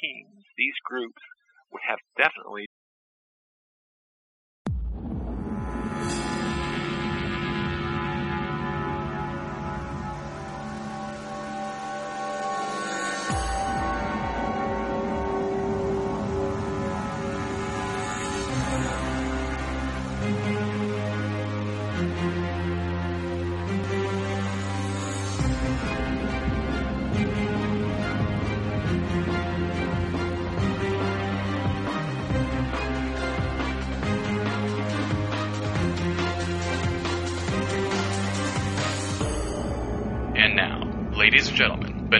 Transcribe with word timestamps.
teams, 0.00 0.44
these 0.56 0.76
groups 0.84 1.22
would 1.72 1.82
have 1.86 2.00
definitely 2.16 2.66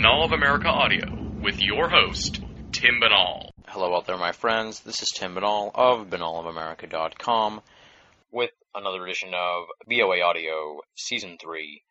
Binnall 0.01 0.25
of 0.25 0.33
America 0.33 0.69
Audio 0.69 1.15
with 1.43 1.61
your 1.61 1.91
host, 1.91 2.41
Tim 2.73 3.01
Binnall. 3.03 3.51
Hello 3.69 3.95
out 3.95 4.07
there, 4.07 4.17
my 4.17 4.33
friends. 4.33 4.81
This 4.81 5.03
is 5.03 5.11
Tim 5.11 5.35
Binnall 5.35 5.73
of 5.75 6.09
binnallofamerica.com 6.09 7.61
with 8.33 8.51
another 8.75 9.05
edition 9.05 9.35
of 9.35 9.67
BOA 9.87 10.23
Audio 10.23 10.81
Season 10.95 11.37
3. 11.39 11.83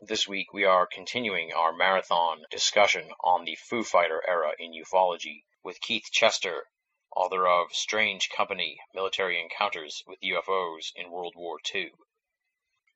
This 0.00 0.28
week 0.28 0.52
we 0.52 0.64
are 0.64 0.86
continuing 0.86 1.52
our 1.54 1.72
marathon 1.72 2.42
discussion 2.52 3.10
on 3.24 3.44
the 3.44 3.56
Foo 3.56 3.82
Fighter 3.82 4.22
era 4.28 4.52
in 4.60 4.70
ufology 4.70 5.42
with 5.64 5.80
Keith 5.80 6.08
Chester, 6.12 6.68
author 7.16 7.48
of 7.48 7.72
Strange 7.72 8.28
Company 8.28 8.78
Military 8.94 9.42
Encounters 9.42 10.04
with 10.06 10.20
UFOs 10.20 10.92
in 10.94 11.10
World 11.10 11.34
War 11.36 11.58
II. 11.74 11.90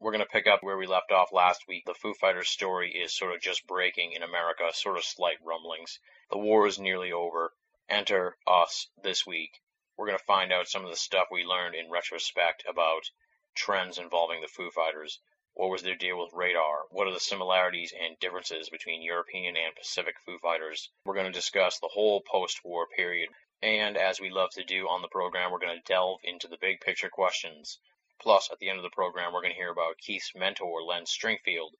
We're 0.03 0.13
going 0.13 0.25
to 0.25 0.33
pick 0.33 0.47
up 0.47 0.63
where 0.63 0.79
we 0.79 0.87
left 0.87 1.13
off 1.13 1.31
last 1.31 1.69
week. 1.69 1.85
The 1.85 1.93
Foo 1.93 2.15
Fighters 2.15 2.49
story 2.49 2.91
is 2.91 3.13
sort 3.13 3.35
of 3.35 3.43
just 3.43 3.67
breaking 3.67 4.13
in 4.13 4.23
America, 4.23 4.73
sort 4.73 4.97
of 4.97 5.05
slight 5.05 5.37
rumblings. 5.45 5.99
The 6.31 6.39
war 6.39 6.67
is 6.67 6.79
nearly 6.79 7.13
over. 7.13 7.53
Enter 7.87 8.39
us 8.47 8.87
this 9.03 9.27
week. 9.27 9.61
We're 9.99 10.07
going 10.07 10.17
to 10.17 10.25
find 10.25 10.55
out 10.55 10.69
some 10.69 10.87
of 10.87 10.91
the 10.91 10.97
stuff 10.97 11.29
we 11.31 11.45
learned 11.45 11.75
in 11.75 11.91
retrospect 11.91 12.65
about 12.67 13.11
trends 13.55 13.99
involving 13.99 14.41
the 14.41 14.49
Foo 14.49 14.71
Fighters. 14.71 15.21
What 15.53 15.69
was 15.69 15.83
their 15.83 15.97
deal 15.97 16.19
with 16.19 16.33
radar? 16.33 16.87
What 16.89 17.07
are 17.07 17.13
the 17.13 17.21
similarities 17.21 17.93
and 17.93 18.19
differences 18.21 18.71
between 18.71 19.03
European 19.03 19.55
and 19.55 19.77
Pacific 19.77 20.19
Foo 20.25 20.39
Fighters? 20.39 20.89
We're 21.05 21.13
going 21.13 21.27
to 21.27 21.31
discuss 21.31 21.79
the 21.79 21.89
whole 21.89 22.23
post 22.23 22.65
war 22.65 22.87
period. 22.87 23.29
And 23.61 23.99
as 23.99 24.19
we 24.19 24.31
love 24.31 24.49
to 24.53 24.65
do 24.65 24.89
on 24.89 25.03
the 25.03 25.09
program, 25.09 25.51
we're 25.51 25.59
going 25.59 25.77
to 25.77 25.93
delve 25.93 26.21
into 26.25 26.49
the 26.49 26.57
big 26.57 26.81
picture 26.81 27.11
questions. 27.11 27.79
Plus, 28.21 28.51
at 28.51 28.59
the 28.59 28.69
end 28.69 28.79
of 28.79 28.83
the 28.83 28.91
program, 28.91 29.33
we're 29.33 29.41
going 29.41 29.55
to 29.55 29.59
hear 29.59 29.71
about 29.71 29.99
Keith's 29.99 30.35
mentor, 30.35 30.83
Len 30.83 31.05
Stringfield, 31.05 31.73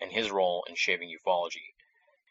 and 0.00 0.12
his 0.12 0.30
role 0.30 0.64
in 0.68 0.74
shaping 0.74 1.08
ufology. 1.08 1.74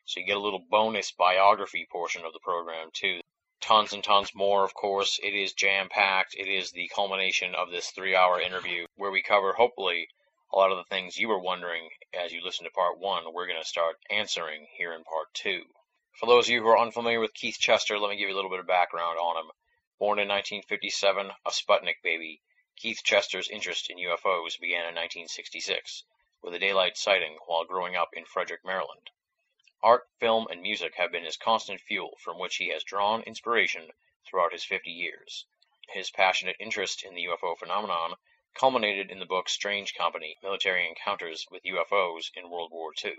So 0.05 0.19
you 0.19 0.25
get 0.27 0.37
a 0.37 0.39
little 0.39 0.63
bonus 0.69 1.11
biography 1.11 1.87
portion 1.91 2.23
of 2.23 2.33
the 2.33 2.39
program, 2.39 2.91
too. 2.93 3.21
Tons 3.59 3.93
and 3.93 4.03
tons 4.03 4.35
more, 4.35 4.63
of 4.63 4.75
course. 4.75 5.19
It 5.23 5.33
is 5.33 5.53
jam 5.53 5.89
packed. 5.89 6.35
It 6.35 6.47
is 6.47 6.71
the 6.71 6.87
culmination 6.89 7.55
of 7.55 7.71
this 7.71 7.89
three 7.89 8.15
hour 8.15 8.39
interview 8.39 8.85
where 8.95 9.09
we 9.09 9.23
cover, 9.23 9.53
hopefully, 9.53 10.07
a 10.53 10.57
lot 10.57 10.71
of 10.71 10.77
the 10.77 10.83
things 10.83 11.17
you 11.17 11.27
were 11.27 11.39
wondering 11.39 11.89
as 12.13 12.31
you 12.31 12.43
listened 12.43 12.67
to 12.67 12.71
part 12.71 12.99
one. 12.99 13.33
We're 13.33 13.47
going 13.47 13.61
to 13.61 13.67
start 13.67 13.97
answering 14.11 14.67
here 14.77 14.93
in 14.93 15.03
part 15.03 15.33
two. 15.33 15.63
For 16.19 16.27
those 16.27 16.47
of 16.47 16.51
you 16.51 16.61
who 16.61 16.67
are 16.67 16.77
unfamiliar 16.77 17.19
with 17.19 17.33
Keith 17.33 17.57
Chester, 17.59 17.97
let 17.97 18.11
me 18.11 18.17
give 18.17 18.29
you 18.29 18.35
a 18.35 18.37
little 18.37 18.51
bit 18.51 18.59
of 18.59 18.67
background 18.67 19.17
on 19.17 19.37
him. 19.37 19.51
Born 19.97 20.19
in 20.19 20.27
1957, 20.27 21.31
a 21.45 21.49
Sputnik 21.49 22.03
baby. 22.03 22.41
Keith 22.77 23.01
Chester's 23.05 23.49
interest 23.49 23.89
in 23.89 23.97
UFOs 23.97 24.59
began 24.59 24.81
in 24.81 24.95
1966 24.95 26.03
with 26.41 26.53
a 26.53 26.59
daylight 26.59 26.97
sighting 26.97 27.37
while 27.45 27.63
growing 27.63 27.95
up 27.95 28.13
in 28.13 28.25
Frederick, 28.25 28.65
Maryland. 28.65 29.09
Art, 29.81 30.09
film, 30.19 30.47
and 30.49 30.61
music 30.61 30.95
have 30.95 31.09
been 31.09 31.23
his 31.23 31.37
constant 31.37 31.79
fuel 31.79 32.17
from 32.19 32.37
which 32.37 32.57
he 32.57 32.67
has 32.69 32.83
drawn 32.83 33.23
inspiration 33.23 33.93
throughout 34.25 34.51
his 34.51 34.65
50 34.65 34.91
years. 34.91 35.45
His 35.89 36.11
passionate 36.11 36.57
interest 36.59 37.01
in 37.03 37.15
the 37.15 37.25
UFO 37.25 37.57
phenomenon 37.57 38.15
culminated 38.53 39.09
in 39.09 39.19
the 39.19 39.25
book 39.25 39.47
Strange 39.47 39.93
Company 39.93 40.37
Military 40.43 40.85
Encounters 40.85 41.47
with 41.49 41.63
UFOs 41.63 42.29
in 42.35 42.49
World 42.49 42.71
War 42.71 42.93
II. 43.03 43.15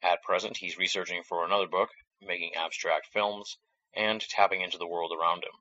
At 0.00 0.22
present, 0.22 0.58
he's 0.58 0.78
researching 0.78 1.24
for 1.24 1.44
another 1.44 1.66
book, 1.66 1.90
making 2.20 2.54
abstract 2.54 3.06
films, 3.08 3.58
and 3.94 4.20
tapping 4.28 4.60
into 4.60 4.78
the 4.78 4.86
world 4.86 5.12
around 5.12 5.42
him. 5.42 5.58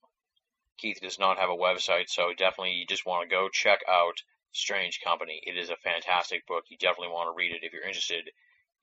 Keith 0.78 1.00
does 1.02 1.18
not 1.18 1.38
have 1.38 1.50
a 1.50 1.56
website, 1.56 2.10
so 2.10 2.34
definitely 2.34 2.74
you 2.74 2.86
just 2.86 3.06
want 3.06 3.24
to 3.24 3.34
go 3.34 3.48
check 3.48 3.80
out 3.88 4.22
Strange 4.52 5.00
Company. 5.02 5.42
It 5.44 5.58
is 5.58 5.70
a 5.70 5.78
fantastic 5.78 6.46
book. 6.46 6.66
You 6.70 6.78
definitely 6.78 7.14
want 7.14 7.28
to 7.28 7.38
read 7.38 7.54
it 7.54 7.64
if 7.64 7.72
you're 7.72 7.88
interested 7.88 8.30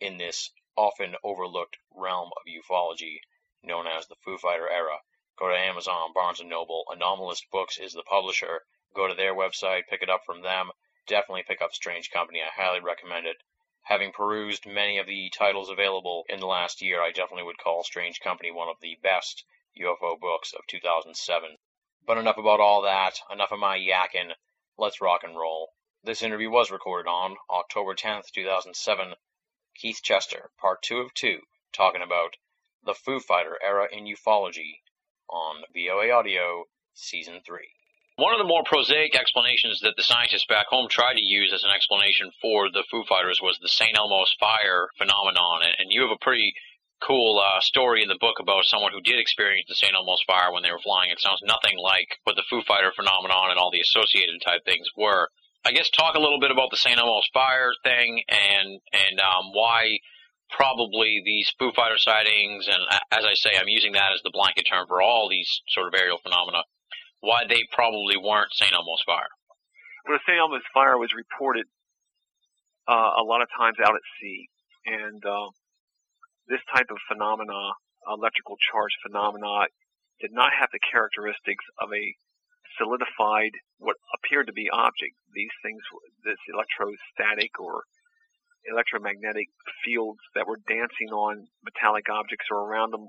in 0.01 0.17
this 0.17 0.51
often 0.75 1.17
overlooked 1.23 1.77
realm 1.91 2.31
of 2.37 2.47
ufology 2.47 3.21
known 3.63 3.87
as 3.87 4.07
the 4.07 4.17
Foo 4.17 4.39
Fighter 4.39 4.69
era. 4.69 5.01
Go 5.39 5.49
to 5.49 5.59
Amazon, 5.59 6.13
Barnes 6.13 6.43
& 6.43 6.45
Noble. 6.45 6.85
Anomalist 6.91 7.49
Books 7.51 7.79
is 7.79 7.93
the 7.93 8.03
publisher. 8.03 8.65
Go 8.95 9.07
to 9.07 9.15
their 9.15 9.35
website, 9.35 9.87
pick 9.89 10.03
it 10.03 10.11
up 10.11 10.25
from 10.25 10.41
them. 10.41 10.71
Definitely 11.07 11.45
pick 11.45 11.61
up 11.61 11.75
Strange 11.75 12.11
Company. 12.11 12.43
I 12.43 12.49
highly 12.49 12.81
recommend 12.81 13.27
it. 13.27 13.37
Having 13.83 14.13
perused 14.13 14.67
many 14.67 14.99
of 14.99 15.07
the 15.07 15.31
titles 15.31 15.69
available 15.69 16.25
in 16.29 16.41
the 16.41 16.47
last 16.47 16.81
year, 16.81 17.03
I 17.03 17.11
definitely 17.11 17.45
would 17.45 17.59
call 17.59 17.85
Strange 17.85 18.21
Company 18.21 18.51
one 18.51 18.69
of 18.69 18.81
the 18.81 18.99
best 19.03 19.45
UFO 19.79 20.19
books 20.19 20.53
of 20.53 20.67
2007. 20.67 21.59
But 22.07 22.19
enough 22.19 22.39
about 22.39 22.61
all 22.61 22.83
that. 22.83 23.21
Enough 23.31 23.53
of 23.53 23.59
my 23.59 23.79
yakking. 23.79 24.33
Let's 24.77 25.01
rock 25.01 25.23
and 25.23 25.37
roll. 25.37 25.73
This 26.05 26.23
interview 26.23 26.51
was 26.51 26.71
recorded 26.71 27.09
on 27.09 27.37
October 27.49 27.95
10th, 27.95 28.33
2007. 28.33 29.15
Keith 29.77 30.01
Chester, 30.03 30.51
part 30.59 30.83
two 30.83 30.99
of 30.99 31.15
two, 31.15 31.41
talking 31.73 32.03
about 32.03 32.37
the 32.85 32.95
Foo 32.95 33.21
Fighter 33.21 33.59
era 33.63 33.89
in 33.91 34.05
ufology 34.05 34.81
on 35.29 35.63
BOA 35.73 36.11
Audio, 36.11 36.65
season 36.93 37.41
three. 37.47 37.71
One 38.17 38.35
of 38.35 38.39
the 38.39 38.45
more 38.45 38.63
prosaic 38.65 39.15
explanations 39.17 39.81
that 39.81 39.95
the 39.97 40.03
scientists 40.03 40.45
back 40.47 40.67
home 40.67 40.89
tried 40.89 41.15
to 41.15 41.23
use 41.23 41.53
as 41.55 41.65
an 41.65 41.71
explanation 41.71 42.31
for 42.43 42.71
the 42.71 42.85
Foo 42.91 43.05
Fighters 43.09 43.41
was 43.41 43.59
the 43.59 43.69
St. 43.69 43.97
Elmo's 43.97 44.35
fire 44.39 44.89
phenomenon. 44.99 45.63
And 45.79 45.91
you 45.91 46.03
have 46.03 46.11
a 46.11 46.19
pretty 46.21 46.55
cool 47.07 47.43
uh, 47.43 47.61
story 47.61 48.03
in 48.03 48.09
the 48.09 48.21
book 48.21 48.39
about 48.41 48.65
someone 48.65 48.93
who 48.93 49.01
did 49.01 49.19
experience 49.19 49.67
the 49.69 49.75
St. 49.75 49.95
Elmo's 49.95 50.23
fire 50.27 50.53
when 50.53 50.63
they 50.63 50.71
were 50.71 50.83
flying. 50.83 51.11
It 51.11 51.21
sounds 51.21 51.43
nothing 51.43 51.77
like 51.79 52.19
what 52.25 52.37
the 52.37 52.47
Foo 52.49 52.63
Fighter 52.67 52.93
phenomenon 52.95 53.51
and 53.51 53.59
all 53.59 53.71
the 53.71 53.81
associated 53.83 54.41
type 54.45 54.65
things 54.65 54.87
were. 54.97 55.29
I 55.65 55.73
guess 55.73 55.91
talk 55.91 56.15
a 56.15 56.21
little 56.21 56.41
bit 56.41 56.51
about 56.51 56.71
the 56.71 56.77
St. 56.77 56.99
Elmo's 56.99 57.29
fire 57.33 57.71
thing 57.85 58.23
and 58.29 58.81
and 58.93 59.21
um, 59.21 59.53
why 59.53 59.99
probably 60.51 61.23
these 61.25 61.51
Foo 61.59 61.73
Fighter 61.75 61.99
sightings 61.99 62.69
and 62.69 62.83
as 63.11 63.25
I 63.25 63.35
say, 63.35 63.51
I'm 63.59 63.69
using 63.69 63.93
that 63.93 64.13
as 64.15 64.23
the 64.23 64.35
blanket 64.35 64.67
term 64.71 64.87
for 64.87 65.03
all 65.03 65.29
these 65.29 65.49
sort 65.69 65.89
of 65.89 65.95
aerial 65.95 66.19
phenomena. 66.23 66.65
Why 67.21 67.45
they 67.49 67.63
probably 67.71 68.17
weren't 68.17 68.53
St. 68.53 68.73
Elmo's 68.73 69.03
fire. 69.07 69.31
Well, 70.07 70.19
the 70.19 70.25
St. 70.27 70.39
Elmo's 70.39 70.67
fire 70.75 70.99
was 70.99 71.15
reported 71.15 71.67
uh, 72.89 73.15
a 73.19 73.23
lot 73.23 73.43
of 73.43 73.49
times 73.57 73.77
out 73.79 73.95
at 73.95 74.03
sea, 74.21 74.49
and 74.87 75.23
uh, 75.25 75.55
this 76.49 76.63
type 76.75 76.91
of 76.91 76.99
phenomena, 77.09 77.75
electrical 78.07 78.57
charge 78.59 78.95
phenomena, 79.03 79.67
did 80.21 80.33
not 80.33 80.53
have 80.53 80.71
the 80.73 80.83
characteristics 80.83 81.65
of 81.81 81.91
a 81.93 82.05
solidified, 82.79 83.53
what 83.79 83.97
appeared 84.17 84.47
to 84.47 84.57
be 84.57 84.71
object. 84.73 85.15
These 85.35 85.53
things, 85.63 85.83
this 86.25 86.41
electrostatic 86.49 87.59
or 87.61 87.85
electromagnetic 88.65 89.51
fields 89.85 90.23
that 90.35 90.47
were 90.47 90.63
dancing 90.69 91.11
on 91.11 91.51
metallic 91.65 92.09
objects 92.09 92.47
or 92.51 92.65
around 92.65 92.93
them, 92.93 93.09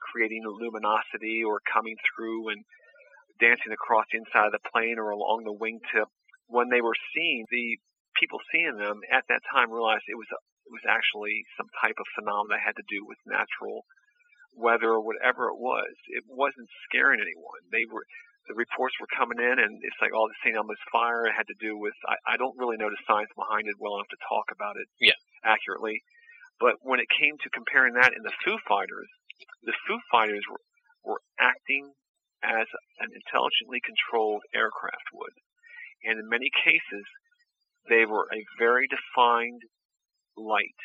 creating 0.00 0.42
luminosity 0.44 1.44
or 1.44 1.60
coming 1.64 1.96
through 2.04 2.48
and 2.48 2.64
dancing 3.40 3.72
across 3.72 4.06
the 4.10 4.18
inside 4.18 4.48
of 4.48 4.56
the 4.56 4.68
plane 4.72 4.98
or 4.98 5.10
along 5.10 5.44
the 5.44 5.54
wingtip. 5.54 6.08
When 6.46 6.68
they 6.68 6.80
were 6.80 6.96
seen, 7.14 7.44
the 7.50 7.78
people 8.20 8.38
seeing 8.52 8.76
them 8.76 9.00
at 9.10 9.24
that 9.28 9.42
time 9.52 9.72
realized 9.72 10.04
it 10.08 10.18
was 10.18 10.30
it 10.64 10.72
was 10.72 10.84
actually 10.88 11.44
some 11.56 11.68
type 11.80 11.96
of 12.00 12.06
phenomenon 12.16 12.56
that 12.56 12.64
had 12.64 12.76
to 12.80 12.90
do 12.90 13.04
with 13.04 13.20
natural 13.28 13.84
weather 14.56 14.96
or 14.96 15.04
whatever 15.04 15.50
it 15.50 15.58
was. 15.58 15.92
It 16.08 16.24
wasn't 16.26 16.70
scaring 16.88 17.20
anyone. 17.20 17.62
They 17.70 17.84
were 17.90 18.06
the 18.48 18.54
reports 18.56 18.92
were 19.00 19.08
coming 19.08 19.40
in, 19.40 19.56
and 19.56 19.80
it's 19.80 20.00
like, 20.04 20.12
oh, 20.12 20.28
the 20.28 20.36
St. 20.44 20.52
Elmo's 20.52 20.80
fire 20.92 21.24
had 21.32 21.48
to 21.48 21.56
do 21.56 21.80
with. 21.80 21.96
I, 22.04 22.36
I 22.36 22.36
don't 22.36 22.56
really 22.60 22.76
know 22.76 22.92
the 22.92 23.06
science 23.08 23.32
behind 23.32 23.64
it 23.68 23.80
well 23.80 23.96
enough 23.96 24.12
to 24.12 24.28
talk 24.28 24.52
about 24.52 24.76
it 24.76 24.84
yeah. 25.00 25.16
accurately. 25.40 26.04
But 26.60 26.76
when 26.84 27.00
it 27.00 27.08
came 27.08 27.40
to 27.40 27.56
comparing 27.56 27.96
that 27.96 28.12
and 28.12 28.20
the 28.20 28.36
Foo 28.44 28.60
Fighters, 28.68 29.08
the 29.64 29.72
Foo 29.88 29.98
Fighters 30.12 30.44
were, 30.44 30.60
were 31.02 31.22
acting 31.40 31.96
as 32.44 32.68
an 33.00 33.10
intelligently 33.16 33.80
controlled 33.80 34.44
aircraft 34.52 35.08
would. 35.16 35.34
And 36.04 36.20
in 36.20 36.28
many 36.28 36.52
cases, 36.52 37.04
they 37.88 38.04
were 38.04 38.28
a 38.28 38.44
very 38.60 38.86
defined 38.86 39.64
light 40.36 40.78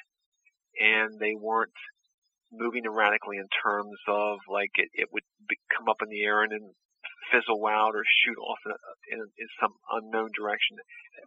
and 0.80 1.19
they 1.19 1.34
weren't 1.36 1.75
moving 2.51 2.86
erratically 2.86 3.38
in 3.38 3.48
terms 3.62 3.98
of 4.07 4.40
like 4.50 4.74
it, 4.75 4.90
it 4.94 5.10
would 5.13 5.25
be, 5.48 5.57
come 5.69 5.90
up 5.90 6.01
in 6.01 6.10
the 6.10 6.24
air 6.24 6.42
and 6.42 6.51
then 6.51 6.74
fizzle 7.31 7.62
out 7.69 7.94
or 7.94 8.01
shoot 8.25 8.38
off 8.42 8.57
in, 8.66 8.74
in, 9.13 9.19
in 9.22 9.50
some 9.62 9.74
unknown 9.94 10.30
direction. 10.34 10.78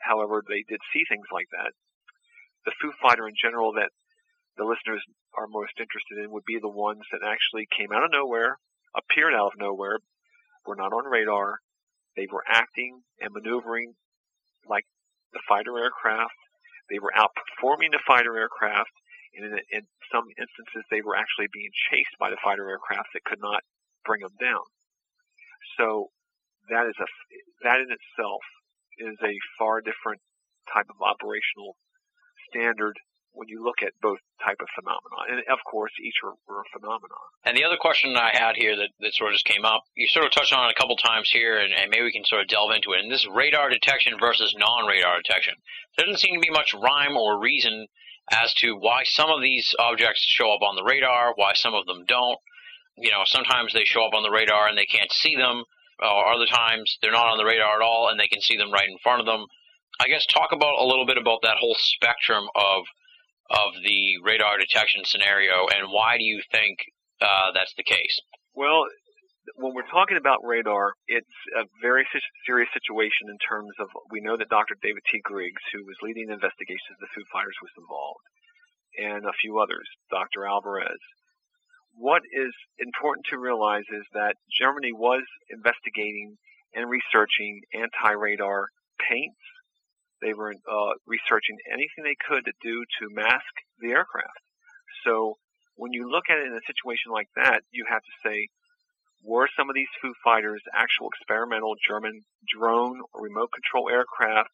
However, 0.02 0.42
they 0.42 0.66
did 0.66 0.82
see 0.90 1.06
things 1.06 1.26
like 1.30 1.46
that. 1.54 1.70
The 2.66 2.74
Foo 2.82 2.90
Fighter 3.02 3.28
in 3.28 3.38
general 3.38 3.72
that 3.78 3.94
the 4.56 4.66
listeners 4.66 5.02
are 5.38 5.46
most 5.48 5.78
interested 5.78 6.18
in 6.18 6.30
would 6.30 6.46
be 6.46 6.58
the 6.60 6.70
ones 6.70 7.02
that 7.10 7.24
actually 7.24 7.70
came 7.70 7.94
out 7.94 8.04
of 8.04 8.12
nowhere, 8.12 8.58
appeared 8.94 9.34
out 9.34 9.54
of 9.54 9.62
nowhere, 9.62 9.98
were 10.66 10.76
not 10.76 10.92
on 10.92 11.10
radar. 11.10 11.58
They 12.16 12.26
were 12.30 12.44
acting 12.46 13.02
and 13.20 13.32
maneuvering 13.32 13.94
like 14.68 14.84
the 15.32 15.40
fighter 15.48 15.78
aircraft. 15.78 16.36
They 16.92 17.00
were 17.00 17.16
outperforming 17.16 17.96
the 17.96 18.04
fighter 18.06 18.36
aircraft. 18.36 18.92
And 19.32 19.48
in, 19.48 19.56
in 19.72 19.82
some 20.12 20.28
instances, 20.36 20.84
they 20.92 21.00
were 21.00 21.16
actually 21.16 21.48
being 21.48 21.72
chased 21.88 22.12
by 22.20 22.28
the 22.28 22.36
fighter 22.44 22.68
aircraft 22.68 23.16
that 23.16 23.24
could 23.24 23.40
not 23.40 23.64
bring 24.04 24.20
them 24.20 24.36
down. 24.36 24.60
So 25.80 26.12
that 26.68 26.84
is 26.84 26.94
a 27.00 27.08
that 27.64 27.80
in 27.80 27.88
itself 27.88 28.44
is 29.00 29.16
a 29.24 29.32
far 29.56 29.80
different 29.80 30.20
type 30.68 30.92
of 30.92 31.00
operational 31.00 31.80
standard 32.52 33.00
when 33.32 33.48
you 33.48 33.64
look 33.64 33.82
at 33.82 33.92
both 34.00 34.18
type 34.44 34.60
of 34.60 34.68
phenomena. 34.76 35.18
And 35.28 35.38
of 35.48 35.58
course, 35.64 35.92
each 36.00 36.20
are, 36.24 36.36
are 36.52 36.64
phenomena. 36.72 37.16
And 37.44 37.56
the 37.56 37.64
other 37.64 37.80
question 37.80 38.16
I 38.16 38.30
had 38.32 38.56
here 38.56 38.76
that, 38.76 38.92
that 39.00 39.14
sort 39.14 39.32
of 39.32 39.40
just 39.40 39.48
came 39.48 39.64
up, 39.64 39.82
you 39.96 40.06
sort 40.08 40.26
of 40.26 40.32
touched 40.32 40.52
on 40.52 40.68
it 40.68 40.74
a 40.76 40.80
couple 40.80 40.96
times 40.96 41.30
here, 41.32 41.56
and, 41.58 41.72
and 41.72 41.90
maybe 41.90 42.04
we 42.04 42.12
can 42.12 42.24
sort 42.24 42.42
of 42.42 42.48
delve 42.48 42.76
into 42.76 42.92
it. 42.92 43.00
And 43.00 43.10
this 43.10 43.26
radar 43.26 43.70
detection 43.70 44.20
versus 44.20 44.54
non-radar 44.56 45.22
detection. 45.24 45.54
There 45.96 46.06
doesn't 46.06 46.20
seem 46.20 46.34
to 46.34 46.44
be 46.44 46.52
much 46.52 46.74
rhyme 46.74 47.16
or 47.16 47.40
reason 47.40 47.86
as 48.30 48.54
to 48.62 48.76
why 48.76 49.02
some 49.04 49.30
of 49.30 49.42
these 49.42 49.74
objects 49.78 50.24
show 50.28 50.52
up 50.52 50.62
on 50.62 50.76
the 50.76 50.84
radar, 50.84 51.32
why 51.34 51.52
some 51.54 51.74
of 51.74 51.86
them 51.86 52.04
don't. 52.06 52.38
You 52.96 53.10
know, 53.10 53.24
sometimes 53.24 53.72
they 53.72 53.84
show 53.84 54.04
up 54.04 54.14
on 54.14 54.22
the 54.22 54.30
radar 54.30 54.68
and 54.68 54.76
they 54.76 54.86
can't 54.86 55.10
see 55.10 55.34
them, 55.34 55.64
or 55.98 56.32
other 56.32 56.46
times 56.46 56.98
they're 57.00 57.12
not 57.12 57.26
on 57.26 57.38
the 57.38 57.44
radar 57.44 57.80
at 57.80 57.84
all 57.84 58.08
and 58.10 58.20
they 58.20 58.28
can 58.28 58.40
see 58.40 58.56
them 58.56 58.72
right 58.72 58.88
in 58.88 58.98
front 59.02 59.20
of 59.20 59.26
them. 59.26 59.46
I 60.00 60.08
guess 60.08 60.26
talk 60.26 60.52
about 60.52 60.78
a 60.78 60.84
little 60.84 61.06
bit 61.06 61.18
about 61.18 61.40
that 61.42 61.58
whole 61.58 61.76
spectrum 61.78 62.44
of 62.54 62.84
of 63.52 63.76
the 63.84 64.16
radar 64.24 64.56
detection 64.58 65.04
scenario, 65.04 65.68
and 65.76 65.92
why 65.92 66.16
do 66.16 66.24
you 66.24 66.40
think 66.50 66.78
uh, 67.20 67.52
that's 67.54 67.74
the 67.76 67.84
case? 67.84 68.16
Well, 68.56 68.84
when 69.56 69.74
we're 69.74 69.88
talking 69.90 70.16
about 70.16 70.40
radar, 70.44 70.94
it's 71.06 71.36
a 71.58 71.64
very 71.82 72.06
serious 72.46 72.70
situation 72.72 73.28
in 73.28 73.38
terms 73.42 73.72
of 73.80 73.88
we 74.10 74.20
know 74.20 74.36
that 74.36 74.48
Dr. 74.48 74.76
David 74.80 75.02
T. 75.10 75.20
Griggs, 75.24 75.62
who 75.72 75.84
was 75.84 75.98
leading 76.02 76.28
the 76.28 76.38
investigations 76.38 76.96
of 76.96 77.02
the 77.02 77.12
Foo 77.14 77.26
Fighters, 77.32 77.58
was 77.60 77.74
involved, 77.76 78.24
and 78.98 79.22
a 79.26 79.40
few 79.42 79.58
others, 79.58 79.86
Dr. 80.10 80.46
Alvarez. 80.46 81.02
What 81.94 82.22
is 82.32 82.54
important 82.78 83.26
to 83.28 83.38
realize 83.42 83.84
is 83.92 84.06
that 84.14 84.40
Germany 84.48 84.96
was 84.96 85.24
investigating 85.50 86.38
and 86.72 86.88
researching 86.88 87.60
anti-radar 87.76 88.72
paints, 88.96 89.42
they 90.22 90.32
were 90.32 90.54
uh, 90.54 90.92
researching 91.06 91.58
anything 91.66 92.06
they 92.06 92.16
could 92.16 92.46
to 92.46 92.54
do 92.62 92.86
to 93.02 93.14
mask 93.14 93.52
the 93.82 93.90
aircraft. 93.90 94.38
So 95.04 95.34
when 95.74 95.92
you 95.92 96.08
look 96.08 96.30
at 96.30 96.38
it 96.38 96.46
in 96.46 96.54
a 96.54 96.70
situation 96.70 97.10
like 97.10 97.28
that, 97.34 97.66
you 97.74 97.84
have 97.90 98.02
to 98.02 98.14
say, 98.22 98.48
were 99.22 99.48
some 99.58 99.68
of 99.68 99.74
these 99.74 99.90
Foo 100.00 100.14
Fighters 100.22 100.62
actual 100.74 101.10
experimental 101.10 101.74
German 101.82 102.22
drone 102.46 103.02
or 103.12 103.26
remote 103.26 103.50
control 103.50 103.90
aircraft 103.90 104.50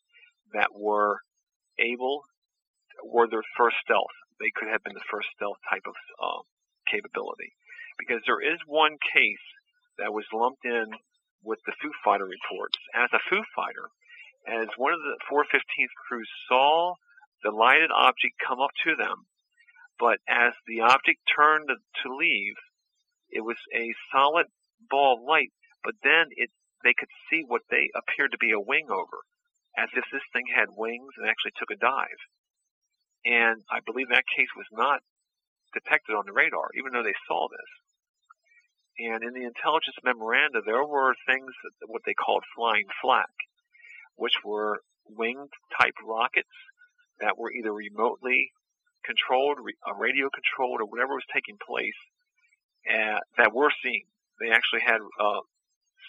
that 0.53 0.73
were 0.73 1.21
able, 1.79 2.25
were 3.05 3.29
their 3.29 3.45
first 3.57 3.77
stealth? 3.85 4.13
They 4.41 4.53
could 4.55 4.69
have 4.73 4.85
been 4.85 4.97
the 4.97 5.11
first 5.13 5.29
stealth 5.37 5.61
type 5.69 5.85
of 5.85 5.97
uh, 6.21 6.41
capability. 6.89 7.53
Because 7.99 8.23
there 8.25 8.41
is 8.41 8.61
one 8.67 8.97
case 9.13 9.47
that 9.99 10.15
was 10.15 10.25
lumped 10.33 10.65
in 10.65 10.87
with 11.43 11.59
the 11.67 11.75
Foo 11.83 11.93
Fighter 12.05 12.25
reports 12.25 12.79
as 12.95 13.11
a 13.13 13.25
Foo 13.29 13.43
Fighter 13.57 13.91
as 14.49 14.69
one 14.77 14.93
of 14.93 15.01
the 15.01 15.19
415th 15.31 15.95
crews 16.09 16.29
saw 16.49 16.95
the 17.45 17.51
lighted 17.51 17.91
object 17.95 18.35
come 18.47 18.61
up 18.61 18.73
to 18.85 18.97
them, 18.97 19.27
but 19.99 20.19
as 20.29 20.53
the 20.67 20.81
object 20.81 21.21
turned 21.29 21.69
to 21.69 22.17
leave, 22.17 22.57
it 23.31 23.43
was 23.45 23.59
a 23.75 23.93
solid 24.11 24.47
ball 24.91 25.19
of 25.19 25.29
light, 25.29 25.53
but 25.85 25.95
then 26.03 26.27
it 26.37 26.51
they 26.85 26.95
could 26.95 27.11
see 27.29 27.43
what 27.43 27.63
they 27.71 27.91
appeared 27.91 28.31
to 28.31 28.39
be 28.39 28.53
a 28.53 28.61
wing 28.61 28.87
over, 28.89 29.19
as 29.77 29.91
if 29.95 30.05
this 30.13 30.23
thing 30.33 30.47
had 30.47 30.71
wings 30.71 31.11
and 31.19 31.27
actually 31.27 31.51
took 31.59 31.75
a 31.75 31.77
dive. 31.77 32.23
And 33.27 33.63
I 33.71 33.81
believe 33.85 34.09
that 34.09 34.31
case 34.31 34.51
was 34.57 34.71
not 34.71 35.03
detected 35.75 36.15
on 36.15 36.25
the 36.27 36.33
radar, 36.33 36.71
even 36.79 36.93
though 36.93 37.03
they 37.03 37.19
saw 37.27 37.49
this. 37.51 37.71
And 38.99 39.23
in 39.23 39.35
the 39.35 39.47
intelligence 39.47 39.99
memoranda, 40.03 40.63
there 40.65 40.87
were 40.87 41.15
things, 41.27 41.51
that, 41.63 41.91
what 41.91 42.03
they 42.07 42.15
called 42.15 42.43
flying 42.55 42.87
flak, 43.03 43.31
which 44.19 44.35
were 44.45 44.83
winged 45.09 45.53
type 45.81 45.95
rockets 46.05 46.53
that 47.21 47.39
were 47.39 47.51
either 47.51 47.73
remotely 47.73 48.51
controlled, 49.07 49.59
uh, 49.63 49.95
radio 49.95 50.29
controlled, 50.29 50.81
or 50.83 50.87
whatever 50.87 51.15
was 51.15 51.27
taking 51.33 51.57
place 51.63 51.99
uh, 52.91 53.19
that 53.39 53.55
were 53.55 53.73
seen. 53.83 54.05
They 54.41 54.51
actually 54.51 54.85
had 54.85 55.01
uh, 55.01 55.43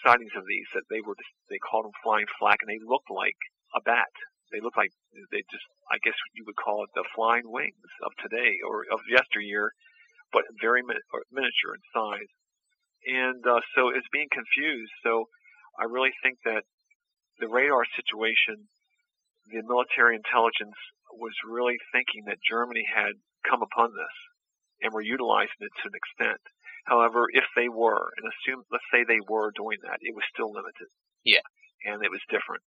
sightings 0.04 0.34
of 0.36 0.44
these 0.46 0.68
that 0.74 0.86
they 0.90 1.00
were 1.00 1.14
just, 1.14 1.32
they 1.48 1.58
called 1.58 1.86
them 1.86 1.96
flying 2.02 2.26
flak, 2.38 2.58
and 2.60 2.70
they 2.70 2.82
looked 2.82 3.10
like 3.10 3.38
a 3.74 3.80
bat. 3.80 4.12
They 4.52 4.60
looked 4.60 4.76
like 4.76 4.90
they 5.30 5.46
just 5.50 5.66
I 5.90 5.98
guess 6.02 6.14
you 6.34 6.44
would 6.46 6.58
call 6.58 6.84
it 6.84 6.90
the 6.94 7.06
flying 7.14 7.46
wings 7.46 7.90
of 8.02 8.14
today 8.22 8.58
or 8.66 8.86
of 8.90 9.00
yesteryear, 9.10 9.72
but 10.32 10.42
very 10.60 10.82
min- 10.82 11.02
miniature 11.30 11.74
in 11.74 11.82
size. 11.94 12.32
And 13.06 13.42
uh, 13.46 13.62
so 13.74 13.90
it's 13.90 14.06
being 14.12 14.30
confused. 14.30 14.92
So 15.02 15.26
I 15.78 15.84
really 15.90 16.14
think 16.22 16.38
that 16.44 16.62
the 17.40 17.48
radar 17.48 17.84
situation, 17.96 18.68
the 19.48 19.64
military 19.64 20.16
intelligence 20.16 20.76
was 21.12 21.32
really 21.48 21.76
thinking 21.90 22.24
that 22.26 22.38
Germany 22.44 22.84
had 22.86 23.18
come 23.48 23.62
upon 23.62 23.90
this 23.90 24.16
and 24.82 24.92
were 24.92 25.02
utilizing 25.02 25.60
it 25.60 25.74
to 25.82 25.88
an 25.88 25.96
extent. 25.96 26.40
However, 26.86 27.26
if 27.32 27.44
they 27.56 27.68
were, 27.68 28.12
and 28.16 28.24
assume, 28.24 28.64
let's 28.70 28.86
say 28.92 29.04
they 29.04 29.20
were 29.28 29.52
doing 29.52 29.78
that, 29.84 30.00
it 30.00 30.14
was 30.14 30.24
still 30.32 30.52
limited. 30.52 30.88
Yeah. 31.24 31.44
And 31.84 32.04
it 32.04 32.10
was 32.10 32.24
different. 32.30 32.62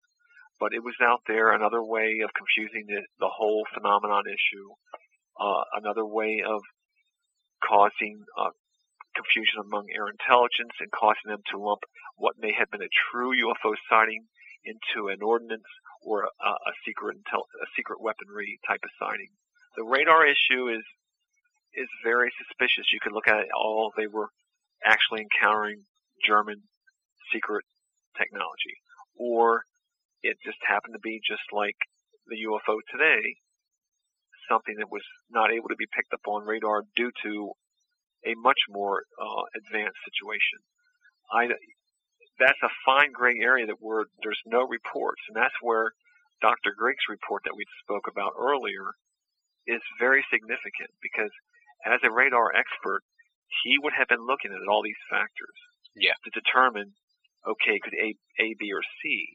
But 0.60 0.74
it 0.74 0.84
was 0.84 0.96
out 1.02 1.22
there, 1.28 1.52
another 1.52 1.84
way 1.84 2.22
of 2.24 2.36
confusing 2.36 2.86
the, 2.88 3.02
the 3.20 3.32
whole 3.32 3.64
phenomenon 3.74 4.24
issue, 4.28 4.68
uh, 5.40 5.64
another 5.74 6.06
way 6.06 6.44
of 6.46 6.62
causing 7.64 8.26
uh, 8.38 8.52
confusion 9.16 9.64
among 9.64 9.88
air 9.90 10.08
intelligence 10.08 10.76
and 10.80 10.92
causing 10.92 11.32
them 11.32 11.42
to 11.52 11.60
lump 11.60 11.82
what 12.16 12.40
may 12.40 12.54
have 12.54 12.70
been 12.70 12.84
a 12.84 12.98
true 13.10 13.32
UFO 13.34 13.74
sighting 13.90 14.28
into 14.64 15.10
an 15.10 15.22
ordnance 15.22 15.68
or 16.04 16.24
a, 16.24 16.50
a 16.50 16.74
secret 16.86 17.18
intel, 17.18 17.46
a 17.62 17.70
secret 17.76 18.02
weaponry 18.02 18.60
type 18.68 18.82
of 18.84 18.92
signing. 19.00 19.30
The 19.78 19.84
radar 19.84 20.26
issue 20.26 20.70
is 20.70 20.84
is 21.74 21.88
very 22.04 22.32
suspicious. 22.36 22.92
You 22.92 23.00
could 23.02 23.14
look 23.14 23.28
at 23.28 23.40
it 23.40 23.54
all; 23.56 23.92
they 23.96 24.08
were 24.08 24.30
actually 24.84 25.24
encountering 25.24 25.86
German 26.26 26.68
secret 27.32 27.64
technology, 28.18 28.76
or 29.16 29.64
it 30.22 30.38
just 30.44 30.60
happened 30.68 30.94
to 30.94 31.04
be 31.04 31.22
just 31.26 31.48
like 31.52 31.78
the 32.28 32.38
UFO 32.46 32.78
today, 32.92 33.38
something 34.50 34.76
that 34.78 34.92
was 34.92 35.06
not 35.30 35.52
able 35.52 35.70
to 35.70 35.80
be 35.80 35.88
picked 35.96 36.14
up 36.14 36.28
on 36.28 36.46
radar 36.46 36.84
due 36.96 37.12
to 37.24 37.54
a 38.26 38.36
much 38.38 38.60
more 38.70 39.04
uh, 39.18 39.44
advanced 39.58 39.98
situation. 40.06 40.62
I, 41.32 41.50
that's 42.40 42.62
a 42.64 42.78
fine 42.86 43.12
gray 43.12 43.36
area 43.42 43.68
that 43.68 43.80
where 43.80 44.06
there's 44.24 44.42
no 44.46 44.68
reports, 44.68 45.22
and 45.28 45.36
that's 45.36 45.56
where 45.62 45.92
Dr. 46.42 46.74
Griggs' 46.78 47.06
report 47.10 47.44
that 47.46 47.56
we 47.56 47.66
spoke 47.84 48.10
about 48.10 48.34
earlier 48.40 48.98
is 49.68 49.82
very 50.00 50.26
significant 50.34 50.90
because 51.02 51.30
as 51.86 52.02
a 52.04 52.14
radar 52.14 52.50
expert, 52.54 53.02
he 53.64 53.78
would 53.78 53.94
have 53.94 54.08
been 54.08 54.26
looking 54.26 54.52
at 54.52 54.70
all 54.70 54.82
these 54.82 55.10
factors 55.10 55.58
yeah. 55.96 56.18
to 56.24 56.30
determine, 56.34 56.94
okay, 57.46 57.78
could 57.84 57.94
A, 57.94 58.16
A, 58.42 58.56
B, 58.58 58.72
or 58.74 58.82
C. 59.02 59.28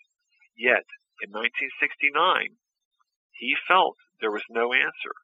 Yet, 0.57 0.87
in 1.23 1.31
1969, 1.31 2.57
he 3.37 3.53
felt 3.69 3.97
there 4.21 4.33
was 4.33 4.47
no 4.49 4.73
answer. 4.73 5.15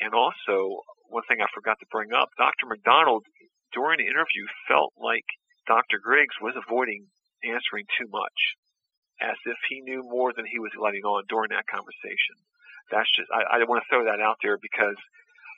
And 0.00 0.14
also, 0.14 0.82
one 1.10 1.26
thing 1.28 1.42
I 1.42 1.50
forgot 1.52 1.78
to 1.80 1.92
bring 1.92 2.12
up, 2.14 2.30
Dr. 2.38 2.66
McDonald, 2.70 3.26
during 3.74 3.98
the 3.98 4.10
interview, 4.10 4.46
felt 4.68 4.92
like 4.96 5.26
Dr. 5.66 5.98
Griggs 6.02 6.34
was 6.40 6.54
avoiding 6.56 7.06
answering 7.44 7.86
too 7.98 8.06
much, 8.10 8.58
as 9.20 9.36
if 9.46 9.58
he 9.68 9.80
knew 9.82 10.02
more 10.02 10.32
than 10.34 10.46
he 10.46 10.58
was 10.58 10.72
letting 10.78 11.02
on 11.02 11.24
during 11.28 11.50
that 11.50 11.66
conversation. 11.66 12.36
That's 12.90 13.10
just, 13.14 13.30
I, 13.30 13.58
I 13.58 13.64
want 13.64 13.82
to 13.82 13.88
throw 13.88 14.04
that 14.04 14.20
out 14.20 14.36
there 14.42 14.58
because, 14.58 14.98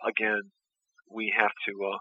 again, 0.05 0.53
we 1.11 1.33
have 1.37 1.53
to 1.69 1.73
uh, 1.85 1.99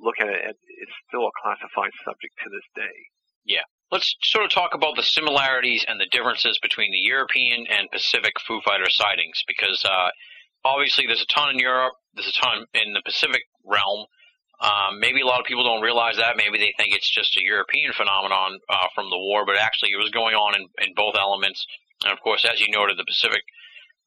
look 0.00 0.16
at 0.20 0.28
it. 0.28 0.56
It's 0.80 0.96
still 1.08 1.28
a 1.28 1.38
classified 1.42 1.92
subject 2.04 2.34
to 2.44 2.48
this 2.50 2.66
day. 2.74 2.96
Yeah. 3.44 3.66
Let's 3.90 4.16
sort 4.22 4.44
of 4.44 4.50
talk 4.50 4.72
about 4.74 4.96
the 4.96 5.02
similarities 5.02 5.84
and 5.86 6.00
the 6.00 6.08
differences 6.10 6.58
between 6.62 6.92
the 6.92 7.04
European 7.04 7.66
and 7.68 7.90
Pacific 7.90 8.32
Foo 8.46 8.60
Fighter 8.64 8.88
sightings 8.88 9.44
because 9.46 9.84
uh, 9.84 10.08
obviously 10.64 11.06
there's 11.06 11.22
a 11.22 11.26
ton 11.26 11.50
in 11.50 11.58
Europe, 11.58 11.92
there's 12.14 12.28
a 12.28 12.40
ton 12.40 12.64
in 12.72 12.94
the 12.94 13.02
Pacific 13.04 13.42
realm, 13.64 14.06
Um, 14.62 15.02
maybe 15.02 15.20
a 15.20 15.26
lot 15.26 15.40
of 15.40 15.46
people 15.46 15.66
don't 15.66 15.82
realize 15.82 16.16
that. 16.16 16.38
Maybe 16.38 16.56
they 16.56 16.72
think 16.78 16.94
it's 16.94 17.10
just 17.10 17.36
a 17.36 17.42
European 17.42 17.92
phenomenon 17.92 18.62
uh, 18.70 18.86
from 18.94 19.10
the 19.10 19.18
war, 19.18 19.42
but 19.44 19.58
actually 19.58 19.90
it 19.90 19.98
was 19.98 20.14
going 20.14 20.38
on 20.38 20.54
in, 20.54 20.70
in 20.78 20.94
both 20.94 21.18
elements. 21.18 21.66
And 22.04 22.12
of 22.12 22.22
course, 22.22 22.46
as 22.46 22.60
you 22.60 22.70
noted, 22.70 22.96
the 22.96 23.04
Pacific 23.04 23.42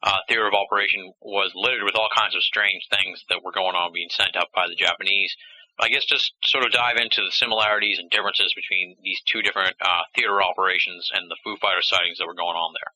uh, 0.04 0.24
theater 0.28 0.48
of 0.48 0.56
operation 0.56 1.12
was 1.20 1.52
littered 1.56 1.84
with 1.84 1.96
all 1.96 2.08
kinds 2.16 2.36
of 2.36 2.44
strange 2.44 2.88
things 2.88 3.24
that 3.28 3.44
were 3.44 3.52
going 3.52 3.76
on 3.76 3.92
being 3.92 4.10
sent 4.10 4.36
up 4.40 4.48
by 4.56 4.68
the 4.68 4.80
Japanese. 4.80 5.36
I 5.76 5.90
guess 5.90 6.08
just 6.08 6.32
sort 6.44 6.64
of 6.64 6.72
dive 6.72 6.96
into 6.96 7.20
the 7.20 7.36
similarities 7.36 8.00
and 8.00 8.10
differences 8.10 8.56
between 8.56 8.96
these 9.04 9.20
two 9.28 9.42
different 9.42 9.76
uh, 9.84 10.08
theater 10.16 10.40
operations 10.42 11.12
and 11.12 11.28
the 11.28 11.36
Foo 11.44 11.58
Fighter 11.60 11.84
sightings 11.84 12.18
that 12.18 12.28
were 12.28 12.38
going 12.38 12.56
on 12.56 12.72
there. 12.72 12.96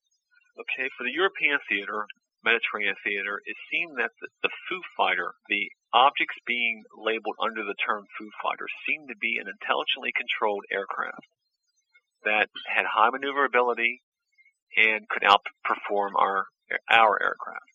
Okay, 0.64 0.88
for 0.96 1.04
the 1.04 1.12
European 1.12 1.60
theater, 1.68 2.08
Mediterranean 2.44 2.96
theater, 3.04 3.42
it 3.46 3.58
seemed 3.72 4.00
that 4.00 4.12
the, 4.22 4.28
the 4.44 4.54
Foo 4.68 4.82
Fighter, 4.96 5.36
the 5.50 5.72
objects 5.94 6.40
being 6.48 6.84
labeled 6.96 7.36
under 7.42 7.64
the 7.64 7.76
term 7.76 8.06
Foo 8.18 8.32
Fighter, 8.42 8.68
seemed 8.88 9.10
to 9.10 9.18
be 9.20 9.38
an 9.38 9.52
intelligently 9.52 10.16
controlled 10.16 10.64
aircraft 10.72 11.28
that 12.24 12.48
had 12.68 12.86
high 12.86 13.10
maneuverability 13.12 14.02
and 14.76 15.08
could 15.10 15.24
outperform 15.24 16.16
our 16.16 16.46
our 16.90 17.18
aircraft. 17.22 17.66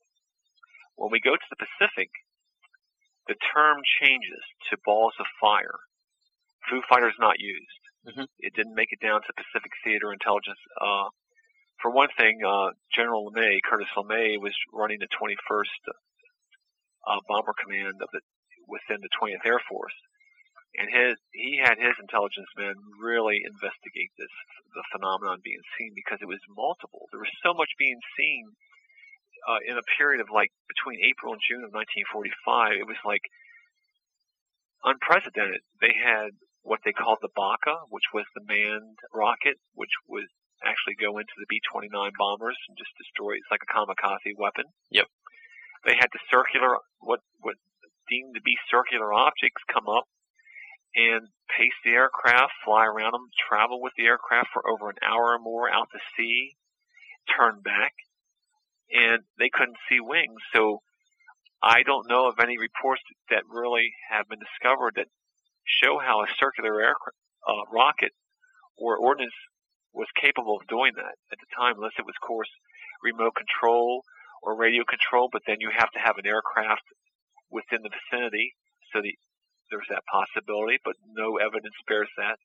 When 0.96 1.10
we 1.10 1.20
go 1.20 1.34
to 1.34 1.50
the 1.50 1.58
Pacific, 1.58 2.10
the 3.26 3.34
term 3.52 3.82
changes 4.00 4.44
to 4.70 4.78
balls 4.84 5.14
of 5.18 5.26
fire. 5.40 5.82
Foo 6.70 6.80
Fighter 6.88 7.08
is 7.08 7.18
not 7.18 7.40
used. 7.40 7.82
Mm-hmm. 8.06 8.28
It 8.38 8.54
didn't 8.54 8.76
make 8.76 8.92
it 8.92 9.00
down 9.00 9.20
to 9.22 9.32
Pacific 9.32 9.72
Theater 9.82 10.12
Intelligence. 10.12 10.60
Uh, 10.80 11.08
for 11.80 11.90
one 11.90 12.08
thing, 12.16 12.40
uh, 12.46 12.70
General 12.94 13.30
LeMay, 13.30 13.60
Curtis 13.64 13.88
LeMay, 13.96 14.40
was 14.40 14.54
running 14.72 14.98
the 15.00 15.10
21st 15.10 15.94
uh, 17.06 17.20
Bomber 17.28 17.54
Command 17.60 18.00
the 18.00 18.20
within 18.66 19.04
the 19.04 19.12
20th 19.20 19.44
Air 19.44 19.60
Force, 19.68 19.96
and 20.80 20.88
his 20.88 21.20
he 21.32 21.60
had 21.60 21.76
his 21.76 21.92
intelligence 22.00 22.48
men 22.56 22.72
really 22.96 23.44
investigate 23.44 24.08
this 24.16 24.32
the 24.72 24.84
phenomenon 24.90 25.44
being 25.44 25.60
seen 25.76 25.92
because 25.94 26.18
it 26.24 26.30
was 26.30 26.40
multiple. 26.48 27.06
There 27.12 27.20
was 27.20 27.30
so 27.44 27.52
much 27.52 27.70
being 27.78 28.00
seen 28.16 28.56
uh, 29.46 29.60
in 29.68 29.76
a 29.76 29.86
period 30.00 30.24
of 30.24 30.32
like 30.32 30.50
between 30.66 31.04
April 31.04 31.36
and 31.36 31.42
June 31.44 31.62
of 31.62 31.76
1945. 31.76 32.80
It 32.80 32.88
was 32.88 33.00
like 33.04 33.22
unprecedented. 34.82 35.60
They 35.80 35.94
had 35.94 36.34
what 36.64 36.80
they 36.84 36.96
called 36.96 37.20
the 37.20 37.32
Baka, 37.36 37.84
which 37.92 38.08
was 38.16 38.24
the 38.32 38.44
manned 38.48 38.98
rocket, 39.12 39.60
which 39.76 39.92
was 40.08 40.24
actually 40.66 40.96
go 41.00 41.18
into 41.18 41.36
the 41.38 41.46
B-29 41.48 41.92
bombers 42.18 42.56
and 42.68 42.76
just 42.76 42.92
destroy. 42.96 43.36
It's 43.36 43.50
like 43.50 43.64
a 43.64 43.70
kamikaze 43.72 44.36
weapon. 44.36 44.64
Yep. 44.90 45.06
They 45.84 45.94
had 45.94 46.08
the 46.12 46.24
circular, 46.30 46.80
what 47.00 47.20
what 47.40 47.56
deemed 48.08 48.34
to 48.34 48.42
be 48.42 48.56
circular 48.70 49.12
objects 49.12 49.62
come 49.72 49.88
up 49.88 50.04
and 50.94 51.28
pace 51.56 51.76
the 51.84 51.92
aircraft, 51.92 52.52
fly 52.64 52.86
around 52.86 53.12
them, 53.12 53.28
travel 53.48 53.82
with 53.82 53.92
the 53.96 54.06
aircraft 54.06 54.48
for 54.52 54.62
over 54.68 54.88
an 54.88 55.00
hour 55.02 55.34
or 55.34 55.38
more 55.38 55.68
out 55.68 55.88
to 55.92 55.98
sea, 56.16 56.56
turn 57.36 57.60
back, 57.60 57.92
and 58.90 59.22
they 59.38 59.50
couldn't 59.52 59.76
see 59.88 60.00
wings. 60.00 60.40
So 60.54 60.80
I 61.62 61.82
don't 61.82 62.08
know 62.08 62.28
of 62.28 62.38
any 62.40 62.58
reports 62.58 63.02
that 63.30 63.42
really 63.50 63.92
have 64.10 64.28
been 64.28 64.38
discovered 64.38 64.94
that 64.96 65.08
show 65.66 65.98
how 65.98 66.20
a 66.22 66.26
circular 66.38 66.80
aircraft, 66.80 67.16
uh, 67.48 67.64
rocket 67.72 68.12
or 68.76 68.96
ordnance 68.96 69.34
was 69.94 70.10
capable 70.18 70.58
of 70.58 70.66
doing 70.66 70.92
that 70.98 71.14
at 71.30 71.38
the 71.38 71.50
time, 71.54 71.78
unless 71.78 71.94
it 71.96 72.04
was, 72.04 72.18
of 72.18 72.26
course, 72.26 72.50
remote 73.00 73.38
control 73.38 74.02
or 74.42 74.58
radio 74.58 74.82
control. 74.82 75.30
But 75.30 75.46
then 75.46 75.62
you 75.62 75.70
have 75.70 75.94
to 75.94 76.02
have 76.02 76.18
an 76.18 76.26
aircraft 76.26 76.84
within 77.48 77.86
the 77.86 77.94
vicinity, 77.94 78.58
so 78.90 78.98
the, 79.00 79.14
there's 79.70 79.88
that 79.88 80.02
possibility. 80.10 80.82
But 80.82 80.98
no 81.14 81.38
evidence 81.38 81.78
bears 81.86 82.10
that. 82.18 82.42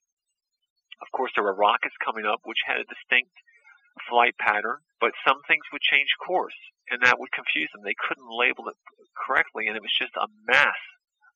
Of 1.02 1.10
course, 1.10 1.34
there 1.34 1.44
were 1.44 1.58
rockets 1.58 1.98
coming 1.98 2.24
up 2.24 2.46
which 2.46 2.62
had 2.64 2.78
a 2.78 2.86
distinct 2.86 3.34
flight 4.06 4.38
pattern, 4.38 4.78
but 5.02 5.10
some 5.26 5.42
things 5.50 5.66
would 5.74 5.82
change 5.82 6.08
course, 6.22 6.56
and 6.88 7.02
that 7.02 7.18
would 7.18 7.34
confuse 7.34 7.68
them. 7.74 7.82
They 7.82 7.98
couldn't 7.98 8.30
label 8.30 8.70
it 8.70 8.78
correctly, 9.18 9.66
and 9.66 9.74
it 9.74 9.82
was 9.82 9.92
just 9.98 10.14
a 10.14 10.30
mass 10.46 10.78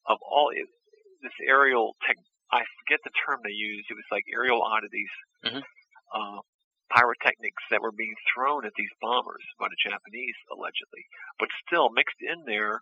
of 0.07 0.23
all 0.23 0.55
it, 0.55 0.71
this 1.27 1.35
aerial 1.43 1.99
tech. 2.07 2.17
I 2.53 2.63
forget 2.85 3.03
the 3.03 3.11
term 3.27 3.41
they 3.43 3.57
used. 3.57 3.91
It 3.91 3.99
was 3.99 4.07
like 4.15 4.23
aerial 4.31 4.63
oddities. 4.63 5.11
Mm-hmm 5.43 5.65
uh, 6.15 6.41
pyrotechnics 6.95 7.65
that 7.71 7.83
were 7.83 7.93
being 7.93 8.15
thrown 8.31 8.65
at 8.65 8.73
these 8.79 8.93
bombers 9.03 9.43
by 9.59 9.67
the 9.67 9.83
Japanese, 9.83 10.39
allegedly. 10.53 11.05
But 11.39 11.51
still, 11.67 11.91
mixed 11.91 12.23
in 12.23 12.47
there 12.47 12.81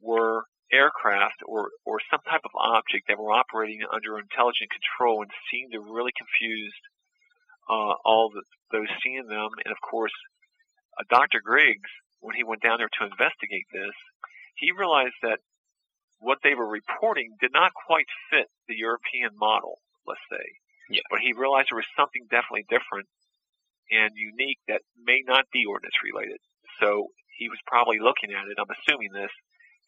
were 0.00 0.44
aircraft 0.72 1.42
or, 1.46 1.70
or 1.84 1.98
some 2.10 2.20
type 2.28 2.44
of 2.44 2.54
object 2.54 3.08
that 3.08 3.18
were 3.18 3.32
operating 3.32 3.82
under 3.90 4.18
intelligent 4.18 4.70
control 4.70 5.22
and 5.22 5.30
seemed 5.50 5.72
to 5.72 5.80
really 5.80 6.12
confuse 6.14 6.74
uh, 7.68 7.94
all 8.04 8.30
the, 8.30 8.42
those 8.70 8.90
seeing 9.02 9.26
them. 9.26 9.50
And 9.64 9.72
of 9.72 9.80
course, 9.82 10.14
uh, 10.98 11.04
Dr. 11.10 11.40
Griggs, 11.42 11.90
when 12.20 12.36
he 12.36 12.44
went 12.44 12.62
down 12.62 12.78
there 12.78 12.92
to 13.00 13.08
investigate 13.08 13.66
this, 13.72 13.96
he 14.56 14.70
realized 14.76 15.18
that 15.22 15.40
what 16.20 16.38
they 16.44 16.54
were 16.54 16.68
reporting 16.68 17.34
did 17.40 17.50
not 17.52 17.72
quite 17.74 18.06
fit 18.30 18.46
the 18.68 18.76
European 18.76 19.30
model, 19.40 19.80
let's 20.06 20.20
say. 20.30 20.46
Yeah. 20.90 21.06
But 21.08 21.22
he 21.22 21.32
realized 21.32 21.70
there 21.70 21.78
was 21.78 21.96
something 21.96 22.26
definitely 22.26 22.66
different 22.66 23.06
and 23.90 24.10
unique 24.14 24.58
that 24.66 24.82
may 24.98 25.22
not 25.26 25.46
be 25.54 25.66
ordnance 25.66 25.94
related. 26.02 26.38
So 26.82 27.14
he 27.38 27.48
was 27.48 27.58
probably 27.66 27.98
looking 28.02 28.34
at 28.34 28.50
it. 28.50 28.58
I'm 28.58 28.70
assuming 28.70 29.14
this 29.14 29.32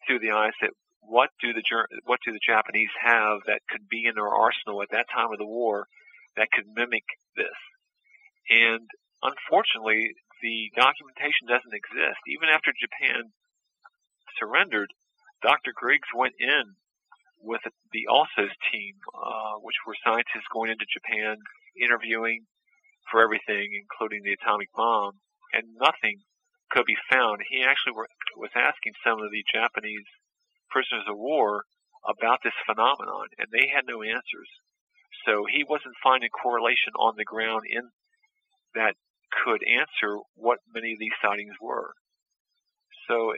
through 0.07 0.19
the 0.19 0.31
eyes 0.31 0.55
that 0.63 0.71
what 1.03 1.29
do 1.43 1.51
the 1.51 1.63
what 2.07 2.23
do 2.23 2.31
the 2.31 2.47
Japanese 2.47 2.91
have 3.03 3.43
that 3.47 3.67
could 3.67 3.91
be 3.91 4.07
in 4.07 4.15
their 4.15 4.31
arsenal 4.31 4.81
at 4.81 4.91
that 4.95 5.11
time 5.11 5.31
of 5.31 5.39
the 5.39 5.47
war 5.47 5.87
that 6.39 6.51
could 6.51 6.71
mimic 6.71 7.03
this? 7.35 7.59
And 8.47 8.87
unfortunately, 9.19 10.15
the 10.39 10.71
documentation 10.75 11.47
doesn't 11.47 11.75
exist. 11.75 12.19
Even 12.31 12.47
after 12.47 12.71
Japan 12.71 13.35
surrendered, 14.39 14.91
Dr. 15.43 15.75
Griggs 15.75 16.07
went 16.15 16.35
in 16.39 16.79
with 17.43 17.61
the 17.91 18.07
ALSOS 18.07 18.55
team, 18.71 18.95
uh, 19.11 19.59
which 19.59 19.75
were 19.85 19.99
scientists 19.99 20.47
going 20.51 20.71
into 20.71 20.87
Japan, 20.87 21.35
interviewing 21.75 22.47
for 23.11 23.19
everything, 23.21 23.75
including 23.75 24.23
the 24.23 24.33
atomic 24.39 24.71
bomb, 24.71 25.19
and 25.51 25.75
nothing 25.75 26.23
could 26.71 26.87
be 26.87 26.97
found. 27.11 27.43
He 27.51 27.61
actually 27.61 27.93
were, 27.93 28.07
was 28.39 28.55
asking 28.55 28.95
some 29.03 29.19
of 29.19 29.29
the 29.29 29.43
Japanese 29.51 30.07
prisoners 30.71 31.05
of 31.05 31.19
war 31.19 31.67
about 32.07 32.39
this 32.43 32.55
phenomenon, 32.65 33.27
and 33.37 33.51
they 33.51 33.67
had 33.67 33.85
no 33.85 34.01
answers. 34.01 34.49
So 35.27 35.45
he 35.45 35.63
wasn't 35.67 35.99
finding 36.03 36.31
correlation 36.31 36.95
on 36.97 37.13
the 37.15 37.27
ground 37.27 37.63
in 37.69 37.91
that 38.75 38.95
could 39.43 39.61
answer 39.67 40.19
what 40.35 40.59
many 40.73 40.93
of 40.93 40.99
these 40.99 41.15
sightings 41.21 41.55
were. 41.61 41.93
So 43.07 43.33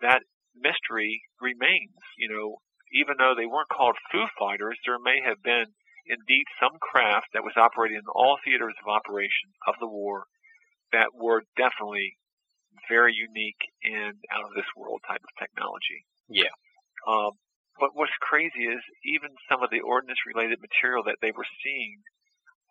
that 0.00 0.22
mystery 0.54 1.22
remains. 1.40 1.98
You 2.18 2.28
know, 2.28 2.58
even 2.94 3.18
though 3.18 3.34
they 3.34 3.50
weren't 3.50 3.68
called 3.68 3.98
Foo 4.10 4.26
Fighters, 4.38 4.78
there 4.86 5.02
may 5.02 5.18
have 5.26 5.42
been 5.42 5.74
indeed 6.06 6.46
some 6.62 6.78
craft 6.78 7.34
that 7.34 7.42
was 7.42 7.58
operating 7.58 7.98
in 7.98 8.08
all 8.14 8.38
theaters 8.44 8.74
of 8.78 8.86
operation 8.88 9.50
of 9.66 9.74
the 9.80 9.90
war 9.90 10.24
that 10.92 11.10
were 11.12 11.42
definitely 11.58 12.14
very 12.88 13.14
unique 13.14 13.60
and 13.82 14.14
out 14.30 14.46
of 14.46 14.54
this 14.54 14.68
world 14.78 15.02
type 15.08 15.22
of 15.22 15.32
technology. 15.34 16.06
Yeah. 16.30 16.54
Um, 17.08 17.34
but 17.80 17.90
what's 17.98 18.14
crazy 18.22 18.70
is 18.70 18.82
even 19.02 19.34
some 19.50 19.62
of 19.62 19.74
the 19.74 19.82
ordnance 19.82 20.22
related 20.22 20.62
material 20.62 21.02
that 21.10 21.18
they 21.18 21.34
were 21.34 21.48
seeing, 21.66 21.98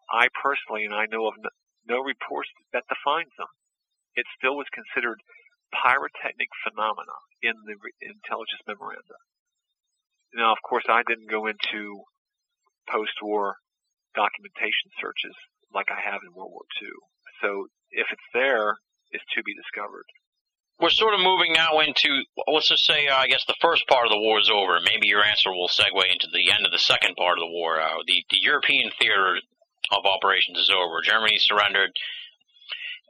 I 0.07 0.31
personally, 0.31 0.87
and 0.87 0.95
I 0.95 1.11
know 1.11 1.27
of 1.27 1.35
no, 1.35 1.51
no 1.83 1.99
reports 1.99 2.49
that 2.71 2.87
defines 2.87 3.31
them. 3.35 3.51
It 4.15 4.23
still 4.39 4.55
was 4.55 4.69
considered 4.71 5.19
pyrotechnic 5.75 6.47
phenomena 6.63 7.17
in 7.43 7.57
the 7.67 7.75
intelligence 7.99 8.63
memoranda. 8.63 9.19
Now, 10.35 10.51
of 10.51 10.57
course, 10.67 10.85
I 10.89 11.03
didn't 11.07 11.29
go 11.29 11.47
into 11.47 12.03
post-war 12.89 13.55
documentation 14.15 14.89
searches 14.99 15.35
like 15.73 15.87
I 15.89 15.99
have 16.01 16.21
in 16.25 16.33
World 16.33 16.51
War 16.51 16.65
II. 16.81 16.89
So 17.41 17.67
if 17.91 18.07
it's 18.11 18.29
there, 18.33 18.77
it's 19.11 19.23
to 19.35 19.43
be 19.43 19.53
discovered. 19.53 20.05
We're 20.79 20.89
sort 20.89 21.13
of 21.13 21.21
moving 21.21 21.53
now 21.53 21.79
into, 21.79 22.09
let's 22.47 22.67
just 22.67 22.85
say, 22.85 23.07
uh, 23.07 23.15
I 23.15 23.27
guess 23.27 23.45
the 23.45 23.55
first 23.61 23.87
part 23.87 24.05
of 24.05 24.11
the 24.11 24.19
war 24.19 24.39
is 24.39 24.49
over. 24.49 24.79
Maybe 24.81 25.07
your 25.07 25.23
answer 25.23 25.51
will 25.51 25.69
segue 25.69 26.11
into 26.11 26.27
the 26.33 26.51
end 26.51 26.65
of 26.65 26.71
the 26.71 26.81
second 26.81 27.15
part 27.15 27.37
of 27.37 27.43
the 27.45 27.53
war. 27.53 27.79
Uh, 27.79 28.01
the, 28.07 28.25
the 28.31 28.41
European 28.41 28.89
theater 28.99 29.37
of 29.91 30.05
operations 30.05 30.57
is 30.57 30.71
over. 30.73 31.01
Germany 31.01 31.37
surrendered 31.37 31.91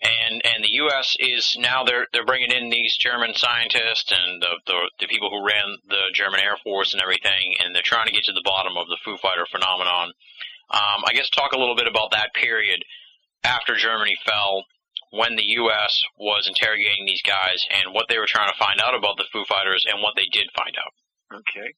and 0.04 0.42
and 0.44 0.64
the 0.64 0.76
U.S. 0.84 1.16
is 1.20 1.56
now 1.60 1.84
they're 1.84 2.08
they're 2.12 2.26
bringing 2.26 2.52
in 2.52 2.70
these 2.70 2.96
German 2.98 3.34
scientists 3.36 4.12
and 4.12 4.42
the, 4.42 4.60
the 4.68 4.80
the 5.00 5.08
people 5.08 5.30
who 5.30 5.46
ran 5.46 5.78
the 5.88 6.12
German 6.14 6.40
Air 6.40 6.58
Force 6.64 6.94
and 6.94 7.02
everything, 7.02 7.56
and 7.64 7.74
they're 7.74 7.86
trying 7.86 8.08
to 8.08 8.14
get 8.14 8.26
to 8.26 8.34
the 8.34 8.44
bottom 8.44 8.78
of 8.78 8.88
the 8.88 8.98
Foo 9.04 9.18
Fighter 9.18 9.46
phenomenon. 9.50 10.12
Um, 10.70 11.04
I 11.06 11.14
guess 11.14 11.30
talk 11.30 11.54
a 11.54 11.60
little 11.60 11.76
bit 11.76 11.88
about 11.88 12.12
that 12.12 12.34
period 12.34 12.84
after 13.44 13.76
Germany 13.76 14.16
fell, 14.26 14.64
when 15.12 15.36
the 15.36 15.46
U.S. 15.62 16.02
was 16.18 16.48
interrogating 16.48 17.06
these 17.06 17.22
guys, 17.22 17.64
and 17.70 17.94
what 17.94 18.08
they 18.10 18.18
were 18.18 18.28
trying 18.28 18.50
to 18.50 18.58
find 18.58 18.80
out 18.82 18.96
about 18.96 19.18
the 19.18 19.28
Foo 19.32 19.46
Fighters, 19.46 19.86
and 19.88 20.02
what 20.02 20.16
they 20.16 20.28
did 20.32 20.48
find 20.58 20.76
out. 20.80 20.94
Okay. 21.44 21.70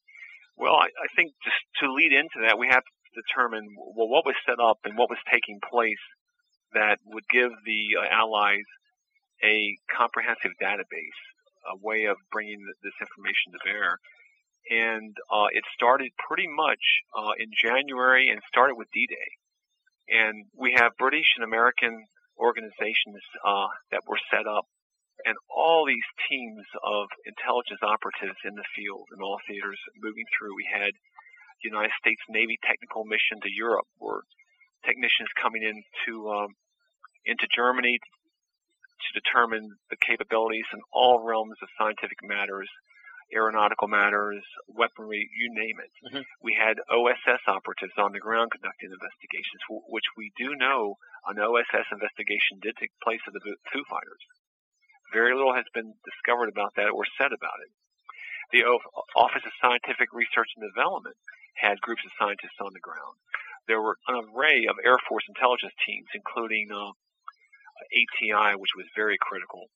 Well, 0.56 0.74
I, 0.74 0.88
I 0.88 1.08
think 1.14 1.34
just 1.44 1.60
to 1.82 1.92
lead 1.92 2.12
into 2.12 2.40
that, 2.46 2.58
we 2.58 2.68
have 2.68 2.82
to 2.82 2.94
determine 3.12 3.68
well 3.76 4.08
what 4.08 4.24
was 4.24 4.36
set 4.48 4.56
up 4.58 4.78
and 4.84 4.96
what 4.96 5.10
was 5.10 5.20
taking 5.30 5.60
place 5.60 6.00
that 6.76 7.00
would 7.08 7.24
give 7.32 7.50
the 7.64 7.82
uh, 7.96 8.04
Allies 8.12 8.68
a 9.42 9.76
comprehensive 9.88 10.52
database, 10.60 11.20
a 11.72 11.76
way 11.80 12.04
of 12.04 12.16
bringing 12.30 12.60
this 12.84 12.96
information 13.00 13.56
to 13.56 13.60
bear. 13.64 13.98
And 14.68 15.16
uh, 15.32 15.48
it 15.52 15.64
started 15.74 16.12
pretty 16.28 16.48
much 16.48 16.84
uh, 17.16 17.32
in 17.40 17.48
January 17.56 18.28
and 18.28 18.40
started 18.48 18.76
with 18.76 18.92
D-Day. 18.92 19.30
And 20.08 20.44
we 20.54 20.76
have 20.76 20.92
British 20.98 21.26
and 21.36 21.44
American 21.44 22.04
organizations 22.38 23.24
uh, 23.40 23.72
that 23.90 24.04
were 24.06 24.20
set 24.30 24.46
up 24.46 24.68
and 25.24 25.34
all 25.48 25.88
these 25.88 26.04
teams 26.28 26.60
of 26.84 27.08
intelligence 27.24 27.80
operatives 27.80 28.36
in 28.44 28.52
the 28.52 28.68
field 28.76 29.08
in 29.16 29.24
all 29.24 29.40
theaters 29.48 29.80
moving 29.96 30.28
through. 30.36 30.52
We 30.52 30.68
had 30.68 30.92
the 30.92 31.72
United 31.72 31.96
States 31.96 32.20
Navy 32.28 32.60
technical 32.60 33.08
mission 33.08 33.40
to 33.40 33.48
Europe, 33.48 33.88
where 33.96 34.28
technicians 34.84 35.32
coming 35.40 35.64
into 35.64 36.28
um, 36.28 36.52
into 37.26 37.46
Germany 37.50 37.98
to 37.98 39.20
determine 39.20 39.76
the 39.90 40.00
capabilities 40.00 40.66
in 40.72 40.80
all 40.92 41.20
realms 41.20 41.58
of 41.60 41.68
scientific 41.76 42.22
matters, 42.22 42.70
aeronautical 43.34 43.88
matters, 43.88 44.42
weaponry, 44.70 45.28
you 45.34 45.50
name 45.52 45.76
it. 45.82 45.92
Mm-hmm. 46.06 46.22
We 46.40 46.54
had 46.54 46.78
OSS 46.88 47.42
operatives 47.50 47.98
on 47.98 48.14
the 48.14 48.22
ground 48.22 48.54
conducting 48.54 48.94
investigations, 48.94 49.60
which 49.90 50.06
we 50.16 50.32
do 50.38 50.54
know 50.54 50.96
an 51.26 51.38
OSS 51.42 51.90
investigation 51.90 52.62
did 52.62 52.78
take 52.78 52.94
place 53.02 53.20
at 53.26 53.34
the 53.34 53.42
Foo 53.42 53.84
Fighters. 53.90 54.22
Very 55.12 55.34
little 55.34 55.54
has 55.54 55.66
been 55.74 55.94
discovered 56.06 56.48
about 56.48 56.74
that 56.78 56.94
or 56.94 57.06
said 57.18 57.34
about 57.34 57.58
it. 57.62 57.70
The 58.54 58.62
Office 59.18 59.42
of 59.42 59.58
Scientific 59.58 60.14
Research 60.14 60.54
and 60.54 60.70
Development 60.70 61.18
had 61.58 61.82
groups 61.82 62.06
of 62.06 62.14
scientists 62.14 62.62
on 62.62 62.70
the 62.74 62.82
ground. 62.82 63.18
There 63.66 63.82
were 63.82 63.98
an 64.06 64.22
array 64.22 64.70
of 64.70 64.78
Air 64.84 64.98
Force 65.08 65.26
intelligence 65.26 65.74
teams, 65.82 66.06
including 66.14 66.70
uh, 66.70 66.94
ATI, 67.92 68.56
which 68.56 68.76
was 68.76 68.86
very 68.96 69.16
critical. 69.20 69.68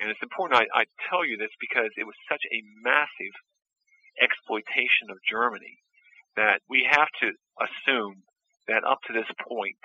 And 0.00 0.10
it's 0.10 0.22
important 0.22 0.60
I, 0.60 0.66
I 0.72 0.84
tell 1.08 1.24
you 1.24 1.36
this 1.36 1.52
because 1.60 1.92
it 1.96 2.08
was 2.08 2.16
such 2.28 2.42
a 2.48 2.64
massive 2.82 3.34
exploitation 4.20 5.12
of 5.12 5.20
Germany 5.28 5.80
that 6.36 6.60
we 6.68 6.88
have 6.88 7.08
to 7.20 7.32
assume 7.60 8.24
that 8.68 8.84
up 8.84 9.02
to 9.06 9.12
this 9.12 9.28
point, 9.44 9.80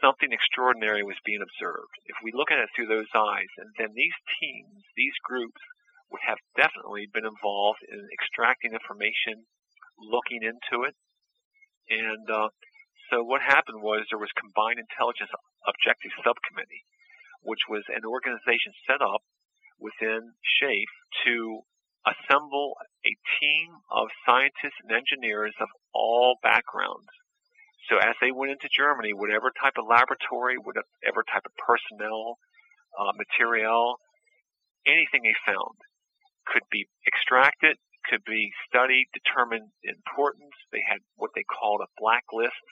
something 0.00 0.32
extraordinary 0.32 1.02
was 1.02 1.18
being 1.24 1.42
observed. 1.42 1.92
If 2.06 2.16
we 2.22 2.32
look 2.32 2.50
at 2.50 2.60
it 2.60 2.70
through 2.72 2.88
those 2.88 3.10
eyes, 3.14 3.50
and 3.58 3.68
then 3.76 3.92
these 3.94 4.16
teams, 4.40 4.84
these 4.96 5.16
groups, 5.24 5.60
would 6.12 6.24
have 6.24 6.38
definitely 6.56 7.08
been 7.12 7.26
involved 7.26 7.82
in 7.90 8.00
extracting 8.12 8.72
information, 8.72 9.44
looking 9.98 10.44
into 10.44 10.84
it, 10.84 10.94
and 11.90 12.30
uh, 12.30 12.48
so 13.10 13.22
what 13.22 13.42
happened 13.42 13.82
was 13.82 14.08
there 14.08 14.20
was 14.20 14.32
combined 14.32 14.80
intelligence 14.80 15.30
objective 15.66 16.12
subcommittee, 16.22 16.84
which 17.42 17.66
was 17.68 17.84
an 17.88 18.04
organization 18.04 18.72
set 18.86 19.00
up 19.00 19.22
within 19.80 20.36
SHAEF 20.60 20.90
to 21.24 21.64
assemble 22.04 22.76
a 23.04 23.12
team 23.40 23.80
of 23.90 24.08
scientists 24.28 24.78
and 24.84 24.92
engineers 24.92 25.54
of 25.60 25.68
all 25.92 26.36
backgrounds 26.42 27.08
so 27.88 27.98
as 28.00 28.16
they 28.20 28.32
went 28.32 28.52
into 28.52 28.68
Germany, 28.72 29.12
whatever 29.12 29.52
type 29.52 29.76
of 29.76 29.84
laboratory, 29.84 30.56
whatever 30.56 31.20
type 31.28 31.44
of 31.44 31.52
personnel, 31.60 32.40
uh, 32.96 33.12
material, 33.12 34.00
anything 34.86 35.20
they 35.24 35.36
found 35.44 35.76
could 36.48 36.64
be 36.70 36.88
extracted, 37.04 37.76
could 38.08 38.24
be 38.24 38.52
studied, 38.68 39.08
determined 39.12 39.68
importance. 39.84 40.56
They 40.72 40.84
had 40.88 41.00
what 41.16 41.32
they 41.34 41.44
called 41.44 41.80
a 41.84 41.92
blacklist 42.00 42.64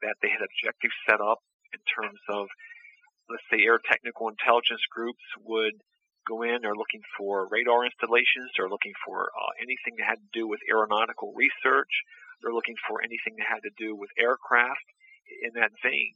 that 0.00 0.16
they 0.24 0.32
had 0.32 0.40
objectives 0.40 0.96
set 1.04 1.20
up 1.20 1.44
in 1.72 1.82
terms 1.86 2.20
of, 2.28 2.46
let's 3.28 3.46
say, 3.50 3.62
air 3.64 3.78
technical 3.78 4.28
intelligence 4.28 4.82
groups 4.90 5.22
would 5.44 5.74
go 6.28 6.42
in, 6.42 6.60
they're 6.62 6.76
looking 6.76 7.02
for 7.16 7.48
radar 7.50 7.84
installations, 7.84 8.50
they're 8.56 8.68
looking 8.70 8.94
for 9.04 9.30
uh, 9.32 9.52
anything 9.58 9.96
that 9.98 10.06
had 10.06 10.20
to 10.20 10.30
do 10.32 10.46
with 10.46 10.60
aeronautical 10.68 11.32
research, 11.34 11.90
they're 12.42 12.54
looking 12.54 12.78
for 12.88 13.00
anything 13.02 13.36
that 13.38 13.48
had 13.48 13.64
to 13.64 13.74
do 13.76 13.96
with 13.96 14.10
aircraft 14.18 14.84
in 15.42 15.52
that 15.54 15.72
vein. 15.82 16.14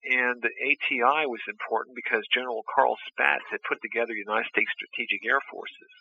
And 0.00 0.40
the 0.40 0.48
ATI 0.48 1.28
was 1.28 1.44
important 1.44 1.92
because 1.92 2.24
General 2.32 2.64
Carl 2.64 2.96
Spaatz 3.12 3.44
had 3.52 3.60
put 3.68 3.84
together 3.84 4.16
United 4.16 4.48
States 4.48 4.72
Strategic 4.72 5.20
Air 5.28 5.44
Forces. 5.52 5.92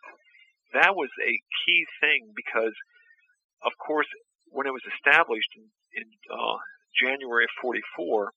That 0.72 0.96
was 0.96 1.12
a 1.20 1.36
key 1.66 1.84
thing 2.00 2.32
because, 2.32 2.72
of 3.60 3.76
course, 3.76 4.08
when 4.48 4.68
it 4.68 4.74
was 4.76 4.86
established 4.88 5.52
in, 5.60 5.68
in 6.00 6.08
uh, 6.32 6.58
January 6.96 7.44
of 7.44 7.54
44, 7.60 8.32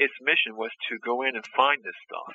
its 0.00 0.16
mission 0.24 0.56
was 0.56 0.72
to 0.88 0.96
go 1.04 1.20
in 1.20 1.36
and 1.36 1.44
find 1.52 1.84
this 1.84 2.00
stuff, 2.08 2.32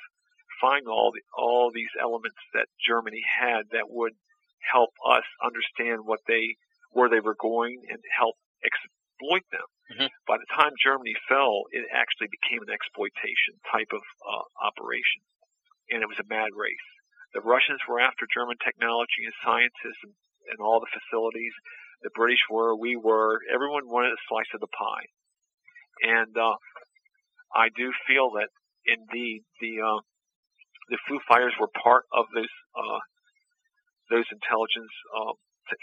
find 0.62 0.86
all 0.86 1.10
the, 1.10 1.20
all 1.34 1.74
these 1.74 1.90
elements 1.98 2.38
that 2.54 2.70
Germany 2.78 3.26
had 3.26 3.74
that 3.74 3.90
would 3.90 4.14
help 4.62 4.94
us 5.02 5.26
understand 5.42 6.06
what 6.06 6.22
they 6.30 6.54
where 6.94 7.10
they 7.10 7.20
were 7.20 7.36
going 7.36 7.82
and 7.90 8.00
help 8.14 8.38
exploit 8.62 9.44
them. 9.52 9.68
Mm-hmm. 9.92 10.10
By 10.24 10.38
the 10.38 10.48
time 10.54 10.72
Germany 10.80 11.12
fell, 11.28 11.66
it 11.74 11.84
actually 11.92 12.30
became 12.30 12.62
an 12.62 12.72
exploitation 12.72 13.58
type 13.68 13.90
of 13.92 14.00
uh, 14.22 14.46
operation, 14.62 15.26
and 15.90 16.00
it 16.00 16.08
was 16.08 16.22
a 16.22 16.30
mad 16.30 16.54
race. 16.54 16.88
The 17.34 17.44
Russians 17.44 17.82
were 17.84 18.00
after 18.00 18.24
German 18.30 18.56
technology 18.62 19.26
and 19.26 19.34
scientists 19.42 20.00
and, 20.06 20.14
and 20.54 20.58
all 20.62 20.80
the 20.80 20.94
facilities. 20.94 21.52
The 22.00 22.14
British 22.14 22.46
were, 22.48 22.78
we 22.78 22.94
were. 22.94 23.42
Everyone 23.50 23.90
wanted 23.90 24.14
a 24.14 24.26
slice 24.30 24.50
of 24.54 24.62
the 24.62 24.72
pie, 24.72 25.06
and 26.06 26.32
uh, 26.38 26.56
I 27.54 27.68
do 27.74 27.92
feel 28.06 28.30
that 28.38 28.48
indeed 28.84 29.42
the 29.60 29.82
uh, 29.82 30.00
the 30.90 30.98
Foo 31.08 31.18
Fighters 31.28 31.54
were 31.58 31.70
part 31.82 32.04
of 32.12 32.26
those 32.34 32.54
uh, 32.74 33.00
those 34.10 34.26
intelligence 34.30 34.92
uh, 35.10 35.34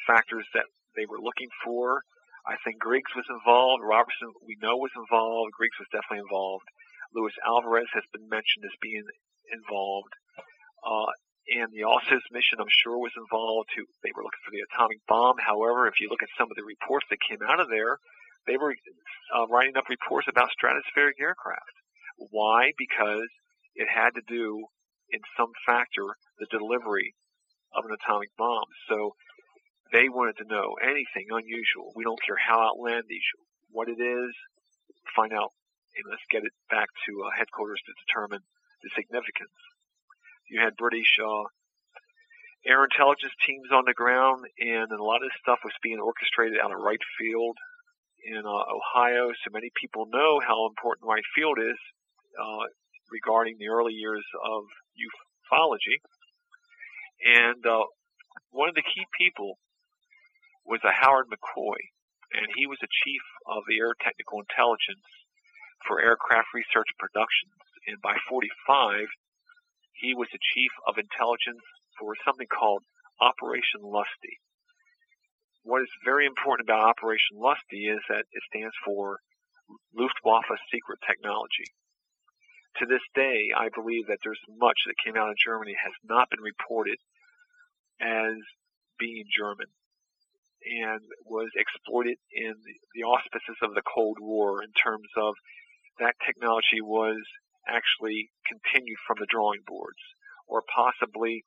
factors 0.08 0.47
that 0.54 0.67
they 0.95 1.06
were 1.06 1.19
looking 1.19 1.49
for. 1.63 2.04
I 2.43 2.60
think 2.63 2.80
Griggs 2.80 3.12
was 3.15 3.28
involved. 3.32 3.84
Robertson, 3.84 4.36
we 4.43 4.60
know, 4.60 4.76
was 4.76 4.91
involved. 4.95 5.56
Griggs 5.56 5.80
was 5.80 5.88
definitely 5.91 6.28
involved. 6.28 6.67
Luis 7.15 7.36
Alvarez 7.45 7.88
has 7.95 8.04
been 8.12 8.28
mentioned 8.28 8.67
as 8.67 8.76
being 8.84 9.08
involved. 9.52 10.12
Uh, 10.84 11.12
and 11.56 11.71
the 11.71 11.84
ALSOS 11.84 12.23
mission, 12.32 12.60
I'm 12.60 12.71
sure, 12.71 12.99
was 12.99 13.15
involved. 13.15 13.71
Too. 13.76 13.88
They 14.04 14.12
were 14.15 14.23
looking 14.23 14.43
for 14.43 14.52
the 14.52 14.63
atomic 14.71 14.99
bomb. 15.08 15.39
However, 15.39 15.88
if 15.88 15.99
you 15.99 16.08
look 16.08 16.23
at 16.23 16.32
some 16.39 16.47
of 16.52 16.56
the 16.56 16.67
reports 16.67 17.08
that 17.12 17.19
came 17.23 17.43
out 17.43 17.60
of 17.60 17.67
there, 17.67 17.99
they 18.47 18.58
were 18.58 18.75
uh, 19.36 19.47
writing 19.47 19.77
up 19.77 19.89
reports 19.89 20.27
about 20.29 20.49
stratospheric 20.51 21.19
aircraft. 21.19 21.75
Why? 22.17 22.71
Because 22.77 23.27
it 23.75 23.88
had 23.89 24.12
to 24.15 24.21
do, 24.27 24.65
in 25.10 25.19
some 25.38 25.51
factor, 25.65 26.15
the 26.39 26.47
delivery 26.51 27.15
of 27.73 27.86
an 27.86 27.95
atomic 27.95 28.29
bomb. 28.38 28.69
So 28.88 29.15
they 29.91 30.10
wanted 30.10 30.38
to 30.38 30.49
know 30.49 30.75
anything 30.82 31.29
unusual. 31.29 31.93
We 31.95 32.03
don't 32.03 32.21
care 32.21 32.38
how 32.38 32.62
outlandish, 32.62 33.34
what 33.71 33.89
it 33.89 34.01
is, 34.01 34.34
find 35.15 35.34
out, 35.34 35.53
and 35.95 36.06
let's 36.10 36.25
get 36.29 36.43
it 36.43 36.53
back 36.69 36.89
to 37.08 37.12
uh, 37.25 37.32
headquarters 37.38 37.82
to 37.86 37.93
determine 38.06 38.41
the 38.82 38.89
significance. 38.95 39.58
You 40.49 40.62
had 40.62 40.75
British 40.75 41.17
uh, 41.21 41.45
air 42.65 42.84
intelligence 42.84 43.34
teams 43.45 43.69
on 43.71 43.86
the 43.86 43.93
ground, 43.93 44.45
and 44.60 44.91
a 44.91 45.03
lot 45.03 45.21
of 45.21 45.29
this 45.29 45.41
stuff 45.41 45.60
was 45.63 45.73
being 45.82 45.99
orchestrated 45.99 46.60
out 46.60 46.73
of 46.73 46.82
Wright 46.82 47.01
Field 47.17 47.58
in 48.24 48.44
uh, 48.46 48.64
Ohio. 48.72 49.32
So 49.44 49.52
many 49.52 49.70
people 49.80 50.08
know 50.08 50.40
how 50.40 50.68
important 50.68 51.08
Wright 51.08 51.28
Field 51.36 51.60
is 51.60 51.80
uh, 52.40 52.66
regarding 53.12 53.58
the 53.60 53.68
early 53.70 53.94
years 53.94 54.24
of 54.44 54.64
ufology. 54.96 56.00
And 57.24 57.66
uh, 57.66 57.86
one 58.52 58.70
of 58.70 58.76
the 58.76 58.84
key 58.84 59.06
people 59.20 59.60
was 60.66 60.80
a 60.84 60.92
Howard 60.92 61.28
McCoy, 61.28 61.80
and 62.34 62.48
he 62.56 62.66
was 62.66 62.80
the 62.82 62.92
chief 63.04 63.22
of 63.48 63.64
the 63.68 63.80
Air 63.80 63.94
Technical 64.00 64.40
Intelligence 64.40 65.04
for 65.88 66.00
Aircraft 66.00 66.48
Research 66.56 66.88
Productions. 66.98 67.56
And 67.88 68.00
by 68.00 68.16
45, 68.30 69.08
he 70.00 70.16
was 70.16 70.28
the 70.32 70.40
chief 70.56 70.72
of 70.88 70.96
intelligence 70.98 71.64
for 72.00 72.16
something 72.24 72.48
called 72.48 72.84
Operation 73.20 73.84
Lusty. 73.84 74.40
What 75.63 75.82
is 75.82 76.04
very 76.04 76.26
important 76.26 76.67
about 76.67 76.84
Operation 76.84 77.39
Lusty 77.39 77.88
is 77.88 78.04
that 78.10 78.28
it 78.32 78.43
stands 78.52 78.76
for 78.84 79.19
Luftwaffe 79.95 80.60
Secret 80.69 80.99
Technology. 81.08 81.71
To 82.80 82.86
this 82.86 83.04
day, 83.15 83.47
I 83.56 83.69
believe 83.71 84.08
that 84.08 84.19
there's 84.23 84.43
much 84.60 84.76
that 84.86 84.99
came 84.99 85.15
out 85.15 85.30
of 85.30 85.39
Germany 85.39 85.76
has 85.80 85.93
not 86.04 86.30
been 86.30 86.43
reported 86.43 86.99
as 88.02 88.36
being 88.99 89.23
German 89.32 89.71
and 90.67 90.99
was 91.26 91.47
exploited 91.56 92.17
in 92.32 92.56
the 92.95 93.04
auspices 93.04 93.56
of 93.63 93.73
the 93.73 93.88
Cold 93.88 94.17
War 94.19 94.63
in 94.63 94.71
terms 94.76 95.08
of 95.15 95.36
that 95.99 96.15
technology 96.26 96.82
was 96.82 97.19
actually 97.67 98.32
continued 98.43 98.99
from 99.08 99.17
the 99.19 99.30
drawing 99.30 99.62
boards, 99.65 99.99
or 100.47 100.63
possibly 100.67 101.43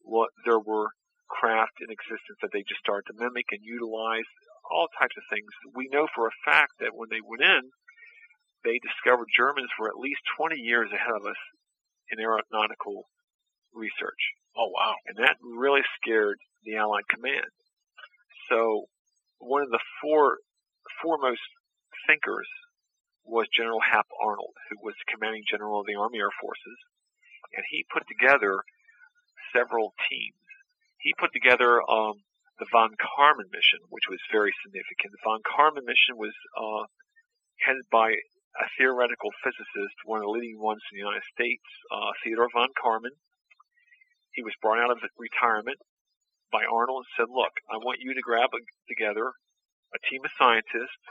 what 0.00 0.30
there 0.44 0.60
were 0.60 0.88
aircraft 1.34 1.80
in 1.80 1.90
existence 1.90 2.38
that 2.42 2.50
they 2.52 2.62
just 2.62 2.80
started 2.80 3.10
to 3.10 3.18
mimic 3.18 3.46
and 3.50 3.60
utilize, 3.62 4.28
all 4.70 4.88
types 4.98 5.16
of 5.16 5.24
things. 5.30 5.50
We 5.74 5.88
know 5.90 6.06
for 6.14 6.26
a 6.26 6.40
fact 6.44 6.78
that 6.80 6.94
when 6.94 7.08
they 7.10 7.20
went 7.20 7.42
in, 7.42 7.70
they 8.64 8.80
discovered 8.80 9.28
Germans 9.36 9.70
were 9.78 9.88
at 9.88 10.00
least 10.00 10.20
20 10.38 10.56
years 10.56 10.88
ahead 10.88 11.12
of 11.12 11.26
us 11.26 11.40
in 12.10 12.20
aeronautical 12.20 13.10
research. 13.74 14.22
Oh 14.56 14.70
wow! 14.70 14.94
And 15.06 15.18
that 15.18 15.36
really 15.42 15.82
scared 16.00 16.38
the 16.64 16.76
Allied 16.76 17.10
command. 17.10 17.50
So 18.48 18.86
one 19.38 19.62
of 19.62 19.70
the 19.70 19.82
four 20.00 20.38
foremost 21.02 21.42
thinkers 22.06 22.48
was 23.24 23.48
General 23.52 23.80
Hap 23.82 24.06
Arnold, 24.22 24.54
who 24.70 24.78
was 24.80 24.94
commanding 25.10 25.42
general 25.50 25.80
of 25.80 25.86
the 25.86 25.98
Army 25.98 26.20
Air 26.20 26.32
Forces, 26.40 26.78
and 27.52 27.64
he 27.68 27.84
put 27.92 28.04
together 28.06 28.62
several 29.52 29.92
teams. 30.08 30.43
He 31.04 31.12
put 31.20 31.36
together 31.36 31.84
um, 31.84 32.24
the 32.56 32.64
von 32.72 32.96
Karman 32.96 33.52
mission, 33.52 33.84
which 33.92 34.08
was 34.08 34.18
very 34.32 34.56
significant. 34.64 35.12
The 35.12 35.20
von 35.20 35.44
Karman 35.44 35.84
mission 35.84 36.16
was 36.16 36.32
uh, 36.56 36.88
headed 37.60 37.84
by 37.92 38.16
a 38.56 38.66
theoretical 38.80 39.28
physicist, 39.44 40.00
one 40.08 40.24
of 40.24 40.24
the 40.24 40.32
leading 40.32 40.56
ones 40.56 40.80
in 40.88 40.96
the 40.96 41.04
United 41.04 41.28
States, 41.28 41.68
uh, 41.92 42.16
Theodore 42.24 42.48
von 42.48 42.72
Karman. 42.72 43.12
He 44.32 44.40
was 44.40 44.56
brought 44.64 44.80
out 44.80 44.96
of 44.96 45.04
retirement 45.20 45.76
by 46.48 46.64
Arnold 46.64 47.04
and 47.04 47.12
said, 47.20 47.28
look, 47.28 47.52
I 47.68 47.76
want 47.76 48.00
you 48.00 48.16
to 48.16 48.24
grab 48.24 48.48
a, 48.56 48.64
together 48.88 49.36
a 49.92 50.00
team 50.08 50.24
of 50.24 50.32
scientists. 50.40 51.04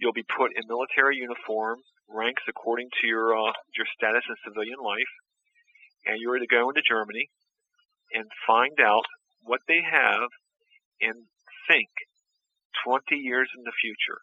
You'll 0.00 0.16
be 0.16 0.24
put 0.24 0.56
in 0.56 0.64
military 0.64 1.20
uniform, 1.20 1.84
ranks 2.08 2.42
according 2.48 2.88
to 3.00 3.06
your, 3.06 3.36
uh, 3.36 3.52
your 3.76 3.86
status 3.92 4.24
in 4.32 4.36
civilian 4.48 4.80
life, 4.80 5.12
and 6.08 6.16
you're 6.24 6.40
to 6.40 6.48
go 6.48 6.72
into 6.72 6.80
Germany 6.80 7.28
and 8.12 8.26
find 8.46 8.80
out 8.80 9.06
what 9.42 9.60
they 9.68 9.82
have 9.82 10.28
and 11.00 11.26
think 11.68 11.88
20 12.84 13.16
years 13.16 13.48
in 13.56 13.64
the 13.64 13.72
future. 13.80 14.20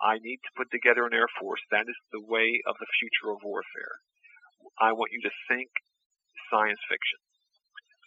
I 0.00 0.18
need 0.18 0.40
to 0.44 0.56
put 0.56 0.70
together 0.70 1.06
an 1.06 1.14
Air 1.14 1.28
Force. 1.40 1.60
That 1.70 1.88
is 1.88 1.96
the 2.12 2.20
way 2.20 2.60
of 2.66 2.76
the 2.78 2.90
future 3.00 3.32
of 3.32 3.40
warfare. 3.42 3.96
I 4.78 4.92
want 4.92 5.12
you 5.12 5.22
to 5.22 5.32
think 5.48 5.68
science 6.50 6.80
fiction. 6.88 7.20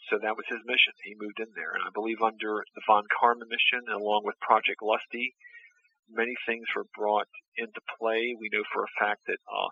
So 0.09 0.17
that 0.21 0.37
was 0.37 0.45
his 0.49 0.61
mission. 0.65 0.93
He 1.03 1.17
moved 1.17 1.39
in 1.39 1.53
there. 1.53 1.73
And 1.73 1.85
I 1.85 1.93
believe 1.93 2.21
under 2.21 2.65
the 2.73 2.85
von 2.85 3.05
Karman 3.09 3.49
mission, 3.49 3.85
along 3.89 4.25
with 4.25 4.39
Project 4.41 4.81
Lusty, 4.81 5.33
many 6.09 6.33
things 6.45 6.65
were 6.75 6.89
brought 6.97 7.29
into 7.57 7.81
play. 7.97 8.33
We 8.37 8.49
know 8.51 8.65
for 8.73 8.83
a 8.83 8.95
fact 8.99 9.21
that 9.27 9.37
uh, 9.45 9.69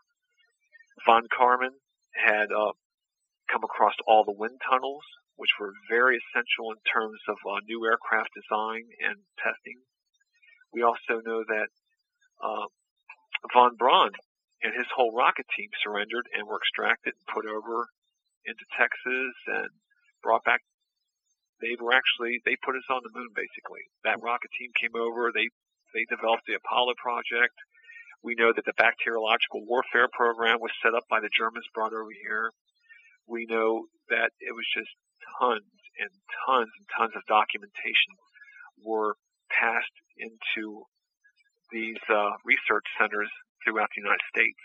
von 1.05 1.25
Karman 1.33 1.73
had 2.13 2.53
uh, 2.53 2.73
come 3.51 3.63
across 3.63 3.95
all 4.07 4.23
the 4.23 4.35
wind 4.35 4.59
tunnels, 4.63 5.03
which 5.35 5.51
were 5.59 5.73
very 5.89 6.19
essential 6.19 6.71
in 6.71 6.79
terms 6.87 7.19
of 7.27 7.37
uh, 7.47 7.59
new 7.67 7.83
aircraft 7.85 8.29
design 8.35 8.83
and 9.01 9.17
testing. 9.39 9.79
We 10.73 10.83
also 10.83 11.23
know 11.23 11.43
that 11.47 11.69
uh, 12.43 12.67
von 13.53 13.75
Braun 13.77 14.11
and 14.61 14.73
his 14.73 14.89
whole 14.93 15.13
rocket 15.13 15.45
team 15.55 15.69
surrendered 15.83 16.25
and 16.33 16.47
were 16.47 16.59
extracted 16.59 17.13
and 17.13 17.33
put 17.33 17.45
over 17.45 17.87
into 18.45 18.65
Texas 18.77 19.35
and 19.47 19.69
brought 20.23 20.43
back. 20.43 20.61
They 21.61 21.73
were 21.77 21.93
actually 21.93 22.41
they 22.45 22.57
put 22.61 22.77
us 22.77 22.85
on 22.89 23.01
the 23.01 23.13
moon 23.13 23.33
basically. 23.33 23.85
That 24.05 24.21
rocket 24.21 24.49
team 24.57 24.69
came 24.77 24.93
over. 24.93 25.33
They 25.33 25.49
they 25.93 26.05
developed 26.09 26.45
the 26.45 26.57
Apollo 26.57 26.97
project. 27.01 27.57
We 28.21 28.37
know 28.37 28.51
that 28.53 28.65
the 28.65 28.77
bacteriological 28.77 29.65
warfare 29.65 30.09
program 30.09 30.57
was 30.61 30.73
set 30.81 30.93
up 30.93 31.05
by 31.09 31.21
the 31.21 31.29
Germans 31.33 31.65
brought 31.73 31.93
over 31.93 32.13
here. 32.13 32.49
We 33.27 33.45
know 33.45 33.85
that 34.09 34.31
it 34.39 34.55
was 34.55 34.65
just 34.73 34.91
tons 35.39 35.67
and 35.99 36.09
tons 36.45 36.71
and 36.71 36.87
tons 36.95 37.13
of 37.15 37.23
documentation 37.27 38.15
were 38.83 39.15
passed 39.49 39.95
into 40.17 40.85
these 41.71 41.99
uh, 42.09 42.31
research 42.45 42.85
centers 42.97 43.29
throughout 43.63 43.89
the 43.95 44.01
United 44.01 44.23
States. 44.31 44.61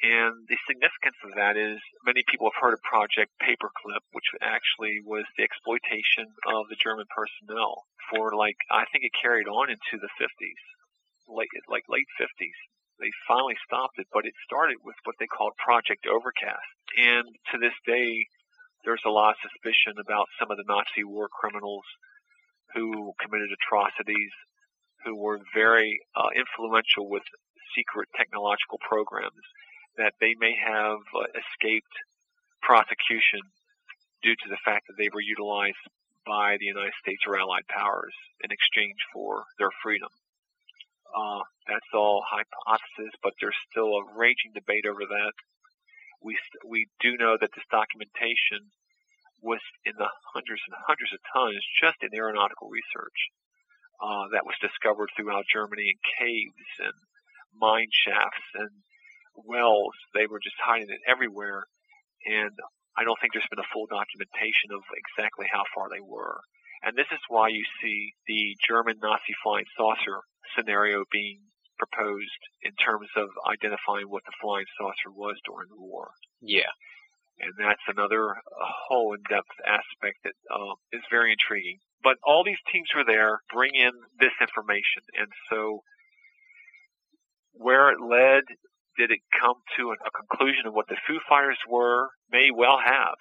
And 0.00 0.48
the 0.48 0.56
significance 0.64 1.20
of 1.28 1.36
that 1.36 1.60
is 1.60 1.76
many 2.08 2.24
people 2.24 2.48
have 2.48 2.56
heard 2.56 2.72
of 2.72 2.80
Project 2.80 3.36
Paperclip, 3.36 4.00
which 4.16 4.32
actually 4.40 5.04
was 5.04 5.28
the 5.36 5.44
exploitation 5.44 6.24
of 6.48 6.72
the 6.72 6.80
German 6.80 7.04
personnel 7.12 7.84
for 8.08 8.32
like, 8.32 8.56
I 8.72 8.88
think 8.88 9.04
it 9.04 9.12
carried 9.12 9.44
on 9.44 9.68
into 9.68 10.00
the 10.00 10.08
50s, 10.16 10.64
late, 11.28 11.52
like 11.68 11.84
late 11.92 12.08
50s. 12.16 12.58
They 12.96 13.12
finally 13.28 13.56
stopped 13.64 14.00
it, 14.00 14.08
but 14.12 14.24
it 14.24 14.32
started 14.44 14.80
with 14.84 14.96
what 15.04 15.16
they 15.20 15.28
called 15.28 15.52
Project 15.60 16.08
Overcast. 16.08 16.79
And 16.96 17.26
to 17.52 17.58
this 17.58 17.76
day, 17.86 18.26
there's 18.84 19.04
a 19.06 19.10
lot 19.10 19.36
of 19.36 19.44
suspicion 19.44 20.00
about 20.00 20.26
some 20.38 20.50
of 20.50 20.56
the 20.56 20.66
Nazi 20.66 21.04
war 21.04 21.28
criminals 21.28 21.84
who 22.74 23.12
committed 23.20 23.50
atrocities, 23.52 24.32
who 25.04 25.16
were 25.16 25.38
very 25.54 26.00
uh, 26.16 26.30
influential 26.34 27.08
with 27.08 27.22
secret 27.76 28.08
technological 28.16 28.78
programs 28.80 29.44
that 29.96 30.14
they 30.20 30.34
may 30.38 30.54
have 30.56 30.98
uh, 31.14 31.26
escaped 31.34 31.96
prosecution 32.62 33.42
due 34.22 34.36
to 34.36 34.48
the 34.48 34.60
fact 34.64 34.86
that 34.86 34.96
they 34.98 35.08
were 35.12 35.22
utilized 35.22 35.80
by 36.26 36.56
the 36.60 36.66
United 36.66 36.92
States 37.00 37.22
or 37.26 37.38
Allied 37.38 37.66
powers 37.68 38.14
in 38.44 38.50
exchange 38.52 38.98
for 39.12 39.44
their 39.58 39.72
freedom. 39.82 40.08
Uh, 41.10 41.42
that's 41.66 41.90
all 41.92 42.22
hypothesis, 42.22 43.12
but 43.22 43.34
there's 43.40 43.56
still 43.70 43.98
a 43.98 44.08
raging 44.14 44.54
debate 44.54 44.86
over 44.86 45.02
that. 45.08 45.34
We 46.22 46.36
we 46.66 46.86
do 47.00 47.16
know 47.16 47.36
that 47.40 47.50
this 47.54 47.66
documentation 47.70 48.70
was 49.40 49.60
in 49.88 49.96
the 49.96 50.08
hundreds 50.36 50.60
and 50.68 50.76
hundreds 50.84 51.12
of 51.16 51.20
tons 51.32 51.64
just 51.80 51.96
in 52.04 52.12
aeronautical 52.12 52.68
research 52.68 53.18
uh, 54.00 54.28
that 54.32 54.44
was 54.44 54.56
discovered 54.60 55.08
throughout 55.16 55.48
Germany 55.48 55.88
in 55.88 55.98
caves 56.20 56.70
and 56.80 56.96
mine 57.56 57.88
shafts 57.92 58.44
and 58.54 58.70
wells. 59.34 59.96
They 60.12 60.28
were 60.28 60.40
just 60.40 60.60
hiding 60.60 60.92
it 60.92 61.04
everywhere, 61.08 61.64
and 62.28 62.52
I 62.96 63.04
don't 63.04 63.16
think 63.20 63.32
there's 63.32 63.48
been 63.48 63.64
a 63.64 63.72
full 63.72 63.88
documentation 63.88 64.76
of 64.76 64.84
exactly 64.92 65.48
how 65.48 65.64
far 65.72 65.88
they 65.88 66.04
were. 66.04 66.40
And 66.82 66.96
this 66.96 67.08
is 67.12 67.20
why 67.28 67.48
you 67.48 67.64
see 67.80 68.12
the 68.26 68.56
German 68.66 68.96
Nazi 69.02 69.36
flying 69.44 69.68
saucer 69.76 70.24
scenario 70.56 71.04
being 71.12 71.40
proposed 71.80 72.42
in 72.60 72.76
terms 72.76 73.08
of 73.16 73.32
identifying 73.48 74.12
what 74.12 74.22
the 74.28 74.36
flying 74.36 74.68
saucer 74.76 75.08
was 75.08 75.40
during 75.48 75.72
the 75.72 75.80
war. 75.80 76.12
Yeah. 76.44 76.68
And 77.40 77.56
that's 77.56 77.88
another 77.88 78.36
whole 78.52 79.16
in-depth 79.16 79.56
aspect 79.64 80.20
that 80.28 80.36
uh, 80.52 80.76
is 80.92 81.00
very 81.08 81.32
intriguing. 81.32 81.80
But 82.04 82.20
all 82.20 82.44
these 82.44 82.60
teams 82.68 82.92
were 82.92 83.08
there, 83.08 83.40
bring 83.48 83.72
in 83.72 83.92
this 84.20 84.36
information, 84.44 85.08
and 85.16 85.28
so 85.48 85.80
where 87.56 87.88
it 87.90 88.00
led 88.00 88.44
did 88.98 89.10
it 89.10 89.24
come 89.32 89.56
to 89.78 89.96
a 89.96 90.12
conclusion 90.12 90.68
of 90.68 90.74
what 90.74 90.88
the 90.88 91.00
Foo 91.08 91.16
Fighters 91.28 91.56
were? 91.64 92.12
May 92.30 92.50
well 92.52 92.76
have. 92.76 93.16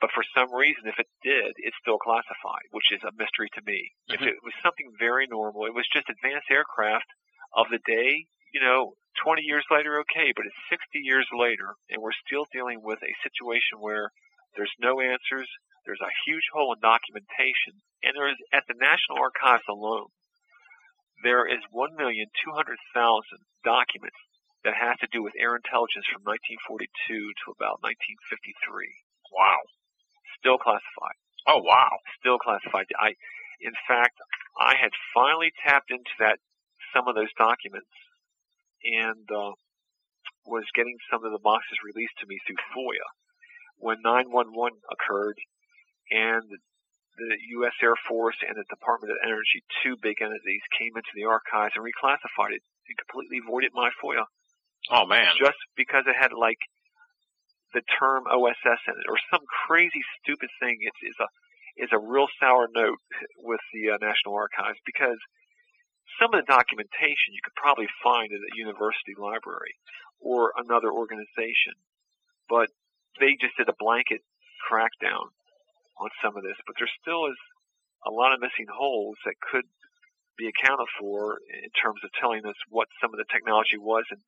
But 0.00 0.12
for 0.12 0.24
some 0.36 0.52
reason, 0.52 0.84
if 0.84 0.98
it 1.00 1.08
did, 1.24 1.56
it's 1.56 1.80
still 1.80 1.96
classified, 1.96 2.68
which 2.76 2.92
is 2.92 3.00
a 3.00 3.16
mystery 3.16 3.48
to 3.56 3.64
me. 3.64 3.88
Mm-hmm. 4.10 4.20
If 4.20 4.22
it 4.36 4.44
was 4.44 4.52
something 4.60 4.92
very 5.00 5.24
normal, 5.24 5.64
it 5.64 5.72
was 5.72 5.88
just 5.88 6.12
advanced 6.12 6.52
aircraft 6.52 7.08
of 7.56 7.66
the 7.70 7.80
day, 7.86 8.26
you 8.52 8.60
know, 8.60 8.94
20 9.22 9.42
years 9.42 9.64
later, 9.70 10.02
okay, 10.02 10.34
but 10.34 10.46
it's 10.46 10.70
60 10.70 10.98
years 11.02 11.26
later, 11.30 11.74
and 11.90 12.02
we're 12.02 12.16
still 12.26 12.46
dealing 12.50 12.82
with 12.82 12.98
a 13.02 13.22
situation 13.22 13.78
where 13.78 14.10
there's 14.56 14.74
no 14.82 15.00
answers, 15.00 15.46
there's 15.86 16.02
a 16.02 16.18
huge 16.26 16.46
hole 16.52 16.74
in 16.74 16.80
documentation, 16.82 17.78
and 18.02 18.14
there 18.14 18.30
is, 18.30 18.38
at 18.52 18.66
the 18.66 18.78
National 18.78 19.22
Archives 19.22 19.66
alone, 19.70 20.10
there 21.22 21.46
is 21.46 21.62
1,200,000 21.70 22.26
documents 23.64 24.20
that 24.64 24.74
has 24.74 24.96
to 25.00 25.08
do 25.12 25.22
with 25.22 25.36
air 25.38 25.54
intelligence 25.54 26.08
from 26.08 26.24
1942 26.24 26.88
to 27.14 27.46
about 27.52 27.84
1953. 27.84 28.50
Wow. 29.30 29.60
Still 30.40 30.58
classified. 30.58 31.16
Oh 31.46 31.60
wow. 31.60 32.00
Still 32.20 32.40
classified. 32.40 32.88
I, 32.96 33.12
in 33.60 33.76
fact, 33.88 34.16
I 34.56 34.76
had 34.76 34.92
finally 35.12 35.52
tapped 35.64 35.92
into 35.92 36.12
that, 36.18 36.40
some 36.94 37.08
of 37.08 37.14
those 37.14 37.32
documents 37.36 37.90
and, 38.84 39.26
uh, 39.30 39.52
was 40.46 40.64
getting 40.74 40.96
some 41.10 41.24
of 41.24 41.32
the 41.32 41.42
boxes 41.42 41.78
released 41.82 42.14
to 42.20 42.26
me 42.28 42.38
through 42.46 42.60
FOIA 42.76 43.08
when 43.78 43.98
911 44.04 44.78
occurred 44.92 45.36
and 46.10 46.44
the 47.16 47.36
U.S. 47.62 47.74
Air 47.82 47.94
Force 48.08 48.36
and 48.42 48.56
the 48.58 48.66
Department 48.68 49.12
of 49.12 49.18
Energy, 49.22 49.62
two 49.82 49.96
big 50.02 50.18
entities, 50.20 50.62
came 50.74 50.90
into 50.96 51.14
the 51.14 51.24
archives 51.24 51.74
and 51.78 51.84
reclassified 51.86 52.52
it 52.52 52.62
and 52.90 52.98
completely 52.98 53.38
voided 53.38 53.70
my 53.72 53.90
FOIA. 54.02 54.26
Oh 54.90 55.06
man! 55.06 55.32
Just 55.38 55.56
because 55.76 56.04
it 56.06 56.16
had 56.18 56.32
like 56.34 56.58
the 57.72 57.82
term 57.98 58.24
OSS 58.26 58.82
in 58.86 58.94
it 58.98 59.08
or 59.08 59.16
some 59.30 59.46
crazy 59.66 60.02
stupid 60.20 60.50
thing. 60.60 60.76
It's 60.82 61.02
is 61.02 61.18
a 61.22 61.28
is 61.76 61.90
a 61.92 61.98
real 61.98 62.28
sour 62.38 62.68
note 62.74 62.98
with 63.38 63.62
the 63.72 63.94
uh, 63.94 63.98
National 64.02 64.34
Archives 64.34 64.78
because 64.84 65.18
some 66.20 66.32
of 66.34 66.40
the 66.40 66.50
documentation 66.50 67.34
you 67.34 67.42
could 67.42 67.56
probably 67.56 67.88
find 68.02 68.30
at 68.32 68.40
a 68.40 68.56
university 68.56 69.16
library 69.18 69.74
or 70.20 70.52
another 70.56 70.92
organization, 70.92 71.74
but 72.48 72.68
they 73.20 73.36
just 73.40 73.56
did 73.56 73.68
a 73.68 73.78
blanket 73.78 74.22
crackdown 74.64 75.30
on 75.98 76.10
some 76.22 76.36
of 76.36 76.42
this, 76.42 76.58
but 76.66 76.74
there 76.78 76.90
still 77.00 77.26
is 77.26 77.38
a 78.06 78.10
lot 78.10 78.32
of 78.32 78.40
missing 78.40 78.68
holes 78.68 79.16
that 79.24 79.38
could 79.40 79.64
be 80.36 80.50
accounted 80.50 80.90
for 80.98 81.38
in 81.46 81.70
terms 81.78 82.02
of 82.02 82.10
telling 82.18 82.42
us 82.44 82.58
what 82.68 82.88
some 83.00 83.14
of 83.14 83.18
the 83.18 83.30
technology 83.30 83.78
was 83.78 84.04
and, 84.10 84.20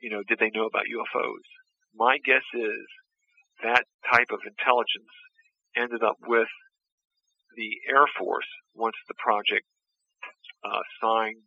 you 0.00 0.08
know, 0.08 0.22
did 0.26 0.40
they 0.40 0.50
know 0.56 0.66
about 0.66 0.88
UFOs? 0.88 1.46
My 1.94 2.16
guess 2.24 2.46
is 2.54 2.86
that 3.62 3.84
type 4.08 4.32
of 4.32 4.40
intelligence 4.48 5.12
ended 5.76 6.02
up 6.02 6.16
with 6.26 6.48
the 7.56 7.70
Air 7.88 8.08
Force 8.18 8.48
once 8.74 8.96
the 9.06 9.18
project 9.20 9.68
uh, 10.64 10.82
signed 11.02 11.42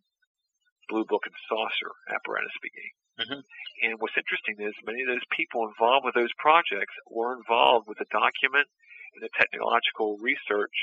Blue 0.88 1.04
Book 1.04 1.26
and 1.26 1.34
Saucer 1.48 1.92
apparatus 2.12 2.54
began. 2.62 2.94
Mm-hmm. 3.16 3.42
And 3.88 3.94
what's 3.98 4.16
interesting 4.16 4.60
is 4.60 4.76
many 4.84 5.02
of 5.02 5.08
those 5.08 5.24
people 5.32 5.66
involved 5.66 6.04
with 6.04 6.14
those 6.14 6.32
projects 6.36 6.94
were 7.08 7.34
involved 7.34 7.88
with 7.88 7.98
the 7.98 8.08
document 8.12 8.68
and 9.16 9.24
the 9.24 9.32
technological 9.32 10.20
research 10.20 10.76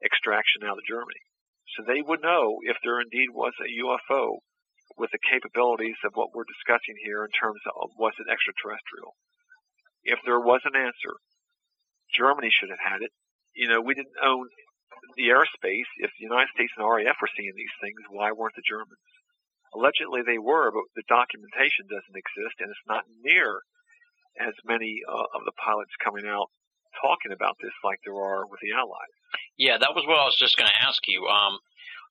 extraction 0.00 0.64
out 0.64 0.80
of 0.80 0.88
Germany. 0.88 1.20
So 1.76 1.84
they 1.84 2.00
would 2.00 2.24
know 2.24 2.64
if 2.64 2.80
there 2.80 3.00
indeed 3.00 3.28
was 3.32 3.52
a 3.60 3.68
UFO 3.84 4.40
with 4.96 5.12
the 5.12 5.20
capabilities 5.20 5.98
of 6.04 6.16
what 6.16 6.32
we're 6.32 6.48
discussing 6.48 6.96
here 7.04 7.24
in 7.24 7.32
terms 7.36 7.60
of 7.68 7.92
was 7.98 8.16
it 8.16 8.30
extraterrestrial. 8.30 9.12
If 10.04 10.20
there 10.24 10.40
was 10.40 10.62
an 10.64 10.78
answer, 10.78 11.20
Germany 12.14 12.48
should 12.48 12.70
have 12.70 12.80
had 12.80 13.02
it. 13.02 13.12
You 13.52 13.68
know, 13.68 13.80
we 13.80 13.94
didn't 13.94 14.16
own 14.22 14.48
the 15.16 15.32
airspace. 15.32 15.88
If 15.98 16.10
the 16.18 16.28
United 16.28 16.52
States 16.54 16.72
and 16.76 16.86
RAF 16.86 17.16
were 17.20 17.32
seeing 17.36 17.54
these 17.56 17.76
things, 17.80 18.00
why 18.10 18.32
weren't 18.32 18.56
the 18.56 18.66
Germans? 18.66 19.00
Allegedly 19.74 20.22
they 20.22 20.38
were, 20.38 20.70
but 20.72 20.88
the 20.94 21.04
documentation 21.08 21.90
doesn't 21.90 22.16
exist, 22.16 22.56
and 22.60 22.70
it's 22.70 22.88
not 22.88 23.04
near 23.24 23.60
as 24.40 24.54
many 24.64 25.00
uh, 25.08 25.28
of 25.36 25.44
the 25.44 25.56
pilots 25.56 25.92
coming 26.02 26.26
out 26.28 26.48
talking 27.00 27.32
about 27.32 27.56
this 27.60 27.72
like 27.84 28.00
there 28.04 28.16
are 28.16 28.46
with 28.46 28.60
the 28.60 28.72
Allies. 28.72 29.16
Yeah, 29.58 29.76
that 29.78 29.94
was 29.94 30.04
what 30.06 30.18
I 30.18 30.24
was 30.24 30.36
just 30.36 30.56
going 30.56 30.70
to 30.70 30.86
ask 30.88 31.00
you. 31.08 31.26
Um, 31.26 31.58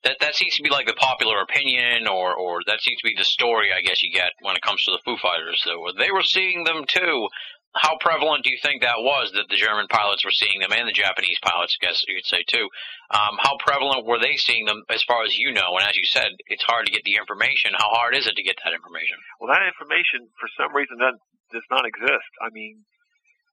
that 0.03 0.17
that 0.21 0.35
seems 0.35 0.55
to 0.57 0.63
be 0.63 0.69
like 0.69 0.85
the 0.85 0.93
popular 0.93 1.41
opinion, 1.41 2.07
or 2.07 2.35
or 2.35 2.61
that 2.67 2.81
seems 2.81 2.99
to 3.01 3.07
be 3.07 3.15
the 3.17 3.25
story 3.25 3.69
I 3.73 3.81
guess 3.81 4.03
you 4.03 4.11
get 4.11 4.31
when 4.41 4.55
it 4.55 4.61
comes 4.61 4.83
to 4.85 4.91
the 4.91 5.01
Foo 5.03 5.17
Fighters. 5.17 5.61
So 5.63 5.85
they 5.97 6.11
were 6.11 6.23
seeing 6.23 6.63
them 6.63 6.85
too. 6.87 7.27
How 7.75 7.99
prevalent 7.99 8.47
do 8.47 8.51
you 8.51 8.57
think 8.63 8.81
that 8.81 9.03
was 9.03 9.35
that 9.35 9.51
the 9.51 9.59
German 9.59 9.87
pilots 9.91 10.23
were 10.23 10.31
seeing 10.31 10.63
them 10.63 10.71
and 10.71 10.87
the 10.87 10.95
Japanese 10.95 11.39
pilots, 11.43 11.75
I 11.75 11.83
guess 11.83 12.03
you 12.07 12.15
could 12.15 12.25
say 12.25 12.43
too? 12.47 12.71
Um, 13.11 13.35
how 13.35 13.59
prevalent 13.59 14.07
were 14.07 14.19
they 14.19 14.39
seeing 14.39 14.63
them 14.63 14.83
as 14.89 15.03
far 15.03 15.27
as 15.27 15.35
you 15.35 15.51
know? 15.51 15.75
And 15.75 15.83
as 15.83 15.99
you 15.99 16.07
said, 16.07 16.31
it's 16.47 16.63
hard 16.63 16.87
to 16.87 16.95
get 16.95 17.03
the 17.03 17.19
information. 17.19 17.75
How 17.75 17.91
hard 17.91 18.15
is 18.15 18.27
it 18.27 18.39
to 18.39 18.47
get 18.47 18.55
that 18.63 18.71
information? 18.71 19.19
Well, 19.43 19.51
that 19.51 19.67
information 19.67 20.31
for 20.39 20.47
some 20.55 20.71
reason 20.71 21.03
does, 21.03 21.19
does 21.51 21.67
not 21.67 21.83
exist. 21.83 22.31
I 22.39 22.47
mean, 22.55 22.87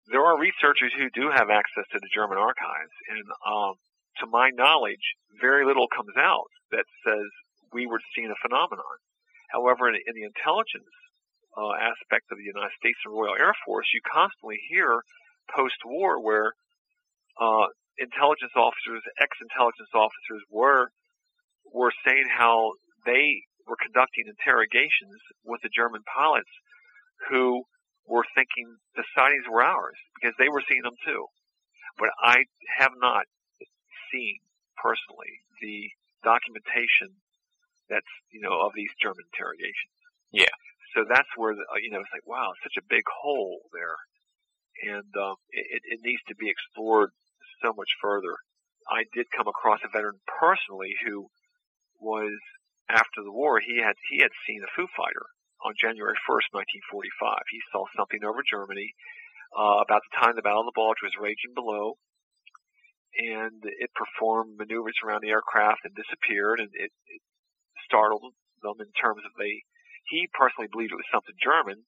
there 0.06 0.22
are 0.22 0.38
researchers 0.38 0.94
who 0.94 1.11
do 1.11 1.30
have 1.35 1.50
access 1.50 1.87
to 1.90 1.98
the 1.98 2.11
German 2.14 2.38
archives, 2.38 2.94
and 3.11 3.26
um, 3.42 3.74
to 4.22 4.30
my 4.30 4.50
knowledge, 4.54 5.18
very 5.40 5.66
little 5.66 5.90
comes 5.90 6.14
out 6.14 6.50
that 6.70 6.87
says 7.02 7.26
we 7.74 7.87
were 7.90 8.00
seeing 8.14 8.30
a 8.30 8.38
phenomenon. 8.38 8.98
However, 9.50 9.90
in, 9.90 9.98
in 9.98 10.14
the 10.14 10.26
intelligence 10.26 10.94
uh, 11.56 11.74
aspect 11.76 12.32
of 12.32 12.38
the 12.38 12.48
United 12.48 12.72
States 12.80 12.98
and 13.04 13.14
Royal 13.14 13.36
Air 13.36 13.54
Force, 13.64 13.86
you 13.92 14.00
constantly 14.04 14.58
hear 14.68 15.02
post-war 15.54 16.22
where 16.22 16.52
uh, 17.40 17.66
intelligence 17.98 18.52
officers, 18.56 19.02
ex-intelligence 19.20 19.92
officers, 19.94 20.42
were 20.50 20.88
were 21.72 21.92
saying 22.04 22.28
how 22.28 22.72
they 23.06 23.42
were 23.66 23.80
conducting 23.80 24.28
interrogations 24.28 25.20
with 25.44 25.60
the 25.62 25.72
German 25.72 26.02
pilots 26.04 26.50
who 27.30 27.62
were 28.06 28.24
thinking 28.34 28.76
the 28.96 29.04
sightings 29.16 29.46
were 29.48 29.62
ours 29.62 29.96
because 30.18 30.34
they 30.38 30.48
were 30.48 30.62
seeing 30.68 30.82
them 30.82 30.98
too. 31.06 31.26
But 31.98 32.10
I 32.20 32.44
have 32.78 32.92
not 32.98 33.24
seen 34.10 34.40
personally 34.76 35.44
the 35.60 35.88
documentation 36.24 37.16
that's 37.88 38.12
you 38.30 38.40
know 38.40 38.60
of 38.66 38.72
these 38.74 38.90
German 39.00 39.24
interrogations. 39.32 39.96
Yeah. 40.32 40.56
So 40.94 41.05
that's 41.09 41.28
where 41.37 41.55
the, 41.55 41.64
you 41.81 41.90
know 41.90 42.00
it's 42.00 42.12
like 42.12 42.26
wow, 42.26 42.52
such 42.62 42.76
a 42.76 42.88
big 42.88 43.05
hole 43.09 43.64
there, 43.72 43.96
and 44.92 45.11
um, 45.16 45.37
it, 45.50 45.83
it 45.85 46.00
needs 46.05 46.22
to 46.28 46.37
be 46.37 46.50
explored 46.50 47.11
so 47.64 47.72
much 47.72 47.88
further. 48.02 48.37
I 48.90 49.07
did 49.14 49.31
come 49.31 49.46
across 49.48 49.81
a 49.85 49.92
veteran 49.92 50.20
personally 50.26 50.94
who 51.07 51.31
was 52.00 52.35
after 52.90 53.22
the 53.22 53.33
war. 53.33 53.61
He 53.61 53.78
had 53.78 53.94
he 54.11 54.20
had 54.20 54.35
seen 54.46 54.61
a 54.61 54.70
Foo 54.74 54.90
Fighter 54.96 55.33
on 55.62 55.78
January 55.78 56.18
1st, 56.26 56.50
1945. 56.90 57.55
He 57.55 57.62
saw 57.70 57.87
something 57.94 58.26
over 58.26 58.42
Germany 58.42 58.92
uh, 59.55 59.81
about 59.87 60.02
the 60.02 60.16
time 60.18 60.35
the 60.35 60.42
Battle 60.42 60.66
of 60.66 60.70
the 60.70 60.76
Bulge 60.76 61.00
was 61.02 61.14
raging 61.22 61.55
below, 61.55 61.94
and 63.14 63.62
it 63.62 63.94
performed 63.94 64.59
maneuvers 64.59 64.98
around 65.05 65.22
the 65.22 65.31
aircraft 65.31 65.87
and 65.87 65.94
disappeared, 65.94 66.59
and 66.59 66.70
it, 66.74 66.90
it 67.07 67.22
startled 67.87 68.35
them 68.62 68.78
in 68.83 68.90
terms 68.98 69.22
of 69.22 69.33
they. 69.38 69.62
He 70.08 70.28
personally 70.32 70.68
believed 70.70 70.92
it 70.92 71.00
was 71.00 71.12
something 71.12 71.34
German, 71.42 71.84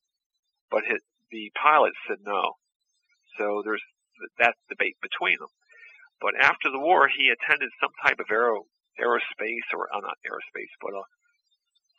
but 0.71 0.85
his, 0.87 1.01
the 1.31 1.51
pilots 1.55 1.99
said 2.09 2.19
no. 2.25 2.57
So 3.39 3.63
there's 3.65 3.83
that 4.39 4.55
debate 4.69 4.97
between 5.03 5.39
them. 5.39 5.51
But 6.21 6.39
after 6.39 6.71
the 6.71 6.79
war, 6.79 7.11
he 7.11 7.29
attended 7.29 7.71
some 7.83 7.93
type 8.03 8.21
of 8.21 8.31
aero 8.31 8.65
aerospace 8.95 9.67
or 9.75 9.91
uh, 9.91 10.01
not 10.01 10.23
aerospace, 10.23 10.71
but 10.81 10.95
a 10.95 11.03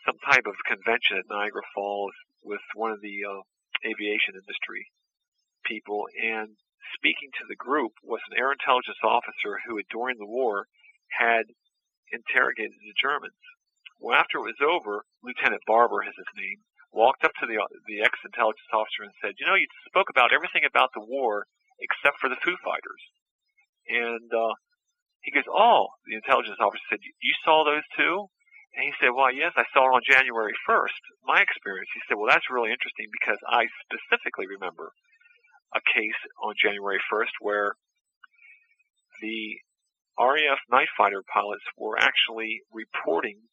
some 0.08 0.16
type 0.22 0.46
of 0.46 0.54
convention 0.70 1.18
at 1.18 1.30
Niagara 1.30 1.66
Falls 1.74 2.14
with 2.44 2.62
one 2.76 2.92
of 2.92 3.02
the 3.02 3.26
uh, 3.26 3.42
aviation 3.84 4.38
industry 4.38 4.88
people, 5.66 6.06
and 6.14 6.56
speaking 6.94 7.34
to 7.34 7.46
the 7.50 7.58
group 7.58 7.92
was 8.06 8.22
an 8.30 8.38
air 8.38 8.54
intelligence 8.54 9.02
officer 9.04 9.58
who 9.66 9.82
during 9.90 10.18
the 10.22 10.30
war, 10.30 10.70
had 11.10 11.50
interrogated 12.14 12.78
the 12.78 12.94
Germans. 12.94 13.42
Well, 14.00 14.18
after 14.18 14.38
it 14.40 14.50
was 14.50 14.62
over, 14.62 15.06
Lieutenant 15.24 15.64
Barber 15.66 16.04
is 16.04 16.16
his 16.16 16.32
name, 16.36 16.64
walked 16.92 17.24
up 17.24 17.34
to 17.40 17.46
the 17.46 17.58
the 17.88 18.02
ex-intelligence 18.04 18.72
officer 18.74 19.04
and 19.04 19.16
said, 19.22 19.36
"You 19.40 19.48
know, 19.48 19.56
you 19.56 19.68
spoke 19.88 20.10
about 20.10 20.34
everything 20.34 20.64
about 20.66 20.92
the 20.94 21.04
war 21.04 21.48
except 21.80 22.20
for 22.20 22.30
the 22.30 22.40
Foo 22.44 22.58
Fighters." 22.64 23.04
And 23.88 24.30
uh, 24.34 24.54
he 25.22 25.32
goes, 25.32 25.48
"Oh," 25.50 25.88
the 26.06 26.16
intelligence 26.16 26.60
officer 26.60 26.84
said, 26.90 27.00
"You 27.02 27.34
saw 27.44 27.64
those 27.64 27.86
too?" 27.98 28.30
And 28.76 28.92
he 28.92 28.94
said, 29.00 29.16
well, 29.16 29.32
yes, 29.32 29.56
I 29.56 29.64
saw 29.72 29.88
it 29.88 29.96
on 29.96 30.04
January 30.04 30.52
1st. 30.68 31.00
My 31.24 31.40
experience. 31.40 31.88
He 31.96 32.04
said, 32.06 32.20
well, 32.20 32.28
that's 32.28 32.52
really 32.52 32.76
interesting 32.76 33.08
because 33.08 33.40
I 33.48 33.72
specifically 33.88 34.52
remember 34.52 34.92
a 35.72 35.80
case 35.80 36.20
on 36.44 36.60
January 36.60 37.00
1st 37.08 37.40
where 37.40 37.80
the 39.24 39.64
RAF 40.20 40.60
night 40.68 40.92
fighter 40.98 41.24
pilots 41.24 41.64
were 41.80 41.96
actually 41.96 42.68
reporting 42.72 43.48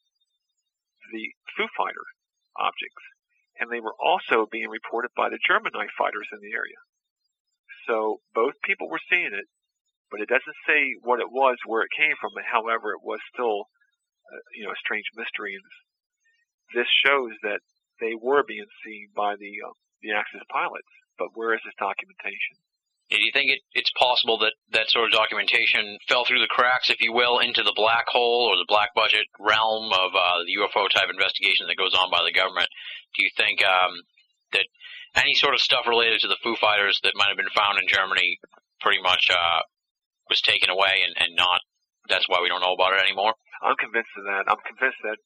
the 1.13 1.29
Foo 1.53 1.69
Fighter 1.77 2.07
objects, 2.57 3.05
and 3.61 3.69
they 3.69 3.79
were 3.79 3.95
also 4.01 4.49
being 4.49 4.67
reported 4.67 5.13
by 5.13 5.29
the 5.29 5.39
German 5.45 5.71
fighters 5.93 6.27
in 6.33 6.41
the 6.41 6.57
area. 6.57 6.81
So 7.85 8.25
both 8.33 8.57
people 8.65 8.89
were 8.89 9.01
seeing 9.11 9.31
it, 9.31 9.45
but 10.09 10.19
it 10.19 10.29
doesn't 10.29 10.65
say 10.65 10.97
what 11.05 11.21
it 11.21 11.29
was, 11.29 11.61
where 11.69 11.85
it 11.85 11.93
came 11.93 12.17
from. 12.17 12.33
However, 12.41 12.97
it 12.97 13.05
was 13.05 13.21
still 13.29 13.69
you 14.55 14.65
know, 14.65 14.73
a 14.73 14.83
strange 14.83 15.07
mystery. 15.15 15.55
And 15.55 15.65
this 16.73 16.89
shows 17.05 17.33
that 17.43 17.61
they 17.99 18.15
were 18.17 18.43
being 18.45 18.69
seen 18.85 19.13
by 19.15 19.35
the 19.37 19.53
uh, 19.61 19.75
the 20.01 20.11
Axis 20.13 20.43
pilots. 20.51 20.89
But 21.17 21.37
where 21.37 21.53
is 21.53 21.61
this 21.63 21.77
documentation? 21.77 22.57
Do 23.13 23.21
you 23.21 23.29
think 23.29 23.53
it, 23.53 23.61
it's 23.77 23.93
possible 23.93 24.41
that 24.41 24.57
that 24.73 24.89
sort 24.89 25.05
of 25.05 25.13
documentation 25.13 26.01
fell 26.09 26.25
through 26.25 26.41
the 26.41 26.49
cracks, 26.49 26.89
if 26.89 26.97
you 26.97 27.13
will, 27.13 27.37
into 27.37 27.61
the 27.61 27.77
black 27.77 28.09
hole 28.09 28.49
or 28.49 28.57
the 28.57 28.65
black 28.65 28.89
budget 28.97 29.29
realm 29.37 29.93
of 29.93 30.17
uh, 30.17 30.41
the 30.49 30.57
UFO 30.57 30.89
type 30.89 31.13
investigation 31.13 31.69
that 31.69 31.77
goes 31.77 31.93
on 31.93 32.09
by 32.09 32.25
the 32.25 32.33
government? 32.33 32.65
Do 33.13 33.21
you 33.21 33.29
think 33.37 33.61
um, 33.61 34.01
that 34.57 34.65
any 35.13 35.37
sort 35.37 35.53
of 35.53 35.61
stuff 35.61 35.85
related 35.85 36.25
to 36.25 36.27
the 36.27 36.41
Foo 36.41 36.57
Fighters 36.57 36.97
that 37.05 37.13
might 37.13 37.29
have 37.29 37.37
been 37.37 37.53
found 37.53 37.77
in 37.77 37.85
Germany 37.85 38.41
pretty 38.81 38.97
much 38.97 39.29
uh, 39.29 39.61
was 40.25 40.41
taken 40.41 40.73
away 40.73 41.05
and, 41.05 41.13
and 41.13 41.37
not? 41.37 41.61
That's 42.09 42.25
why 42.25 42.41
we 42.41 42.49
don't 42.49 42.65
know 42.65 42.73
about 42.73 42.97
it 42.97 43.05
anymore. 43.05 43.37
I'm 43.61 43.77
convinced 43.77 44.17
of 44.17 44.25
that. 44.25 44.49
I'm 44.49 44.61
convinced 44.65 45.05
that 45.05 45.21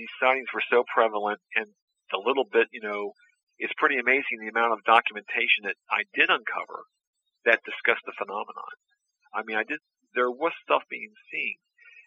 these 0.00 0.12
sightings 0.16 0.48
were 0.56 0.64
so 0.72 0.80
prevalent 0.88 1.44
and 1.60 1.68
a 2.16 2.20
little 2.24 2.48
bit, 2.48 2.72
you 2.72 2.80
know, 2.80 3.12
it's 3.60 3.76
pretty 3.76 4.00
amazing 4.00 4.40
the 4.40 4.48
amount 4.48 4.72
of 4.72 4.80
documentation 4.88 5.68
that 5.68 5.76
I 5.92 6.08
did 6.16 6.32
uncover 6.32 6.88
that 7.44 7.64
discussed 7.66 8.04
the 8.06 8.16
phenomenon. 8.16 8.76
I 9.34 9.42
mean, 9.42 9.56
I 9.56 9.64
did, 9.64 9.80
there 10.14 10.30
was 10.30 10.52
stuff 10.62 10.84
being 10.90 11.12
seen. 11.32 11.56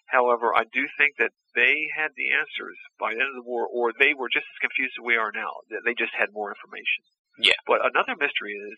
However, 0.06 0.54
I 0.54 0.70
do 0.70 0.86
think 1.02 1.18
that 1.18 1.34
they 1.58 1.90
had 1.98 2.14
the 2.14 2.30
answers 2.30 2.78
by 3.02 3.14
the 3.14 3.22
end 3.26 3.34
of 3.34 3.42
the 3.42 3.50
war, 3.50 3.66
or 3.66 3.90
they 3.98 4.14
were 4.14 4.30
just 4.30 4.46
as 4.46 4.62
confused 4.62 4.94
as 5.02 5.06
we 5.06 5.18
are 5.18 5.34
now. 5.34 5.66
They 5.82 5.98
just 5.98 6.14
had 6.14 6.30
more 6.30 6.54
information. 6.54 7.02
Yeah. 7.42 7.58
But 7.66 7.82
another 7.82 8.14
mystery 8.14 8.54
is, 8.54 8.78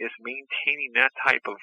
is 0.00 0.24
maintaining 0.24 0.96
that 0.96 1.12
type 1.20 1.44
of, 1.44 1.60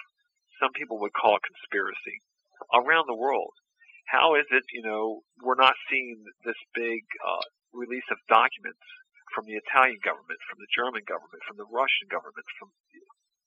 some 0.62 0.70
people 0.78 1.02
would 1.02 1.17
call 1.17 1.41
it 1.41 1.50
conspiracy 1.50 2.22
around 2.70 3.10
the 3.10 3.17
world 3.17 3.58
how 4.12 4.36
is 4.36 4.44
it, 4.52 4.67
you 4.76 4.84
know, 4.84 5.24
we're 5.39 5.60
not 5.60 5.80
seeing 5.88 6.20
this 6.44 6.60
big 6.76 7.00
uh, 7.24 7.48
release 7.72 8.06
of 8.12 8.20
documents 8.28 8.84
from 9.32 9.48
the 9.48 9.56
Italian 9.56 10.04
government, 10.04 10.36
from 10.52 10.60
the 10.60 10.67
German 10.76 11.08
government, 11.08 11.39
from 11.48 11.56
the 11.56 11.70
Russian 11.72 12.12
government, 12.12 12.44
from 12.60 12.76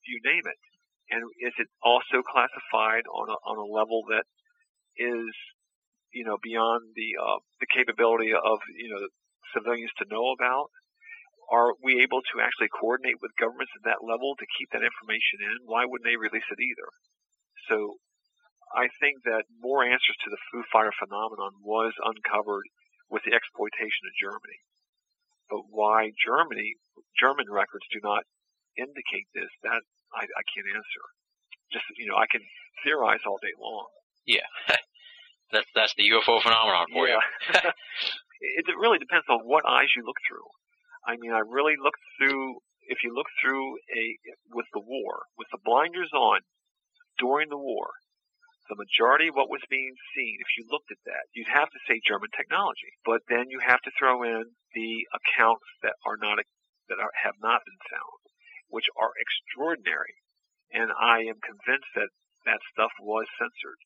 you 0.09 0.21
name 0.25 0.45
it. 0.49 0.61
And 1.11 1.21
is 1.41 1.53
it 1.59 1.69
also 1.83 2.25
classified 2.25 3.05
on 3.07 3.29
a, 3.29 3.39
on 3.45 3.57
a 3.61 3.69
level 3.69 4.03
that 4.09 4.25
is, 4.97 5.29
you 6.13 6.25
know, 6.25 6.39
beyond 6.41 6.97
the 6.97 7.11
uh, 7.21 7.39
the 7.61 7.69
capability 7.69 8.33
of 8.33 8.59
you 8.73 8.89
know 8.89 9.05
civilians 9.53 9.93
to 9.99 10.09
know 10.09 10.33
about? 10.33 10.71
Are 11.53 11.77
we 11.85 12.01
able 12.01 12.25
to 12.33 12.41
actually 12.41 12.73
coordinate 12.73 13.21
with 13.21 13.37
governments 13.37 13.77
at 13.77 13.85
that 13.85 14.01
level 14.01 14.33
to 14.33 14.55
keep 14.57 14.73
that 14.73 14.81
information 14.81 15.45
in? 15.45 15.69
Why 15.69 15.85
wouldn't 15.85 16.09
they 16.09 16.17
release 16.17 16.49
it 16.49 16.57
either? 16.57 16.89
So 17.69 18.01
I 18.73 18.89
think 18.99 19.23
that 19.29 19.45
more 19.61 19.85
answers 19.85 20.17
to 20.25 20.33
the 20.33 20.41
Foo 20.51 20.65
Fire 20.73 20.93
phenomenon 20.97 21.61
was 21.61 21.93
uncovered 22.01 22.65
with 23.13 23.23
the 23.29 23.37
exploitation 23.37 24.09
of 24.09 24.17
Germany. 24.17 24.61
But 25.53 25.69
why 25.69 26.11
Germany, 26.17 26.81
German 27.15 27.47
records 27.53 27.87
do 27.93 28.01
not 28.03 28.25
indicate 28.75 29.29
this, 29.31 29.53
that 29.63 29.85
I, 30.15 30.25
I 30.25 30.43
can't 30.49 30.69
answer. 30.71 31.03
Just, 31.73 31.85
you 31.99 32.07
know, 32.07 32.17
I 32.17 32.27
can 32.31 32.41
theorize 32.83 33.21
all 33.27 33.39
day 33.43 33.55
long. 33.59 33.87
Yeah. 34.27 34.49
that's, 35.53 35.69
that's 35.75 35.95
the 35.97 36.09
UFO 36.15 36.41
phenomenon 36.43 36.87
for 36.93 37.09
yeah. 37.09 37.19
you. 37.19 37.61
it, 38.59 38.65
it 38.69 38.79
really 38.79 38.99
depends 38.99 39.27
on 39.29 39.45
what 39.45 39.67
eyes 39.67 39.91
you 39.97 40.03
look 40.07 40.19
through. 40.29 40.47
I 41.07 41.17
mean, 41.21 41.33
I 41.33 41.45
really 41.45 41.75
look 41.77 41.95
through, 42.17 42.61
if 42.89 43.05
you 43.05 43.13
look 43.13 43.29
through 43.43 43.77
a, 43.93 44.05
with 44.55 44.67
the 44.73 44.81
war, 44.81 45.29
with 45.37 45.49
the 45.53 45.61
blinders 45.61 46.11
on 46.15 46.41
during 47.19 47.49
the 47.49 47.61
war, 47.61 47.93
the 48.69 48.81
majority 48.81 49.29
of 49.29 49.37
what 49.37 49.53
was 49.53 49.61
being 49.69 49.93
seen, 50.17 50.41
if 50.41 50.49
you 50.57 50.65
looked 50.73 50.89
at 50.89 51.03
that, 51.05 51.29
you'd 51.37 51.53
have 51.53 51.69
to 51.69 51.85
say 51.85 52.01
German 52.01 52.33
technology. 52.33 52.97
But 53.05 53.21
then 53.29 53.53
you 53.53 53.61
have 53.61 53.85
to 53.85 53.93
throw 54.01 54.25
in 54.25 54.57
the 54.73 55.05
accounts 55.13 55.69
that 55.85 56.01
are 56.09 56.17
not, 56.17 56.41
that 56.89 56.97
are, 56.97 57.13
have 57.13 57.37
not 57.45 57.61
been 57.69 57.83
found, 57.93 58.24
which 58.75 58.91
are 58.99 59.15
extraordinary. 59.15 60.19
And 60.75 60.91
I 60.91 61.23
am 61.31 61.39
convinced 61.39 61.95
that 61.95 62.11
that 62.43 62.59
stuff 62.75 62.91
was 62.99 63.31
censored. 63.39 63.79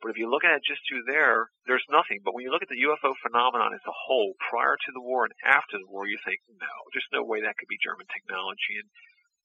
But 0.00 0.12
if 0.12 0.20
you 0.20 0.28
look 0.28 0.44
at 0.44 0.56
it 0.56 0.64
just 0.64 0.80
through 0.84 1.04
there, 1.04 1.52
there's 1.68 1.84
nothing. 1.92 2.24
But 2.24 2.32
when 2.32 2.44
you 2.44 2.52
look 2.52 2.64
at 2.64 2.72
the 2.72 2.84
UFO 2.88 3.12
phenomenon 3.20 3.76
as 3.76 3.84
a 3.84 4.00
whole, 4.08 4.36
prior 4.40 4.76
to 4.76 4.90
the 4.92 5.04
war 5.04 5.24
and 5.28 5.36
after 5.44 5.76
the 5.76 5.88
war, 5.88 6.08
you 6.08 6.16
think, 6.24 6.40
no, 6.48 6.74
there's 6.92 7.08
no 7.12 7.24
way 7.24 7.44
that 7.44 7.56
could 7.56 7.70
be 7.70 7.80
German 7.80 8.08
technology. 8.08 8.80
And 8.80 8.88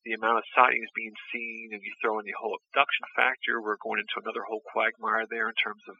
the 0.07 0.15
amount 0.15 0.39
of 0.39 0.55
sightings 0.55 0.91
being 0.95 1.15
seen, 1.31 1.75
and 1.75 1.83
you 1.83 1.91
throw 1.99 2.19
in 2.19 2.27
the 2.27 2.35
whole 2.39 2.55
abduction 2.55 3.05
factor, 3.15 3.59
we're 3.59 3.79
going 3.83 3.99
into 3.99 4.19
another 4.23 4.47
whole 4.47 4.63
quagmire 4.63 5.27
there 5.27 5.51
in 5.51 5.57
terms 5.59 5.83
of 5.91 5.95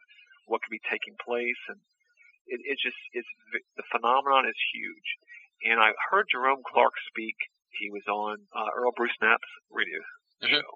what 0.48 0.64
could 0.64 0.72
be 0.72 0.88
taking 0.88 1.14
place, 1.20 1.60
and 1.68 1.78
it, 2.48 2.60
it 2.64 2.76
just 2.82 2.98
it's 3.12 3.28
the 3.76 3.86
phenomenon 3.92 4.48
is 4.48 4.58
huge. 4.74 5.08
And 5.62 5.78
I 5.78 5.92
heard 6.10 6.26
Jerome 6.32 6.64
Clark 6.64 6.96
speak. 7.12 7.36
He 7.78 7.90
was 7.90 8.06
on 8.08 8.50
uh, 8.54 8.70
Errol 8.76 8.92
Bruce-Knapp's 8.96 9.52
radio 9.70 10.00
mm-hmm. 10.42 10.58
show, 10.58 10.70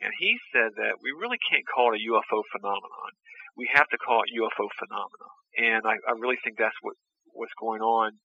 and 0.00 0.12
he 0.18 0.36
said 0.52 0.76
that 0.76 1.02
we 1.02 1.10
really 1.10 1.40
can't 1.50 1.66
call 1.66 1.92
it 1.92 2.00
a 2.00 2.06
UFO 2.12 2.42
phenomenon. 2.52 3.10
We 3.56 3.68
have 3.72 3.88
to 3.88 3.98
call 3.98 4.22
it 4.22 4.36
UFO 4.36 4.68
phenomena. 4.78 5.28
And 5.56 5.82
I, 5.88 5.96
I 6.04 6.12
really 6.20 6.36
think 6.44 6.58
that's 6.58 6.76
what 6.82 6.94
what's 7.32 7.56
going 7.58 7.80
on. 7.80 8.20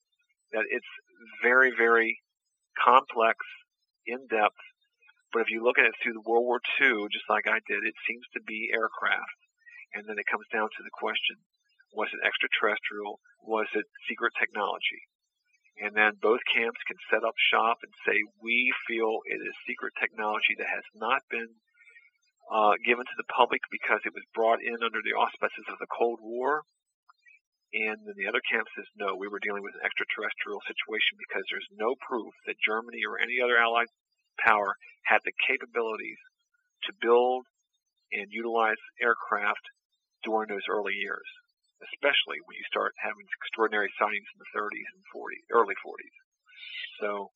That 0.51 0.67
it's 0.67 0.91
very 1.41 1.71
very 1.71 2.19
complex 2.75 3.39
in 4.05 4.27
depth. 4.27 4.59
But 5.31 5.47
if 5.47 5.49
you 5.49 5.63
look 5.63 5.79
at 5.79 5.87
it 5.87 5.95
through 6.03 6.19
the 6.19 6.27
World 6.27 6.43
War 6.43 6.59
II, 6.75 7.07
just 7.07 7.27
like 7.31 7.47
I 7.47 7.63
did, 7.63 7.87
it 7.87 7.95
seems 8.03 8.27
to 8.35 8.43
be 8.43 8.67
aircraft. 8.75 9.39
And 9.95 10.03
then 10.03 10.19
it 10.19 10.27
comes 10.27 10.43
down 10.51 10.67
to 10.67 10.83
the 10.83 10.91
question, 10.91 11.39
was 11.95 12.11
it 12.11 12.19
extraterrestrial? 12.19 13.19
Was 13.43 13.67
it 13.71 13.87
secret 14.07 14.35
technology? 14.35 15.07
And 15.79 15.95
then 15.95 16.19
both 16.21 16.43
camps 16.51 16.79
can 16.85 16.99
set 17.09 17.23
up 17.23 17.33
shop 17.37 17.79
and 17.81 17.93
say, 18.05 18.17
we 18.43 18.73
feel 18.87 19.23
it 19.25 19.39
is 19.39 19.55
secret 19.67 19.93
technology 19.97 20.53
that 20.59 20.67
has 20.67 20.85
not 20.93 21.23
been 21.31 21.47
uh, 22.51 22.75
given 22.83 23.07
to 23.07 23.17
the 23.17 23.31
public 23.31 23.61
because 23.71 24.03
it 24.03 24.13
was 24.13 24.27
brought 24.35 24.59
in 24.59 24.83
under 24.83 24.99
the 24.99 25.15
auspices 25.15 25.65
of 25.71 25.79
the 25.79 25.89
Cold 25.89 26.19
War. 26.21 26.67
And 27.71 28.03
then 28.03 28.19
the 28.19 28.27
other 28.27 28.43
camp 28.43 28.67
says, 28.75 28.85
no, 28.99 29.15
we 29.15 29.31
were 29.31 29.39
dealing 29.39 29.63
with 29.63 29.79
an 29.79 29.87
extraterrestrial 29.87 30.59
situation 30.67 31.15
because 31.15 31.47
there's 31.47 31.71
no 31.79 31.95
proof 32.03 32.35
that 32.43 32.59
Germany 32.59 33.07
or 33.07 33.15
any 33.15 33.39
other 33.39 33.55
allied 33.55 33.87
power 34.43 34.75
had 35.07 35.23
the 35.23 35.31
capabilities 35.47 36.19
to 36.83 36.99
build 36.99 37.47
and 38.11 38.27
utilize 38.29 38.79
aircraft 38.99 39.63
during 40.23 40.51
those 40.51 40.67
early 40.67 40.93
years, 40.99 41.25
especially 41.89 42.37
when 42.45 42.57
you 42.57 42.65
start 42.69 42.93
having 43.01 43.25
extraordinary 43.41 43.89
sightings 43.97 44.27
in 44.33 44.39
the 44.39 44.51
30s 44.53 44.89
and 44.93 45.03
40s, 45.09 45.45
early 45.49 45.77
40s. 45.81 46.15
So 47.01 47.33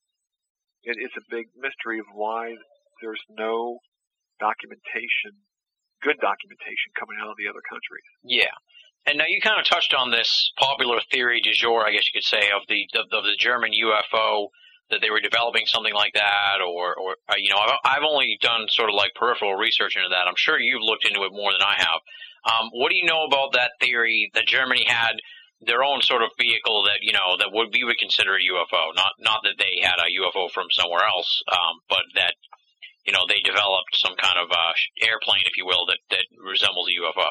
it, 0.86 0.97
it's 1.01 1.17
a 1.17 1.25
big 1.34 1.49
mystery 1.58 1.99
of 1.99 2.05
why 2.13 2.53
there's 3.01 3.21
no 3.34 3.81
documentation, 4.39 5.41
good 6.05 6.21
documentation 6.21 6.93
coming 6.99 7.17
out 7.17 7.34
of 7.34 7.38
the 7.41 7.49
other 7.49 7.63
countries. 7.65 8.05
Yeah. 8.23 8.53
And 9.05 9.17
now 9.17 9.29
you 9.29 9.41
kind 9.41 9.60
of 9.60 9.65
touched 9.65 9.93
on 9.93 10.10
this 10.10 10.51
popular 10.58 10.97
theory 11.12 11.41
du 11.41 11.53
jour, 11.53 11.86
I 11.86 11.91
guess 11.93 12.10
you 12.10 12.17
could 12.17 12.25
say, 12.25 12.49
of 12.49 12.65
the 12.67 12.89
of, 12.97 13.05
of 13.12 13.23
the 13.23 13.38
German 13.38 13.71
UFO 13.71 14.49
that 14.89 15.02
they 15.02 15.10
were 15.10 15.19
developing 15.19 15.65
something 15.65 15.93
like 15.93 16.13
that, 16.13 16.62
or 16.62 16.95
or 16.95 17.15
uh, 17.30 17.36
you 17.38 17.50
know, 17.50 17.58
I've, 17.58 17.80
I've 17.84 18.08
only 18.08 18.38
done 18.41 18.67
sort 18.69 18.89
of 18.89 18.95
like 18.95 19.13
peripheral 19.15 19.56
research 19.56 19.95
into 19.95 20.10
that. 20.10 20.28
I'm 20.28 20.38
sure 20.38 20.60
you've 20.60 20.84
looked 20.84 21.06
into 21.06 21.24
it 21.24 21.32
more 21.32 21.52
than 21.52 21.65
I 21.65 21.76
have. 21.78 22.00
Um, 22.45 22.69
what 22.74 22.89
do 22.89 22.95
you 22.95 23.06
know 23.06 23.26
about 23.26 23.54
that 23.54 23.71
theory 23.82 24.30
that 24.36 24.45
Germany 24.45 24.86
had 24.88 25.17
their 25.62 25.84
own 25.84 26.02
sort 26.02 26.21
of 26.21 26.30
vehicle 26.38 26.84
that 26.84 27.02
you 27.02 27.13
know 27.13 27.38
that 27.39 27.50
would 27.52 27.74
we 27.74 27.84
would 27.84 27.98
consider 27.98 28.36
a 28.36 28.45
UFO? 28.54 28.93
Not 28.95 29.13
not 29.19 29.41
that 29.43 29.58
they 29.58 29.82
had 29.82 29.98
a 29.98 30.13
UFO 30.21 30.52
from 30.52 30.67
somewhere 30.71 31.06
else, 31.06 31.41
um, 31.52 31.82
but 31.89 32.06
that 32.15 32.36
you 33.06 33.13
know 33.13 33.26
they 33.28 33.41
developed 33.41 33.98
some 33.98 34.15
kind 34.15 34.38
of 34.38 34.52
uh, 34.52 34.74
airplane, 35.02 35.45
if 35.45 35.58
you 35.58 35.65
will, 35.65 35.86
that 35.88 36.00
that 36.12 36.26
resembles 36.38 36.89
a 36.89 36.98
UFO. 37.02 37.30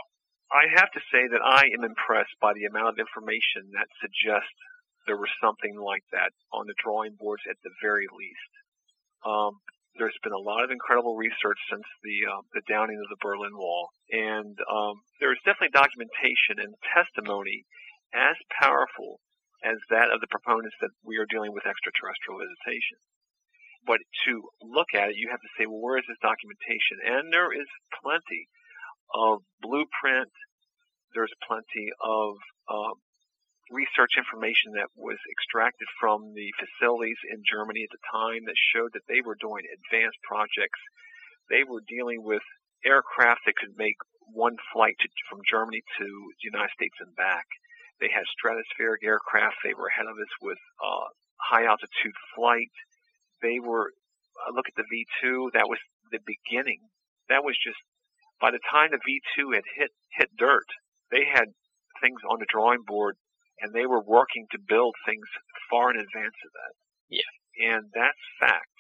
I 0.53 0.71
have 0.77 0.91
to 0.93 1.03
say 1.11 1.27
that 1.31 1.43
I 1.43 1.67
am 1.75 1.83
impressed 1.83 2.37
by 2.41 2.53
the 2.55 2.67
amount 2.67 2.95
of 2.95 2.99
information 2.99 3.75
that 3.75 3.91
suggests 3.99 4.55
there 5.07 5.21
was 5.21 5.31
something 5.41 5.77
like 5.77 6.05
that 6.13 6.33
on 6.53 6.67
the 6.67 6.79
drawing 6.83 7.17
boards 7.19 7.43
at 7.49 7.57
the 7.63 7.71
very 7.83 8.07
least. 8.13 8.53
Um, 9.25 9.61
there's 9.97 10.19
been 10.23 10.35
a 10.35 10.49
lot 10.51 10.65
of 10.65 10.71
incredible 10.75 11.15
research 11.17 11.59
since 11.71 11.87
the 12.03 12.17
uh, 12.27 12.43
the 12.53 12.67
downing 12.67 12.99
of 12.99 13.09
the 13.09 13.21
Berlin 13.23 13.55
Wall, 13.55 13.89
and 14.11 14.59
um, 14.67 15.01
there's 15.21 15.39
definitely 15.47 15.71
documentation 15.71 16.59
and 16.59 16.75
testimony 16.91 17.63
as 18.13 18.35
powerful 18.51 19.23
as 19.63 19.79
that 19.89 20.11
of 20.11 20.21
the 20.21 20.31
proponents 20.31 20.77
that 20.83 20.93
we 21.07 21.17
are 21.17 21.31
dealing 21.31 21.55
with 21.55 21.67
extraterrestrial 21.67 22.43
visitation. 22.43 22.99
But 23.87 24.01
to 24.27 24.45
look 24.61 24.93
at 24.97 25.13
it, 25.13 25.21
you 25.21 25.29
have 25.31 25.41
to 25.41 25.55
say, 25.57 25.67
well, 25.67 25.81
where 25.81 25.99
is 25.99 26.09
this 26.09 26.21
documentation? 26.21 27.01
And 27.05 27.33
there 27.33 27.53
is 27.53 27.69
plenty 28.01 28.49
of 29.13 29.45
blueprint. 29.61 30.33
There's 31.13 31.33
plenty 31.47 31.93
of 32.01 32.37
uh, 32.69 32.95
research 33.71 34.21
information 34.21 34.77
that 34.77 34.93
was 34.97 35.17
extracted 35.31 35.89
from 36.01 36.35
the 36.37 36.51
facilities 36.61 37.19
in 37.33 37.41
Germany 37.47 37.85
at 37.85 37.93
the 37.93 38.05
time 38.11 38.45
that 38.45 38.59
showed 38.75 38.93
that 38.93 39.07
they 39.09 39.25
were 39.25 39.39
doing 39.41 39.65
advanced 39.65 40.21
projects. 40.25 40.81
They 41.49 41.65
were 41.65 41.85
dealing 41.89 42.25
with 42.25 42.45
aircraft 42.85 43.45
that 43.47 43.57
could 43.57 43.77
make 43.77 43.97
one 44.33 44.57
flight 44.73 44.97
to, 45.01 45.09
from 45.29 45.41
Germany 45.49 45.81
to 45.81 46.07
the 46.07 46.49
United 46.49 46.73
States 46.77 46.97
and 47.01 47.13
back. 47.17 47.45
They 48.01 48.13
had 48.13 48.29
stratospheric 48.37 49.05
aircraft. 49.05 49.61
They 49.65 49.77
were 49.77 49.89
ahead 49.89 50.09
of 50.09 50.17
us 50.17 50.35
with 50.43 50.61
uh, 50.81 51.09
high 51.41 51.65
altitude 51.65 52.17
flight. 52.37 52.73
They 53.41 53.61
were, 53.61 53.93
uh, 54.41 54.53
look 54.53 54.69
at 54.69 54.77
the 54.77 54.89
V2, 54.89 55.53
that 55.55 55.69
was 55.69 55.79
the 56.11 56.21
beginning. 56.25 56.81
That 57.29 57.45
was 57.45 57.57
just 57.61 57.81
by 58.41 58.51
the 58.51 58.61
time 58.69 58.91
the 58.93 59.01
V2 59.01 59.55
had 59.55 59.65
hit 59.77 59.91
hit 60.19 60.31
dirt, 60.37 60.69
they 61.11 61.25
had 61.25 61.49
things 62.03 62.21
on 62.29 62.39
the 62.39 62.51
drawing 62.51 62.83
board, 62.87 63.17
and 63.65 63.73
they 63.73 63.87
were 63.89 64.05
working 64.05 64.45
to 64.53 64.59
build 64.61 64.93
things 65.09 65.25
far 65.73 65.89
in 65.89 65.97
advance 65.97 66.37
of 66.45 66.53
that. 66.53 66.73
Yeah, 67.09 67.33
and 67.73 67.89
that's 67.97 68.21
fact. 68.39 68.77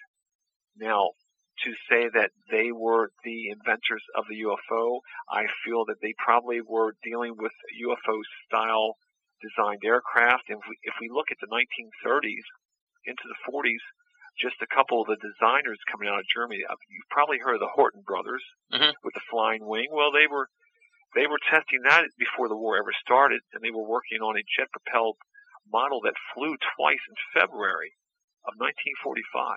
Now, 0.77 1.17
to 1.65 1.73
say 1.89 2.13
that 2.13 2.37
they 2.53 2.69
were 2.69 3.09
the 3.25 3.49
inventors 3.49 4.05
of 4.13 4.29
the 4.29 4.45
UFO, 4.45 5.01
I 5.33 5.49
feel 5.65 5.89
that 5.89 6.05
they 6.05 6.13
probably 6.21 6.61
were 6.61 6.93
dealing 7.03 7.33
with 7.39 7.53
UFO 7.81 8.21
style 8.45 9.01
designed 9.41 9.81
aircraft. 9.85 10.53
If 10.53 10.61
we, 10.69 10.77
if 10.83 10.95
we 11.01 11.09
look 11.09 11.33
at 11.33 11.41
the 11.41 11.49
1930s 11.49 12.45
into 13.09 13.25
the 13.25 13.41
40s, 13.49 13.85
just 14.37 14.59
a 14.61 14.75
couple 14.75 15.01
of 15.01 15.09
the 15.09 15.17
designers 15.17 15.79
coming 15.91 16.11
out 16.11 16.19
of 16.19 16.27
Germany. 16.27 16.67
Uh, 16.67 16.75
you've 16.91 17.09
probably 17.09 17.39
heard 17.39 17.55
of 17.55 17.63
the 17.63 17.71
Horten 17.71 18.03
brothers 18.03 18.43
mm-hmm. 18.73 18.91
with 19.07 19.15
the 19.15 19.23
flying 19.31 19.63
wing. 19.63 19.89
Well, 19.95 20.11
they 20.11 20.27
were 20.27 20.51
they 21.15 21.27
were 21.27 21.41
testing 21.51 21.83
that 21.85 22.11
before 22.19 22.49
the 22.49 22.59
war 22.59 22.77
ever 22.77 22.93
started, 23.01 23.41
and 23.53 23.63
they 23.63 23.71
were 23.71 23.87
working 23.87 24.21
on 24.21 24.37
a 24.37 24.51
jet 24.59 24.69
propelled 24.75 25.17
model 25.71 26.01
that 26.03 26.19
flew 26.35 26.57
twice 26.77 27.03
in 27.09 27.17
February 27.33 27.95
of 28.45 28.59
1945. 28.59 29.57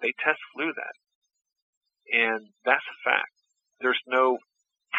They 0.00 0.14
test 0.16 0.40
flew 0.54 0.72
that, 0.72 0.96
and 2.08 2.48
that's 2.64 2.86
a 2.86 2.96
fact. 3.04 3.34
There's 3.80 4.00
no 4.06 4.38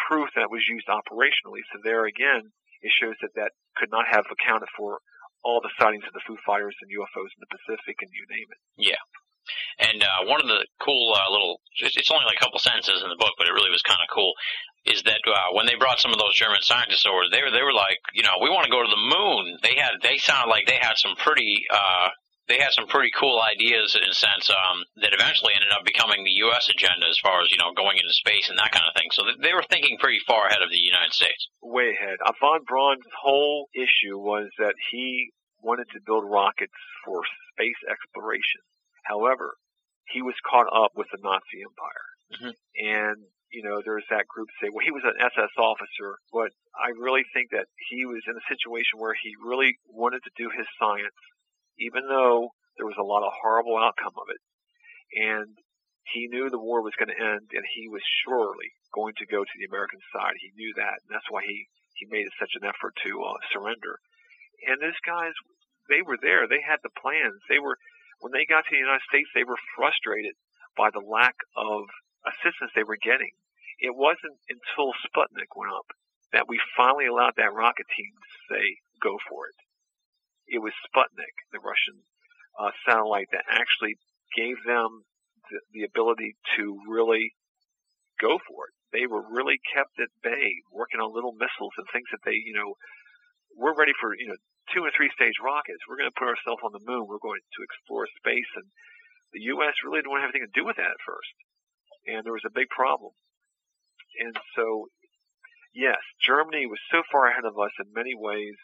proof 0.08 0.30
that 0.36 0.50
was 0.50 0.62
used 0.68 0.86
operationally. 0.86 1.64
So 1.72 1.80
there 1.82 2.06
again, 2.06 2.52
it 2.80 2.92
shows 2.94 3.16
that 3.20 3.34
that 3.34 3.52
could 3.76 3.90
not 3.90 4.06
have 4.08 4.26
accounted 4.30 4.68
for 4.76 5.00
all 5.42 5.60
the 5.60 5.74
sightings 5.78 6.06
of 6.06 6.14
the 6.14 6.22
Foo 6.26 6.38
Fighters 6.46 6.76
and 6.80 6.90
UFOs 6.90 7.34
in 7.34 7.42
the 7.42 7.50
Pacific 7.50 7.98
and 8.00 8.10
you 8.14 8.24
name 8.30 8.46
it. 8.50 8.60
Yeah. 8.76 9.02
And 9.78 10.02
uh, 10.02 10.28
one 10.30 10.40
of 10.40 10.48
the 10.48 10.66
cool 10.80 11.14
uh, 11.14 11.30
little, 11.30 11.60
it's 11.80 12.10
only 12.10 12.26
like 12.26 12.38
a 12.38 12.44
couple 12.44 12.58
sentences 12.58 13.02
in 13.02 13.08
the 13.08 13.18
book, 13.18 13.34
but 13.38 13.46
it 13.46 13.56
really 13.56 13.70
was 13.70 13.82
kind 13.82 14.00
of 14.00 14.08
cool, 14.12 14.32
is 14.84 15.02
that 15.04 15.22
uh, 15.26 15.54
when 15.54 15.66
they 15.66 15.74
brought 15.76 16.00
some 16.00 16.12
of 16.12 16.18
those 16.18 16.34
German 16.34 16.62
scientists 16.62 17.06
over, 17.06 17.30
they 17.30 17.42
were 17.42 17.50
they 17.50 17.62
were 17.62 17.74
like, 17.74 17.98
you 18.14 18.22
know, 18.22 18.42
we 18.42 18.50
want 18.50 18.66
to 18.66 18.74
go 18.74 18.82
to 18.82 18.90
the 18.90 19.04
moon. 19.10 19.58
They 19.62 19.78
had 19.78 20.02
they 20.02 20.18
sounded 20.18 20.50
like 20.50 20.66
they 20.66 20.78
had 20.80 20.98
some 20.98 21.14
pretty 21.16 21.64
uh, 21.70 22.10
they 22.48 22.58
had 22.58 22.74
some 22.74 22.90
pretty 22.90 23.10
cool 23.14 23.38
ideas 23.40 23.94
in 23.94 24.02
a 24.02 24.14
sense 24.14 24.50
um, 24.50 24.82
that 24.98 25.14
eventually 25.14 25.54
ended 25.54 25.70
up 25.70 25.86
becoming 25.86 26.24
the 26.24 26.42
U.S. 26.50 26.68
agenda 26.68 27.06
as 27.06 27.18
far 27.22 27.40
as 27.42 27.50
you 27.50 27.58
know 27.58 27.70
going 27.72 27.96
into 27.98 28.12
space 28.12 28.50
and 28.50 28.58
that 28.58 28.74
kind 28.74 28.84
of 28.86 28.94
thing. 28.98 29.08
So 29.14 29.22
they 29.38 29.54
were 29.54 29.64
thinking 29.70 29.96
pretty 29.98 30.18
far 30.26 30.46
ahead 30.46 30.62
of 30.62 30.70
the 30.70 30.82
United 30.82 31.14
States. 31.14 31.48
Way 31.62 31.94
ahead. 31.94 32.18
Uh, 32.24 32.34
von 32.40 32.66
Braun's 32.66 33.06
whole 33.14 33.70
issue 33.74 34.18
was 34.18 34.50
that 34.58 34.74
he 34.90 35.30
wanted 35.62 35.86
to 35.94 36.02
build 36.04 36.26
rockets 36.26 36.74
for 37.06 37.22
space 37.54 37.78
exploration. 37.86 38.60
However, 39.02 39.54
he 40.10 40.22
was 40.22 40.34
caught 40.48 40.70
up 40.70 40.92
with 40.96 41.08
the 41.12 41.22
Nazi 41.22 41.62
Empire, 41.62 42.08
mm-hmm. 42.32 42.54
and 42.78 43.16
you 43.52 43.60
know, 43.60 43.84
there's 43.84 44.08
that 44.08 44.24
group 44.32 44.48
say, 44.56 44.72
well, 44.72 44.80
he 44.80 44.96
was 44.96 45.04
an 45.04 45.20
SS 45.20 45.52
officer, 45.60 46.16
but 46.32 46.56
I 46.72 46.88
really 46.96 47.20
think 47.36 47.52
that 47.52 47.68
he 47.92 48.08
was 48.08 48.24
in 48.24 48.32
a 48.32 48.48
situation 48.48 48.96
where 48.96 49.12
he 49.12 49.36
really 49.44 49.76
wanted 49.92 50.24
to 50.24 50.32
do 50.40 50.48
his 50.48 50.64
science 50.80 51.12
even 51.78 52.08
though 52.08 52.52
there 52.76 52.88
was 52.88 52.98
a 52.98 53.06
lot 53.06 53.24
of 53.24 53.32
horrible 53.32 53.78
outcome 53.78 54.16
of 54.16 54.28
it. 54.28 54.42
And 55.12 55.52
he 56.12 56.28
knew 56.28 56.50
the 56.50 56.60
war 56.60 56.82
was 56.82 56.96
going 56.98 57.12
to 57.12 57.20
end, 57.20 57.52
and 57.52 57.64
he 57.76 57.88
was 57.88 58.02
surely 58.24 58.72
going 58.92 59.14
to 59.20 59.30
go 59.30 59.44
to 59.44 59.56
the 59.60 59.68
American 59.68 60.00
side. 60.12 60.34
He 60.40 60.52
knew 60.56 60.72
that, 60.76 61.04
and 61.04 61.10
that's 61.12 61.30
why 61.30 61.44
he 61.46 61.68
he 62.00 62.08
made 62.08 62.26
such 62.40 62.56
an 62.56 62.66
effort 62.66 62.96
to 63.04 63.12
uh, 63.22 63.38
surrender. 63.52 64.00
And 64.66 64.80
those 64.80 64.98
guys, 65.04 65.36
they 65.92 66.00
were 66.00 66.16
there. 66.16 66.48
They 66.48 66.64
had 66.64 66.80
the 66.82 66.96
plans. 66.98 67.36
They 67.46 67.60
were 67.60 67.76
when 68.22 68.32
they 68.32 68.46
got 68.46 68.64
to 68.64 68.72
the 68.72 68.80
United 68.80 69.04
States, 69.10 69.28
they 69.34 69.44
were 69.44 69.58
frustrated 69.76 70.38
by 70.78 70.88
the 70.94 71.02
lack 71.02 71.36
of 71.58 71.90
assistance 72.24 72.70
they 72.72 72.86
were 72.86 73.00
getting. 73.02 73.34
It 73.82 73.92
wasn't 73.92 74.38
until 74.46 74.94
Sputnik 75.02 75.52
went 75.58 75.74
up 75.74 75.90
that 76.32 76.48
we 76.48 76.56
finally 76.78 77.10
allowed 77.10 77.36
that 77.36 77.52
rocket 77.52 77.90
team 77.92 78.14
to 78.14 78.38
say, 78.48 78.64
go 79.02 79.18
for 79.28 79.50
it 79.50 79.58
it 80.52 80.60
was 80.60 80.72
Sputnik, 80.84 81.36
the 81.52 81.64
Russian 81.64 82.04
uh, 82.60 82.70
satellite, 82.86 83.28
that 83.32 83.48
actually 83.48 83.96
gave 84.36 84.60
them 84.66 85.08
the, 85.50 85.58
the 85.72 85.82
ability 85.84 86.36
to 86.56 86.78
really 86.88 87.32
go 88.20 88.38
for 88.38 88.68
it. 88.68 88.74
They 88.92 89.06
were 89.06 89.24
really 89.24 89.56
kept 89.72 89.96
at 89.96 90.12
bay, 90.22 90.60
working 90.70 91.00
on 91.00 91.14
little 91.14 91.32
missiles 91.32 91.72
and 91.80 91.88
things 91.88 92.08
that 92.12 92.20
they, 92.24 92.36
you 92.36 92.52
know, 92.52 92.76
we're 93.56 93.76
ready 93.76 93.96
for, 93.96 94.12
you 94.16 94.28
know, 94.28 94.40
two 94.72 94.84
and 94.84 94.92
three 94.96 95.12
stage 95.14 95.36
rockets. 95.38 95.84
We're 95.86 96.00
going 96.00 96.10
to 96.10 96.18
put 96.18 96.32
ourselves 96.32 96.64
on 96.64 96.72
the 96.72 96.84
moon. 96.84 97.06
We're 97.06 97.22
going 97.22 97.40
to 97.40 97.60
explore 97.62 98.08
space. 98.18 98.50
And 98.56 98.68
the 99.36 99.44
U.S. 99.56 99.76
really 99.84 100.00
didn't 100.00 100.10
want 100.10 100.24
to 100.24 100.26
have 100.28 100.34
anything 100.34 100.48
to 100.48 100.58
do 100.58 100.66
with 100.66 100.76
that 100.80 100.96
at 100.96 101.06
first. 101.06 101.34
And 102.08 102.24
there 102.24 102.36
was 102.36 102.48
a 102.48 102.52
big 102.52 102.68
problem. 102.72 103.12
And 104.20 104.34
so, 104.56 104.92
yes, 105.72 106.00
Germany 106.20 106.66
was 106.66 106.80
so 106.90 107.04
far 107.08 107.30
ahead 107.30 107.46
of 107.46 107.56
us 107.56 107.72
in 107.80 107.94
many 107.94 108.12
ways. 108.12 108.56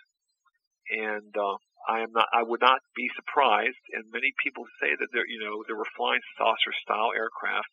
And 0.88 1.32
uh, 1.36 1.60
I 1.88 2.00
am 2.00 2.12
not. 2.12 2.28
I 2.32 2.42
would 2.42 2.60
not 2.60 2.80
be 2.96 3.08
surprised, 3.16 3.80
and 3.92 4.08
many 4.12 4.32
people 4.42 4.64
say 4.80 4.92
that 4.92 5.08
there, 5.12 5.28
you 5.28 5.40
know, 5.40 5.64
there 5.68 5.76
were 5.76 5.88
flying 5.96 6.20
saucer 6.36 6.72
style 6.84 7.12
aircraft 7.12 7.68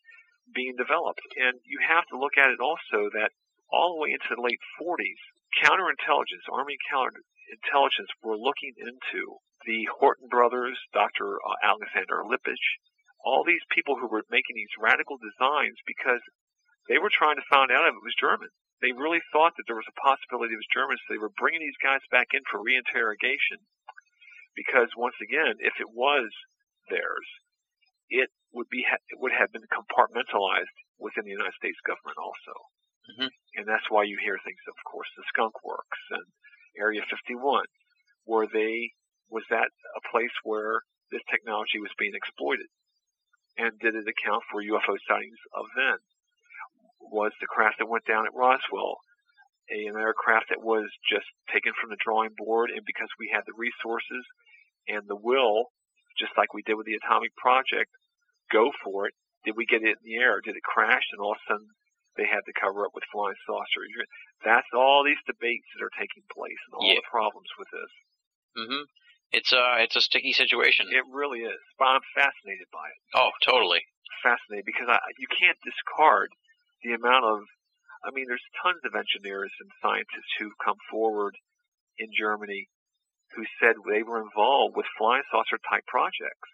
being 0.52 0.76
developed, 0.76 1.24
and 1.36 1.58
you 1.64 1.80
have 1.84 2.04
to 2.12 2.20
look 2.20 2.36
at 2.38 2.52
it 2.52 2.60
also 2.60 3.10
that 3.12 3.32
all 3.72 3.96
the 3.96 4.00
way 4.04 4.12
into 4.12 4.30
the 4.30 4.40
late 4.40 4.60
40s, 4.78 5.20
counterintelligence, 5.64 6.46
Army 6.52 6.76
counterintelligence, 7.46 8.10
were 8.22 8.36
looking 8.36 8.74
into 8.78 9.38
the 9.66 9.88
Horten 10.00 10.28
brothers, 10.30 10.78
Dr. 10.92 11.38
Uh, 11.42 11.58
Alexander 11.62 12.22
Lippisch, 12.26 12.78
all 13.24 13.42
these 13.44 13.64
people 13.70 13.96
who 13.96 14.06
were 14.06 14.22
making 14.30 14.54
these 14.54 14.78
radical 14.78 15.18
designs 15.18 15.78
because 15.86 16.22
they 16.88 16.98
were 16.98 17.10
trying 17.10 17.36
to 17.36 17.50
find 17.50 17.70
out 17.70 17.86
if 17.86 17.94
it 17.94 18.06
was 18.06 18.14
German. 18.18 18.50
They 18.82 18.92
really 18.92 19.24
thought 19.32 19.56
that 19.56 19.64
there 19.66 19.78
was 19.78 19.88
a 19.88 20.00
possibility 20.00 20.54
it 20.54 20.62
was 20.62 20.74
German, 20.74 21.00
so 21.00 21.14
they 21.14 21.22
were 21.22 21.32
bringing 21.34 21.64
these 21.64 21.80
guys 21.82 22.04
back 22.12 22.30
in 22.36 22.44
for 22.46 22.60
reinterrogation 22.60 23.64
because 24.54 24.88
once 24.96 25.16
again, 25.20 25.60
if 25.60 25.76
it 25.80 25.90
was 25.92 26.28
theirs, 26.88 27.28
it 28.08 28.30
would 28.52 28.68
be 28.70 28.84
it 28.84 29.18
would 29.20 29.32
have 29.32 29.52
been 29.52 29.66
compartmentalized 29.68 30.76
within 31.00 31.24
the 31.24 31.34
United 31.34 31.56
States 31.60 31.80
government 31.84 32.16
also, 32.20 32.54
mm-hmm. 33.10 33.30
and 33.60 33.64
that's 33.68 33.88
why 33.92 34.04
you 34.04 34.16
hear 34.20 34.40
things, 34.40 34.60
of 34.68 34.78
course, 34.88 35.08
the 35.16 35.26
Skunk 35.28 35.52
Works 35.64 36.00
and 36.12 36.24
Area 36.78 37.02
51, 37.08 37.64
Were 38.26 38.46
they 38.46 38.92
was 39.28 39.44
that 39.50 39.70
a 39.96 40.02
place 40.12 40.34
where 40.44 40.86
this 41.10 41.22
technology 41.30 41.82
was 41.82 41.90
being 41.98 42.14
exploited, 42.14 42.66
and 43.58 43.74
did 43.80 43.94
it 43.94 44.06
account 44.06 44.42
for 44.50 44.62
UFO 44.62 44.94
sightings 45.08 45.40
of 45.54 45.66
then? 45.74 45.98
Was 47.10 47.32
the 47.40 47.50
craft 47.50 47.78
that 47.78 47.90
went 47.90 48.06
down 48.06 48.26
at 48.26 48.34
Roswell 48.34 48.98
an 49.68 49.98
aircraft 49.98 50.46
that 50.50 50.62
was 50.62 50.86
just 51.10 51.26
taken 51.50 51.72
from 51.74 51.90
the 51.90 51.98
drawing 51.98 52.30
board, 52.38 52.70
and 52.70 52.86
because 52.86 53.10
we 53.18 53.30
had 53.34 53.42
the 53.46 53.58
resources 53.58 54.22
and 54.86 55.02
the 55.08 55.18
will, 55.18 55.74
just 56.18 56.32
like 56.38 56.54
we 56.54 56.62
did 56.62 56.78
with 56.78 56.86
the 56.86 56.98
atomic 57.02 57.34
project, 57.34 57.90
go 58.52 58.70
for 58.84 59.06
it. 59.06 59.14
Did 59.44 59.58
we 59.58 59.66
get 59.66 59.82
it 59.82 59.98
in 59.98 60.06
the 60.06 60.18
air? 60.18 60.40
Did 60.40 60.54
it 60.54 60.62
crash? 60.62 61.10
And 61.12 61.20
all 61.20 61.34
of 61.34 61.42
a 61.42 61.46
sudden, 61.50 61.66
they 62.16 62.26
had 62.26 62.44
to 62.48 62.54
cover 62.56 62.84
up 62.84 62.92
with 62.96 63.04
flying 63.12 63.38
saucers. 63.46 63.92
That's 64.44 64.68
all 64.74 65.04
these 65.04 65.20
debates 65.26 65.68
that 65.76 65.84
are 65.84 65.94
taking 65.96 66.24
place, 66.32 66.60
and 66.68 66.74
all 66.76 66.88
yeah. 66.88 67.00
the 67.00 67.08
problems 67.08 67.48
with 67.60 67.68
this. 67.72 67.92
Mm-hmm. 68.56 68.84
It's 69.32 69.52
a 69.52 69.60
uh, 69.60 69.76
it's 69.84 69.96
a 69.96 70.04
sticky 70.04 70.32
situation. 70.32 70.88
It 70.88 71.04
really 71.12 71.44
is, 71.44 71.60
but 71.78 71.98
I'm 71.98 72.06
fascinated 72.14 72.70
by 72.72 72.86
it. 72.88 72.98
Oh, 73.14 73.30
totally 73.44 73.84
fascinated 74.22 74.64
because 74.64 74.88
I, 74.88 74.98
you 75.18 75.28
can't 75.28 75.58
discard 75.62 76.30
the 76.82 76.94
amount 76.94 77.24
of. 77.24 77.44
I 78.04 78.14
mean, 78.14 78.26
there's 78.28 78.44
tons 78.62 78.84
of 78.86 78.94
engineers 78.94 79.50
and 79.58 79.70
scientists 79.82 80.30
who've 80.38 80.62
come 80.62 80.78
forward 80.90 81.34
in 81.98 82.12
Germany 82.14 82.68
who 83.34 83.42
said 83.58 83.74
they 83.82 84.06
were 84.06 84.22
involved 84.22 84.76
with 84.76 84.86
flying 84.96 85.26
saucer 85.30 85.58
type 85.58 85.82
projects. 85.90 86.50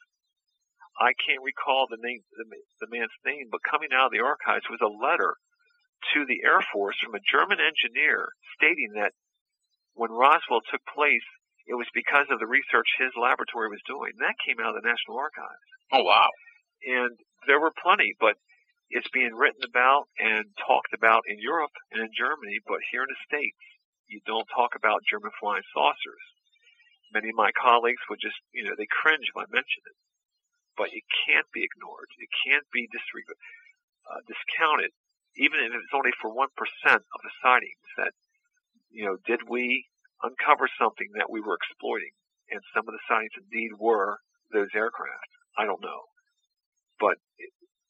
I 0.97 1.13
can't 1.13 1.45
recall 1.45 1.87
the 1.89 2.01
name, 2.01 2.25
the, 2.37 2.45
the 2.81 2.89
man's 2.89 3.13
name, 3.25 3.49
but 3.51 3.65
coming 3.69 3.93
out 3.93 4.09
of 4.09 4.13
the 4.13 4.25
archives 4.25 4.69
was 4.71 4.81
a 4.81 4.89
letter 4.89 5.37
to 6.15 6.27
the 6.27 6.43
Air 6.45 6.61
Force 6.73 6.97
from 7.03 7.15
a 7.15 7.25
German 7.25 7.59
engineer 7.59 8.29
stating 8.57 8.95
that 8.95 9.13
when 9.95 10.11
Roswell 10.11 10.65
took 10.71 10.83
place, 10.89 11.27
it 11.67 11.75
was 11.75 11.87
because 11.95 12.27
of 12.31 12.41
the 12.41 12.51
research 12.51 12.89
his 12.99 13.15
laboratory 13.15 13.69
was 13.69 13.83
doing. 13.87 14.13
And 14.19 14.25
that 14.27 14.41
came 14.43 14.59
out 14.59 14.75
of 14.75 14.83
the 14.83 14.89
National 14.89 15.19
Archives. 15.19 15.69
Oh 15.93 16.03
wow! 16.03 16.31
And 16.83 17.15
there 17.47 17.61
were 17.61 17.73
plenty, 17.75 18.15
but 18.19 18.35
it's 18.91 19.09
being 19.13 19.33
written 19.33 19.63
about 19.63 20.09
and 20.19 20.45
talked 20.67 20.93
about 20.93 21.23
in 21.29 21.39
Europe 21.39 21.73
and 21.93 22.03
in 22.03 22.11
Germany, 22.13 22.59
but 22.67 22.83
here 22.91 23.07
in 23.07 23.13
the 23.13 23.25
States, 23.25 23.57
you 24.09 24.21
don't 24.27 24.49
talk 24.53 24.75
about 24.77 25.07
German 25.09 25.31
flying 25.41 25.65
saucers 25.73 26.25
many 27.13 27.29
of 27.29 27.37
my 27.37 27.53
colleagues 27.53 28.01
would 28.09 28.21
just, 28.21 28.41
you 28.57 28.65
know, 28.65 28.73
they 28.77 28.89
cringe 28.89 29.29
when 29.37 29.45
I 29.45 29.53
mention 29.53 29.85
it. 29.85 29.97
But 30.77 30.89
it 30.97 31.05
can't 31.29 31.47
be 31.53 31.61
ignored. 31.61 32.09
It 32.17 32.33
can't 32.49 32.65
be 32.73 32.89
disregarded, 32.89 33.37
uh, 34.09 34.21
discounted, 34.25 34.93
even 35.37 35.61
if 35.61 35.73
it's 35.73 35.97
only 35.97 36.13
for 36.21 36.31
1% 36.33 36.45
of 36.45 37.21
the 37.23 37.35
sightings 37.43 37.89
that, 37.97 38.13
you 38.91 39.05
know, 39.05 39.17
did 39.27 39.41
we 39.49 39.87
uncover 40.23 40.69
something 40.79 41.09
that 41.17 41.31
we 41.31 41.41
were 41.41 41.57
exploiting? 41.57 42.13
And 42.51 42.61
some 42.77 42.85
of 42.87 42.93
the 42.93 43.07
sightings 43.09 43.33
indeed 43.39 43.79
were 43.81 44.21
those 44.53 44.69
aircraft. 44.77 45.31
I 45.57 45.65
don't 45.65 45.81
know. 45.81 46.05
But 47.01 47.17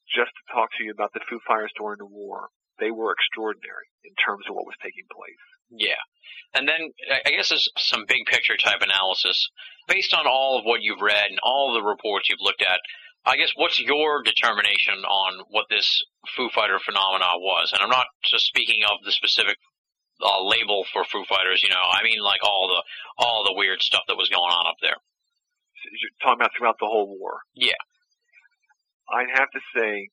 just 0.09 0.31
to 0.31 0.53
talk 0.55 0.71
to 0.79 0.85
you 0.85 0.93
about 0.93 1.13
the 1.13 1.25
Foo 1.29 1.41
Fighters 1.47 1.75
during 1.77 1.99
the 1.99 2.07
war, 2.07 2.49
they 2.79 2.91
were 2.91 3.13
extraordinary 3.13 3.91
in 4.05 4.15
terms 4.17 4.47
of 4.49 4.55
what 4.55 4.67
was 4.67 4.79
taking 4.83 5.05
place. 5.11 5.45
Yeah. 5.71 6.01
And 6.55 6.69
then 6.69 6.93
I 7.25 7.31
guess 7.31 7.49
there's 7.49 7.69
some 7.79 8.05
big 8.07 8.27
picture 8.27 8.57
type 8.57 8.81
analysis 8.81 9.49
based 9.89 10.15
on 10.15 10.27
all 10.27 10.59
of 10.59 10.65
what 10.65 10.83
you've 10.83 11.01
read 11.01 11.31
and 11.31 11.41
all 11.43 11.73
the 11.73 11.83
reports 11.83 12.29
you've 12.29 12.45
looked 12.45 12.63
at. 12.63 12.81
I 13.25 13.37
guess 13.37 13.53
what's 13.55 13.79
your 13.79 14.23
determination 14.23 15.07
on 15.07 15.45
what 15.49 15.67
this 15.71 16.03
Foo 16.37 16.51
Fighter 16.51 16.79
phenomena 16.83 17.39
was? 17.39 17.71
And 17.73 17.83
I'm 17.83 17.91
not 17.91 18.07
just 18.25 18.47
speaking 18.47 18.83
of 18.83 18.99
the 19.05 19.13
specific 19.13 19.57
uh, 20.21 20.43
label 20.43 20.85
for 20.93 21.05
Foo 21.05 21.25
Fighters. 21.29 21.63
You 21.63 21.71
know, 21.71 21.87
I 21.87 22.03
mean 22.03 22.19
like 22.21 22.43
all 22.43 22.67
the 22.67 22.83
all 23.23 23.45
the 23.45 23.55
weird 23.55 23.81
stuff 23.83 24.03
that 24.09 24.19
was 24.19 24.29
going 24.29 24.51
on 24.51 24.67
up 24.67 24.79
there. 24.83 24.99
You're 26.01 26.15
talking 26.23 26.41
about 26.43 26.51
throughout 26.57 26.79
the 26.79 26.91
whole 26.91 27.15
war. 27.19 27.43
Yeah. 27.55 27.79
I'd 29.11 29.35
have 29.35 29.51
to 29.51 29.63
say, 29.77 30.09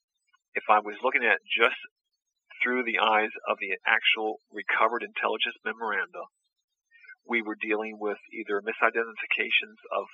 if 0.53 0.65
I 0.69 0.79
was 0.79 0.97
looking 1.03 1.23
at 1.23 1.39
just 1.45 1.77
through 2.61 2.83
the 2.83 2.99
eyes 2.99 3.31
of 3.47 3.57
the 3.61 3.77
actual 3.85 4.41
recovered 4.51 5.05
intelligence 5.05 5.55
memoranda, 5.63 6.25
we 7.25 7.41
were 7.41 7.55
dealing 7.55 7.97
with 8.01 8.17
either 8.33 8.61
misidentifications 8.61 9.77
of 9.93 10.05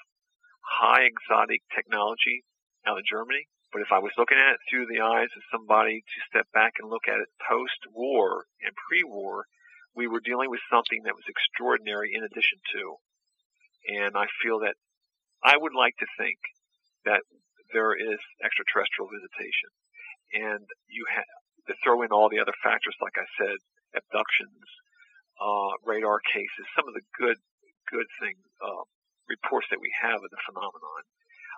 high 0.62 1.08
exotic 1.08 1.64
technology 1.74 2.43
out 2.88 2.98
of 2.98 3.06
Germany, 3.06 3.46
but 3.74 3.82
if 3.82 3.92
I 3.92 4.00
was 4.00 4.16
looking 4.18 4.38
at 4.38 4.56
it 4.56 4.62
through 4.70 4.88
the 4.88 5.02
eyes 5.04 5.30
of 5.36 5.52
somebody 5.52 6.02
to 6.02 6.28
step 6.30 6.48
back 6.54 6.80
and 6.80 6.90
look 6.90 7.08
at 7.08 7.20
it 7.20 7.28
post-war 7.44 8.46
and 8.64 8.72
pre-war, 8.88 9.46
we 9.96 10.08
were 10.08 10.24
dealing 10.24 10.50
with 10.50 10.64
something 10.72 11.04
that 11.04 11.16
was 11.16 11.28
extraordinary 11.28 12.14
in 12.14 12.24
addition 12.24 12.60
to. 12.76 12.84
And 14.00 14.14
I 14.16 14.28
feel 14.44 14.60
that 14.60 14.76
I 15.44 15.58
would 15.58 15.76
like 15.76 15.96
to 16.00 16.08
think 16.18 16.40
that 17.06 17.22
there 17.74 17.94
is 17.94 18.20
extraterrestrial 18.44 19.12
visitation. 19.12 19.72
And 20.34 20.66
you 20.88 21.06
have 21.12 21.28
to 21.68 21.76
throw 21.84 22.02
in 22.04 22.12
all 22.12 22.30
the 22.30 22.40
other 22.40 22.56
factors, 22.62 22.96
like 23.02 23.16
I 23.16 23.28
said, 23.40 23.58
abductions, 23.96 24.68
uh, 25.40 25.76
radar 25.84 26.20
cases, 26.28 26.66
some 26.76 26.88
of 26.88 26.94
the 26.94 27.06
good, 27.20 27.38
good 27.92 28.08
thing, 28.20 28.36
uh, 28.62 28.84
reports 29.28 29.68
that 29.72 29.82
we 29.82 29.92
have 30.02 30.22
of 30.22 30.30
the 30.30 30.44
phenomenon. 30.46 31.02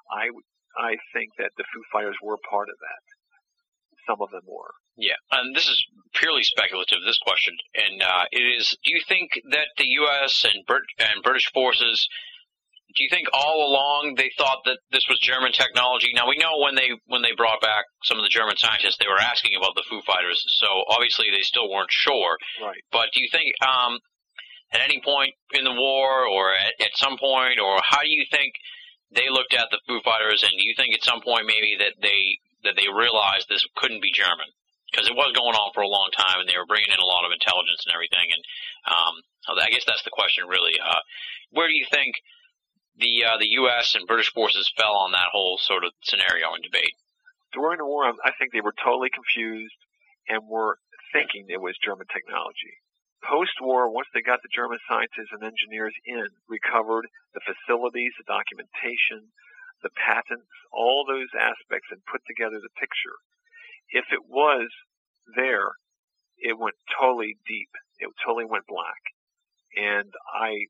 I, 0.10 0.32
I 0.78 0.98
think 1.14 1.34
that 1.38 1.52
the 1.58 1.66
Foo 1.74 1.84
Fighters 1.92 2.18
were 2.22 2.38
part 2.50 2.70
of 2.70 2.78
that. 2.80 3.04
Some 4.08 4.22
of 4.22 4.32
them 4.32 4.48
were. 4.48 4.72
Yeah, 4.96 5.20
and 5.32 5.56
this 5.56 5.68
is 5.68 5.84
purely 6.14 6.44
speculative. 6.44 7.00
This 7.06 7.20
question, 7.20 7.56
and 7.76 8.02
uh, 8.02 8.26
it 8.32 8.42
is: 8.42 8.78
Do 8.84 8.92
you 8.94 9.02
think 9.08 9.32
that 9.52 9.68
the 9.78 9.88
U.S. 10.06 10.46
and 10.46 10.66
Brit- 10.66 10.96
and 10.98 11.24
British 11.24 11.52
forces 11.52 12.08
do 12.96 13.04
you 13.04 13.10
think 13.12 13.28
all 13.34 13.68
along 13.68 14.16
they 14.18 14.32
thought 14.38 14.66
that 14.66 14.80
this 14.92 15.06
was 15.08 15.20
German 15.20 15.52
technology? 15.52 16.10
Now 16.14 16.28
we 16.28 16.38
know 16.38 16.58
when 16.58 16.76
they 16.76 16.90
when 17.06 17.22
they 17.22 17.36
brought 17.36 17.62
back 17.62 17.86
some 18.04 18.18
of 18.18 18.24
the 18.24 18.34
German 18.34 18.58
scientists, 18.58 18.98
they 18.98 19.08
were 19.08 19.20
asking 19.20 19.54
about 19.56 19.76
the 19.76 19.84
Foo 19.90 20.02
Fighters, 20.02 20.42
so 20.58 20.68
obviously 20.90 21.30
they 21.30 21.44
still 21.44 21.70
weren't 21.70 21.92
sure. 21.92 22.38
Right. 22.62 22.82
But 22.92 23.14
do 23.14 23.22
you 23.22 23.30
think 23.32 23.54
um, 23.62 24.00
at 24.74 24.82
any 24.82 25.02
point 25.04 25.34
in 25.52 25.64
the 25.64 25.74
war, 25.74 26.26
or 26.26 26.54
at, 26.54 26.74
at 26.80 26.96
some 26.96 27.18
point, 27.18 27.60
or 27.60 27.78
how 27.84 28.02
do 28.02 28.10
you 28.10 28.26
think 28.32 28.54
they 29.12 29.30
looked 29.30 29.54
at 29.54 29.70
the 29.72 29.80
Foo 29.88 30.02
Fighters, 30.04 30.44
and 30.44 30.54
you 30.58 30.74
think 30.76 30.94
at 30.94 31.04
some 31.04 31.22
point 31.22 31.48
maybe 31.48 31.78
that 31.80 31.96
they 32.02 32.40
that 32.64 32.76
they 32.76 32.90
realized 32.92 33.48
this 33.48 33.66
couldn't 33.76 34.02
be 34.02 34.12
German? 34.12 34.48
Because 34.92 35.08
it 35.08 35.16
was 35.16 35.36
going 35.36 35.56
on 35.56 35.72
for 35.76 35.84
a 35.84 35.92
long 35.92 36.10
time, 36.16 36.40
and 36.40 36.48
they 36.48 36.58
were 36.58 36.66
bringing 36.66 36.92
in 36.92 37.00
a 37.00 37.06
lot 37.06 37.28
of 37.28 37.36
intelligence 37.36 37.84
and 37.84 37.92
everything. 37.92 38.32
And 38.32 38.44
um, 38.88 39.14
I 39.60 39.70
guess 39.70 39.84
that's 39.84 40.04
the 40.04 40.16
question, 40.16 40.48
really. 40.48 40.80
Uh, 40.80 41.04
where 41.52 41.68
do 41.68 41.76
you 41.76 41.86
think 41.92 42.16
the 42.96 43.26
uh, 43.28 43.38
the 43.38 43.52
U.S. 43.64 43.96
and 43.96 44.08
British 44.08 44.32
forces 44.32 44.72
fell 44.76 44.96
on 44.96 45.12
that 45.12 45.32
whole 45.32 45.60
sort 45.60 45.84
of 45.84 45.92
scenario 46.04 46.54
and 46.56 46.64
debate? 46.64 46.96
During 47.54 47.80
the 47.80 47.86
war, 47.86 48.08
I 48.08 48.32
think 48.40 48.52
they 48.52 48.64
were 48.64 48.76
totally 48.84 49.10
confused 49.10 49.76
and 50.28 50.48
were 50.48 50.80
thinking 51.14 51.48
it 51.48 51.62
was 51.62 51.76
German 51.84 52.08
technology. 52.12 52.80
Post-war, 53.24 53.90
once 53.90 54.08
they 54.14 54.22
got 54.22 54.42
the 54.42 54.54
German 54.54 54.80
scientists 54.88 55.34
and 55.34 55.44
engineers 55.44 55.94
in, 56.06 56.30
recovered 56.48 57.08
the 57.34 57.42
facilities, 57.44 58.14
the 58.18 58.30
documentation, 58.30 59.34
the 59.82 59.94
patents, 59.94 60.50
all 60.72 61.06
those 61.06 61.30
aspects, 61.34 61.90
and 61.92 62.06
put 62.06 62.22
together 62.28 62.62
the 62.62 62.74
picture. 62.80 63.18
If 63.90 64.12
it 64.14 64.26
was 64.30 64.70
there, 65.36 65.78
it 66.38 66.58
went 66.58 66.78
totally 66.94 67.38
deep. 67.48 67.70
It 68.00 68.10
totally 68.26 68.46
went 68.46 68.70
black. 68.70 69.02
And 69.76 70.14
I, 70.34 70.70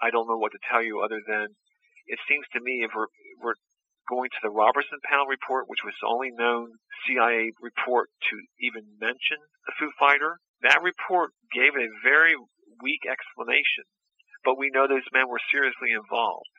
I 0.00 0.10
don't 0.10 0.28
know 0.28 0.38
what 0.38 0.52
to 0.52 0.62
tell 0.68 0.82
you 0.82 1.00
other 1.00 1.20
than 1.24 1.56
it 2.06 2.20
seems 2.28 2.46
to 2.52 2.60
me 2.60 2.84
if 2.84 2.92
we're, 2.94 3.10
we're 3.42 3.58
going 4.08 4.30
to 4.30 4.42
the 4.42 4.54
Robertson 4.54 5.02
panel 5.02 5.26
report, 5.26 5.66
which 5.68 5.82
was 5.84 5.94
the 6.00 6.06
only 6.06 6.30
known 6.30 6.78
CIA 7.04 7.50
report 7.60 8.10
to 8.30 8.34
even 8.62 8.86
mention 9.00 9.42
the 9.66 9.74
Foo 9.78 9.90
Fighter, 9.98 10.38
that 10.62 10.82
report 10.82 11.32
gave 11.52 11.74
a 11.76 11.92
very 12.02 12.34
weak 12.82 13.04
explanation. 13.08 13.84
But 14.44 14.58
we 14.58 14.70
know 14.70 14.86
those 14.86 15.06
men 15.12 15.28
were 15.28 15.42
seriously 15.50 15.92
involved. 15.92 16.52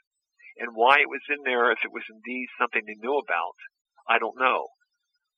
And 0.57 0.73
why 0.73 0.99
it 0.99 1.09
was 1.09 1.21
in 1.29 1.45
there, 1.45 1.71
if 1.71 1.85
it 1.85 1.93
was 1.93 2.03
indeed 2.09 2.49
something 2.57 2.81
they 2.83 2.97
knew 2.97 3.17
about, 3.17 3.57
I 4.09 4.17
don't 4.17 4.39
know. 4.39 4.73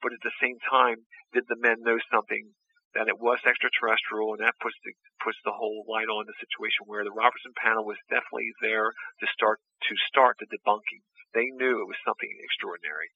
But 0.01 0.16
at 0.16 0.24
the 0.24 0.36
same 0.39 0.55
time, 0.64 1.03
did 1.34 1.43
the 1.47 1.60
men 1.60 1.84
know 1.84 1.99
something 2.07 2.55
that 2.95 3.12
it 3.12 3.20
was 3.20 3.38
extraterrestrial, 3.45 4.34
and 4.34 4.41
that 4.41 4.57
puts 4.57 4.80
the 4.82 4.95
puts 5.22 5.38
the 5.45 5.53
whole 5.53 5.86
light 5.86 6.10
on 6.10 6.26
the 6.26 6.41
situation 6.41 6.89
where 6.89 7.03
the 7.05 7.14
Robertson 7.14 7.53
panel 7.53 7.86
was 7.86 7.99
definitely 8.10 8.49
there 8.64 8.89
to 9.22 9.26
start 9.30 9.60
to 9.60 9.93
start 10.10 10.39
the 10.39 10.49
debunking. 10.49 11.05
They 11.36 11.53
knew 11.53 11.84
it 11.84 11.91
was 11.91 12.01
something 12.01 12.32
extraordinary, 12.41 13.14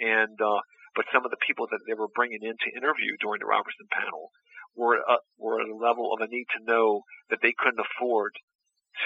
and 0.00 0.38
uh, 0.40 0.64
but 0.96 1.10
some 1.12 1.28
of 1.28 1.34
the 1.34 1.44
people 1.44 1.68
that 1.68 1.84
they 1.84 1.92
were 1.92 2.08
bringing 2.16 2.40
in 2.40 2.56
to 2.56 2.76
interview 2.78 3.20
during 3.20 3.44
the 3.44 3.50
Robertson 3.50 3.90
panel 3.92 4.32
were 4.74 4.98
uh, 4.98 5.22
were 5.38 5.60
at 5.60 5.68
a 5.68 5.76
level 5.76 6.12
of 6.12 6.20
a 6.20 6.30
need 6.30 6.46
to 6.56 6.64
know 6.64 7.02
that 7.30 7.40
they 7.42 7.52
couldn't 7.56 7.80
afford 7.82 8.32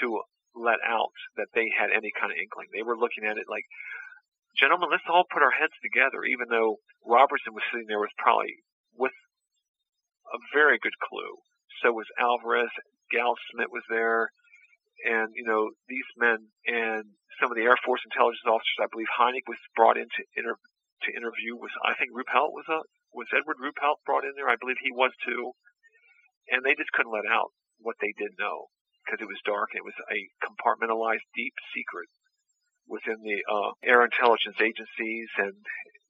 to 0.00 0.20
let 0.54 0.80
out 0.86 1.12
that 1.36 1.52
they 1.54 1.68
had 1.68 1.90
any 1.92 2.10
kind 2.16 2.32
of 2.32 2.38
inkling. 2.40 2.68
They 2.72 2.82
were 2.82 2.96
looking 2.96 3.24
at 3.28 3.36
it 3.36 3.44
like, 3.48 3.64
gentlemen, 4.56 4.88
let's 4.90 5.06
all 5.08 5.28
put 5.28 5.44
our 5.44 5.52
heads 5.52 5.76
together. 5.82 6.24
Even 6.24 6.48
though 6.48 6.80
Robertson 7.04 7.52
was 7.52 7.64
sitting 7.70 7.86
there 7.88 8.00
with 8.00 8.14
probably 8.16 8.64
with 8.96 9.14
a 10.32 10.38
very 10.54 10.78
good 10.78 10.96
clue. 10.98 11.38
So 11.82 11.92
was 11.92 12.08
Alvarez. 12.18 12.72
Gal 13.12 13.34
Smith 13.52 13.70
was 13.70 13.84
there. 13.88 14.32
And, 15.04 15.30
you 15.36 15.44
know, 15.44 15.70
these 15.88 16.08
men 16.16 16.48
and 16.66 17.04
some 17.38 17.52
of 17.52 17.56
the 17.56 17.68
Air 17.68 17.76
Force 17.84 18.00
intelligence 18.08 18.48
officers, 18.48 18.80
I 18.80 18.88
believe 18.90 19.12
Hynek 19.12 19.44
was 19.46 19.60
brought 19.76 20.00
in 20.00 20.08
to, 20.08 20.22
inter- 20.34 20.56
to 21.04 21.08
interview 21.12 21.54
was, 21.54 21.70
I 21.84 21.92
think 21.94 22.16
Ruppelt 22.16 22.56
was 22.56 22.64
a, 22.72 22.80
was 23.16 23.32
Edward 23.32 23.56
Ruppelt 23.56 24.04
brought 24.04 24.28
in 24.28 24.36
there? 24.36 24.52
I 24.52 24.60
believe 24.60 24.76
he 24.84 24.92
was 24.92 25.16
too. 25.24 25.56
And 26.52 26.62
they 26.62 26.76
just 26.76 26.92
couldn't 26.92 27.16
let 27.16 27.26
out 27.26 27.50
what 27.80 27.96
they 27.98 28.12
did 28.14 28.36
know 28.38 28.68
because 29.02 29.24
it 29.24 29.30
was 29.30 29.40
dark 29.48 29.72
and 29.72 29.80
it 29.80 29.88
was 29.88 29.96
a 30.12 30.28
compartmentalized 30.44 31.26
deep 31.34 31.56
secret 31.72 32.12
within 32.86 33.18
the 33.24 33.42
uh, 33.50 33.74
air 33.82 34.04
intelligence 34.04 34.60
agencies 34.62 35.26
and 35.38 35.56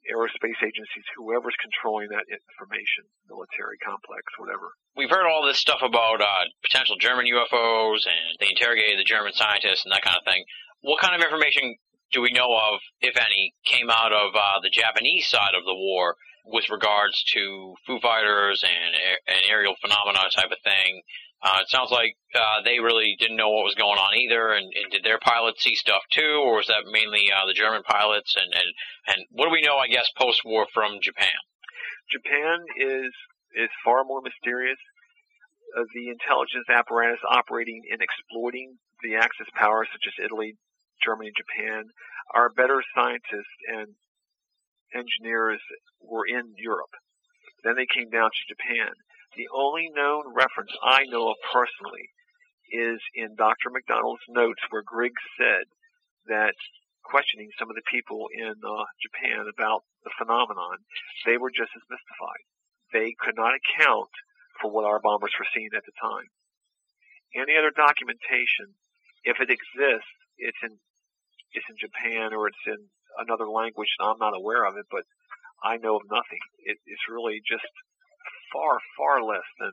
aerospace 0.06 0.60
agencies, 0.62 1.06
whoever's 1.16 1.56
controlling 1.58 2.08
that 2.12 2.28
information, 2.28 3.08
military 3.26 3.78
complex, 3.82 4.22
whatever. 4.38 4.70
We've 4.94 5.10
heard 5.10 5.26
all 5.26 5.42
this 5.42 5.58
stuff 5.58 5.82
about 5.82 6.20
uh, 6.20 6.46
potential 6.62 6.96
German 7.00 7.26
UFOs, 7.26 8.06
and 8.06 8.38
they 8.38 8.52
interrogated 8.52 9.00
the 9.00 9.08
German 9.08 9.32
scientists 9.34 9.82
and 9.84 9.92
that 9.92 10.04
kind 10.04 10.16
of 10.16 10.24
thing. 10.24 10.44
What 10.84 11.00
kind 11.00 11.16
of 11.16 11.24
information 11.24 11.74
do 12.12 12.22
we 12.22 12.30
know 12.30 12.54
of, 12.54 12.78
if 13.00 13.16
any, 13.18 13.54
came 13.64 13.90
out 13.90 14.12
of 14.12 14.36
uh, 14.36 14.60
the 14.62 14.70
Japanese 14.70 15.26
side 15.26 15.58
of 15.58 15.64
the 15.64 15.74
war 15.74 16.14
with 16.46 16.70
regards 16.70 17.22
to 17.34 17.74
Foo 17.86 17.98
Fighters 18.00 18.62
and, 18.62 18.94
and 19.26 19.50
aerial 19.50 19.74
phenomena 19.82 20.30
type 20.34 20.50
of 20.50 20.62
thing? 20.62 21.02
Uh, 21.42 21.60
it 21.60 21.68
sounds 21.68 21.90
like 21.90 22.16
uh, 22.34 22.64
they 22.64 22.80
really 22.80 23.14
didn't 23.18 23.36
know 23.36 23.50
what 23.50 23.68
was 23.68 23.74
going 23.74 23.98
on 23.98 24.16
either. 24.16 24.54
And, 24.54 24.64
and 24.72 24.90
did 24.90 25.04
their 25.04 25.18
pilots 25.18 25.62
see 25.62 25.74
stuff 25.74 26.02
too, 26.10 26.40
or 26.42 26.56
was 26.56 26.66
that 26.68 26.88
mainly 26.88 27.28
uh, 27.28 27.44
the 27.46 27.52
German 27.52 27.82
pilots? 27.82 28.34
And, 28.38 28.54
and 28.54 28.70
and 29.06 29.18
what 29.30 29.46
do 29.46 29.52
we 29.52 29.60
know, 29.60 29.76
I 29.76 29.88
guess, 29.88 30.08
post-war 30.16 30.66
from 30.72 30.98
Japan? 31.02 31.36
Japan 32.10 32.64
is 32.78 33.12
is 33.54 33.70
far 33.84 34.04
more 34.04 34.22
mysterious. 34.22 34.78
Uh, 35.76 35.84
the 35.92 36.08
intelligence 36.08 36.70
apparatus 36.72 37.20
operating 37.28 37.82
and 37.90 38.00
exploiting 38.00 38.78
the 39.02 39.16
Axis 39.16 39.50
powers 39.54 39.88
such 39.92 40.08
as 40.08 40.24
Italy, 40.24 40.56
Germany, 41.04 41.30
Japan, 41.36 41.84
are 42.32 42.48
better 42.48 42.80
scientists 42.94 43.60
and 43.68 43.92
engineers 44.94 45.60
were 46.00 46.26
in 46.26 46.54
Europe. 46.58 46.92
Then 47.64 47.76
they 47.76 47.86
came 47.86 48.10
down 48.10 48.30
to 48.30 48.50
Japan. 48.50 48.92
The 49.36 49.48
only 49.52 49.90
known 49.92 50.32
reference 50.32 50.72
I 50.82 51.04
know 51.10 51.30
of 51.30 51.36
personally 51.52 52.08
is 52.70 53.00
in 53.14 53.36
Dr. 53.36 53.70
McDonald's 53.70 54.24
notes 54.28 54.62
where 54.70 54.82
Griggs 54.86 55.22
said 55.38 55.66
that 56.26 56.54
questioning 57.04 57.50
some 57.58 57.70
of 57.70 57.78
the 57.78 57.86
people 57.86 58.26
in 58.34 58.54
uh, 58.58 58.84
Japan 58.98 59.46
about 59.46 59.86
the 60.02 60.14
phenomenon, 60.18 60.82
they 61.24 61.38
were 61.38 61.54
just 61.54 61.70
as 61.74 61.86
mystified. 61.86 62.44
They 62.90 63.14
could 63.18 63.38
not 63.38 63.54
account 63.54 64.10
for 64.58 64.70
what 64.70 64.86
our 64.86 64.98
bombers 64.98 65.34
were 65.38 65.46
seeing 65.54 65.70
at 65.74 65.86
the 65.86 65.94
time. 66.00 66.30
Any 67.34 67.54
other 67.54 67.74
documentation, 67.74 68.74
if 69.22 69.38
it 69.38 69.50
exists, 69.50 70.16
it's 70.38 70.58
in 70.62 70.78
it's 71.54 71.66
in 71.70 71.78
Japan 71.78 72.34
or 72.34 72.48
it's 72.48 72.66
in 72.66 72.90
another 73.18 73.48
language, 73.48 73.88
and 73.98 74.08
I'm 74.08 74.18
not 74.18 74.36
aware 74.36 74.64
of 74.64 74.76
it, 74.76 74.86
but 74.90 75.04
I 75.62 75.76
know 75.76 75.96
of 75.96 76.02
nothing. 76.10 76.40
It, 76.64 76.78
it's 76.86 77.08
really 77.10 77.40
just 77.46 77.66
far, 78.52 78.78
far 78.96 79.22
less 79.22 79.46
than 79.58 79.72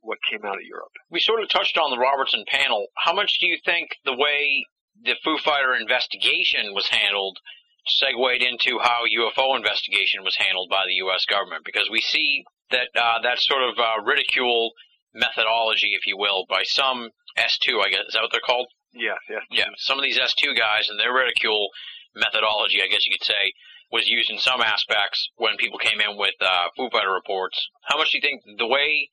what 0.00 0.18
came 0.30 0.44
out 0.44 0.56
of 0.56 0.68
Europe. 0.68 0.92
We 1.10 1.20
sort 1.20 1.42
of 1.42 1.48
touched 1.48 1.78
on 1.78 1.90
the 1.90 1.98
Robertson 1.98 2.44
panel. 2.46 2.86
How 2.96 3.14
much 3.14 3.38
do 3.40 3.46
you 3.46 3.58
think 3.64 3.88
the 4.04 4.16
way 4.16 4.66
the 5.02 5.16
Foo 5.24 5.38
Fighter 5.38 5.74
investigation 5.74 6.74
was 6.74 6.88
handled 6.88 7.38
segued 7.86 8.42
into 8.42 8.78
how 8.80 9.04
UFO 9.04 9.56
investigation 9.56 10.24
was 10.24 10.36
handled 10.36 10.70
by 10.70 10.84
the 10.86 10.94
U.S. 11.08 11.24
government? 11.24 11.64
Because 11.64 11.88
we 11.90 12.00
see 12.00 12.44
that 12.70 12.88
uh, 12.94 13.20
that 13.22 13.38
sort 13.40 13.62
of 13.62 13.78
uh, 13.78 14.02
ridicule 14.04 14.72
methodology, 15.14 15.92
if 15.94 16.06
you 16.06 16.16
will, 16.16 16.44
by 16.48 16.62
some 16.64 17.10
S2, 17.38 17.80
I 17.84 17.90
guess, 17.90 18.04
is 18.08 18.14
that 18.14 18.22
what 18.22 18.32
they're 18.32 18.44
called? 18.44 18.68
Yes, 18.92 19.18
yes. 19.28 19.42
Yeah, 19.50 19.70
some 19.76 19.98
of 19.98 20.04
these 20.04 20.18
S2 20.18 20.56
guys 20.56 20.88
and 20.88 20.98
their 20.98 21.12
ridicule 21.12 21.68
methodology, 22.14 22.82
I 22.82 22.88
guess 22.88 23.06
you 23.06 23.16
could 23.16 23.26
say, 23.26 23.52
was 23.92 24.08
used 24.08 24.30
in 24.30 24.38
some 24.38 24.60
aspects 24.60 25.28
when 25.36 25.56
people 25.56 25.78
came 25.78 26.00
in 26.00 26.16
with 26.16 26.34
uh, 26.40 26.68
Foo 26.76 26.88
Fighter 26.90 27.12
reports. 27.12 27.68
How 27.82 27.98
much 27.98 28.10
do 28.10 28.18
you 28.18 28.22
think 28.22 28.42
the 28.58 28.66
way 28.66 29.10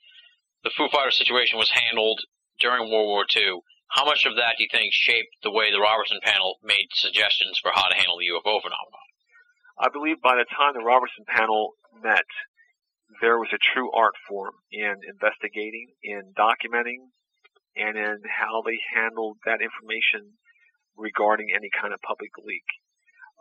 the 0.64 0.72
Foo 0.78 0.90
Fighter 0.90 1.12
situation 1.12 1.58
was 1.58 1.70
handled 1.72 2.22
during 2.60 2.90
World 2.92 3.10
War 3.10 3.26
II, 3.36 3.62
how 3.92 4.06
much 4.06 4.26
of 4.26 4.38
that 4.38 4.56
do 4.58 4.64
you 4.64 4.70
think 4.72 4.94
shaped 4.94 5.36
the 5.44 5.52
way 5.52 5.72
the 5.72 5.82
Robertson 5.82 6.20
panel 6.24 6.60
made 6.64 6.88
suggestions 6.94 7.60
for 7.60 7.72
how 7.76 7.90
to 7.90 7.96
handle 7.96 8.18
the 8.18 8.32
UFO 8.32 8.62
phenomenon? 8.62 9.08
I 9.78 9.90
believe 9.92 10.22
by 10.22 10.38
the 10.38 10.48
time 10.48 10.74
the 10.74 10.86
Robertson 10.86 11.26
panel 11.28 11.74
met, 12.02 12.30
there 13.20 13.38
was 13.38 13.52
a 13.52 13.60
true 13.60 13.92
art 13.92 14.16
form 14.30 14.56
in 14.72 14.96
investigating, 15.04 15.92
in 16.04 16.32
documenting, 16.38 17.12
and 17.76 17.98
in 17.98 18.24
how 18.32 18.62
they 18.64 18.80
handled 18.96 19.38
that 19.46 19.60
information 19.60 20.40
regarding 20.96 21.52
any 21.52 21.68
kind 21.70 21.94
of 21.94 22.00
public 22.00 22.32
leak. 22.40 22.64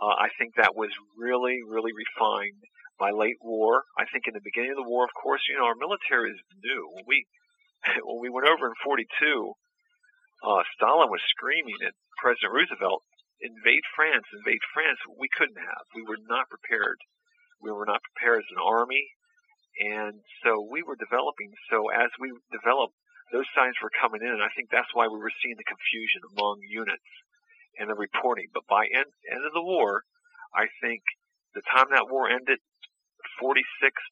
Uh, 0.01 0.17
I 0.17 0.33
think 0.41 0.57
that 0.57 0.73
was 0.73 0.89
really, 1.13 1.61
really 1.69 1.93
refined 1.93 2.65
by 2.97 3.13
late 3.13 3.37
war. 3.45 3.85
I 4.01 4.09
think 4.09 4.25
in 4.25 4.33
the 4.33 4.45
beginning 4.45 4.73
of 4.73 4.81
the 4.81 4.89
war, 4.89 5.05
of 5.05 5.13
course, 5.13 5.45
you 5.45 5.61
know, 5.61 5.69
our 5.69 5.77
military 5.77 6.33
is 6.33 6.41
new. 6.65 6.89
When 6.97 7.05
we 7.05 7.29
when 8.05 8.21
we 8.21 8.33
went 8.33 8.49
over 8.49 8.69
in 8.69 8.77
42, 8.85 9.05
uh, 10.45 10.63
Stalin 10.77 11.13
was 11.13 11.21
screaming 11.33 11.81
at 11.85 11.97
President 12.21 12.53
Roosevelt, 12.53 13.05
invade 13.41 13.85
France, 13.97 14.25
invade 14.33 14.65
France. 14.73 15.01
We 15.17 15.29
couldn't 15.33 15.61
have. 15.61 15.85
We 15.97 16.05
were 16.05 16.21
not 16.29 16.49
prepared. 16.49 17.01
We 17.61 17.73
were 17.73 17.89
not 17.89 18.01
prepared 18.13 18.45
as 18.45 18.53
an 18.57 18.61
army. 18.61 19.05
And 19.81 20.21
so 20.45 20.61
we 20.61 20.85
were 20.85 20.97
developing. 20.97 21.53
So 21.73 21.89
as 21.93 22.13
we 22.21 22.33
developed, 22.53 22.97
those 23.33 23.49
signs 23.57 23.77
were 23.81 23.93
coming 23.93 24.21
in. 24.21 24.33
And 24.33 24.45
I 24.45 24.53
think 24.57 24.69
that's 24.69 24.93
why 24.93 25.09
we 25.09 25.21
were 25.21 25.33
seeing 25.41 25.57
the 25.57 25.69
confusion 25.69 26.21
among 26.37 26.61
units 26.69 27.09
and 27.79 27.89
the 27.89 27.95
reporting. 27.95 28.49
But 28.53 28.67
by 28.69 28.87
end, 28.87 29.11
end 29.31 29.45
of 29.47 29.55
the 29.55 29.63
war, 29.63 30.03
I 30.55 30.67
think 30.83 31.03
the 31.55 31.63
time 31.67 31.91
that 31.91 32.11
war 32.11 32.31
ended, 32.31 32.59
46 33.39 33.63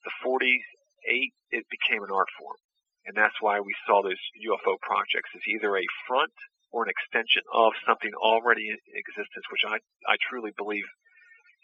to 0.05 0.11
48, 0.23 1.33
it 1.51 1.65
became 1.71 2.03
an 2.03 2.15
art 2.15 2.31
form. 2.39 2.59
And 3.07 3.17
that's 3.17 3.41
why 3.41 3.59
we 3.61 3.73
saw 3.89 4.03
those 4.03 4.21
UFO 4.37 4.77
projects 4.85 5.33
as 5.33 5.45
either 5.49 5.77
a 5.77 5.97
front 6.07 6.35
or 6.71 6.85
an 6.85 6.93
extension 6.93 7.41
of 7.57 7.73
something 7.89 8.13
already 8.21 8.69
in 8.69 8.77
existence, 8.93 9.47
which 9.49 9.65
I, 9.65 9.81
I 10.05 10.21
truly 10.29 10.53
believe 10.53 10.85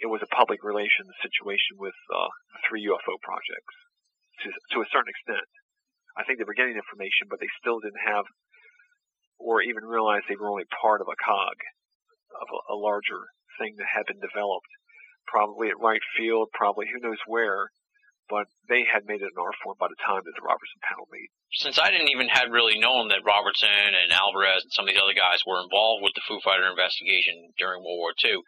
it 0.01 0.09
was 0.09 0.25
a 0.25 0.35
public 0.35 0.65
relations 0.65 1.13
situation 1.21 1.77
with 1.77 1.95
uh, 2.09 2.33
three 2.67 2.89
UFO 2.89 3.21
projects 3.21 3.77
to, 4.43 4.49
to 4.75 4.79
a 4.81 4.91
certain 4.91 5.13
extent. 5.13 5.47
I 6.17 6.25
think 6.25 6.41
they 6.41 6.49
were 6.49 6.57
getting 6.57 6.81
information, 6.81 7.29
but 7.29 7.39
they 7.39 7.51
still 7.61 7.79
didn't 7.79 8.03
have 8.09 8.25
or 9.39 9.61
even 9.61 9.85
realize 9.85 10.23
they 10.25 10.39
were 10.39 10.51
only 10.51 10.67
part 10.81 11.03
of 11.03 11.11
a 11.11 11.19
cog 11.19 11.59
of 12.41 12.49
a, 12.51 12.61
a 12.75 12.77
larger 12.77 13.31
thing 13.59 13.77
that 13.79 13.91
had 13.91 14.07
been 14.07 14.21
developed 14.21 14.71
probably 15.27 15.69
at 15.69 15.81
Wright 15.81 16.03
Field, 16.17 16.49
probably 16.53 16.87
who 16.93 17.01
knows 17.01 17.19
where, 17.27 17.71
but 18.29 18.49
they 18.69 18.85
had 18.85 19.05
made 19.05 19.21
it 19.21 19.33
an 19.33 19.41
art 19.41 19.57
form 19.63 19.77
by 19.79 19.89
the 19.89 20.01
time 20.01 20.21
that 20.25 20.35
the 20.37 20.45
Robertson 20.45 20.81
panel 20.85 21.09
made. 21.13 21.29
Since 21.53 21.79
I 21.79 21.91
didn't 21.91 22.13
even 22.13 22.29
had 22.29 22.53
really 22.53 22.79
known 22.79 23.09
that 23.09 23.25
Robertson 23.25 23.69
and 23.69 24.13
Alvarez 24.13 24.65
and 24.65 24.73
some 24.73 24.89
of 24.89 24.95
the 24.95 25.01
other 25.01 25.17
guys 25.17 25.45
were 25.45 25.61
involved 25.61 26.03
with 26.03 26.17
the 26.17 26.25
Foo 26.27 26.41
Fighter 26.41 26.69
investigation 26.69 27.53
during 27.57 27.85
World 27.85 28.01
War 28.01 28.13
II, 28.17 28.41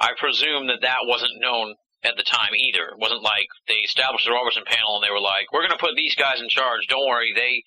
I 0.00 0.16
presume 0.16 0.66
that 0.68 0.82
that 0.82 1.04
wasn't 1.04 1.40
known 1.40 1.76
at 2.02 2.16
the 2.16 2.26
time 2.26 2.50
either. 2.56 2.90
It 2.90 2.98
wasn't 2.98 3.22
like 3.22 3.46
they 3.68 3.84
established 3.86 4.26
the 4.26 4.34
Robertson 4.34 4.66
panel 4.66 4.98
and 4.98 5.04
they 5.04 5.14
were 5.14 5.22
like, 5.22 5.52
"We're 5.52 5.62
going 5.62 5.76
to 5.76 5.84
put 5.84 5.94
these 5.94 6.16
guys 6.16 6.40
in 6.40 6.48
charge. 6.48 6.88
Don't 6.88 7.06
worry, 7.06 7.32
they 7.32 7.62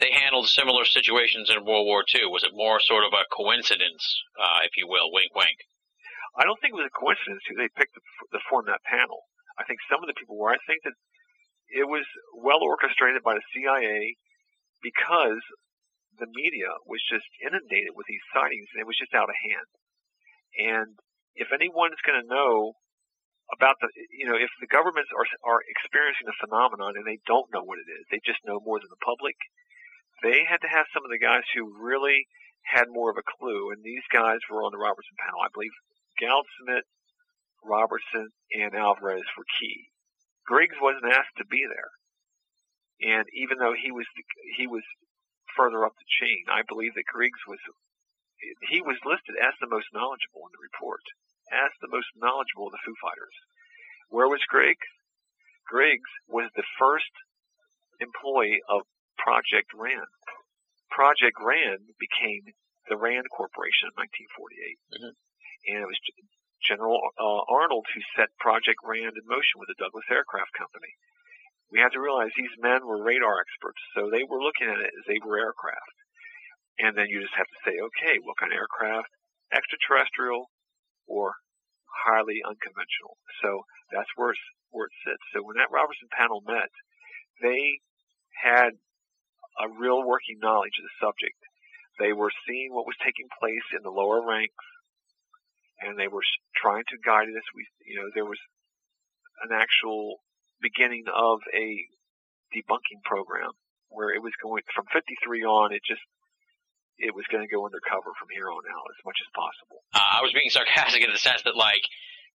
they 0.00 0.10
handled 0.10 0.48
similar 0.48 0.84
situations 0.84 1.50
in 1.50 1.64
World 1.64 1.86
War 1.86 2.04
II." 2.08 2.26
Was 2.32 2.44
it 2.44 2.56
more 2.56 2.80
sort 2.80 3.04
of 3.04 3.12
a 3.12 3.28
coincidence, 3.30 4.02
uh, 4.40 4.64
if 4.64 4.76
you 4.76 4.88
will? 4.88 5.12
Wink, 5.12 5.34
wink. 5.34 5.58
I 6.36 6.44
don't 6.44 6.58
think 6.60 6.72
it 6.72 6.80
was 6.80 6.90
a 6.90 6.98
coincidence 6.98 7.42
who 7.46 7.56
they 7.56 7.68
picked 7.68 7.94
to, 7.94 8.02
to 8.32 8.40
form 8.48 8.66
that 8.66 8.82
panel. 8.86 9.28
I 9.58 9.64
think 9.64 9.80
some 9.90 10.02
of 10.02 10.08
the 10.08 10.16
people 10.16 10.38
were. 10.38 10.50
I 10.50 10.62
think 10.66 10.82
that 10.88 10.96
it 11.70 11.86
was 11.86 12.06
well 12.34 12.62
orchestrated 12.62 13.22
by 13.22 13.34
the 13.34 13.46
CIA 13.54 14.16
because 14.82 15.42
the 16.18 16.30
media 16.32 16.74
was 16.84 17.00
just 17.06 17.26
inundated 17.40 17.94
with 17.94 18.06
these 18.08 18.24
sightings 18.34 18.68
and 18.72 18.80
it 18.80 18.88
was 18.88 18.98
just 18.98 19.14
out 19.14 19.30
of 19.30 19.36
hand. 19.38 19.70
And 20.58 20.90
if 21.38 21.54
anyone's 21.54 22.02
going 22.02 22.18
to 22.18 22.26
know 22.26 22.74
about 23.54 23.78
the, 23.82 23.88
you 24.14 24.26
know, 24.26 24.38
if 24.38 24.50
the 24.62 24.70
governments 24.70 25.10
are 25.14 25.26
are 25.46 25.62
experiencing 25.66 26.26
a 26.30 26.40
phenomenon 26.42 26.94
and 26.94 27.06
they 27.06 27.18
don't 27.26 27.50
know 27.50 27.62
what 27.62 27.82
it 27.82 27.88
is, 27.90 28.06
they 28.10 28.22
just 28.22 28.42
know 28.46 28.62
more 28.62 28.78
than 28.78 28.90
the 28.90 29.04
public. 29.06 29.34
They 30.22 30.44
had 30.44 30.60
to 30.60 30.68
have 30.68 30.86
some 30.92 31.04
of 31.04 31.10
the 31.10 31.22
guys 31.22 31.44
who 31.54 31.80
really 31.80 32.26
had 32.64 32.92
more 32.92 33.10
of 33.10 33.16
a 33.16 33.24
clue, 33.24 33.72
and 33.72 33.82
these 33.82 34.04
guys 34.12 34.38
were 34.50 34.62
on 34.62 34.72
the 34.72 34.80
Robertson 34.80 35.16
panel. 35.16 35.40
I 35.40 35.48
believe 35.52 35.72
Goudsmit, 36.20 36.84
Robertson, 37.64 38.28
and 38.52 38.74
Alvarez 38.74 39.24
were 39.36 39.48
key. 39.60 39.88
Griggs 40.44 40.76
wasn't 40.80 41.12
asked 41.12 41.36
to 41.38 41.46
be 41.46 41.64
there, 41.64 41.92
and 43.00 43.24
even 43.32 43.58
though 43.58 43.72
he 43.72 43.90
was 43.90 44.06
he 44.56 44.66
was 44.66 44.84
further 45.56 45.84
up 45.84 45.96
the 45.96 46.16
chain, 46.20 46.44
I 46.52 46.62
believe 46.68 46.94
that 46.94 47.08
Griggs 47.08 47.40
was 47.48 47.60
he 48.68 48.80
was 48.80 48.96
listed 49.04 49.36
as 49.40 49.54
the 49.60 49.68
most 49.68 49.88
knowledgeable 49.92 50.48
in 50.48 50.52
the 50.52 50.64
report, 50.64 51.04
as 51.52 51.72
the 51.80 51.92
most 51.92 52.08
knowledgeable 52.16 52.68
of 52.68 52.76
the 52.76 52.84
Foo 52.84 52.96
Fighters. 53.00 53.36
Where 54.08 54.28
was 54.28 54.44
Griggs? 54.48 54.88
Griggs 55.68 56.10
was 56.26 56.50
the 56.56 56.66
first 56.80 57.12
employee 58.00 58.60
of 58.68 58.88
Project 59.20 59.70
Rand. 59.76 60.10
Project 60.90 61.36
Rand 61.38 61.92
became 62.00 62.56
the 62.88 62.96
Rand 62.96 63.28
Corporation 63.30 63.92
in 63.92 63.94
1948. 64.00 64.80
Mm-hmm 64.96 65.14
and 65.66 65.84
it 65.84 65.88
was 65.88 66.00
General 66.64 67.00
uh, 67.16 67.42
Arnold 67.48 67.86
who 67.92 68.00
set 68.16 68.32
Project 68.38 68.80
Rand 68.84 69.16
in 69.16 69.24
motion 69.28 69.60
with 69.60 69.68
the 69.68 69.80
Douglas 69.80 70.08
Aircraft 70.12 70.52
Company. 70.56 70.92
We 71.72 71.80
have 71.80 71.92
to 71.92 72.02
realize 72.02 72.32
these 72.34 72.52
men 72.60 72.84
were 72.84 73.00
radar 73.00 73.40
experts, 73.40 73.80
so 73.94 74.10
they 74.10 74.26
were 74.26 74.42
looking 74.42 74.68
at 74.68 74.82
it 74.82 74.92
as 74.92 75.04
they 75.06 75.22
were 75.22 75.38
aircraft. 75.38 75.96
And 76.80 76.96
then 76.96 77.08
you 77.08 77.20
just 77.20 77.36
have 77.36 77.48
to 77.48 77.62
say, 77.64 77.76
okay, 77.78 78.18
what 78.24 78.36
kind 78.40 78.52
of 78.52 78.58
aircraft? 78.58 79.08
Extraterrestrial 79.52 80.50
or 81.06 81.36
highly 82.04 82.42
unconventional. 82.42 83.20
So 83.44 83.64
that's 83.92 84.10
where, 84.16 84.34
where 84.70 84.88
it 84.88 84.96
sits. 85.04 85.22
So 85.32 85.44
when 85.44 85.56
that 85.60 85.72
Robertson 85.72 86.10
panel 86.10 86.42
met, 86.42 86.72
they 87.40 87.80
had 88.42 88.80
a 89.58 89.66
real 89.80 90.04
working 90.06 90.38
knowledge 90.38 90.78
of 90.78 90.86
the 90.86 90.96
subject. 91.00 91.38
They 91.98 92.12
were 92.12 92.32
seeing 92.46 92.72
what 92.72 92.86
was 92.86 92.96
taking 93.04 93.28
place 93.40 93.66
in 93.76 93.82
the 93.82 93.92
lower 93.92 94.24
ranks 94.24 94.64
and 95.80 95.98
they 95.98 96.08
were 96.08 96.24
trying 96.54 96.84
to 96.92 96.96
guide 97.00 97.28
us. 97.28 97.46
We, 97.56 97.64
you 97.88 97.96
know, 97.96 98.08
there 98.14 98.28
was 98.28 98.38
an 99.42 99.50
actual 99.56 100.20
beginning 100.60 101.08
of 101.08 101.40
a 101.56 101.88
debunking 102.52 103.00
program 103.04 103.56
where 103.88 104.12
it 104.12 104.22
was 104.22 104.36
going 104.42 104.62
from 104.74 104.84
53 104.92 105.42
on. 105.44 105.72
It 105.72 105.82
just 105.84 106.04
it 107.00 107.16
was 107.16 107.24
going 107.32 107.40
to 107.40 107.48
go 107.48 107.64
undercover 107.64 108.12
from 108.20 108.28
here 108.28 108.52
on 108.52 108.60
out 108.60 108.88
as 108.92 109.00
much 109.08 109.16
as 109.24 109.28
possible. 109.32 109.80
Uh, 109.96 110.20
I 110.20 110.20
was 110.20 110.36
being 110.36 110.52
sarcastic 110.52 111.00
in 111.00 111.08
the 111.08 111.16
sense 111.16 111.40
that, 111.48 111.56
like, 111.56 111.80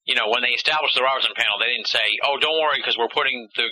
you 0.08 0.16
know, 0.16 0.32
when 0.32 0.40
they 0.40 0.56
established 0.56 0.96
the 0.96 1.04
Robertson 1.04 1.36
panel, 1.36 1.60
they 1.60 1.68
didn't 1.76 1.92
say, 1.92 2.16
"Oh, 2.24 2.40
don't 2.40 2.56
worry, 2.64 2.80
because 2.80 2.96
we're 2.96 3.12
putting 3.12 3.52
the 3.60 3.68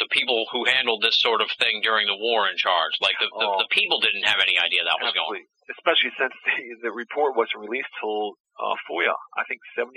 the 0.00 0.08
people 0.10 0.48
who 0.50 0.64
handled 0.64 1.04
this 1.04 1.20
sort 1.20 1.44
of 1.44 1.52
thing 1.60 1.84
during 1.84 2.08
the 2.08 2.16
war 2.16 2.48
in 2.48 2.56
charge." 2.56 2.96
Like 3.04 3.20
the 3.20 3.28
the, 3.28 3.46
oh, 3.46 3.60
the 3.60 3.70
people 3.70 4.00
didn't 4.00 4.24
have 4.24 4.40
any 4.40 4.56
idea 4.58 4.82
that 4.82 4.98
was 4.98 5.12
going. 5.14 5.44
Especially 5.70 6.10
since 6.18 6.34
the, 6.42 6.88
the 6.88 6.92
report 6.92 7.36
wasn't 7.36 7.62
released 7.62 7.92
till 8.00 8.34
uh, 8.60 8.76
FOIA, 8.90 9.14
I 9.38 9.44
think 9.48 9.60
74, 9.72 9.96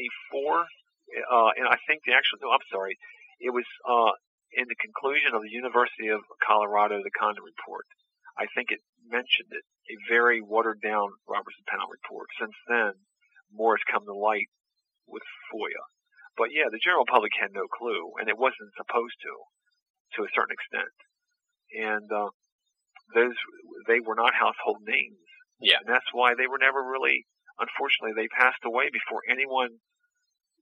uh, 0.64 1.52
and 1.60 1.68
I 1.68 1.78
think 1.86 2.06
the 2.08 2.16
actual, 2.16 2.40
no, 2.42 2.56
I'm 2.56 2.64
sorry, 2.72 2.96
it 3.44 3.52
was, 3.52 3.68
uh, 3.84 4.16
in 4.56 4.70
the 4.70 4.80
conclusion 4.80 5.36
of 5.36 5.42
the 5.44 5.52
University 5.52 6.08
of 6.08 6.22
Colorado, 6.40 7.02
the 7.02 7.12
Condon 7.12 7.44
report. 7.44 7.86
I 8.38 8.48
think 8.56 8.72
it 8.72 8.82
mentioned 9.06 9.52
it, 9.52 9.66
a 9.92 9.96
very 10.10 10.42
watered 10.42 10.82
down 10.82 11.12
Robertson 11.28 11.66
panel 11.68 11.90
report. 11.92 12.30
Since 12.40 12.56
then, 12.70 12.94
more 13.52 13.78
has 13.78 13.86
come 13.86 14.06
to 14.06 14.16
light 14.16 14.50
with 15.06 15.22
FOIA. 15.52 15.84
But 16.34 16.50
yeah, 16.50 16.70
the 16.74 16.82
general 16.82 17.06
public 17.06 17.34
had 17.38 17.54
no 17.54 17.70
clue, 17.70 18.18
and 18.18 18.26
it 18.26 18.38
wasn't 18.40 18.74
supposed 18.74 19.18
to, 19.22 19.34
to 20.16 20.24
a 20.24 20.34
certain 20.34 20.54
extent. 20.54 20.94
And, 21.74 22.08
uh, 22.12 22.32
those, 23.14 23.36
they 23.88 24.00
were 24.00 24.16
not 24.16 24.34
household 24.34 24.82
names. 24.88 25.20
Yeah. 25.60 25.78
And 25.82 25.90
that's 25.90 26.08
why 26.14 26.34
they 26.34 26.48
were 26.48 26.58
never 26.58 26.82
really 26.82 27.26
unfortunately, 27.60 28.18
they 28.18 28.30
passed 28.32 28.64
away 28.66 28.90
before 28.90 29.22
anyone 29.30 29.82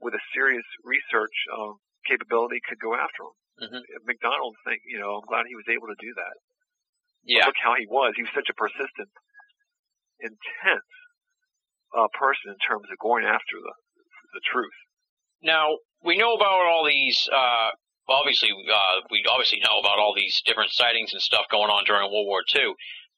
with 0.01 0.13
a 0.13 0.23
serious 0.33 0.65
research 0.83 1.35
uh, 1.53 1.77
capability 2.07 2.59
could 2.67 2.81
go 2.81 2.95
after 2.95 3.23
them. 3.23 3.37
Mm-hmm. 3.61 3.83
McDonald, 4.09 4.55
think, 4.65 4.81
you 4.87 4.97
know, 4.97 5.21
I'm 5.21 5.27
glad 5.29 5.45
he 5.45 5.55
was 5.55 5.69
able 5.69 5.87
to 5.87 5.99
do 6.01 6.11
that. 6.17 6.35
Yeah. 7.23 7.45
But 7.45 7.53
look 7.53 7.61
how 7.61 7.75
he 7.77 7.85
was. 7.85 8.17
He 8.17 8.25
was 8.25 8.33
such 8.33 8.49
a 8.49 8.57
persistent, 8.57 9.13
intense 10.17 10.91
uh, 11.93 12.09
person 12.17 12.57
in 12.57 12.59
terms 12.65 12.89
of 12.89 12.97
going 12.97 13.25
after 13.25 13.61
the 13.61 13.73
the 14.33 14.41
truth. 14.47 14.79
Now 15.43 15.75
we 16.01 16.17
know 16.17 16.33
about 16.33 16.65
all 16.65 16.87
these. 16.87 17.19
Uh, 17.29 17.75
obviously, 18.09 18.49
uh, 18.51 19.01
we 19.09 19.23
obviously 19.29 19.59
know 19.59 19.79
about 19.79 19.99
all 19.99 20.13
these 20.15 20.41
different 20.45 20.71
sightings 20.71 21.13
and 21.13 21.21
stuff 21.21 21.45
going 21.49 21.69
on 21.69 21.83
during 21.85 22.11
World 22.11 22.27
War 22.27 22.43
II. 22.53 22.73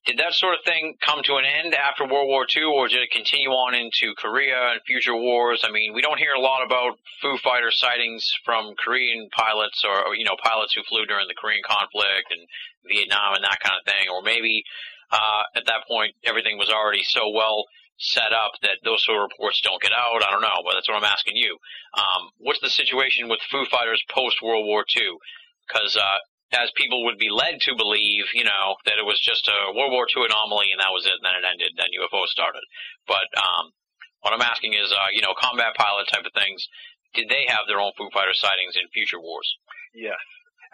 Did 0.05 0.19
that 0.19 0.33
sort 0.33 0.55
of 0.55 0.65
thing 0.65 0.95
come 0.99 1.23
to 1.23 1.39
an 1.39 1.45
end 1.45 1.73
after 1.73 2.03
World 2.03 2.27
War 2.27 2.45
II, 2.45 2.63
or 2.63 2.87
did 2.89 3.01
it 3.01 3.11
continue 3.11 3.51
on 3.51 3.73
into 3.73 4.13
Korea 4.17 4.75
and 4.75 4.81
future 4.85 5.15
wars? 5.15 5.63
I 5.63 5.71
mean, 5.71 5.93
we 5.93 6.01
don't 6.01 6.19
hear 6.19 6.33
a 6.33 6.41
lot 6.41 6.65
about 6.65 6.99
Foo 7.21 7.37
Fighter 7.37 7.71
sightings 7.71 8.35
from 8.43 8.75
Korean 8.75 9.29
pilots 9.31 9.85
or, 9.87 10.13
you 10.15 10.25
know, 10.25 10.35
pilots 10.43 10.73
who 10.73 10.83
flew 10.83 11.05
during 11.05 11.27
the 11.29 11.39
Korean 11.39 11.63
conflict 11.63 12.35
and 12.35 12.41
Vietnam 12.83 13.35
and 13.35 13.45
that 13.45 13.63
kind 13.63 13.79
of 13.79 13.87
thing. 13.87 14.11
Or 14.11 14.21
maybe 14.21 14.65
uh, 15.09 15.43
at 15.55 15.65
that 15.67 15.87
point 15.87 16.15
everything 16.25 16.57
was 16.57 16.69
already 16.69 17.03
so 17.03 17.29
well 17.29 17.63
set 17.97 18.33
up 18.33 18.51
that 18.61 18.81
those 18.83 19.03
sort 19.05 19.21
of 19.21 19.29
reports 19.29 19.61
don't 19.61 19.81
get 19.81 19.93
out. 19.93 20.23
I 20.25 20.31
don't 20.31 20.41
know, 20.41 20.61
but 20.65 20.73
that's 20.73 20.89
what 20.89 20.97
I'm 20.97 21.07
asking 21.07 21.37
you. 21.37 21.57
Um, 21.93 22.29
what's 22.37 22.59
the 22.59 22.69
situation 22.69 23.29
with 23.29 23.39
Foo 23.51 23.65
Fighters 23.69 24.03
post 24.09 24.41
World 24.41 24.65
War 24.65 24.83
II? 24.83 25.17
Because 25.67 25.95
uh, 25.95 26.19
as 26.57 26.69
people 26.75 27.05
would 27.05 27.17
be 27.17 27.29
led 27.29 27.61
to 27.61 27.77
believe, 27.77 28.25
you 28.33 28.43
know, 28.43 28.75
that 28.85 28.99
it 28.99 29.05
was 29.05 29.21
just 29.21 29.47
a 29.47 29.73
World 29.73 29.93
War 29.93 30.05
II 30.09 30.25
anomaly 30.25 30.69
and 30.73 30.81
that 30.81 30.93
was 30.93 31.05
it, 31.05 31.17
and 31.17 31.25
then 31.25 31.37
it 31.37 31.45
ended, 31.45 31.71
then 31.77 31.93
UFO 32.01 32.25
started. 32.27 32.61
But 33.07 33.29
um, 33.37 33.71
what 34.21 34.33
I'm 34.33 34.45
asking 34.45 34.73
is, 34.73 34.91
uh, 34.91 35.09
you 35.13 35.21
know, 35.21 35.33
combat 35.37 35.75
pilot 35.75 36.07
type 36.09 36.25
of 36.25 36.33
things. 36.33 36.65
Did 37.13 37.29
they 37.29 37.45
have 37.47 37.69
their 37.69 37.79
own 37.79 37.93
Foo 37.97 38.09
Fighter 38.13 38.33
sightings 38.33 38.73
in 38.73 38.89
future 38.89 39.21
wars? 39.21 39.45
Yes, 39.93 40.21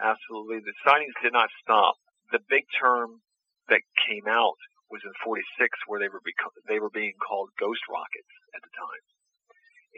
absolutely. 0.00 0.64
The 0.64 0.72
sightings 0.84 1.12
did 1.22 1.32
not 1.36 1.52
stop. 1.62 1.96
The 2.32 2.40
big 2.48 2.64
term 2.80 3.20
that 3.68 3.84
came 4.08 4.24
out 4.26 4.56
was 4.90 5.02
in 5.06 5.14
46 5.24 5.40
where 5.86 6.00
they 6.00 6.10
were 6.10 6.20
beco- 6.20 6.54
they 6.66 6.78
were 6.78 6.92
being 6.92 7.14
called 7.18 7.50
ghost 7.58 7.82
rockets 7.88 8.32
at 8.54 8.62
the 8.62 8.72
time. 8.74 9.02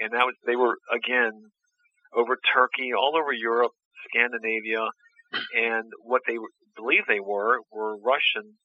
And 0.01 0.09
that 0.13 0.25
was 0.25 0.37
they 0.45 0.57
were 0.57 0.77
again 0.93 1.53
over 2.13 2.37
Turkey, 2.37 2.93
all 2.93 3.17
over 3.17 3.33
Europe, 3.33 3.73
Scandinavia, 4.09 4.89
and 5.57 5.89
what 6.05 6.23
they 6.27 6.37
believed 6.77 7.09
they 7.09 7.21
were 7.21 7.61
were 7.73 7.97
Russian 7.97 8.61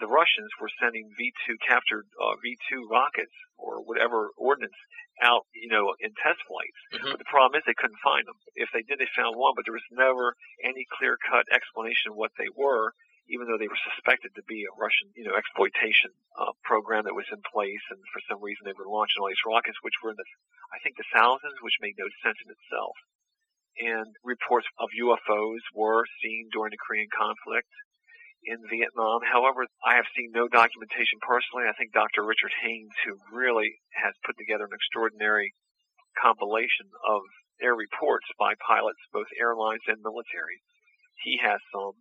the 0.00 0.10
Russians 0.10 0.50
were 0.58 0.70
sending 0.82 1.06
V2 1.14 1.54
captured 1.62 2.06
uh, 2.18 2.34
V2 2.42 2.90
rockets 2.90 3.34
or 3.54 3.78
whatever 3.78 4.34
ordnance 4.34 4.74
out, 5.22 5.46
you 5.54 5.70
know, 5.70 5.94
in 6.02 6.10
test 6.18 6.42
flights. 6.50 6.80
Mm-hmm. 6.90 7.14
But 7.14 7.22
the 7.22 7.30
problem 7.30 7.54
is 7.54 7.62
they 7.62 7.78
couldn't 7.78 8.02
find 8.02 8.26
them. 8.26 8.38
If 8.58 8.74
they 8.74 8.82
did, 8.82 8.98
they 8.98 9.10
found 9.14 9.38
one, 9.38 9.54
but 9.54 9.62
there 9.62 9.76
was 9.76 9.86
never 9.94 10.34
any 10.66 10.82
clear-cut 10.98 11.46
explanation 11.54 12.10
of 12.10 12.18
what 12.18 12.34
they 12.34 12.50
were, 12.50 12.90
even 13.28 13.48
though 13.48 13.56
they 13.56 13.70
were 13.70 13.86
suspected 13.92 14.36
to 14.36 14.44
be 14.44 14.68
a 14.68 14.76
Russian, 14.76 15.08
you 15.16 15.24
know, 15.24 15.36
exploitation 15.36 16.12
uh, 16.36 16.52
program 16.60 17.08
that 17.08 17.16
was 17.16 17.28
in 17.32 17.40
place. 17.48 17.84
And 17.88 18.00
for 18.12 18.20
some 18.28 18.44
reason, 18.44 18.68
they 18.68 18.76
were 18.76 18.88
launching 18.88 19.20
all 19.20 19.32
these 19.32 19.48
rockets, 19.48 19.80
which 19.80 19.96
were 20.04 20.12
in 20.12 20.20
the, 20.20 20.28
I 20.72 20.78
think, 20.84 21.00
the 21.00 21.08
thousands, 21.08 21.56
which 21.64 21.80
made 21.80 21.96
no 21.96 22.08
sense 22.20 22.36
in 22.44 22.52
itself. 22.52 22.96
And 23.80 24.12
reports 24.22 24.68
of 24.78 24.92
UFOs 24.92 25.64
were 25.74 26.04
seen 26.22 26.52
during 26.52 26.70
the 26.70 26.84
Korean 26.84 27.10
conflict 27.10 27.72
in 28.44 28.60
Vietnam. 28.68 29.24
However, 29.24 29.64
I 29.82 29.96
have 29.96 30.06
seen 30.12 30.30
no 30.30 30.46
documentation 30.46 31.18
personally. 31.24 31.64
I 31.64 31.74
think 31.74 31.96
Dr. 31.96 32.22
Richard 32.22 32.52
Haines, 32.60 32.92
who 33.08 33.16
really 33.32 33.80
has 33.96 34.12
put 34.22 34.36
together 34.36 34.68
an 34.68 34.76
extraordinary 34.76 35.56
compilation 36.20 36.92
of 37.02 37.24
air 37.58 37.74
reports 37.74 38.28
by 38.38 38.54
pilots, 38.60 39.00
both 39.10 39.26
airlines 39.40 39.82
and 39.88 40.04
military, 40.04 40.60
he 41.24 41.40
has 41.40 41.58
some, 41.72 41.96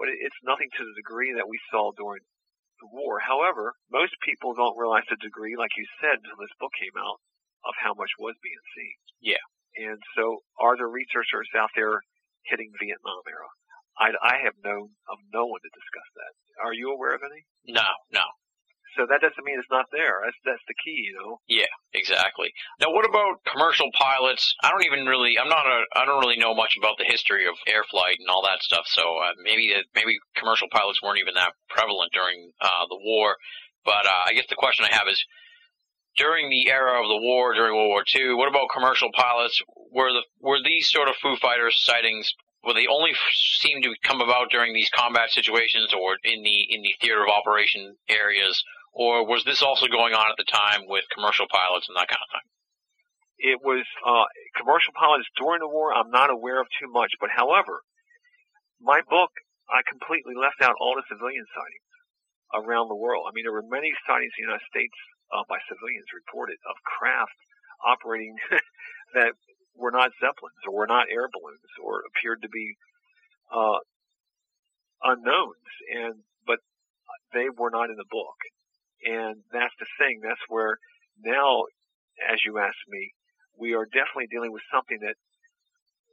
but 0.00 0.08
it's 0.08 0.40
nothing 0.48 0.72
to 0.72 0.82
the 0.82 0.96
degree 0.96 1.36
that 1.36 1.44
we 1.44 1.60
saw 1.68 1.92
during 1.92 2.24
the 2.80 2.88
war. 2.88 3.20
However, 3.20 3.76
most 3.92 4.16
people 4.24 4.56
don't 4.56 4.80
realize 4.80 5.04
the 5.12 5.20
degree, 5.20 5.60
like 5.60 5.76
you 5.76 5.84
said, 6.00 6.24
until 6.24 6.40
this 6.40 6.56
book 6.56 6.72
came 6.80 6.96
out, 6.96 7.20
of 7.68 7.76
how 7.76 7.92
much 7.92 8.08
was 8.16 8.32
being 8.40 8.64
seen. 8.72 8.96
Yeah. 9.20 9.44
And 9.76 10.00
so, 10.16 10.40
are 10.56 10.80
there 10.80 10.88
researchers 10.88 11.52
out 11.52 11.68
there 11.76 12.00
hitting 12.48 12.72
Vietnam 12.80 13.20
era? 13.28 13.52
I, 14.00 14.16
I 14.24 14.34
have 14.40 14.56
known 14.64 14.96
of 15.12 15.20
no 15.28 15.44
one 15.44 15.60
to 15.60 15.70
discuss 15.76 16.08
that. 16.16 16.32
Are 16.64 16.72
you 16.72 16.88
aware 16.88 17.12
of 17.12 17.20
any? 17.20 17.44
No, 17.68 17.84
no. 18.08 18.24
So 18.96 19.06
that 19.08 19.20
doesn't 19.20 19.44
mean 19.44 19.58
it's 19.58 19.70
not 19.70 19.86
there. 19.92 20.20
That's 20.24 20.36
that's 20.44 20.66
the 20.66 20.74
key, 20.82 21.10
you 21.10 21.14
know. 21.14 21.38
Yeah, 21.48 21.70
exactly. 21.94 22.52
Now, 22.80 22.90
what 22.90 23.08
about 23.08 23.44
commercial 23.46 23.90
pilots? 23.94 24.54
I 24.62 24.70
don't 24.70 24.84
even 24.84 25.06
really, 25.06 25.38
I'm 25.38 25.48
not 25.48 25.66
a, 25.66 25.84
I 25.94 26.04
don't 26.04 26.20
really 26.20 26.38
know 26.38 26.54
much 26.54 26.76
about 26.78 26.98
the 26.98 27.06
history 27.06 27.46
of 27.46 27.54
air 27.66 27.84
flight 27.90 28.16
and 28.18 28.28
all 28.28 28.42
that 28.42 28.62
stuff. 28.62 28.86
So 28.86 29.02
uh, 29.02 29.38
maybe 29.42 29.72
that, 29.74 29.86
maybe 29.94 30.18
commercial 30.36 30.68
pilots 30.70 31.02
weren't 31.02 31.20
even 31.20 31.34
that 31.34 31.54
prevalent 31.68 32.12
during 32.12 32.52
uh, 32.60 32.86
the 32.88 32.98
war. 32.98 33.36
But 33.84 34.06
uh, 34.06 34.24
I 34.26 34.34
guess 34.34 34.46
the 34.48 34.60
question 34.60 34.84
I 34.84 34.94
have 34.94 35.08
is, 35.08 35.22
during 36.16 36.50
the 36.50 36.68
era 36.68 37.00
of 37.00 37.08
the 37.08 37.22
war, 37.22 37.54
during 37.54 37.74
World 37.74 37.88
War 37.88 38.04
II, 38.04 38.34
what 38.34 38.48
about 38.48 38.68
commercial 38.74 39.10
pilots? 39.14 39.62
Were 39.92 40.12
the 40.12 40.22
were 40.40 40.58
these 40.62 40.90
sort 40.90 41.08
of 41.08 41.14
Foo 41.22 41.36
Fighters 41.36 41.78
sightings 41.78 42.34
will 42.64 42.74
they 42.74 42.86
only 42.86 43.12
seem 43.32 43.82
to 43.82 43.94
come 44.02 44.20
about 44.20 44.50
during 44.50 44.74
these 44.74 44.90
combat 44.90 45.30
situations 45.30 45.92
or 45.94 46.16
in 46.24 46.42
the 46.42 46.66
in 46.68 46.82
the 46.82 46.94
theater 47.00 47.22
of 47.22 47.30
operation 47.30 47.96
areas, 48.08 48.62
or 48.92 49.26
was 49.26 49.44
this 49.44 49.62
also 49.62 49.86
going 49.86 50.14
on 50.14 50.30
at 50.30 50.36
the 50.36 50.48
time 50.50 50.86
with 50.86 51.04
commercial 51.14 51.46
pilots 51.50 51.86
and 51.88 51.96
that 51.96 52.08
kind 52.10 52.22
of 52.22 52.30
thing? 52.34 52.48
It 53.40 53.58
was 53.64 53.86
uh, 54.04 54.28
commercial 54.58 54.92
pilots 54.92 55.24
during 55.38 55.60
the 55.64 55.70
war. 55.70 55.94
I'm 55.94 56.10
not 56.10 56.28
aware 56.28 56.60
of 56.60 56.68
too 56.76 56.90
much, 56.92 57.14
but 57.20 57.30
however, 57.32 57.80
my 58.80 59.00
book 59.08 59.30
I 59.70 59.86
completely 59.86 60.34
left 60.34 60.58
out 60.60 60.74
all 60.82 60.98
the 60.98 61.06
civilian 61.06 61.46
sightings 61.54 61.90
around 62.50 62.90
the 62.90 62.98
world. 62.98 63.30
I 63.30 63.32
mean, 63.32 63.46
there 63.46 63.54
were 63.54 63.64
many 63.64 63.94
sightings 64.02 64.34
in 64.34 64.44
the 64.44 64.50
United 64.50 64.66
States 64.66 64.98
uh, 65.30 65.46
by 65.46 65.62
civilians 65.70 66.10
reported 66.10 66.58
of 66.66 66.74
craft 66.82 67.38
operating 67.86 68.34
that 69.16 69.38
were 69.78 69.94
not 69.94 70.10
zeppelins 70.18 70.58
or 70.66 70.74
were 70.74 70.90
not 70.90 71.06
air 71.06 71.30
balloons 71.30 71.70
or 71.78 72.02
appeared 72.10 72.42
to 72.42 72.50
be 72.50 72.74
uh, 73.54 73.78
unknowns, 75.06 75.70
and 75.94 76.26
but 76.46 76.58
they 77.32 77.46
were 77.46 77.70
not 77.70 77.90
in 77.90 77.96
the 77.96 78.10
book. 78.10 78.36
And 79.04 79.42
that's 79.52 79.74
the 79.80 79.86
thing. 79.98 80.20
That's 80.22 80.44
where 80.48 80.76
now, 81.24 81.64
as 82.28 82.38
you 82.44 82.58
asked 82.58 82.84
me, 82.88 83.12
we 83.58 83.74
are 83.74 83.84
definitely 83.84 84.28
dealing 84.30 84.52
with 84.52 84.62
something 84.72 84.98
that 85.00 85.16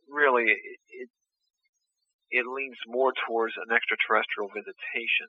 really 0.07 0.51
it, 0.51 0.79
it, 0.89 1.09
it 2.29 2.45
leans 2.47 2.77
more 2.87 3.13
towards 3.27 3.55
an 3.57 3.71
extraterrestrial 3.71 4.49
visitation. 4.51 5.27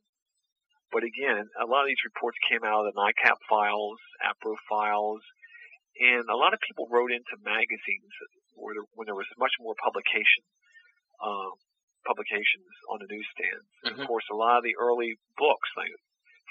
But 0.91 1.05
again, 1.05 1.45
a 1.61 1.67
lot 1.69 1.83
of 1.85 1.89
these 1.93 2.07
reports 2.07 2.39
came 2.49 2.65
out 2.65 2.87
of 2.87 2.95
the 2.95 2.97
NICAP 2.99 3.37
files, 3.49 4.01
APRO 4.25 4.57
files, 4.71 5.21
and 6.01 6.25
a 6.31 6.39
lot 6.39 6.55
of 6.55 6.61
people 6.65 6.89
wrote 6.89 7.13
into 7.13 7.37
magazines 7.45 8.13
where 8.55 8.75
there, 8.75 8.89
when 8.95 9.07
there 9.07 9.19
was 9.19 9.29
much 9.37 9.53
more 9.61 9.75
publication, 9.83 10.43
uh, 11.21 11.51
publications 12.07 12.71
on 12.89 12.99
the 13.05 13.11
newsstands. 13.11 13.69
And 13.85 13.95
Mhm. 13.99 14.03
of 14.03 14.07
course, 14.09 14.25
a 14.31 14.39
lot 14.39 14.59
of 14.59 14.65
the 14.65 14.77
early 14.81 15.19
books, 15.37 15.69
like 15.77 15.93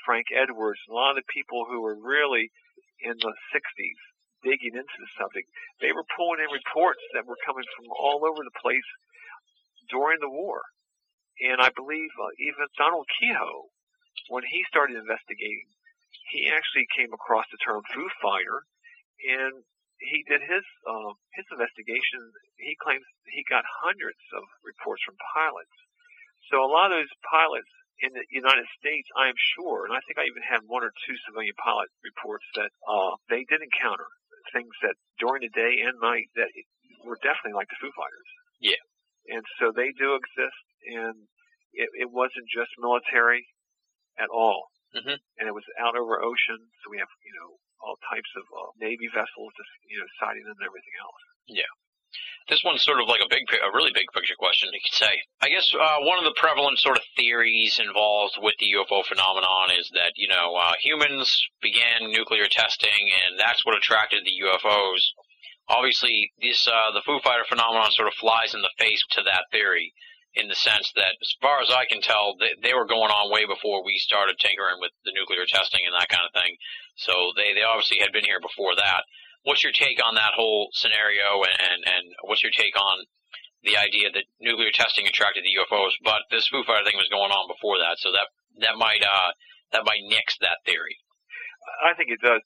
Frank 0.07 0.31
Edwards, 0.31 0.79
a 0.87 0.95
lot 0.95 1.19
of 1.19 1.19
the 1.19 1.33
people 1.35 1.67
who 1.67 1.83
were 1.83 1.99
really 1.99 2.47
in 3.03 3.19
the 3.19 3.35
60s 3.51 4.01
digging 4.39 4.79
into 4.79 4.97
the 5.03 5.11
subject, 5.19 5.51
they 5.83 5.91
were 5.91 6.07
pulling 6.15 6.39
in 6.39 6.47
reports 6.47 7.03
that 7.11 7.27
were 7.27 7.37
coming 7.43 7.67
from 7.75 7.91
all 7.91 8.23
over 8.23 8.39
the 8.39 8.59
place 8.63 8.87
during 9.91 10.23
the 10.23 10.31
war. 10.31 10.63
And 11.43 11.59
I 11.59 11.75
believe 11.75 12.09
uh, 12.15 12.31
even 12.39 12.65
Donald 12.79 13.05
Keyhoe, 13.19 13.67
when 14.31 14.47
he 14.47 14.63
started 14.71 14.95
investigating, 14.95 15.67
he 16.31 16.47
actually 16.47 16.87
came 16.95 17.11
across 17.11 17.45
the 17.51 17.61
term 17.61 17.83
Foo 17.91 18.07
Fighter, 18.23 18.63
and 19.27 19.61
he 19.99 20.23
did 20.25 20.41
his 20.41 20.65
uh, 20.87 21.13
his 21.35 21.45
investigation. 21.51 22.21
He 22.57 22.73
claims 22.81 23.05
he 23.29 23.45
got 23.45 23.65
hundreds 23.85 24.21
of 24.33 24.43
reports 24.65 25.03
from 25.05 25.19
pilots. 25.35 25.73
So 26.49 26.63
a 26.63 26.69
lot 26.69 26.89
of 26.89 27.01
those 27.01 27.15
pilots 27.27 27.69
in 27.99 28.13
the 28.13 28.25
United 28.29 28.65
States, 28.77 29.07
I 29.17 29.27
am 29.29 29.37
sure, 29.57 29.85
and 29.85 29.93
I 29.95 30.01
think 30.05 30.17
I 30.21 30.29
even 30.29 30.43
had 30.45 30.61
one 30.69 30.83
or 30.85 30.93
two 31.05 31.15
civilian 31.25 31.55
pilot 31.57 31.89
reports 32.05 32.45
that 32.55 32.69
uh, 32.85 33.17
they 33.29 33.41
did 33.49 33.61
encounter 33.61 34.05
things 34.53 34.71
that 34.85 34.95
during 35.19 35.41
the 35.43 35.51
day 35.51 35.81
and 35.83 35.97
night 35.99 36.29
that 36.37 36.47
were 37.03 37.17
definitely 37.25 37.57
like 37.57 37.67
the 37.67 37.79
Foo 37.81 37.91
Fighters. 37.91 38.29
Yeah. 38.61 38.83
And 39.33 39.43
so 39.59 39.73
they 39.75 39.91
do 39.97 40.15
exist, 40.15 40.63
and 40.87 41.27
it, 41.73 41.89
it 42.07 42.09
wasn't 42.13 42.47
just 42.47 42.71
military 42.79 43.43
at 44.17 44.29
all. 44.31 44.71
Mhm. 44.95 45.19
And 45.37 45.45
it 45.49 45.53
was 45.53 45.67
out 45.77 45.97
over 45.99 46.21
ocean, 46.23 46.57
so 46.79 46.89
we 46.89 46.97
have 46.97 47.11
you 47.25 47.33
know 47.35 47.59
all 47.83 47.99
types 48.07 48.31
of 48.39 48.45
uh, 48.55 48.71
Navy 48.79 49.11
vessels, 49.11 49.51
just 49.57 49.69
you 49.91 49.99
know, 49.99 50.07
sighting 50.17 50.47
them 50.47 50.55
and 50.57 50.65
everything 50.65 50.95
else. 51.03 51.21
This 52.49 52.63
one's 52.63 52.83
sort 52.83 53.01
of 53.01 53.09
like 53.11 53.19
a 53.19 53.27
big, 53.27 53.43
a 53.51 53.75
really 53.75 53.91
big 53.91 54.07
picture 54.15 54.35
question, 54.39 54.69
you 54.71 54.79
could 54.79 54.95
say. 54.95 55.19
I 55.41 55.49
guess 55.49 55.67
uh, 55.75 55.99
one 56.07 56.17
of 56.17 56.23
the 56.23 56.39
prevalent 56.39 56.79
sort 56.79 56.95
of 56.95 57.03
theories 57.17 57.77
involved 57.77 58.39
with 58.39 58.55
the 58.59 58.71
UFO 58.79 59.03
phenomenon 59.03 59.75
is 59.75 59.91
that 59.93 60.15
you 60.15 60.29
know 60.29 60.55
uh, 60.55 60.73
humans 60.79 61.27
began 61.61 62.07
nuclear 62.07 62.47
testing, 62.47 63.11
and 63.27 63.37
that's 63.37 63.65
what 63.65 63.75
attracted 63.75 64.23
the 64.23 64.39
UFOs. 64.47 65.11
Obviously, 65.67 66.31
this 66.39 66.65
uh, 66.67 66.91
the 66.95 67.03
Foo 67.03 67.19
Fighter 67.19 67.43
phenomenon 67.43 67.91
sort 67.91 68.07
of 68.07 68.13
flies 68.15 68.55
in 68.55 68.61
the 68.61 68.71
face 68.79 69.03
to 69.11 69.23
that 69.23 69.51
theory, 69.51 69.91
in 70.33 70.47
the 70.47 70.55
sense 70.55 70.93
that, 70.95 71.19
as 71.19 71.35
far 71.41 71.59
as 71.59 71.69
I 71.69 71.83
can 71.83 71.99
tell, 71.99 72.37
they, 72.39 72.55
they 72.63 72.73
were 72.73 72.87
going 72.87 73.11
on 73.11 73.27
way 73.27 73.43
before 73.43 73.83
we 73.83 73.99
started 73.99 74.39
tinkering 74.39 74.79
with 74.79 74.95
the 75.03 75.11
nuclear 75.11 75.43
testing 75.43 75.83
and 75.83 75.93
that 75.99 76.07
kind 76.07 76.23
of 76.23 76.31
thing. 76.31 76.55
So 76.95 77.11
they 77.35 77.51
they 77.51 77.67
obviously 77.67 77.99
had 77.99 78.15
been 78.15 78.23
here 78.23 78.39
before 78.39 78.71
that 78.79 79.03
what's 79.43 79.63
your 79.63 79.71
take 79.71 79.99
on 80.03 80.15
that 80.15 80.33
whole 80.35 80.69
scenario 80.73 81.43
and, 81.43 81.81
and, 81.85 82.05
what's 82.23 82.43
your 82.43 82.51
take 82.51 82.75
on 82.75 83.05
the 83.63 83.77
idea 83.77 84.11
that 84.11 84.23
nuclear 84.39 84.71
testing 84.71 85.07
attracted 85.07 85.43
the 85.43 85.55
UFOs, 85.59 85.95
but 86.03 86.21
this 86.29 86.47
Foo 86.47 86.63
Fighter 86.63 86.85
thing 86.85 86.97
was 86.97 87.09
going 87.09 87.31
on 87.31 87.47
before 87.49 87.77
that, 87.79 87.97
so 87.97 88.11
that 88.11 88.29
that 88.61 88.77
might 88.77 89.03
uh 89.03 89.31
that 89.73 89.83
might 89.83 90.05
nix 90.07 90.37
that 90.39 90.63
theory. 90.65 90.97
I 91.83 91.93
think 91.93 92.09
it 92.09 92.21
does 92.21 92.41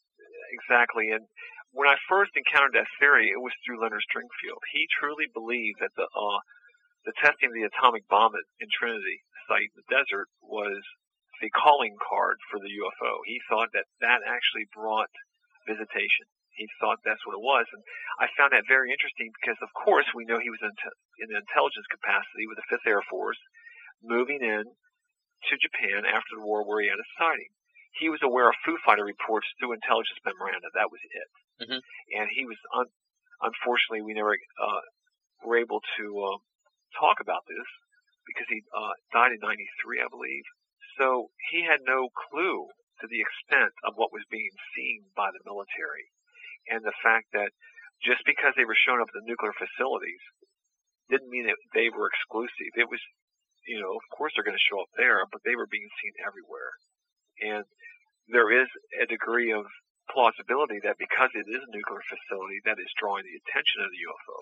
exactly. 0.52 1.12
And 1.12 1.28
when 1.72 1.88
I 1.88 1.96
first 2.10 2.32
encountered 2.36 2.76
that 2.76 2.90
theory, 3.00 3.30
it 3.32 3.40
was 3.40 3.54
through 3.64 3.80
Leonard 3.80 4.04
Stringfield. 4.08 4.64
He 4.72 4.88
truly 5.00 5.28
believed 5.32 5.80
that 5.80 5.96
the 5.96 6.08
uh, 6.08 6.40
the 7.06 7.16
testing 7.18 7.50
of 7.50 7.56
the 7.56 7.70
atomic 7.70 8.08
bomb 8.08 8.36
at, 8.36 8.46
in 8.60 8.70
Trinity 8.70 9.24
site 9.48 9.74
in 9.74 9.82
the 9.82 9.90
desert 9.90 10.30
was 10.42 10.80
the 11.42 11.50
calling 11.50 11.98
card 11.98 12.38
for 12.50 12.62
the 12.62 12.70
UFO. 12.70 13.26
He 13.26 13.42
thought 13.50 13.74
that 13.74 13.90
that 14.00 14.22
actually 14.22 14.70
brought 14.70 15.10
visitation. 15.66 16.30
He 16.62 16.70
thought 16.78 17.02
that's 17.02 17.26
what 17.26 17.34
it 17.34 17.42
was, 17.42 17.66
and 17.74 17.82
I 18.22 18.30
found 18.38 18.54
that 18.54 18.70
very 18.70 18.94
interesting 18.94 19.34
because, 19.42 19.58
of 19.66 19.74
course, 19.74 20.06
we 20.14 20.30
know 20.30 20.38
he 20.38 20.54
was 20.54 20.62
in, 20.62 20.70
in 21.26 21.34
an 21.34 21.42
intelligence 21.42 21.90
capacity 21.90 22.46
with 22.46 22.62
the 22.62 22.68
Fifth 22.70 22.86
Air 22.86 23.02
Force, 23.10 23.42
moving 24.06 24.46
in 24.46 24.64
to 25.50 25.54
Japan 25.58 26.06
after 26.06 26.38
the 26.38 26.46
war 26.46 26.62
where 26.62 26.86
he 26.86 26.90
had 26.94 27.02
a 27.02 27.10
sighting. 27.18 27.50
he 27.98 28.08
was 28.14 28.22
aware 28.24 28.48
of 28.48 28.56
Foo 28.64 28.78
Fighter 28.86 29.04
reports 29.04 29.50
through 29.58 29.74
intelligence 29.74 30.22
memoranda. 30.24 30.70
That 30.78 30.94
was 30.94 31.02
it. 31.04 31.30
Mhm. 31.66 31.82
And 32.16 32.30
he 32.32 32.46
was 32.46 32.58
un- 32.78 32.94
unfortunately 33.42 34.02
we 34.06 34.14
never 34.14 34.38
uh, 34.62 34.82
were 35.44 35.58
able 35.58 35.82
to 35.98 36.06
uh, 36.24 36.38
talk 36.98 37.20
about 37.20 37.44
this 37.50 37.68
because 38.30 38.48
he 38.50 38.62
uh, 38.74 38.94
died 39.12 39.34
in 39.34 39.40
'93, 39.42 40.00
I 40.00 40.08
believe. 40.14 40.46
So 40.98 41.32
he 41.52 41.64
had 41.66 41.82
no 41.84 42.10
clue 42.30 42.70
to 43.02 43.08
the 43.10 43.20
extent 43.20 43.74
of 43.84 43.96
what 43.98 44.14
was 44.14 44.24
being 44.30 44.54
seen 44.78 45.10
by 45.18 45.32
the 45.34 45.42
military, 45.44 46.06
and 46.70 46.84
the 46.84 46.96
fact 47.02 47.32
that 47.34 47.50
just 48.02 48.22
because 48.26 48.54
they 48.58 48.66
were 48.66 48.78
showing 48.78 49.02
up 49.02 49.10
at 49.14 49.18
the 49.18 49.30
nuclear 49.30 49.54
facilities 49.54 50.22
didn't 51.10 51.30
mean 51.30 51.46
that 51.46 51.60
they 51.74 51.90
were 51.94 52.10
exclusive. 52.10 52.74
It 52.74 52.90
was, 52.90 53.02
you 53.68 53.78
know, 53.78 53.94
of 53.94 54.06
course 54.16 54.34
they're 54.34 54.48
going 54.48 54.58
to 54.58 54.70
show 54.70 54.82
up 54.82 54.94
there, 54.98 55.22
but 55.30 55.44
they 55.46 55.54
were 55.54 55.70
being 55.70 55.90
seen 56.02 56.16
everywhere. 56.26 56.72
And 57.42 57.66
there 58.32 58.50
is 58.50 58.70
a 58.98 59.06
degree 59.06 59.52
of 59.52 59.68
plausibility 60.10 60.82
that 60.82 60.98
because 60.98 61.30
it 61.36 61.46
is 61.46 61.62
a 61.62 61.74
nuclear 61.76 62.02
facility, 62.08 62.64
that 62.66 62.82
is 62.82 62.90
drawing 62.98 63.28
the 63.28 63.38
attention 63.38 63.86
of 63.86 63.92
the 63.92 64.02
UFO. 64.08 64.40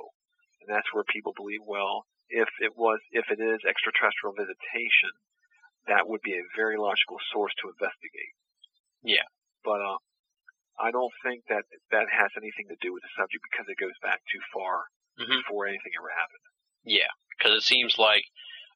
And 0.64 0.68
that's 0.72 0.90
where 0.94 1.06
people 1.08 1.34
believe, 1.36 1.64
well, 1.66 2.06
if 2.30 2.50
it 2.62 2.78
was, 2.78 3.00
if 3.12 3.26
it 3.34 3.42
is 3.42 3.60
extraterrestrial 3.66 4.38
visitation, 4.38 5.12
that 5.90 6.06
would 6.06 6.22
be 6.22 6.38
a 6.38 6.54
very 6.54 6.78
logical 6.78 7.18
source 7.34 7.54
to 7.64 7.74
investigate. 7.74 8.34
Yeah. 9.02 9.26
But, 9.66 9.82
uh, 9.82 9.98
I 10.80 10.92
don't 10.92 11.12
think 11.24 11.44
that 11.50 11.64
that 11.92 12.08
has 12.10 12.32
anything 12.40 12.68
to 12.72 12.78
do 12.80 12.94
with 12.94 13.04
the 13.04 13.14
subject 13.20 13.44
because 13.52 13.68
it 13.68 13.78
goes 13.80 13.96
back 14.02 14.22
too 14.32 14.40
far 14.54 14.88
Mhm. 15.20 15.44
before 15.44 15.68
anything 15.68 15.92
ever 16.00 16.10
happened. 16.10 16.46
Yeah, 16.84 17.12
because 17.38 17.54
it 17.56 17.64
seems 17.68 17.98
like 18.00 18.24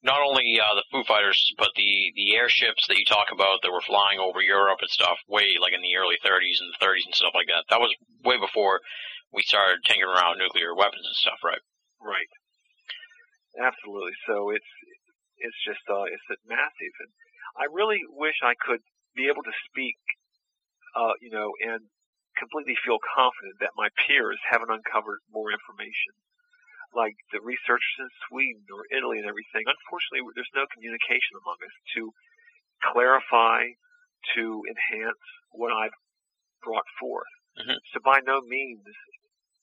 not 0.03 0.21
only 0.21 0.59
uh, 0.59 0.75
the 0.75 0.83
Foo 0.91 1.03
Fighters, 1.05 1.39
but 1.57 1.71
the 1.75 2.11
the 2.15 2.35
airships 2.35 2.87
that 2.87 2.97
you 2.99 3.05
talk 3.05 3.31
about 3.31 3.61
that 3.61 3.71
were 3.71 3.81
flying 3.81 4.19
over 4.19 4.41
Europe 4.41 4.79
and 4.81 4.89
stuff, 4.89 5.17
way 5.27 5.57
like 5.59 5.71
in 5.73 5.81
the 5.81 5.95
early 5.95 6.17
30s 6.23 6.59
and 6.59 6.73
the 6.73 6.85
30s 6.85 7.05
and 7.05 7.15
stuff 7.15 7.33
like 7.33 7.47
that. 7.47 7.63
That 7.69 7.79
was 7.79 7.95
way 8.23 8.37
before 8.37 8.81
we 9.31 9.41
started 9.43 9.79
tinkering 9.85 10.11
around 10.11 10.37
nuclear 10.37 10.75
weapons 10.75 11.05
and 11.07 11.15
stuff, 11.15 11.39
right? 11.43 11.61
Right. 12.01 12.27
Absolutely. 13.59 14.13
So 14.27 14.49
it's 14.49 14.71
it's 15.37 15.57
just 15.65 15.81
uh 15.89 16.03
it's 16.03 16.23
massive 16.45 16.95
and 16.99 17.11
I 17.57 17.65
really 17.71 17.99
wish 18.09 18.35
I 18.43 18.55
could 18.59 18.81
be 19.15 19.27
able 19.29 19.43
to 19.43 19.53
speak 19.69 19.97
uh 20.95 21.13
you 21.21 21.29
know 21.29 21.51
and 21.61 21.81
completely 22.37 22.75
feel 22.83 22.97
confident 23.15 23.55
that 23.61 23.77
my 23.77 23.89
peers 24.05 24.39
haven't 24.49 24.71
uncovered 24.73 25.19
more 25.31 25.51
information 25.51 26.13
like 26.93 27.13
the 27.33 27.41
researchers 27.41 27.97
in 27.99 28.09
Sweden 28.29 28.65
or 28.73 28.85
Italy 28.95 29.17
and 29.21 29.27
everything 29.29 29.65
unfortunately 29.65 30.25
there's 30.35 30.53
no 30.57 30.65
communication 30.73 31.37
among 31.41 31.57
us 31.65 31.75
to 31.97 32.11
clarify 32.81 33.65
to 34.35 34.61
enhance 34.69 35.23
what 35.51 35.71
I've 35.73 35.95
brought 36.63 36.87
forth 36.99 37.33
Mhm. 37.59 37.77
so 37.93 37.99
by 38.03 38.19
no 38.25 38.41
means 38.41 38.85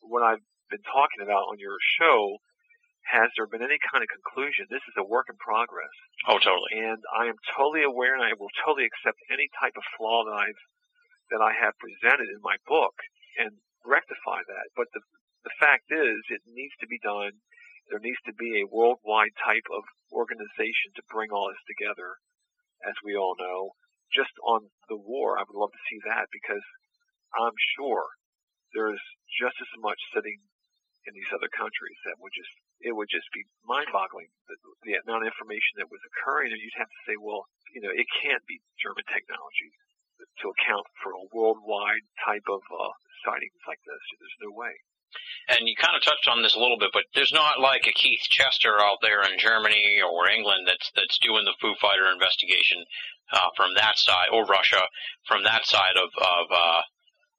what 0.01 0.23
I've 0.23 0.43
been 0.71 0.83
talking 0.83 1.21
about 1.23 1.51
on 1.51 1.59
your 1.59 1.77
show 1.99 2.39
has 3.11 3.31
there 3.37 3.47
been 3.47 3.63
any 3.63 3.79
kind 3.91 4.05
of 4.05 4.09
conclusion? 4.09 4.67
This 4.71 4.85
is 4.87 4.95
a 4.97 5.03
work 5.05 5.27
in 5.29 5.37
progress, 5.39 5.91
Oh, 6.29 6.39
totally. 6.39 6.71
and 6.79 7.03
I 7.17 7.27
am 7.27 7.35
totally 7.57 7.83
aware, 7.83 8.15
and 8.15 8.23
I 8.23 8.35
will 8.39 8.51
totally 8.65 8.85
accept 8.87 9.19
any 9.33 9.49
type 9.59 9.73
of 9.77 9.83
flaw 9.97 10.25
that 10.27 10.37
I've 10.37 10.63
that 11.31 11.43
I 11.43 11.55
have 11.55 11.79
presented 11.79 12.29
in 12.29 12.43
my 12.43 12.59
book 12.67 12.95
and 13.39 13.63
rectify 13.87 14.43
that. 14.45 14.69
But 14.77 14.91
the 14.93 15.01
the 15.45 15.57
fact 15.57 15.89
is, 15.89 16.21
it 16.29 16.45
needs 16.45 16.77
to 16.85 16.91
be 16.91 17.01
done. 17.01 17.41
There 17.89 18.03
needs 18.03 18.21
to 18.29 18.37
be 18.37 18.61
a 18.61 18.69
worldwide 18.69 19.33
type 19.41 19.65
of 19.73 19.89
organization 20.13 20.93
to 20.97 21.11
bring 21.11 21.33
all 21.33 21.49
this 21.49 21.65
together, 21.65 22.21
as 22.85 22.93
we 23.01 23.17
all 23.17 23.35
know. 23.41 23.73
Just 24.13 24.37
on 24.45 24.69
the 24.93 25.01
war, 25.01 25.39
I 25.41 25.47
would 25.49 25.57
love 25.57 25.73
to 25.73 25.87
see 25.89 25.97
that 26.05 26.29
because 26.29 26.67
I'm 27.33 27.57
sure 27.79 28.05
there's 28.75 29.01
just 29.41 29.57
as 29.57 29.73
much 29.81 29.99
sitting 30.13 30.45
in 31.09 31.17
these 31.17 31.33
other 31.33 31.49
countries 31.49 31.97
that 32.05 32.21
would 32.21 32.35
just 32.37 32.53
it 32.85 32.93
would 32.93 33.09
just 33.09 33.29
be 33.33 33.45
mind-boggling 33.65 34.29
the, 34.49 34.57
the 34.85 34.97
amount 35.05 35.25
of 35.25 35.33
information 35.33 35.81
that 35.81 35.93
was 35.93 36.01
occurring, 36.05 36.53
and 36.53 36.61
you'd 36.61 36.81
have 36.81 36.89
to 36.89 37.03
say, 37.09 37.17
well, 37.17 37.45
you 37.73 37.81
know, 37.81 37.93
it 37.93 38.09
can't 38.21 38.45
be 38.49 38.61
German 38.81 39.05
technology 39.09 39.73
to 40.43 40.53
account 40.53 40.87
for 41.03 41.13
a 41.13 41.27
worldwide 41.33 42.05
type 42.25 42.47
of 42.49 42.63
uh, 42.69 42.93
sightings 43.25 43.61
like 43.67 43.81
this. 43.85 44.03
There's 44.19 44.41
no 44.45 44.53
way. 44.53 44.75
And 45.51 45.67
you 45.67 45.75
kind 45.75 45.99
of 45.99 46.07
touched 46.07 46.29
on 46.31 46.43
this 46.43 46.55
a 46.55 46.63
little 46.63 46.79
bit, 46.79 46.95
but 46.95 47.03
there's 47.15 47.35
not 47.35 47.59
like 47.59 47.83
a 47.87 47.99
Keith 47.99 48.23
Chester 48.31 48.79
out 48.79 49.03
there 49.03 49.23
in 49.27 49.39
Germany 49.39 49.99
or 50.07 50.31
England 50.31 50.69
that's 50.69 50.91
that's 50.95 51.19
doing 51.19 51.45
the 51.45 51.59
Foo 51.61 51.75
Fighter 51.81 52.07
investigation 52.07 52.85
uh, 53.33 53.51
from 53.57 53.75
that 53.75 53.99
side, 53.99 54.31
or 54.33 54.47
Russia 54.47 54.83
from 55.27 55.43
that 55.43 55.67
side 55.67 55.99
of 55.99 56.11
of 56.15 56.47
uh, 56.55 56.83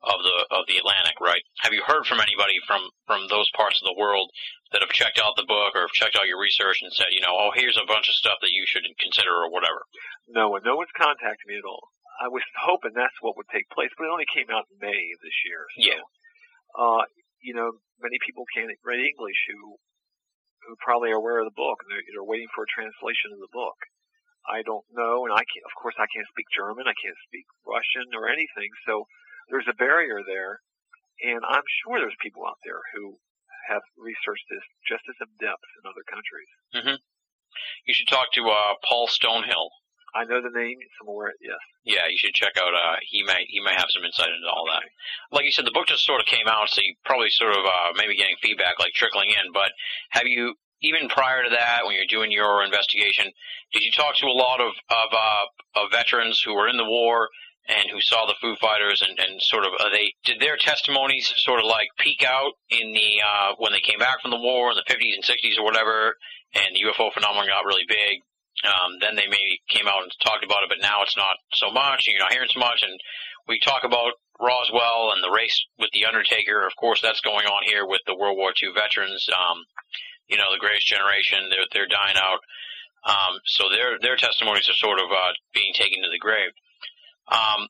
of 0.04 0.20
the 0.20 0.38
of 0.52 0.68
the 0.68 0.78
Atlantic, 0.78 1.16
right? 1.22 1.42
Have 1.62 1.74
you 1.74 1.84
heard 1.86 2.06
from 2.06 2.20
anybody 2.20 2.60
from 2.68 2.90
from 3.08 3.28
those 3.30 3.50
parts 3.56 3.80
of 3.80 3.86
the 3.86 4.00
world 4.00 4.30
that 4.72 4.82
have 4.82 4.92
checked 4.92 5.20
out 5.20 5.36
the 5.36 5.48
book 5.48 5.76
or 5.76 5.88
have 5.88 5.96
checked 5.96 6.16
out 6.16 6.28
your 6.28 6.40
research 6.40 6.80
and 6.82 6.92
said, 6.92 7.12
you 7.12 7.22
know, 7.22 7.32
oh, 7.32 7.52
here's 7.54 7.78
a 7.78 7.88
bunch 7.88 8.10
of 8.10 8.16
stuff 8.16 8.40
that 8.42 8.56
you 8.56 8.66
should 8.66 8.84
consider 9.00 9.32
or 9.32 9.52
whatever? 9.52 9.84
No 10.28 10.50
one, 10.50 10.64
no 10.64 10.76
one's 10.76 10.96
contacted 10.96 11.46
me 11.48 11.58
at 11.60 11.68
all. 11.68 11.92
I 12.22 12.30
was 12.30 12.46
hoping 12.62 12.94
that's 12.94 13.18
what 13.26 13.34
would 13.36 13.50
take 13.50 13.66
place, 13.74 13.90
but 13.98 14.06
it 14.06 14.14
only 14.14 14.30
came 14.30 14.54
out 14.54 14.70
in 14.70 14.78
May 14.78 15.02
this 15.26 15.38
year. 15.50 15.66
So, 15.74 15.82
Yeah. 15.82 16.04
Uh, 16.78 17.04
you 17.42 17.58
know, 17.58 17.82
many 17.98 18.22
people 18.22 18.46
can't 18.54 18.70
read 18.86 19.02
English 19.02 19.40
who 19.50 19.82
who 20.70 20.78
probably 20.78 21.10
are 21.10 21.18
aware 21.18 21.42
of 21.42 21.50
the 21.50 21.58
book 21.58 21.82
and 21.82 21.90
they're, 21.90 22.06
they're 22.14 22.24
waiting 22.24 22.46
for 22.54 22.62
a 22.62 22.70
translation 22.70 23.34
of 23.34 23.42
the 23.42 23.50
book. 23.50 23.74
I 24.46 24.62
don't 24.62 24.86
know, 24.94 25.26
and 25.26 25.34
I 25.34 25.42
can't. 25.42 25.66
Of 25.66 25.74
course, 25.78 25.98
I 25.98 26.10
can't 26.10 26.30
speak 26.30 26.46
German. 26.54 26.86
I 26.86 26.98
can't 26.98 27.18
speak 27.30 27.46
Russian 27.66 28.14
or 28.14 28.30
anything. 28.30 28.70
So 28.86 29.06
there's 29.50 29.70
a 29.70 29.78
barrier 29.78 30.22
there, 30.26 30.62
and 31.22 31.42
I'm 31.46 31.66
sure 31.82 31.98
there's 32.02 32.18
people 32.22 32.46
out 32.46 32.58
there 32.66 32.82
who 32.94 33.18
have 33.70 33.86
researched 33.98 34.46
this 34.50 34.66
just 34.90 35.06
as 35.10 35.18
in 35.22 35.30
depth 35.38 35.66
in 35.78 35.86
other 35.86 36.06
countries. 36.10 36.50
You 37.86 37.94
should 37.94 38.10
talk 38.10 38.32
to 38.34 38.50
uh, 38.50 38.74
Paul 38.82 39.06
Stonehill. 39.08 39.70
I 40.14 40.26
know 40.26 40.42
the 40.42 40.52
name. 40.52 40.78
I'm 41.02 41.08
aware. 41.08 41.34
Yes. 41.42 41.58
Yeah, 41.84 42.08
you 42.10 42.18
should 42.18 42.34
check 42.34 42.54
out. 42.58 42.74
Uh, 42.74 42.98
he 43.08 43.24
might 43.24 43.46
he 43.48 43.62
might 43.64 43.80
have 43.80 43.90
some 43.90 44.04
insight 44.04 44.30
into 44.30 44.48
all 44.48 44.66
that. 44.68 44.84
Like 45.32 45.46
you 45.46 45.52
said, 45.52 45.66
the 45.66 45.72
book 45.72 45.88
just 45.88 46.06
sort 46.06 46.20
of 46.20 46.28
came 46.28 46.48
out, 46.48 46.70
so 46.70 46.82
you 46.82 46.96
probably 47.06 47.30
sort 47.30 47.52
of 47.52 47.64
uh, 47.66 47.94
maybe 47.96 48.16
getting 48.16 48.36
feedback 48.42 48.80
like 48.80 48.94
trickling 48.94 49.30
in. 49.30 49.52
But 49.54 49.72
have 50.12 50.28
you 50.28 50.56
even 50.82 51.10
prior 51.10 51.44
to 51.44 51.50
that, 51.50 51.86
when 51.86 51.96
you're 51.96 52.10
doing 52.10 52.32
your 52.32 52.64
investigation, 52.64 53.32
did 53.72 53.84
you 53.84 53.92
talk 53.92 54.16
to 54.18 54.26
a 54.26 54.36
lot 54.36 54.60
of 54.60 54.74
of, 54.90 55.10
uh, 55.14 55.82
of 55.82 55.92
veterans 55.92 56.42
who 56.44 56.56
were 56.56 56.68
in 56.68 56.78
the 56.78 56.86
war 56.86 57.30
and 57.68 57.90
who 57.92 58.02
saw 58.02 58.26
the 58.26 58.36
Foo 58.42 58.56
Fighters 58.60 59.06
and, 59.08 59.18
and 59.20 59.42
sort 59.42 59.66
of 59.66 59.72
they 59.92 60.14
did 60.26 60.40
their 60.40 60.58
testimonies 60.58 61.32
sort 61.38 61.60
of 61.60 61.66
like 61.66 61.88
peak 62.00 62.24
out 62.26 62.54
in 62.70 62.94
the 62.94 63.22
uh, 63.22 63.54
when 63.58 63.72
they 63.72 63.80
came 63.80 64.00
back 64.00 64.22
from 64.22 64.32
the 64.32 64.40
war 64.40 64.72
in 64.72 64.78
the 64.78 64.94
50s 64.94 65.14
and 65.14 65.24
60s 65.24 65.58
or 65.60 65.64
whatever, 65.64 66.16
and 66.54 66.76
the 66.76 66.84
UFO 66.90 67.14
phenomenon 67.14 67.48
got 67.48 67.66
really 67.66 67.86
big. 67.88 68.22
Um, 68.64 69.00
then 69.02 69.16
they 69.16 69.26
maybe 69.26 69.62
came 69.70 69.88
out 69.88 70.04
and 70.04 70.12
talked 70.24 70.44
about 70.44 70.64
it, 70.64 70.70
but 70.70 70.82
now 70.82 71.02
it's 71.02 71.18
not 71.18 71.38
so 71.54 71.72
much, 71.72 72.06
and 72.06 72.14
you're 72.14 72.24
not 72.24 72.34
hearing 72.34 72.52
so 72.52 72.60
much. 72.60 72.84
And 72.84 72.94
we 73.48 73.60
talk 73.60 73.84
about 73.84 74.14
Roswell 74.40 75.14
and 75.14 75.24
the 75.24 75.34
race 75.34 75.58
with 75.80 75.90
the 75.94 76.06
Undertaker. 76.06 76.66
Of 76.66 76.76
course, 76.76 77.02
that's 77.02 77.22
going 77.22 77.46
on 77.46 77.64
here 77.66 77.86
with 77.86 78.02
the 78.06 78.16
World 78.16 78.38
War 78.38 78.54
II 78.54 78.70
veterans. 78.74 79.28
Um, 79.30 79.66
you 80.28 80.38
know, 80.38 80.54
the 80.54 80.60
greatest 80.60 80.88
generation, 80.88 81.50
they're, 81.50 81.68
they're 81.74 81.92
dying 81.92 82.18
out. 82.18 82.40
Um, 83.04 83.42
so 83.46 83.70
their, 83.70 83.98
their 84.00 84.16
testimonies 84.16 84.70
are 84.70 84.78
sort 84.78 85.00
of, 85.00 85.10
uh, 85.10 85.34
being 85.54 85.74
taken 85.74 86.04
to 86.04 86.10
the 86.12 86.22
grave. 86.22 86.52
Um, 87.28 87.68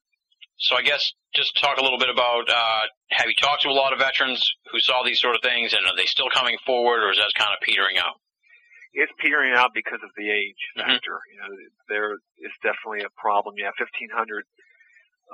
so 0.60 0.76
I 0.76 0.82
guess 0.82 1.14
just 1.34 1.58
talk 1.60 1.78
a 1.78 1.84
little 1.84 1.98
bit 1.98 2.10
about, 2.10 2.50
uh, 2.50 2.84
have 3.12 3.28
you 3.28 3.36
talked 3.40 3.64
to 3.64 3.70
a 3.70 3.74
lot 3.74 3.94
of 3.94 4.00
veterans 4.00 4.44
who 4.72 4.80
saw 4.80 5.04
these 5.04 5.20
sort 5.20 5.36
of 5.36 5.42
things 5.42 5.74
and 5.74 5.86
are 5.88 5.96
they 5.96 6.06
still 6.06 6.30
coming 6.30 6.58
forward 6.66 7.02
or 7.04 7.12
is 7.12 7.18
that 7.18 7.32
kind 7.36 7.52
of 7.54 7.60
petering 7.66 7.98
out? 7.98 8.20
It's 8.94 9.12
petering 9.20 9.54
out 9.54 9.72
because 9.74 10.00
of 10.04 10.12
the 10.18 10.30
age 10.30 10.60
Mhm. 10.78 10.84
factor. 10.86 11.20
You 11.32 11.38
know, 11.40 11.50
there 11.88 12.14
is 12.40 12.52
definitely 12.62 13.04
a 13.04 13.10
problem. 13.12 13.56
Yeah, 13.58 13.72
1,500. 13.78 14.46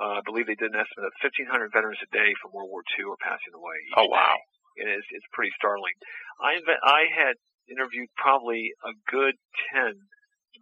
Uh, 0.00 0.18
I 0.18 0.20
believe 0.22 0.46
they 0.46 0.54
did 0.54 0.70
an 0.74 0.78
estimate 0.80 1.06
of 1.06 1.12
1,500 1.20 1.72
veterans 1.72 1.98
a 2.02 2.06
day 2.14 2.32
from 2.40 2.52
World 2.52 2.70
War 2.70 2.82
II 2.98 3.06
are 3.10 3.16
passing 3.20 3.52
away. 3.54 3.78
Oh, 3.96 4.06
wow. 4.06 4.34
day. 4.76 4.82
And 4.82 4.90
it's, 4.90 5.06
it's 5.10 5.26
pretty 5.32 5.50
startling. 5.56 5.94
I 6.40 6.54
inve- 6.54 6.78
I 6.84 7.06
had 7.06 7.34
interviewed 7.68 8.08
probably 8.16 8.72
a 8.84 8.92
good 9.10 9.34
10 9.74 10.08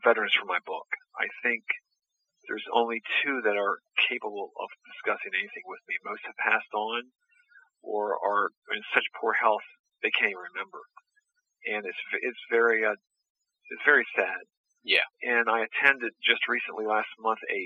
veterans 0.02 0.32
for 0.34 0.46
my 0.46 0.58
book. 0.64 0.86
I 1.20 1.28
think 1.42 1.64
there's 2.48 2.64
only 2.72 3.02
two 3.22 3.42
that 3.42 3.56
are 3.58 3.78
capable 4.08 4.52
of 4.58 4.68
discussing 4.94 5.32
anything 5.34 5.62
with 5.66 5.80
me. 5.86 5.96
Most 6.02 6.24
have 6.24 6.36
passed 6.36 6.72
on 6.72 7.12
or 7.82 8.16
are 8.24 8.48
in 8.74 8.82
such 8.94 9.04
poor 9.20 9.34
health 9.34 9.62
they 10.02 10.10
can't 10.10 10.30
even 10.30 10.42
remember. 10.54 10.80
And 11.66 11.84
it's 11.84 12.02
it's 12.22 12.42
very 12.50 12.84
uh, 12.84 12.94
it's 13.70 13.84
very 13.84 14.06
sad. 14.14 14.46
Yeah. 14.86 15.06
And 15.22 15.50
I 15.50 15.66
attended 15.66 16.14
just 16.22 16.46
recently 16.46 16.86
last 16.86 17.10
month 17.18 17.42
a 17.50 17.62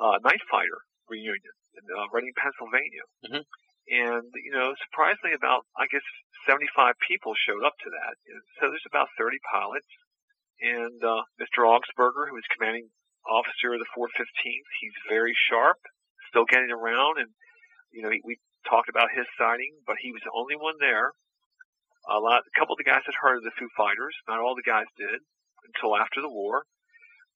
uh, 0.00 0.16
night 0.24 0.40
fighter 0.50 0.80
reunion 1.08 1.54
in 1.76 1.84
uh, 1.92 2.08
Reading, 2.12 2.32
Pennsylvania. 2.36 3.04
Mhm. 3.28 3.44
And 3.90 4.26
you 4.40 4.52
know, 4.52 4.72
surprisingly, 4.88 5.34
about 5.36 5.66
I 5.76 5.86
guess 5.92 6.04
75 6.48 6.94
people 7.04 7.34
showed 7.36 7.64
up 7.64 7.76
to 7.84 7.90
that. 7.90 8.14
And 8.32 8.40
so 8.56 8.70
there's 8.72 8.88
about 8.88 9.12
30 9.18 9.36
pilots, 9.52 9.90
and 10.62 10.96
uh, 11.04 11.22
Mr. 11.36 11.68
Augsburger, 11.68 12.28
who 12.30 12.36
was 12.38 12.48
commanding 12.56 12.88
officer 13.28 13.76
of 13.76 13.80
the 13.84 13.92
415th. 13.92 14.68
He's 14.80 14.96
very 15.08 15.36
sharp, 15.50 15.76
still 16.32 16.48
getting 16.48 16.72
around, 16.72 17.18
and 17.20 17.28
you 17.92 18.00
know, 18.02 18.10
he, 18.10 18.22
we 18.24 18.38
talked 18.68 18.88
about 18.88 19.12
his 19.12 19.26
sighting, 19.36 19.76
but 19.86 19.96
he 20.00 20.12
was 20.12 20.22
the 20.24 20.32
only 20.32 20.56
one 20.56 20.76
there. 20.80 21.12
A 22.08 22.18
lot, 22.18 22.42
a 22.46 22.54
couple 22.58 22.74
of 22.74 22.80
the 22.80 22.88
guys 22.88 23.04
had 23.04 23.18
heard 23.20 23.38
of 23.38 23.44
the 23.44 23.56
Foo 23.58 23.68
Fighters. 23.76 24.16
Not 24.28 24.40
all 24.40 24.56
the 24.56 24.66
guys 24.66 24.88
did 24.96 25.20
until 25.68 25.96
after 25.96 26.20
the 26.20 26.32
war. 26.32 26.64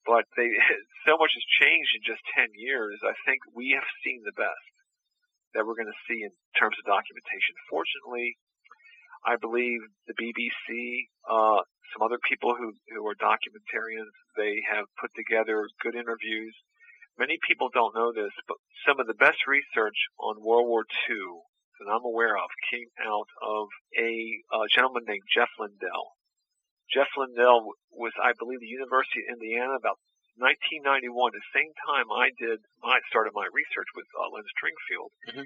But 0.05 0.25
they, 0.37 0.53
so 1.05 1.17
much 1.17 1.33
has 1.33 1.57
changed 1.61 1.91
in 1.97 2.01
just 2.05 2.21
10 2.33 2.53
years. 2.57 3.01
I 3.01 3.13
think 3.25 3.41
we 3.53 3.77
have 3.77 3.87
seen 4.05 4.21
the 4.25 4.35
best 4.35 4.73
that 5.53 5.63
we're 5.65 5.77
going 5.77 5.91
to 5.91 6.05
see 6.05 6.21
in 6.21 6.33
terms 6.59 6.75
of 6.77 6.85
documentation. 6.85 7.55
Fortunately, 7.71 8.37
I 9.25 9.39
believe 9.39 9.81
the 10.05 10.13
BBC, 10.13 11.09
uh, 11.25 11.63
some 11.95 12.03
other 12.03 12.19
people 12.21 12.53
who, 12.53 12.75
who 12.93 13.01
are 13.07 13.17
documentarians, 13.17 14.13
they 14.37 14.61
have 14.69 14.85
put 14.99 15.09
together 15.15 15.65
good 15.81 15.95
interviews. 15.95 16.53
Many 17.17 17.39
people 17.41 17.71
don't 17.73 17.95
know 17.95 18.11
this, 18.11 18.35
but 18.45 18.59
some 18.85 18.99
of 18.99 19.07
the 19.07 19.17
best 19.17 19.47
research 19.47 19.97
on 20.19 20.43
World 20.43 20.67
War 20.67 20.85
II 21.09 21.41
that 21.79 21.91
I'm 21.91 22.05
aware 22.05 22.37
of 22.37 22.49
came 22.71 22.89
out 23.03 23.29
of 23.41 23.67
a 23.97 24.11
uh, 24.53 24.65
gentleman 24.73 25.03
named 25.07 25.25
Jeff 25.31 25.49
Lindell. 25.59 26.15
Jeff 26.91 27.09
Lindell 27.17 27.73
was, 27.97 28.13
I 28.21 28.33
believe, 28.37 28.59
the 28.61 28.69
University 28.71 29.25
of 29.25 29.35
Indiana 29.39 29.73
about 29.75 29.97
1991, 30.37 31.31
the 31.31 31.51
same 31.55 31.71
time 31.87 32.11
I 32.11 32.29
did, 32.35 32.59
I 32.83 32.99
started 33.07 33.31
my 33.33 33.47
research 33.55 33.87
with 33.95 34.05
uh, 34.19 34.27
Len 34.35 34.43
Stringfield. 34.51 35.11
Mhm. 35.31 35.45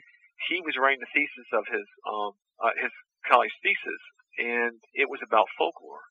He 0.49 0.61
was 0.65 0.77
writing 0.77 0.99
the 0.99 1.13
thesis 1.13 1.49
of 1.53 1.67
his, 1.69 1.85
um, 2.09 2.31
uh, 2.59 2.73
his 2.79 2.91
college 3.27 3.53
thesis, 3.61 4.01
and 4.39 4.81
it 4.93 5.09
was 5.09 5.21
about 5.21 5.47
folklore. 5.57 6.03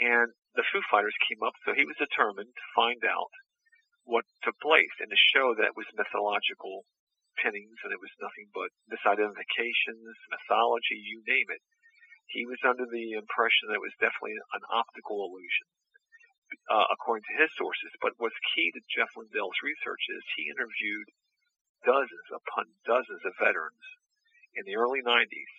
And 0.00 0.32
the 0.54 0.64
Foo 0.72 0.82
Fighters 0.90 1.14
came 1.28 1.42
up, 1.42 1.54
so 1.64 1.74
he 1.74 1.84
was 1.84 1.96
determined 1.96 2.50
to 2.54 2.74
find 2.74 3.04
out 3.04 3.30
what 4.04 4.24
took 4.42 4.58
place 4.60 4.94
and 5.00 5.10
to 5.10 5.16
show 5.34 5.54
that 5.54 5.74
it 5.74 5.76
was 5.76 5.86
mythological 5.94 6.84
pinnings 7.40 7.78
and 7.86 7.94
it 7.94 8.02
was 8.02 8.12
nothing 8.22 8.50
but 8.52 8.70
misidentifications, 8.90 10.14
mythology, 10.30 10.98
you 10.98 11.22
name 11.26 11.48
it. 11.48 11.62
He 12.28 12.44
was 12.44 12.60
under 12.60 12.84
the 12.84 13.16
impression 13.16 13.72
that 13.72 13.80
it 13.80 13.86
was 13.88 13.96
definitely 14.02 14.36
an 14.36 14.64
optical 14.68 15.24
illusion, 15.24 15.66
uh, 16.68 16.86
according 16.92 17.24
to 17.24 17.38
his 17.40 17.48
sources. 17.56 17.88
But 18.04 18.18
what's 18.20 18.36
key 18.52 18.68
to 18.74 18.82
Jeff 18.92 19.08
Lindell's 19.16 19.56
research 19.64 20.04
is 20.12 20.20
he 20.36 20.52
interviewed 20.52 21.08
dozens 21.88 22.28
upon 22.28 22.68
dozens 22.84 23.22
of 23.24 23.32
veterans 23.40 23.84
in 24.52 24.68
the 24.68 24.76
early 24.76 25.00
90s 25.00 25.52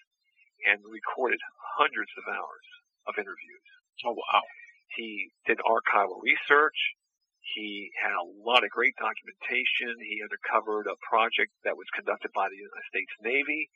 and 0.68 0.84
recorded 0.86 1.40
hundreds 1.80 2.12
of 2.20 2.26
hours 2.28 2.68
of 3.08 3.18
interviews. 3.18 3.68
Oh 4.06 4.14
wow. 4.14 4.44
He 4.94 5.32
did 5.48 5.60
archival 5.64 6.20
research. 6.22 6.78
He 7.56 7.90
had 7.98 8.14
a 8.14 8.30
lot 8.46 8.64
of 8.64 8.70
great 8.70 8.94
documentation. 9.00 9.98
He 10.06 10.22
uncovered 10.22 10.86
a 10.86 11.00
project 11.02 11.52
that 11.66 11.78
was 11.78 11.90
conducted 11.96 12.30
by 12.36 12.50
the 12.50 12.60
United 12.60 12.88
States 12.90 13.14
Navy 13.26 13.70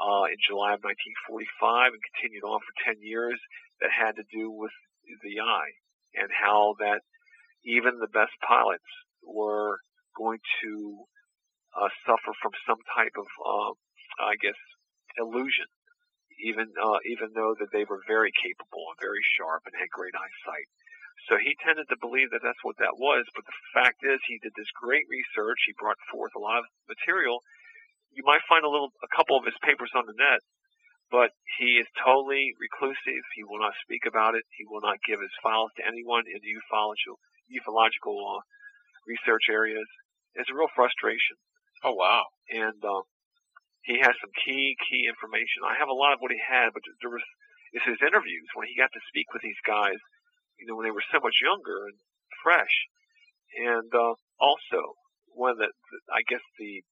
uh, 0.00 0.30
in 0.32 0.38
July 0.40 0.74
of 0.74 0.84
1945 0.84 1.92
and 1.92 2.08
continued 2.14 2.46
on 2.48 2.60
for 2.64 2.74
10 2.88 3.04
years 3.04 3.36
that 3.80 3.92
had 3.92 4.16
to 4.16 4.24
do 4.32 4.48
with 4.48 4.72
the 5.22 5.42
eye 5.42 5.74
and 6.14 6.30
how 6.32 6.74
that 6.78 7.04
even 7.64 7.98
the 7.98 8.10
best 8.10 8.32
pilots 8.46 8.86
were 9.22 9.78
going 10.16 10.40
to 10.62 11.04
uh, 11.76 11.88
suffer 12.04 12.32
from 12.40 12.52
some 12.68 12.80
type 12.92 13.16
of, 13.16 13.28
uh, 13.44 13.72
I 14.20 14.36
guess, 14.40 14.58
illusion, 15.16 15.68
even 16.44 16.72
uh, 16.76 17.00
even 17.08 17.32
though 17.32 17.56
that 17.60 17.72
they 17.72 17.84
were 17.84 18.00
very 18.08 18.32
capable 18.32 18.92
and 18.92 19.00
very 19.00 19.24
sharp 19.36 19.64
and 19.64 19.76
had 19.76 19.88
great 19.92 20.12
eyesight. 20.16 20.68
So 21.30 21.38
he 21.38 21.54
tended 21.62 21.86
to 21.88 22.02
believe 22.02 22.34
that 22.34 22.42
that's 22.42 22.60
what 22.66 22.76
that 22.82 22.98
was, 22.98 23.24
but 23.36 23.46
the 23.46 23.60
fact 23.72 24.02
is 24.02 24.18
he 24.26 24.42
did 24.42 24.52
this 24.58 24.70
great 24.74 25.06
research. 25.06 25.60
He 25.64 25.78
brought 25.78 26.00
forth 26.10 26.34
a 26.34 26.42
lot 26.42 26.66
of 26.66 26.70
material. 26.90 27.40
You 28.10 28.26
might 28.26 28.44
find 28.50 28.66
a 28.66 28.72
little, 28.72 28.90
a 29.00 29.10
couple 29.14 29.38
of 29.38 29.46
his 29.46 29.56
papers 29.62 29.94
on 29.94 30.04
the 30.04 30.18
net, 30.18 30.42
but 31.14 31.30
he 31.56 31.78
is 31.78 31.86
totally 32.02 32.52
reclusive. 32.58 33.22
He 33.38 33.46
will 33.46 33.62
not 33.62 33.78
speak 33.86 34.04
about 34.04 34.34
it. 34.34 34.44
He 34.58 34.66
will 34.66 34.82
not 34.82 35.00
give 35.06 35.22
his 35.22 35.32
files 35.40 35.70
to 35.78 35.86
anyone 35.86 36.26
in 36.26 36.42
the 36.42 36.52
ufological, 36.58 37.22
ufological 37.48 38.18
uh, 38.18 38.42
research 39.06 39.46
areas. 39.48 39.86
It's 40.34 40.50
a 40.50 40.56
real 40.56 40.72
frustration. 40.74 41.38
Oh 41.84 41.94
wow. 41.94 42.26
And 42.50 42.82
um, 42.84 43.06
he 43.86 43.98
has 44.02 44.14
some 44.18 44.34
key, 44.42 44.74
key 44.90 45.06
information. 45.06 45.66
I 45.66 45.78
have 45.78 45.90
a 45.90 45.96
lot 45.96 46.14
of 46.14 46.20
what 46.20 46.34
he 46.34 46.40
had, 46.42 46.74
but 46.74 46.82
there 47.00 47.10
was, 47.10 47.24
it's 47.72 47.86
his 47.86 48.02
interviews 48.02 48.48
when 48.54 48.66
he 48.66 48.78
got 48.78 48.92
to 48.94 49.08
speak 49.10 49.30
with 49.32 49.42
these 49.42 49.58
guys 49.66 49.98
you 50.62 50.70
know, 50.70 50.78
when 50.78 50.86
they 50.86 50.94
were 50.94 51.10
so 51.10 51.18
much 51.18 51.42
younger 51.42 51.90
and 51.90 51.98
fresh. 52.46 52.86
And 53.58 53.90
uh, 53.90 54.14
also, 54.38 54.94
one 55.34 55.50
of 55.50 55.58
the, 55.58 55.66
the, 55.66 55.98
I 56.14 56.22
guess 56.22 56.42
the 56.56 56.86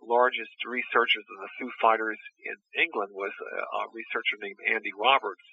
largest 0.00 0.56
researchers 0.64 1.28
of 1.28 1.36
the 1.44 1.52
Foo 1.60 1.68
Fighters 1.76 2.16
in 2.40 2.56
England 2.72 3.12
was 3.12 3.36
a, 3.36 3.60
a 3.60 3.92
researcher 3.92 4.40
named 4.40 4.56
Andy 4.64 4.96
Roberts. 4.96 5.44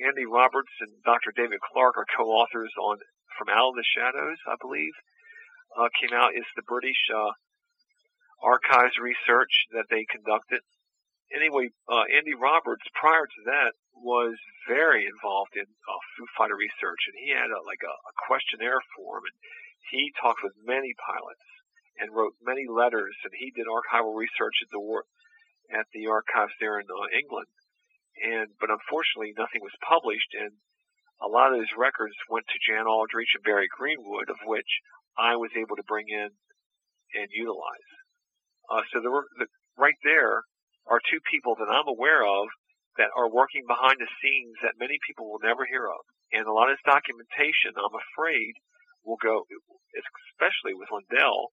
Andy 0.00 0.24
Roberts 0.24 0.72
and 0.80 0.90
Dr. 1.04 1.30
David 1.36 1.60
Clarke 1.60 2.00
are 2.00 2.16
co-authors 2.16 2.72
on 2.80 2.96
From 3.36 3.52
Out 3.52 3.76
of 3.76 3.78
the 3.78 3.86
Shadows, 3.86 4.40
I 4.48 4.56
believe. 4.56 4.96
Uh, 5.76 5.92
came 6.00 6.16
out 6.16 6.34
is 6.34 6.48
the 6.56 6.66
British 6.66 6.98
uh, 7.12 7.36
archives 8.42 8.96
research 8.96 9.68
that 9.76 9.86
they 9.92 10.08
conducted. 10.08 10.64
Anyway, 11.32 11.72
uh, 11.88 12.04
Andy 12.12 12.34
Roberts, 12.34 12.84
prior 12.94 13.26
to 13.26 13.40
that, 13.46 13.72
was 13.96 14.36
very 14.68 15.06
involved 15.08 15.56
in 15.56 15.64
uh, 15.64 16.00
Foo 16.14 16.28
Fighter 16.36 16.56
research, 16.56 17.00
and 17.08 17.16
he 17.16 17.32
had 17.32 17.48
a, 17.48 17.60
like 17.64 17.80
a, 17.80 17.94
a 17.94 18.12
questionnaire 18.28 18.82
form, 18.96 19.24
and 19.24 19.36
he 19.90 20.12
talked 20.20 20.44
with 20.44 20.52
many 20.66 20.92
pilots 21.00 21.46
and 21.98 22.12
wrote 22.12 22.34
many 22.42 22.66
letters, 22.68 23.14
and 23.24 23.32
he 23.38 23.54
did 23.54 23.70
archival 23.70 24.14
research 24.14 24.58
at 24.62 24.70
the 24.70 24.80
war 24.80 25.06
at 25.72 25.88
the 25.96 26.06
archives 26.06 26.52
there 26.60 26.76
in 26.76 26.86
uh, 26.90 27.08
England. 27.16 27.48
And 28.20 28.52
but 28.60 28.70
unfortunately, 28.70 29.34
nothing 29.34 29.62
was 29.64 29.74
published, 29.80 30.36
and 30.36 30.52
a 31.22 31.30
lot 31.30 31.50
of 31.50 31.58
those 31.58 31.74
records 31.78 32.14
went 32.28 32.46
to 32.50 32.62
Jan 32.62 32.86
Aldrich 32.86 33.32
and 33.34 33.46
Barry 33.46 33.68
Greenwood, 33.70 34.28
of 34.28 34.38
which 34.44 34.68
I 35.16 35.36
was 35.36 35.50
able 35.56 35.76
to 35.76 35.86
bring 35.86 36.06
in 36.10 36.30
and 37.14 37.28
utilize. 37.30 37.90
Uh, 38.70 38.82
so 38.92 39.00
there 39.00 39.10
were 39.10 39.26
the, 39.38 39.46
right 39.78 39.98
there 40.04 40.42
are 40.86 41.00
two 41.10 41.20
people 41.30 41.56
that 41.56 41.70
I'm 41.70 41.88
aware 41.88 42.22
of 42.24 42.46
that 42.96 43.10
are 43.16 43.30
working 43.30 43.66
behind 43.66 43.98
the 43.98 44.10
scenes 44.22 44.54
that 44.62 44.78
many 44.78 44.98
people 45.02 45.26
will 45.26 45.42
never 45.42 45.66
hear 45.66 45.88
of. 45.90 46.02
And 46.30 46.46
a 46.46 46.52
lot 46.54 46.70
of 46.70 46.78
this 46.78 46.86
documentation, 46.86 47.74
I'm 47.74 47.96
afraid, 47.96 48.54
will 49.02 49.18
go, 49.20 49.44
especially 49.94 50.74
with 50.74 50.88
Lindell, 50.90 51.50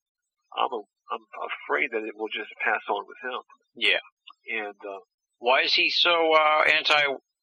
I'm, 0.53 0.71
a, 0.71 0.81
I'm 1.11 1.25
afraid 1.49 1.89
that 1.91 2.05
it 2.05 2.15
will 2.15 2.31
just 2.31 2.51
pass 2.63 2.81
on 2.89 3.03
with 3.07 3.19
him. 3.23 3.41
Yeah. 3.75 4.03
And, 4.47 4.79
uh, 4.81 5.01
Why 5.39 5.63
is 5.63 5.73
he 5.73 5.89
so 5.89 6.33
uh, 6.33 6.61
anti 6.69 7.01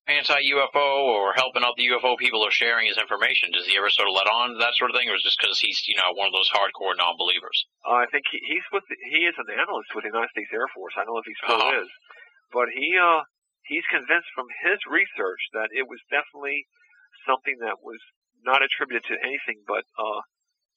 anti 0.08 0.40
UFO 0.56 1.04
or 1.12 1.32
helping 1.36 1.62
out 1.62 1.76
the 1.76 1.86
UFO 1.92 2.16
people 2.16 2.40
or 2.40 2.50
sharing 2.50 2.88
his 2.88 2.96
information? 2.98 3.52
Does 3.52 3.68
he 3.68 3.76
ever 3.76 3.92
sort 3.92 4.08
of 4.08 4.16
let 4.16 4.26
on 4.26 4.56
to 4.56 4.58
that 4.58 4.74
sort 4.74 4.90
of 4.90 4.96
thing, 4.96 5.08
or 5.08 5.14
is 5.14 5.22
it 5.22 5.28
just 5.28 5.38
because 5.40 5.60
he's 5.60 5.78
you 5.86 5.94
know 6.00 6.10
one 6.16 6.26
of 6.26 6.34
those 6.34 6.48
hardcore 6.48 6.96
non-believers? 6.96 7.58
I 7.84 8.08
think 8.10 8.24
he, 8.32 8.40
he's 8.48 8.64
with, 8.72 8.84
he 9.12 9.28
is 9.28 9.36
an 9.36 9.52
analyst 9.52 9.92
with 9.94 10.08
the 10.08 10.12
United 10.12 10.32
States 10.32 10.50
Air 10.52 10.66
Force. 10.72 10.96
I 10.96 11.04
don't 11.04 11.12
know 11.14 11.22
if 11.22 11.28
he 11.28 11.36
still 11.44 11.60
Uh-huh. 11.60 11.82
is, 11.84 11.90
but 12.52 12.68
he, 12.72 12.96
uh, 12.96 13.22
he's 13.68 13.84
convinced 13.92 14.28
from 14.34 14.48
his 14.64 14.80
research 14.88 15.42
that 15.52 15.68
it 15.76 15.84
was 15.84 16.00
definitely 16.08 16.64
something 17.28 17.60
that 17.60 17.80
was 17.84 18.00
not 18.46 18.64
attributed 18.64 19.04
to 19.12 19.16
anything 19.20 19.60
but 19.68 19.84
uh, 20.00 20.20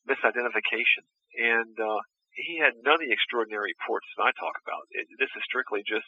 misidentification. 0.09 1.05
And 1.37 1.75
uh, 1.79 2.01
he 2.35 2.59
had 2.59 2.73
none 2.83 2.99
of 2.99 3.03
the 3.05 3.13
extraordinary 3.13 3.71
reports 3.79 4.07
that 4.17 4.23
I 4.27 4.31
talk 4.35 4.55
about. 4.65 4.83
It, 4.91 5.07
this 5.19 5.31
is 5.35 5.43
strictly 5.45 5.83
just 5.85 6.07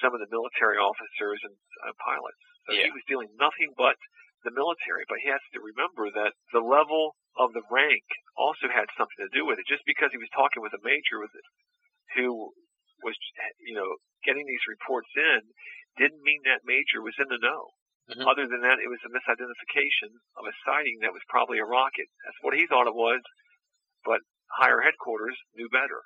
some 0.00 0.14
of 0.14 0.20
the 0.22 0.30
military 0.30 0.78
officers 0.78 1.40
and 1.44 1.54
uh, 1.84 1.92
pilots. 2.00 2.40
So 2.66 2.72
Yeah. 2.78 2.88
he 2.88 2.92
was 2.94 3.04
dealing 3.10 3.28
nothing 3.36 3.74
but 3.76 3.96
the 4.46 4.54
military. 4.54 5.04
But 5.08 5.18
he 5.22 5.28
has 5.30 5.42
to 5.54 5.60
remember 5.60 6.10
that 6.14 6.32
the 6.54 6.62
level 6.64 7.14
of 7.36 7.52
the 7.52 7.62
rank 7.70 8.04
also 8.36 8.68
had 8.68 8.86
something 8.96 9.20
to 9.26 9.30
do 9.34 9.44
with 9.46 9.58
it. 9.58 9.66
Just 9.68 9.84
because 9.86 10.10
he 10.12 10.18
was 10.22 10.30
talking 10.34 10.62
with 10.62 10.72
a 10.74 10.82
major 10.82 11.18
with 11.20 11.32
it, 11.34 11.46
who 12.16 12.52
was, 13.02 13.16
you 13.66 13.74
know, 13.74 13.88
getting 14.24 14.46
these 14.46 14.64
reports 14.70 15.10
in, 15.16 15.40
didn't 15.98 16.22
mean 16.22 16.40
that 16.46 16.62
major 16.64 17.02
was 17.02 17.16
in 17.18 17.28
the 17.28 17.38
know. 17.42 17.72
Mhm. 18.10 18.26
Other 18.26 18.46
than 18.46 18.60
that, 18.62 18.78
it 18.82 18.88
was 18.90 18.98
a 19.06 19.10
misidentification 19.14 20.10
of 20.36 20.46
a 20.46 20.52
sighting 20.66 20.98
that 21.02 21.12
was 21.12 21.22
probably 21.28 21.58
a 21.58 21.64
rocket. 21.64 22.06
That's 22.24 22.38
what 22.42 22.54
he 22.54 22.66
thought 22.66 22.86
it 22.86 22.94
was, 22.94 23.20
but 24.04 24.20
higher 24.58 24.80
headquarters 24.82 25.38
knew 25.54 25.68
better. 25.70 26.02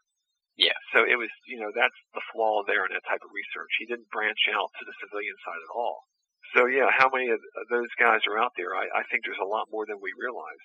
Yeah. 0.56 0.76
So 0.96 1.04
it 1.04 1.20
was, 1.20 1.28
you 1.44 1.60
know, 1.60 1.68
that's 1.76 1.96
the 2.16 2.24
flaw 2.32 2.64
there 2.64 2.88
in 2.88 2.92
that 2.96 3.04
type 3.04 3.20
of 3.20 3.32
research. 3.32 3.72
He 3.76 3.84
didn't 3.84 4.08
branch 4.08 4.40
out 4.52 4.72
to 4.80 4.84
the 4.88 4.96
civilian 5.04 5.36
side 5.44 5.60
at 5.60 5.72
all. 5.76 6.08
So 6.56 6.64
yeah, 6.64 6.88
how 6.88 7.12
many 7.12 7.28
of 7.28 7.40
those 7.68 7.92
guys 8.00 8.24
are 8.24 8.40
out 8.40 8.56
there? 8.56 8.72
I, 8.72 8.88
I 8.88 9.02
think 9.12 9.24
there's 9.28 9.42
a 9.42 9.48
lot 9.48 9.68
more 9.68 9.84
than 9.84 10.00
we 10.00 10.16
realize. 10.16 10.64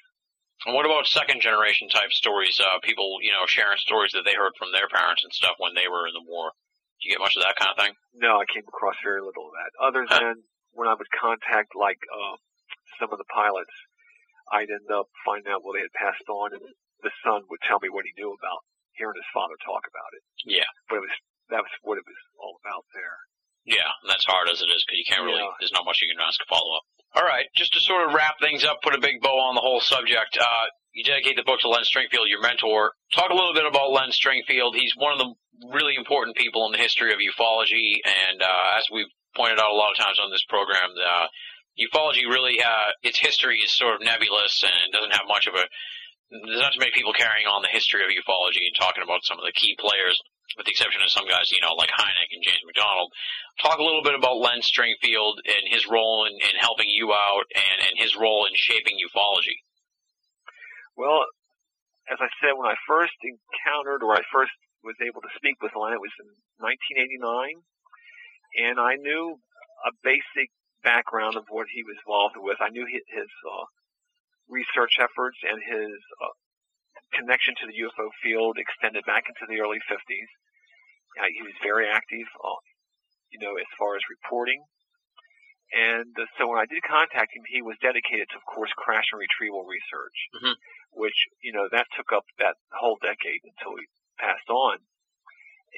And 0.64 0.78
what 0.78 0.86
about 0.86 1.10
second 1.10 1.42
generation 1.42 1.90
type 1.90 2.14
stories? 2.14 2.56
Uh, 2.62 2.78
people 2.86 3.18
you 3.20 3.34
know 3.34 3.50
sharing 3.50 3.82
stories 3.82 4.14
that 4.14 4.24
they 4.24 4.38
heard 4.38 4.54
from 4.56 4.72
their 4.72 4.88
parents 4.88 5.26
and 5.26 5.34
stuff 5.34 5.58
when 5.58 5.74
they 5.76 5.90
were 5.92 6.06
in 6.08 6.14
the 6.16 6.24
war. 6.24 6.54
Do 7.02 7.10
you 7.10 7.18
get 7.18 7.26
much 7.26 7.34
of 7.36 7.42
that 7.44 7.58
kind 7.58 7.74
of 7.74 7.82
thing? 7.82 7.94
No, 8.14 8.38
I 8.40 8.46
came 8.46 8.64
across 8.70 8.96
very 9.02 9.20
little 9.26 9.50
of 9.50 9.56
that, 9.58 9.74
other 9.82 10.06
Huh. 10.08 10.22
than 10.22 10.36
when 10.72 10.88
I 10.88 10.94
would 10.94 11.10
contact 11.12 11.74
like 11.74 11.98
uh, 12.14 12.38
some 13.02 13.10
of 13.12 13.18
the 13.18 13.28
pilots. 13.34 13.74
I'd 14.54 14.70
end 14.70 14.86
up 14.94 15.10
finding 15.26 15.50
out 15.52 15.66
well 15.66 15.74
they 15.74 15.82
had 15.84 15.98
passed 15.98 16.30
on, 16.30 16.54
and 16.54 16.62
the 17.02 17.12
son 17.26 17.42
would 17.50 17.66
tell 17.66 17.82
me 17.82 17.90
what 17.90 18.06
he 18.06 18.14
knew 18.14 18.30
about 18.38 18.62
hearing 18.98 19.18
his 19.18 19.30
father 19.34 19.56
talk 19.62 19.84
about 19.88 20.12
it. 20.18 20.24
Yeah. 20.46 20.70
But 20.88 21.02
it 21.02 21.06
was 21.08 21.16
that 21.52 21.62
was 21.64 21.74
what 21.84 22.00
it 22.00 22.08
was 22.08 22.20
all 22.40 22.56
about 22.64 22.88
there. 22.96 23.18
Yeah, 23.66 23.92
that's 24.10 24.26
hard 24.26 24.50
as 24.50 24.62
it 24.62 24.74
is 24.74 24.82
because 24.82 24.98
you 24.98 25.06
can't 25.06 25.22
really. 25.22 25.44
Yeah. 25.44 25.54
There's 25.62 25.76
not 25.76 25.86
much 25.86 26.02
you 26.02 26.10
can 26.10 26.24
ask 26.24 26.42
a 26.42 26.48
follow 26.50 26.82
up. 26.82 26.86
All 27.14 27.28
right, 27.28 27.46
just 27.54 27.74
to 27.74 27.80
sort 27.84 28.08
of 28.08 28.16
wrap 28.16 28.40
things 28.40 28.64
up, 28.64 28.80
put 28.82 28.96
a 28.96 29.02
big 29.04 29.22
bow 29.22 29.38
on 29.38 29.54
the 29.54 29.62
whole 29.62 29.82
subject. 29.82 30.40
Uh, 30.40 30.66
you 30.94 31.04
dedicate 31.04 31.36
the 31.36 31.44
book 31.44 31.60
to 31.62 31.70
Len 31.70 31.84
Stringfield, 31.84 32.32
your 32.32 32.42
mentor. 32.42 32.94
Talk 33.14 33.30
a 33.30 33.36
little 33.36 33.54
bit 33.54 33.68
about 33.68 33.92
Len 33.92 34.10
Stringfield. 34.10 34.76
He's 34.76 34.96
one 34.96 35.14
of 35.14 35.20
the 35.20 35.30
really 35.70 35.96
important 35.96 36.38
people 36.38 36.66
in 36.66 36.72
the 36.72 36.82
history 36.82 37.14
of 37.14 37.20
ufology, 37.20 38.00
and 38.04 38.42
uh, 38.42 38.80
as 38.80 38.88
we've 38.92 39.12
pointed 39.36 39.60
out 39.60 39.72
a 39.72 39.76
lot 39.76 39.92
of 39.92 39.98
times 39.98 40.20
on 40.24 40.32
this 40.32 40.44
program, 40.48 40.90
uh, 40.98 41.28
ufology 41.78 42.26
really 42.26 42.64
uh, 42.64 42.92
its 43.04 43.20
history 43.20 43.60
is 43.60 43.72
sort 43.72 43.96
of 43.96 44.02
nebulous 44.02 44.64
and 44.64 44.92
doesn't 44.92 45.14
have 45.14 45.28
much 45.28 45.48
of 45.48 45.54
a. 45.54 45.68
There's 46.32 46.64
not 46.64 46.72
too 46.72 46.80
many 46.80 46.96
people 46.96 47.12
carrying 47.12 47.44
on 47.44 47.60
the 47.62 47.68
history 47.68 48.08
of 48.08 48.10
ufology 48.10 48.64
and 48.64 48.76
talking 48.80 49.04
about 49.04 49.28
some 49.28 49.36
of 49.36 49.44
the 49.44 49.52
key 49.52 49.76
players 49.76 50.16
with 50.56 50.66
the 50.66 50.72
exception 50.72 51.04
of 51.04 51.12
some 51.12 51.28
guys, 51.28 51.52
you 51.52 51.60
know, 51.60 51.76
like 51.76 51.92
Hynek 51.92 52.32
and 52.32 52.44
James 52.44 52.64
McDonald. 52.66 53.12
Talk 53.60 53.80
a 53.80 53.84
little 53.84 54.04
bit 54.04 54.16
about 54.16 54.40
Len 54.40 54.64
Stringfield 54.64 55.44
and 55.44 55.64
his 55.68 55.88
role 55.88 56.28
in, 56.28 56.34
in 56.36 56.56
helping 56.60 56.88
you 56.88 57.12
out 57.12 57.48
and, 57.56 57.78
and 57.88 57.96
his 58.00 58.16
role 58.16 58.48
in 58.48 58.56
shaping 58.56 58.96
ufology. 59.00 59.60
Well, 60.96 61.24
as 62.12 62.20
I 62.20 62.28
said, 62.40 62.56
when 62.56 62.68
I 62.68 62.76
first 62.88 63.16
encountered 63.24 64.04
or 64.04 64.16
I 64.16 64.24
first 64.32 64.52
was 64.84 64.96
able 65.00 65.22
to 65.22 65.32
speak 65.36 65.62
with 65.62 65.76
Len, 65.76 65.94
it 65.94 66.04
was 66.04 66.16
in 66.20 66.28
1989, 66.60 67.64
and 68.60 68.76
I 68.80 68.96
knew 69.00 69.40
a 69.88 69.92
basic 70.04 70.52
background 70.84 71.38
of 71.38 71.46
what 71.50 71.68
he 71.72 71.84
was 71.84 71.96
involved 72.04 72.36
with. 72.38 72.58
I 72.60 72.70
knew 72.70 72.86
his, 72.86 73.04
his 73.08 73.32
uh, 73.46 73.66
research 74.52 75.00
efforts 75.00 75.40
and 75.48 75.58
his 75.64 75.96
uh, 76.22 76.36
connection 77.16 77.56
to 77.60 77.66
the 77.68 77.78
UFO 77.88 78.12
field 78.22 78.60
extended 78.60 79.04
back 79.08 79.26
into 79.32 79.48
the 79.48 79.60
early 79.64 79.80
50s. 79.88 80.30
Uh, 81.20 81.28
he 81.32 81.42
was 81.44 81.56
very 81.64 81.88
active, 81.88 82.28
uh, 82.44 82.60
you 83.32 83.40
know, 83.40 83.56
as 83.56 83.68
far 83.80 83.96
as 83.96 84.04
reporting. 84.12 84.64
And 85.72 86.12
uh, 86.20 86.28
so 86.38 86.48
when 86.52 86.60
I 86.60 86.68
did 86.68 86.84
contact 86.84 87.32
him, 87.32 87.44
he 87.48 87.64
was 87.64 87.80
dedicated 87.80 88.28
to, 88.32 88.38
of 88.40 88.46
course, 88.48 88.72
crash 88.76 89.08
and 89.16 89.20
retrieval 89.24 89.64
research, 89.64 90.18
Mhm. 90.36 90.56
which, 90.92 91.16
you 91.42 91.52
know, 91.56 91.68
that 91.72 91.88
took 91.96 92.12
up 92.12 92.28
that 92.40 92.56
whole 92.76 93.00
decade 93.00 93.40
until 93.44 93.80
he 93.80 93.88
passed 94.20 94.50
on. 94.52 94.80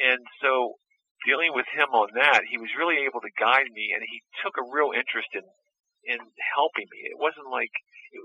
And 0.01 0.25
so 0.41 0.77
dealing 1.25 1.53
with 1.53 1.67
him 1.69 1.93
on 1.93 2.09
that, 2.17 2.45
he 2.49 2.57
was 2.57 2.73
really 2.75 3.05
able 3.05 3.21
to 3.21 3.29
guide 3.37 3.69
me 3.71 3.93
and 3.93 4.01
he 4.03 4.23
took 4.41 4.57
a 4.57 4.65
real 4.73 4.91
interest 4.91 5.29
in, 5.33 5.43
in 6.05 6.19
helping 6.55 6.87
me. 6.91 7.09
It 7.11 7.19
wasn't 7.19 7.49
like 7.49 7.71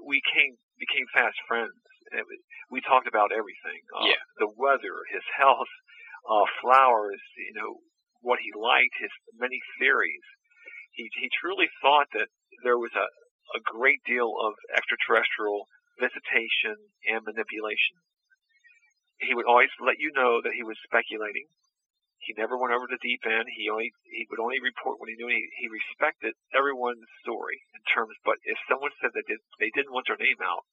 we 0.04 0.20
came, 0.34 0.56
became 0.78 1.06
fast 1.14 1.38
friends. 1.46 1.74
And 2.12 2.20
it 2.20 2.40
we 2.70 2.80
talked 2.80 3.08
about 3.08 3.32
everything. 3.32 3.80
Uh, 3.92 4.12
Yeah. 4.12 4.22
The 4.38 4.52
weather, 4.56 4.96
his 5.12 5.24
health, 5.40 5.70
uh, 6.28 6.46
flowers, 6.60 7.20
you 7.36 7.54
know, 7.56 7.80
what 8.20 8.40
he 8.40 8.50
liked, 8.52 8.96
his 9.00 9.12
many 9.38 9.60
theories. 9.80 10.26
He, 10.92 11.08
he 11.20 11.30
truly 11.30 11.68
thought 11.80 12.08
that 12.12 12.28
there 12.64 12.76
was 12.78 12.90
a, 12.96 13.06
a 13.56 13.60
great 13.62 14.02
deal 14.04 14.34
of 14.42 14.52
extraterrestrial 14.74 15.64
visitation 16.00 16.74
and 17.06 17.22
manipulation. 17.24 18.02
He 19.22 19.34
would 19.34 19.46
always 19.46 19.70
let 19.82 19.98
you 19.98 20.10
know 20.14 20.42
that 20.42 20.54
he 20.54 20.62
was 20.62 20.78
speculating. 20.86 21.46
He 22.18 22.34
never 22.36 22.58
went 22.58 22.74
over 22.74 22.90
the 22.90 23.00
deep 23.00 23.22
end. 23.24 23.46
He 23.54 23.70
only 23.70 23.94
he 24.04 24.26
would 24.28 24.42
only 24.42 24.58
report 24.58 24.98
when 24.98 25.08
he 25.08 25.16
knew 25.16 25.30
he, 25.30 25.48
he 25.62 25.70
respected 25.70 26.34
everyone's 26.50 27.06
story 27.22 27.62
in 27.72 27.82
terms. 27.94 28.14
But 28.26 28.42
if 28.42 28.58
someone 28.66 28.92
said 28.98 29.14
they 29.14 29.26
did 29.26 29.40
they 29.62 29.70
didn't 29.72 29.94
want 29.94 30.10
their 30.10 30.20
name 30.20 30.42
out, 30.42 30.66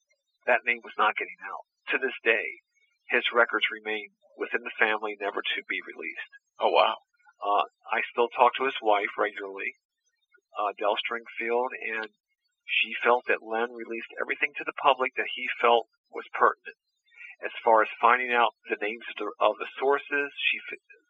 that 0.50 0.66
name 0.66 0.82
was 0.82 0.98
not 0.98 1.18
getting 1.18 1.38
out. 1.46 1.64
To 1.94 1.98
this 2.02 2.18
day, 2.26 2.66
his 3.14 3.24
records 3.30 3.70
remain 3.70 4.18
within 4.38 4.66
the 4.66 4.80
family, 4.82 5.16
never 5.22 5.42
to 5.42 5.62
be 5.70 5.80
released. 5.86 6.32
Oh 6.60 6.74
wow. 6.74 6.98
Uh, 7.38 7.66
I 7.94 8.02
still 8.10 8.32
talk 8.34 8.56
to 8.58 8.66
his 8.66 8.80
wife 8.82 9.14
regularly, 9.20 9.78
uh, 10.58 10.74
Del 10.80 10.98
Stringfield, 10.98 11.72
and 11.78 12.10
she 12.66 12.98
felt 13.04 13.28
that 13.30 13.46
Len 13.46 13.70
released 13.70 14.10
everything 14.18 14.54
to 14.58 14.66
the 14.66 14.74
public 14.82 15.14
that 15.16 15.30
he 15.36 15.46
felt 15.62 15.86
was 16.10 16.26
pertinent. 16.34 16.80
As 17.44 17.52
far 17.62 17.84
as 17.84 18.02
finding 18.02 18.32
out 18.32 18.56
the 18.72 18.80
names 18.82 19.06
of 19.12 19.16
the, 19.20 19.28
of 19.44 19.54
the 19.60 19.70
sources, 19.78 20.32
she 20.50 20.58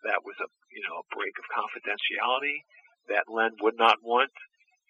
that 0.06 0.22
was 0.24 0.38
a 0.39 0.47
you 0.72 0.82
know 0.88 1.01
a 1.01 1.10
break 1.16 1.34
of 1.41 1.45
confidentiality 1.51 2.64
that 3.10 3.30
Len 3.30 3.51
would 3.62 3.78
not 3.78 3.97
want 4.01 4.32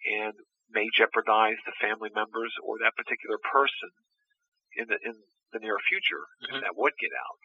and 0.06 0.32
may 0.70 0.88
jeopardize 0.94 1.58
the 1.64 1.76
family 1.80 2.10
members 2.14 2.52
or 2.62 2.78
that 2.80 2.96
particular 2.96 3.38
person 3.40 3.90
in 4.76 4.86
the 4.88 4.98
in 5.02 5.14
the 5.52 5.60
near 5.60 5.78
future 5.88 6.26
Mhm. 6.42 6.56
if 6.56 6.62
that 6.62 6.76
would 6.76 6.94
get 7.00 7.12
out. 7.16 7.38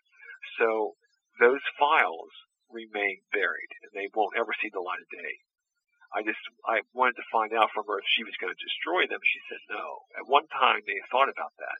So 0.57 0.95
those 1.39 1.61
files 1.79 2.31
remain 2.69 3.21
buried 3.31 3.71
and 3.83 3.91
they 3.93 4.09
won't 4.13 4.35
ever 4.37 4.53
see 4.59 4.69
the 4.69 4.81
light 4.83 5.01
of 5.01 5.09
day. 5.09 5.39
I 6.13 6.23
just 6.23 6.41
I 6.67 6.81
wanted 6.91 7.15
to 7.23 7.31
find 7.31 7.53
out 7.53 7.71
from 7.71 7.87
her 7.87 7.99
if 7.99 8.07
she 8.07 8.23
was 8.23 8.35
going 8.41 8.51
to 8.53 8.65
destroy 8.65 9.07
them. 9.07 9.21
She 9.23 9.39
said 9.47 9.63
no. 9.69 10.03
At 10.17 10.27
one 10.27 10.47
time 10.47 10.81
they 10.85 10.99
thought 11.11 11.29
about 11.31 11.55
that, 11.59 11.79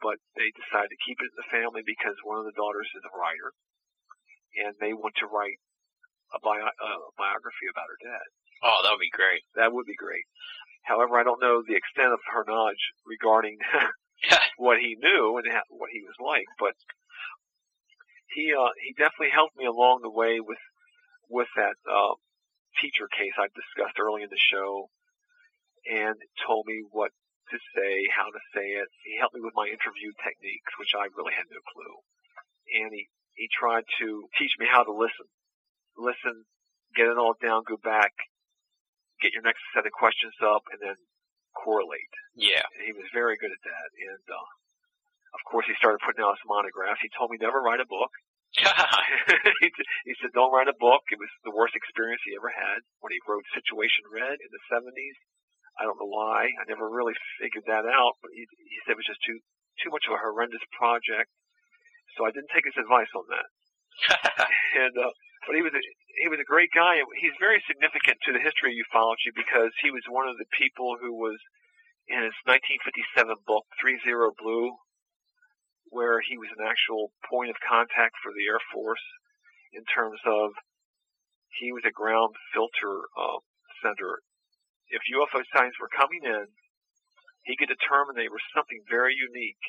but 0.00 0.18
they 0.36 0.50
decided 0.54 0.90
to 0.94 1.02
keep 1.04 1.18
it 1.20 1.30
in 1.32 1.38
the 1.38 1.50
family 1.50 1.82
because 1.82 2.14
one 2.22 2.38
of 2.38 2.44
the 2.46 2.54
daughters 2.54 2.90
is 2.94 3.02
a 3.02 3.16
writer, 3.18 3.50
and 4.58 4.74
they 4.80 4.92
want 4.92 5.14
to 5.20 5.26
write 5.26 5.58
a, 6.34 6.40
bio, 6.40 6.64
a 6.64 6.92
biography 7.16 7.68
about 7.70 7.88
her 7.88 8.00
dad. 8.00 8.26
Oh, 8.62 8.80
that 8.82 8.92
would 8.94 9.02
be 9.02 9.12
great. 9.12 9.42
That 9.54 9.72
would 9.72 9.86
be 9.86 9.98
great. 9.98 10.24
However, 10.84 11.18
I 11.18 11.22
don't 11.22 11.42
know 11.42 11.62
the 11.62 11.78
extent 11.78 12.12
of 12.12 12.20
her 12.32 12.44
knowledge 12.46 12.82
regarding 13.06 13.58
what 14.56 14.78
he 14.78 14.96
knew 14.98 15.38
and 15.38 15.46
ha- 15.50 15.70
what 15.70 15.90
he 15.92 16.02
was 16.02 16.18
like, 16.18 16.46
but 16.58 16.74
he 18.34 18.52
uh, 18.54 18.72
he 18.82 18.94
definitely 18.94 19.30
helped 19.30 19.56
me 19.56 19.66
along 19.66 20.00
the 20.02 20.10
way 20.10 20.40
with 20.40 20.62
with 21.28 21.48
that 21.56 21.78
uh, 21.86 22.14
teacher 22.80 23.06
case 23.06 23.34
I 23.38 23.46
discussed 23.54 23.98
early 24.00 24.22
in 24.22 24.30
the 24.30 24.40
show, 24.40 24.90
and 25.86 26.16
told 26.46 26.66
me 26.66 26.82
what 26.90 27.10
to 27.50 27.58
say, 27.76 28.06
how 28.10 28.30
to 28.30 28.42
say 28.54 28.74
it. 28.74 28.88
He 29.04 29.18
helped 29.18 29.34
me 29.34 29.44
with 29.44 29.54
my 29.54 29.66
interview 29.68 30.10
techniques, 30.18 30.72
which 30.78 30.96
I 30.96 31.12
really 31.14 31.34
had 31.36 31.46
no 31.50 31.62
clue, 31.74 31.96
and 32.82 32.90
he 32.90 33.06
he 33.34 33.48
tried 33.48 33.84
to 34.00 34.28
teach 34.38 34.54
me 34.58 34.66
how 34.68 34.84
to 34.84 34.92
listen, 34.92 35.28
listen, 35.96 36.44
get 36.96 37.08
it 37.08 37.16
all 37.16 37.34
down, 37.40 37.64
go 37.64 37.80
back, 37.80 38.12
get 39.20 39.32
your 39.32 39.42
next 39.42 39.64
set 39.72 39.86
of 39.86 39.92
questions 39.92 40.36
up, 40.44 40.66
and 40.72 40.80
then 40.80 40.98
correlate. 41.56 42.12
Yeah. 42.34 42.64
And 42.76 42.84
he 42.84 42.92
was 42.92 43.08
very 43.12 43.36
good 43.36 43.52
at 43.52 43.62
that. 43.64 43.88
And 43.96 44.24
uh, 44.28 44.48
of 45.36 45.42
course, 45.48 45.64
he 45.68 45.76
started 45.76 46.00
putting 46.04 46.24
out 46.24 46.36
his 46.36 46.48
monographs. 46.48 47.00
He 47.00 47.12
told 47.16 47.32
me 47.32 47.40
never 47.40 47.60
write 47.60 47.80
a 47.80 47.88
book. 47.88 48.12
he, 49.64 49.72
he 50.04 50.12
said, 50.20 50.36
"Don't 50.36 50.52
write 50.52 50.68
a 50.68 50.76
book." 50.76 51.08
It 51.08 51.16
was 51.16 51.32
the 51.40 51.56
worst 51.56 51.72
experience 51.72 52.20
he 52.20 52.36
ever 52.36 52.52
had 52.52 52.84
when 53.00 53.08
he 53.08 53.20
wrote 53.24 53.48
Situation 53.56 54.04
Red 54.12 54.36
in 54.36 54.50
the 54.52 54.60
'70s. 54.68 55.16
I 55.80 55.88
don't 55.88 55.96
know 55.96 56.12
why. 56.12 56.52
I 56.52 56.68
never 56.68 56.84
really 56.84 57.16
figured 57.40 57.64
that 57.64 57.88
out, 57.88 58.20
but 58.20 58.28
he, 58.36 58.44
he 58.44 58.76
said 58.84 58.92
it 58.92 59.00
was 59.00 59.08
just 59.08 59.24
too 59.24 59.40
too 59.80 59.88
much 59.88 60.04
of 60.04 60.12
a 60.12 60.20
horrendous 60.20 60.60
project. 60.76 61.32
So 62.16 62.26
I 62.26 62.30
didn't 62.30 62.52
take 62.52 62.68
his 62.68 62.76
advice 62.76 63.10
on 63.16 63.24
that. 63.32 63.48
and 64.84 64.94
uh, 64.96 65.12
but 65.46 65.56
he 65.56 65.62
was 65.62 65.74
a, 65.74 65.82
he 66.22 66.28
was 66.28 66.38
a 66.38 66.46
great 66.46 66.70
guy. 66.70 67.02
He's 67.18 67.36
very 67.42 67.62
significant 67.66 68.20
to 68.24 68.32
the 68.32 68.42
history 68.42 68.76
of 68.76 68.84
ufology 68.86 69.32
because 69.34 69.72
he 69.82 69.90
was 69.90 70.04
one 70.08 70.28
of 70.28 70.38
the 70.38 70.48
people 70.54 70.96
who 71.00 71.12
was 71.12 71.38
in 72.06 72.22
his 72.22 72.36
1957 72.46 73.46
book 73.46 73.64
Three 73.80 73.98
Zero 74.04 74.30
Blue, 74.36 74.76
where 75.90 76.20
he 76.20 76.38
was 76.38 76.50
an 76.56 76.64
actual 76.64 77.12
point 77.26 77.50
of 77.50 77.58
contact 77.64 78.16
for 78.22 78.30
the 78.32 78.46
Air 78.46 78.62
Force 78.72 79.02
in 79.72 79.82
terms 79.88 80.20
of 80.28 80.52
he 81.58 81.72
was 81.72 81.84
a 81.84 81.92
ground 81.92 82.36
filter 82.52 83.08
uh, 83.16 83.40
center. 83.82 84.24
If 84.88 85.04
UFO 85.08 85.40
sightings 85.52 85.76
were 85.80 85.92
coming 85.92 86.24
in, 86.24 86.48
he 87.44 87.56
could 87.56 87.72
determine 87.72 88.14
they 88.14 88.30
were 88.30 88.42
something 88.54 88.84
very 88.88 89.16
unique. 89.16 89.64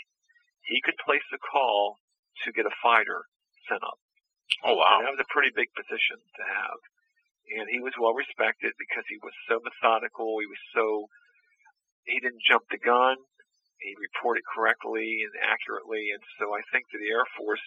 He 0.64 0.80
could 0.84 1.00
place 1.02 1.26
a 1.34 1.42
call 1.42 2.03
to 2.44 2.52
get 2.52 2.66
a 2.66 2.80
fighter 2.82 3.30
sent 3.70 3.84
up. 3.84 4.00
Oh 4.66 4.76
wow. 4.76 5.00
And 5.00 5.08
that 5.08 5.16
was 5.18 5.26
a 5.26 5.34
pretty 5.34 5.52
big 5.54 5.72
position 5.74 6.20
to 6.20 6.44
have. 6.44 6.80
And 7.60 7.68
he 7.68 7.84
was 7.84 7.94
well 8.00 8.16
respected 8.16 8.74
because 8.80 9.04
he 9.12 9.20
was 9.20 9.36
so 9.48 9.60
methodical. 9.60 10.40
He 10.40 10.48
was 10.48 10.64
so, 10.72 11.12
he 12.08 12.18
didn't 12.24 12.44
jump 12.48 12.64
the 12.72 12.80
gun. 12.80 13.20
He 13.84 14.00
reported 14.00 14.48
correctly 14.48 15.28
and 15.28 15.36
accurately. 15.44 16.16
And 16.16 16.24
so 16.40 16.56
I 16.56 16.64
think 16.72 16.88
that 16.92 17.04
the 17.04 17.12
Air 17.12 17.28
Force 17.36 17.64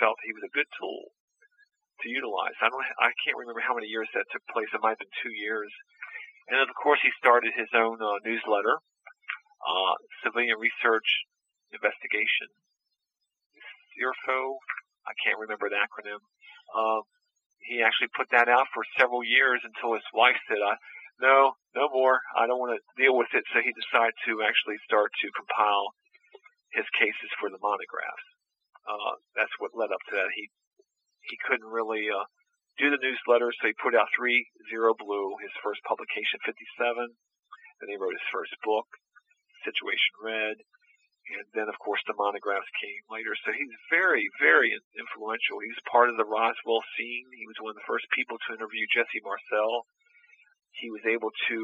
felt 0.00 0.16
he 0.24 0.32
was 0.32 0.46
a 0.46 0.56
good 0.56 0.68
tool 0.80 1.12
to 2.00 2.08
utilize. 2.08 2.56
I 2.64 2.72
don't, 2.72 2.80
I 2.96 3.12
can't 3.20 3.36
remember 3.36 3.60
how 3.60 3.76
many 3.76 3.92
years 3.92 4.08
that 4.16 4.24
took 4.32 4.44
place. 4.48 4.72
It 4.72 4.80
might 4.80 4.96
have 4.96 5.04
been 5.04 5.20
two 5.20 5.36
years. 5.36 5.68
And 6.48 6.64
of 6.64 6.72
course 6.74 7.04
he 7.04 7.12
started 7.20 7.52
his 7.52 7.68
own 7.76 8.00
uh, 8.00 8.24
newsletter, 8.24 8.80
uh, 9.60 9.94
Civilian 10.24 10.56
Research 10.56 11.28
Investigation. 11.76 12.48
CIRFO, 13.94 14.58
I 15.06 15.12
can't 15.24 15.40
remember 15.40 15.68
the 15.68 15.80
acronym. 15.80 16.20
Um, 16.76 17.02
he 17.66 17.82
actually 17.82 18.10
put 18.16 18.30
that 18.32 18.48
out 18.48 18.66
for 18.72 18.82
several 18.98 19.22
years 19.22 19.60
until 19.62 19.94
his 19.94 20.06
wife 20.14 20.38
said, 20.48 20.62
I, 20.62 20.74
no, 21.20 21.52
no 21.76 21.92
more. 21.92 22.18
I 22.32 22.48
don't 22.48 22.58
want 22.58 22.72
to 22.74 22.82
deal 22.96 23.12
with 23.12 23.28
it. 23.36 23.44
So 23.52 23.60
he 23.60 23.76
decided 23.76 24.16
to 24.26 24.40
actually 24.40 24.80
start 24.88 25.12
to 25.12 25.36
compile 25.36 25.92
his 26.72 26.88
cases 26.96 27.30
for 27.36 27.52
the 27.52 27.60
monographs. 27.60 28.26
Uh, 28.88 29.20
that's 29.36 29.52
what 29.60 29.76
led 29.76 29.92
up 29.92 30.00
to 30.08 30.16
that. 30.16 30.32
He 30.34 30.48
he 31.28 31.36
couldn't 31.44 31.68
really 31.68 32.08
uh, 32.08 32.24
do 32.80 32.88
the 32.88 32.98
newsletter, 33.04 33.52
so 33.52 33.68
he 33.68 33.76
put 33.76 33.92
out 33.92 34.08
Three 34.16 34.48
Zero 34.72 34.96
Blue, 34.96 35.36
his 35.44 35.52
first 35.60 35.84
publication, 35.84 36.40
57. 36.42 37.12
Then 37.78 37.88
he 37.92 38.00
wrote 38.00 38.16
his 38.16 38.32
first 38.32 38.56
book, 38.64 38.88
Situation 39.62 40.16
Red, 40.24 40.56
and 41.38 41.46
then 41.54 41.68
of 41.70 41.78
course 41.78 42.02
the 42.06 42.16
monographs 42.18 42.68
came 42.80 43.02
later. 43.10 43.34
So 43.44 43.52
he's 43.54 43.74
very, 43.90 44.26
very 44.40 44.74
influential. 44.98 45.62
He 45.62 45.70
was 45.70 45.90
part 45.90 46.10
of 46.10 46.16
the 46.18 46.26
Roswell 46.26 46.82
scene. 46.96 47.26
He 47.34 47.46
was 47.46 47.58
one 47.62 47.74
of 47.74 47.78
the 47.78 47.90
first 47.90 48.06
people 48.10 48.36
to 48.36 48.54
interview 48.56 48.84
Jesse 48.90 49.22
Marcel. 49.22 49.86
He 50.78 50.90
was 50.90 51.04
able 51.06 51.30
to 51.50 51.58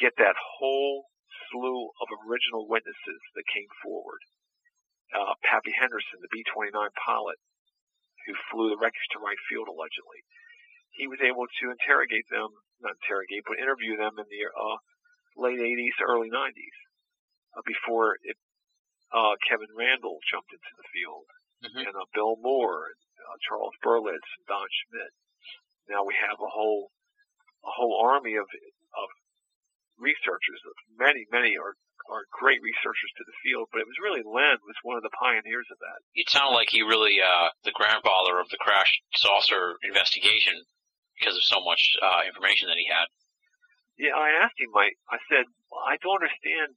get 0.00 0.16
that 0.18 0.36
whole 0.36 1.08
slew 1.48 1.92
of 2.00 2.08
original 2.28 2.68
witnesses 2.68 3.20
that 3.36 3.52
came 3.52 3.68
forward. 3.84 4.20
Uh, 5.12 5.36
Pappy 5.44 5.72
Henderson, 5.76 6.24
the 6.24 6.32
B-29 6.32 6.72
pilot, 6.72 7.36
who 8.24 8.32
flew 8.48 8.72
the 8.72 8.80
wreckage 8.80 9.08
to 9.12 9.20
Wright 9.20 9.40
Field 9.48 9.68
allegedly. 9.68 10.24
He 10.96 11.08
was 11.08 11.20
able 11.20 11.44
to 11.44 11.64
interrogate 11.72 12.28
them, 12.32 12.48
not 12.80 12.96
interrogate, 13.04 13.44
but 13.44 13.60
interview 13.60 13.96
them 13.96 14.16
in 14.16 14.28
the 14.28 14.42
uh, 14.48 14.78
late 15.36 15.60
80s, 15.60 15.96
early 16.04 16.28
90s, 16.32 16.76
uh, 17.56 17.64
before 17.64 18.16
it, 18.24 18.36
uh, 19.12 19.36
Kevin 19.48 19.68
Randle 19.76 20.18
jumped 20.30 20.52
into 20.52 20.72
the 20.76 20.88
field, 20.92 21.26
Mhm. 21.64 21.86
and 21.86 21.94
uh, 21.96 22.04
Bill 22.14 22.36
Moore, 22.40 22.86
and 22.88 23.00
uh, 23.28 23.36
Charles 23.46 23.74
Berlitz, 23.84 24.28
and 24.38 24.46
Don 24.48 24.66
Schmitt. 24.70 25.12
Now 25.88 26.04
we 26.04 26.14
have 26.14 26.40
a 26.40 26.48
whole 26.48 26.90
a 27.64 27.70
whole 27.70 28.00
army 28.02 28.34
of 28.34 28.46
of 28.94 29.08
researchers. 29.98 30.60
Many, 30.98 31.26
many 31.30 31.56
are 31.56 31.74
are 32.10 32.26
great 32.32 32.60
researchers 32.62 33.12
to 33.16 33.24
the 33.24 33.32
field, 33.44 33.68
but 33.70 33.80
it 33.80 33.86
was 33.86 33.96
really 34.02 34.22
Len 34.26 34.58
was 34.66 34.74
one 34.82 34.96
of 34.96 35.02
the 35.04 35.14
pioneers 35.18 35.66
of 35.70 35.78
that. 35.78 36.02
It 36.14 36.28
sounded 36.28 36.54
like 36.56 36.68
he 36.70 36.82
really, 36.82 37.22
uh, 37.22 37.50
the 37.62 37.70
grandfather 37.72 38.40
of 38.40 38.48
the 38.50 38.58
crash 38.58 38.90
saucer 39.14 39.76
investigation 39.82 40.64
because 41.18 41.36
of 41.36 41.44
so 41.44 41.60
much, 41.62 41.94
uh, 42.02 42.22
information 42.26 42.66
that 42.68 42.76
he 42.76 42.86
had. 42.86 43.06
Yeah, 43.98 44.16
I 44.16 44.30
asked 44.30 44.58
him. 44.58 44.74
I 44.76 44.90
I 45.08 45.18
said, 45.30 45.44
I 45.86 45.96
don't 45.98 46.20
understand 46.22 46.74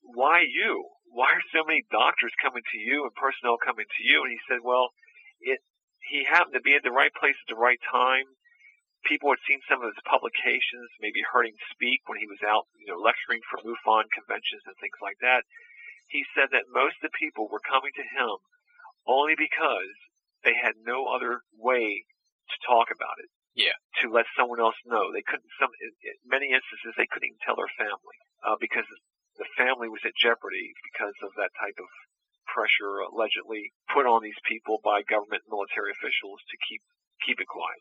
why 0.00 0.40
you. 0.48 0.88
Why 1.12 1.36
are 1.36 1.52
so 1.52 1.60
many 1.68 1.84
doctors 1.92 2.32
coming 2.40 2.64
to 2.64 2.78
you 2.80 3.04
and 3.04 3.12
personnel 3.12 3.60
coming 3.60 3.84
to 3.84 4.02
you? 4.02 4.24
And 4.24 4.32
he 4.32 4.40
said, 4.48 4.64
well, 4.64 4.96
it 5.44 5.60
he 6.08 6.24
happened 6.24 6.56
to 6.56 6.64
be 6.64 6.74
at 6.74 6.82
the 6.82 6.90
right 6.90 7.12
place 7.14 7.36
at 7.36 7.52
the 7.52 7.60
right 7.60 7.78
time. 7.86 8.26
People 9.04 9.30
had 9.30 9.44
seen 9.46 9.60
some 9.68 9.82
of 9.82 9.92
his 9.92 10.08
publications, 10.08 10.88
maybe 10.98 11.22
heard 11.22 11.46
him 11.46 11.58
speak 11.70 12.02
when 12.06 12.18
he 12.18 12.26
was 12.26 12.42
out, 12.42 12.66
you 12.78 12.88
know, 12.90 12.98
lecturing 12.98 13.42
for 13.46 13.62
MUFON 13.62 14.10
conventions 14.10 14.64
and 14.66 14.78
things 14.78 14.98
like 15.02 15.18
that. 15.22 15.46
He 16.10 16.26
said 16.34 16.50
that 16.50 16.70
most 16.70 16.98
of 17.02 17.10
the 17.10 17.18
people 17.18 17.50
were 17.50 17.62
coming 17.62 17.92
to 17.98 18.06
him 18.06 18.34
only 19.06 19.34
because 19.34 19.94
they 20.46 20.54
had 20.54 20.78
no 20.82 21.06
other 21.10 21.42
way 21.54 22.06
to 22.50 22.56
talk 22.66 22.90
about 22.90 23.18
it. 23.22 23.30
Yeah. 23.54 23.76
To 24.00 24.08
let 24.08 24.26
someone 24.32 24.64
else 24.64 24.78
know. 24.88 25.12
They 25.12 25.22
couldn't, 25.22 25.50
some, 25.60 25.70
in 25.82 25.92
in 26.02 26.16
many 26.24 26.50
instances, 26.56 26.96
they 26.96 27.06
couldn't 27.10 27.28
even 27.28 27.42
tell 27.44 27.58
their 27.58 27.70
family, 27.76 28.18
uh, 28.42 28.56
because 28.56 28.88
the 29.38 29.48
family 29.56 29.88
was 29.88 30.04
at 30.04 30.16
jeopardy 30.18 30.72
because 30.92 31.16
of 31.24 31.32
that 31.36 31.52
type 31.56 31.78
of 31.80 31.88
pressure 32.50 33.00
allegedly 33.08 33.72
put 33.88 34.04
on 34.04 34.20
these 34.20 34.38
people 34.44 34.80
by 34.84 35.00
government 35.06 35.42
military 35.48 35.92
officials 35.94 36.40
to 36.50 36.56
keep, 36.68 36.82
keep 37.24 37.40
it 37.40 37.48
quiet. 37.48 37.80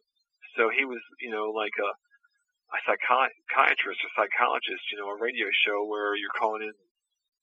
So 0.56 0.72
he 0.72 0.84
was, 0.84 1.00
you 1.20 1.32
know, 1.32 1.52
like 1.52 1.76
a, 1.80 1.92
a 2.72 2.80
psychiatrist 2.88 4.00
or 4.04 4.12
psychologist, 4.16 4.84
you 4.92 5.00
know, 5.00 5.12
a 5.12 5.20
radio 5.20 5.48
show 5.52 5.84
where 5.88 6.16
you're 6.16 6.36
calling 6.36 6.64
in 6.64 6.76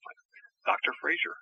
like 0.05 0.21
Dr. 0.65 0.93
Frasier. 1.01 1.37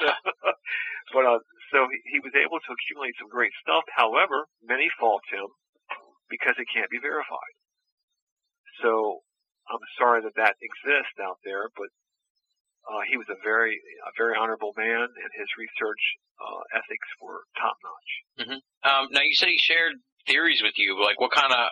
so, 0.00 0.08
but 1.14 1.24
uh, 1.24 1.40
so 1.72 1.88
he, 1.88 2.16
he 2.16 2.18
was 2.20 2.32
able 2.36 2.60
to 2.60 2.70
accumulate 2.72 3.16
some 3.20 3.28
great 3.28 3.52
stuff. 3.60 3.84
However, 3.92 4.48
many 4.64 4.88
fault 5.00 5.24
him 5.32 5.48
because 6.28 6.56
it 6.60 6.68
can't 6.72 6.92
be 6.92 7.00
verified. 7.00 7.54
So 8.84 9.24
I'm 9.70 9.84
sorry 9.98 10.22
that 10.22 10.36
that 10.36 10.56
exists 10.60 11.18
out 11.20 11.38
there, 11.44 11.68
but 11.76 11.88
uh, 12.88 13.02
he 13.10 13.16
was 13.16 13.28
a 13.28 13.36
very, 13.44 13.76
a 14.06 14.12
very 14.16 14.32
honorable 14.36 14.72
man, 14.76 15.04
and 15.04 15.30
his 15.36 15.48
research 15.60 16.00
uh, 16.40 16.62
ethics 16.72 17.08
were 17.20 17.44
top 17.60 17.76
notch. 17.84 18.10
Um, 18.88 19.04
now 19.12 19.20
you 19.22 19.34
said 19.36 19.48
he 19.52 19.58
shared 19.60 20.00
theories 20.26 20.62
with 20.62 20.74
you. 20.76 20.96
Like, 20.96 21.20
what 21.20 21.32
kind 21.32 21.52
of, 21.52 21.68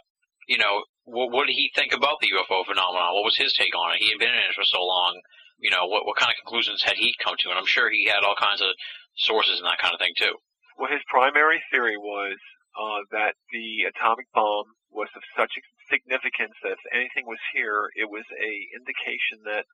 you 0.48 0.58
know, 0.58 0.84
what, 1.04 1.32
what 1.32 1.46
did 1.46 1.56
he 1.56 1.70
think 1.74 1.92
about 1.96 2.20
the 2.20 2.28
UFO 2.36 2.66
phenomenon? 2.66 3.14
What 3.16 3.24
was 3.24 3.36
his 3.40 3.54
take 3.54 3.72
on 3.76 3.94
it? 3.96 4.02
He 4.02 4.10
had 4.10 4.20
been 4.20 4.34
in 4.34 4.44
it 4.44 4.54
for 4.54 4.64
so 4.64 4.84
long. 4.84 5.16
You 5.58 5.70
know, 5.70 5.86
what 5.88 6.04
what 6.04 6.20
kind 6.20 6.28
of 6.28 6.36
conclusions 6.44 6.82
had 6.84 7.00
he 7.00 7.14
come 7.24 7.36
to? 7.40 7.48
And 7.48 7.56
I'm 7.58 7.64
sure 7.64 7.88
he 7.88 8.04
had 8.04 8.20
all 8.20 8.36
kinds 8.36 8.60
of 8.60 8.68
sources 9.16 9.56
and 9.56 9.64
that 9.64 9.80
kind 9.80 9.94
of 9.94 10.00
thing 10.00 10.12
too. 10.12 10.36
Well, 10.76 10.92
his 10.92 11.00
primary 11.08 11.64
theory 11.72 11.96
was 11.96 12.36
uh, 12.76 13.00
that 13.12 13.40
the 13.52 13.88
atomic 13.88 14.28
bomb 14.34 14.68
was 14.90 15.08
of 15.14 15.22
such 15.36 15.52
significance 15.90 16.54
that 16.62 16.76
if 16.78 16.84
anything 16.92 17.26
was 17.26 17.40
here, 17.52 17.90
it 17.96 18.08
was 18.08 18.24
a 18.38 18.52
indication 18.74 19.42
that 19.44 19.66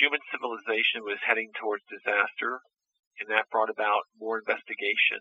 human 0.00 0.20
civilization 0.32 1.04
was 1.04 1.20
heading 1.24 1.50
towards 1.60 1.84
disaster, 1.88 2.60
and 3.20 3.28
that 3.30 3.50
brought 3.50 3.70
about 3.70 4.08
more 4.18 4.38
investigation 4.38 5.20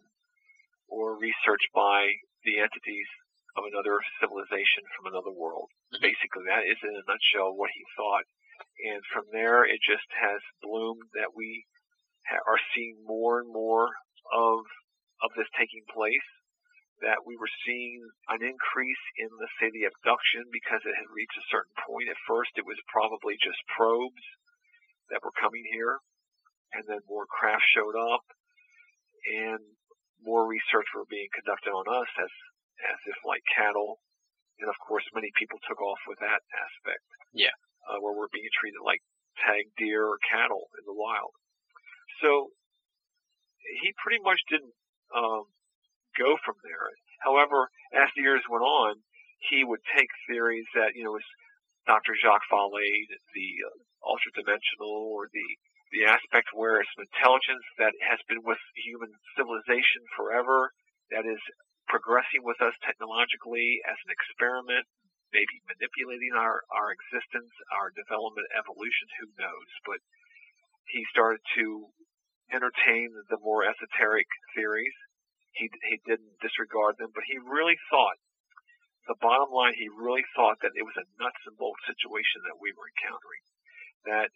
or 0.88 1.18
research 1.18 1.64
by 1.74 2.08
the 2.44 2.60
entities 2.60 3.08
of 3.56 3.64
another 3.70 4.02
civilization 4.20 4.84
from 4.98 5.06
another 5.14 5.32
world. 5.32 5.70
Mhm. 5.94 6.02
Basically, 6.02 6.44
that 6.45 6.66
is 6.66 6.78
in 6.82 6.95
a 6.95 7.04
nutshell 7.06 7.54
what 7.54 7.72
he 7.72 7.86
thought. 7.95 8.26
And 8.86 9.06
from 9.06 9.26
there, 9.32 9.64
it 9.66 9.80
just 9.82 10.10
has 10.20 10.41
bloomed 10.62 11.10
that 11.14 11.36
we 11.36 11.66
ha- 12.28 12.41
are 12.48 12.60
seeing 12.74 13.04
more 13.04 13.40
and 13.41 13.50
more 13.52 13.94
of 14.32 14.66
of 15.22 15.32
this 15.36 15.48
taking 15.58 15.86
place. 15.86 16.28
That 17.02 17.26
we 17.26 17.36
were 17.36 17.52
seeing 17.65 17.99
an 18.30 18.45
increase 18.45 19.03
in, 19.18 19.28
let's 19.41 19.52
say, 19.60 19.68
the 19.74 19.90
abduction 19.90 20.48
because 20.53 20.80
it 20.86 20.95
had 20.95 21.10
reached 21.11 21.36
a 21.36 21.49
certain 21.52 21.74
point. 21.84 22.07
At 22.07 22.20
first, 22.30 22.53
it 22.56 22.64
was 22.68 22.80
probably 22.88 23.36
just 23.41 23.60
probes 23.76 24.24
that 25.11 25.20
were 25.26 25.36
coming 25.36 25.65
here, 25.74 25.99
and 26.72 26.86
then 26.88 27.03
more 27.10 27.28
craft 27.28 27.65
showed 27.76 27.98
up, 27.98 28.24
and 29.28 29.60
more 30.24 30.48
research 30.48 30.88
were 30.95 31.10
being 31.10 31.28
conducted 31.34 31.72
on 31.76 31.88
us 31.91 32.11
as 32.22 32.32
as 32.94 32.99
if 33.07 33.18
like 33.28 33.44
cattle, 33.52 33.99
and 34.60 34.70
of 34.70 34.76
course, 34.88 35.03
many 35.14 35.32
people 35.36 35.60
took 35.68 35.80
off 35.82 35.99
with 36.07 36.20
that 36.20 36.41
aspect. 36.56 37.03
Yeah. 37.34 37.56
uh, 37.90 37.99
where 37.99 38.14
we're 38.15 38.32
being 38.32 38.49
treated 38.60 38.80
like 38.86 39.02
tag 39.44 39.65
deer 39.78 40.06
or 40.06 40.20
cattle 40.24 40.70
in 40.78 40.84
the 40.86 40.94
wild. 40.95 41.34
So 42.22 42.53
he 43.82 43.91
pretty 44.03 44.22
much 44.24 44.40
didn't 44.49 44.76
um, 45.15 45.49
go 46.18 46.38
from 46.45 46.56
there. 46.64 46.90
However, 47.23 47.69
as 47.94 48.10
the 48.15 48.23
years 48.23 48.44
went 48.49 48.64
on, 48.64 49.02
he 49.49 49.64
would 49.64 49.84
take 49.95 50.10
theories 50.27 50.68
that 50.76 50.95
you 50.95 51.03
know, 51.03 51.15
as 51.15 51.27
Dr. 51.88 52.15
Jacques 52.15 52.48
Vallée, 52.52 53.07
the 53.35 53.49
uh, 53.68 53.76
ultra 54.07 54.31
dimensional, 54.35 55.11
or 55.11 55.27
the 55.31 55.48
the 55.94 56.10
aspect 56.10 56.49
where 56.57 56.81
it's 56.81 56.90
an 56.98 57.06
intelligence 57.06 57.61
that 57.77 57.94
has 58.02 58.18
been 58.26 58.41
with 58.41 58.57
human 58.73 59.14
civilization 59.38 60.02
forever, 60.18 60.73
that 61.14 61.22
is 61.22 61.38
progressing 61.85 62.41
with 62.41 62.57
us 62.65 62.73
technologically 62.81 63.77
as 63.85 63.94
an 64.02 64.10
experiment, 64.10 64.90
maybe 65.30 65.61
manipulating 65.69 66.34
our, 66.34 66.65
our 66.73 66.90
existence, 66.90 67.53
our 67.69 67.94
development, 67.94 68.49
evolution, 68.57 69.06
who 69.22 69.30
knows. 69.38 69.69
But 69.85 70.02
he 70.90 71.06
started 71.14 71.45
to 71.61 71.94
entertain 72.49 73.14
the 73.30 73.38
more 73.41 73.61
esoteric 73.61 74.27
theories. 74.57 74.98
He, 75.53 75.69
he 75.89 76.01
didn't 76.05 76.41
disregard 76.41 76.97
them, 76.97 77.13
but 77.13 77.23
he 77.30 77.38
really 77.38 77.77
thought, 77.89 78.17
the 79.07 79.19
bottom 79.19 79.51
line, 79.51 79.75
he 79.75 79.89
really 79.91 80.23
thought 80.35 80.57
that 80.63 80.73
it 80.75 80.85
was 80.88 80.95
a 80.97 81.05
nuts 81.19 81.43
and 81.45 81.57
bolts 81.59 81.84
situation 81.85 82.41
that 82.47 82.57
we 82.61 82.71
were 82.73 82.88
encountering. 82.89 83.43
That 84.07 84.30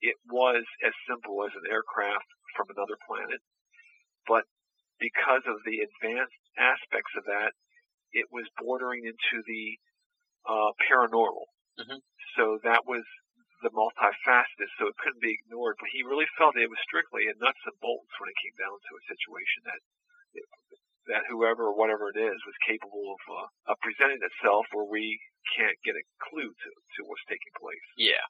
it 0.00 0.16
was 0.28 0.64
as 0.84 0.92
simple 1.08 1.42
as 1.44 1.52
an 1.56 1.66
aircraft 1.72 2.28
from 2.56 2.68
another 2.70 2.96
planet, 3.08 3.40
but 4.28 4.44
because 5.00 5.42
of 5.48 5.58
the 5.64 5.80
advanced 5.82 6.38
aspects 6.56 7.12
of 7.16 7.24
that, 7.26 7.52
it 8.12 8.30
was 8.30 8.46
bordering 8.60 9.04
into 9.04 9.42
the 9.44 9.64
uh, 10.46 10.70
paranormal. 10.86 11.48
Mhm. 11.80 12.00
So 12.36 12.58
that 12.62 12.86
was 12.86 13.02
the 13.62 13.70
multifaceted, 13.72 14.68
so 14.78 14.86
it 14.86 14.96
couldn't 15.00 15.24
be 15.24 15.32
ignored. 15.34 15.76
But 15.80 15.90
he 15.90 16.04
really 16.04 16.28
felt 16.36 16.56
it 16.56 16.70
was 16.70 16.78
strictly 16.84 17.26
a 17.26 17.34
nuts 17.40 17.60
and 17.64 17.74
bolts 17.80 18.12
when 18.20 18.28
it 18.30 18.36
came 18.44 18.54
down 18.60 18.76
to 18.78 18.92
a 18.96 19.08
situation 19.08 19.60
that 19.64 19.80
that 21.08 21.28
whoever 21.28 21.68
or 21.68 21.76
whatever 21.76 22.08
it 22.08 22.18
is 22.18 22.38
was 22.48 22.56
capable 22.64 23.12
of, 23.12 23.20
uh, 23.28 23.72
of 23.72 23.76
presenting 23.84 24.20
itself 24.24 24.64
where 24.72 24.88
we 24.88 25.20
can't 25.52 25.76
get 25.84 25.92
a 25.92 26.04
clue 26.30 26.48
to, 26.48 26.70
to 26.96 27.00
what's 27.04 27.24
taking 27.28 27.52
place. 27.60 27.86
Yeah. 28.00 28.24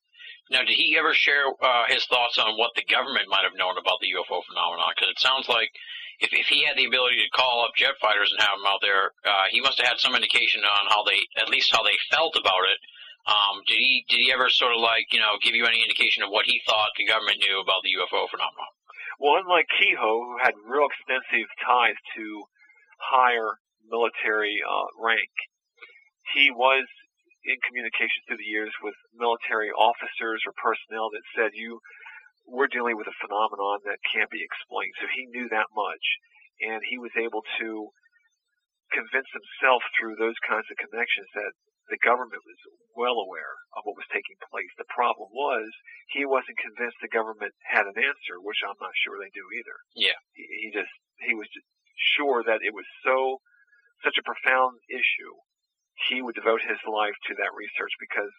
Now, 0.51 0.67
did 0.67 0.75
he 0.75 0.99
ever 0.99 1.15
share 1.15 1.47
uh, 1.47 1.87
his 1.87 2.05
thoughts 2.11 2.37
on 2.37 2.59
what 2.59 2.75
the 2.75 2.85
government 2.91 3.31
might 3.31 3.47
have 3.47 3.55
known 3.55 3.79
about 3.79 4.03
the 4.03 4.11
UFO 4.19 4.43
phenomenon? 4.43 4.91
Because 4.91 5.15
it 5.15 5.23
sounds 5.23 5.47
like 5.47 5.71
if, 6.19 6.35
if 6.35 6.51
he 6.51 6.67
had 6.67 6.75
the 6.75 6.91
ability 6.91 7.23
to 7.23 7.31
call 7.37 7.63
up 7.63 7.79
jet 7.79 7.95
fighters 8.03 8.35
and 8.35 8.43
have 8.43 8.59
them 8.59 8.67
out 8.67 8.83
there, 8.83 9.15
uh, 9.23 9.47
he 9.55 9.63
must 9.63 9.79
have 9.79 9.87
had 9.87 10.03
some 10.03 10.19
indication 10.19 10.67
on 10.67 10.91
how 10.91 11.07
they, 11.07 11.23
at 11.39 11.49
least 11.49 11.71
how 11.71 11.87
they 11.87 11.97
felt 12.11 12.35
about 12.35 12.67
it. 12.67 12.83
Um, 13.25 13.65
did 13.65 13.81
he 13.81 14.05
did 14.05 14.21
he 14.21 14.29
ever 14.37 14.53
sort 14.53 14.77
of 14.77 14.85
like 14.85 15.09
you 15.09 15.17
know 15.17 15.41
give 15.41 15.57
you 15.57 15.65
any 15.65 15.81
indication 15.81 16.21
of 16.21 16.29
what 16.29 16.45
he 16.45 16.61
thought 16.69 16.93
the 16.93 17.09
government 17.09 17.41
knew 17.41 17.57
about 17.57 17.81
the 17.81 17.97
UFO 17.97 18.29
phenomenon? 18.29 18.69
Well, 19.21 19.39
unlike 19.39 19.67
Keyhoe, 19.79 20.21
who 20.27 20.37
had 20.43 20.55
real 20.67 20.89
extensive 20.91 21.49
ties 21.63 21.95
to 22.17 22.45
higher 22.99 23.59
military 23.89 24.59
uh, 24.65 24.89
rank. 24.99 25.31
He 26.35 26.51
was 26.51 26.85
in 27.45 27.57
communication 27.69 28.25
through 28.25 28.41
the 28.41 28.49
years 28.49 28.73
with 28.81 28.97
military 29.13 29.69
officers 29.71 30.41
or 30.49 30.57
personnel 30.57 31.13
that 31.13 31.25
said, 31.37 31.53
"You, 31.53 31.81
we're 32.49 32.73
dealing 32.73 32.97
with 32.97 33.07
a 33.07 33.21
phenomenon 33.21 33.85
that 33.85 34.01
can't 34.09 34.31
be 34.31 34.43
explained." 34.43 34.97
So 35.01 35.07
he 35.13 35.29
knew 35.29 35.49
that 35.53 35.69
much, 35.77 36.05
and 36.65 36.81
he 36.89 36.99
was 36.99 37.13
able 37.21 37.45
to 37.61 37.93
convince 38.93 39.29
himself 39.31 39.83
through 39.95 40.17
those 40.17 40.39
kinds 40.49 40.67
of 40.71 40.81
connections 40.81 41.29
that 41.35 41.53
the 41.93 42.01
government 42.01 42.41
was 42.41 42.61
well 42.97 43.21
aware 43.21 43.61
of 43.77 43.85
what 43.85 43.99
was 43.99 44.09
taking 44.09 44.41
place. 44.49 44.71
The 44.81 44.89
problem 44.89 45.29
was 45.33 45.69
he 46.13 46.25
wasn't 46.25 46.61
convinced 46.61 46.97
the 47.05 47.13
government 47.13 47.53
had 47.69 47.85
an 47.85 47.99
answer, 47.99 48.41
which 48.41 48.61
I'm 48.65 48.79
not 48.81 48.97
sure 49.05 49.21
they 49.21 49.33
do 49.35 49.45
either. 49.59 49.77
Yeah, 49.95 50.19
he, 50.33 50.45
he 50.45 50.69
just 50.73 50.93
he 51.25 51.37
was 51.37 51.49
just 51.53 51.69
sure 52.17 52.43
that 52.43 52.65
it 52.65 52.73
was 52.73 52.89
so 53.05 53.41
such 54.03 54.17
a 54.21 54.27
profound 54.27 54.81
issue, 54.91 55.35
he 56.11 56.21
would 56.21 56.35
devote 56.35 56.61
his 56.61 56.81
life 56.85 57.17
to 57.31 57.33
that 57.39 57.55
research 57.57 57.95
because 57.97 58.33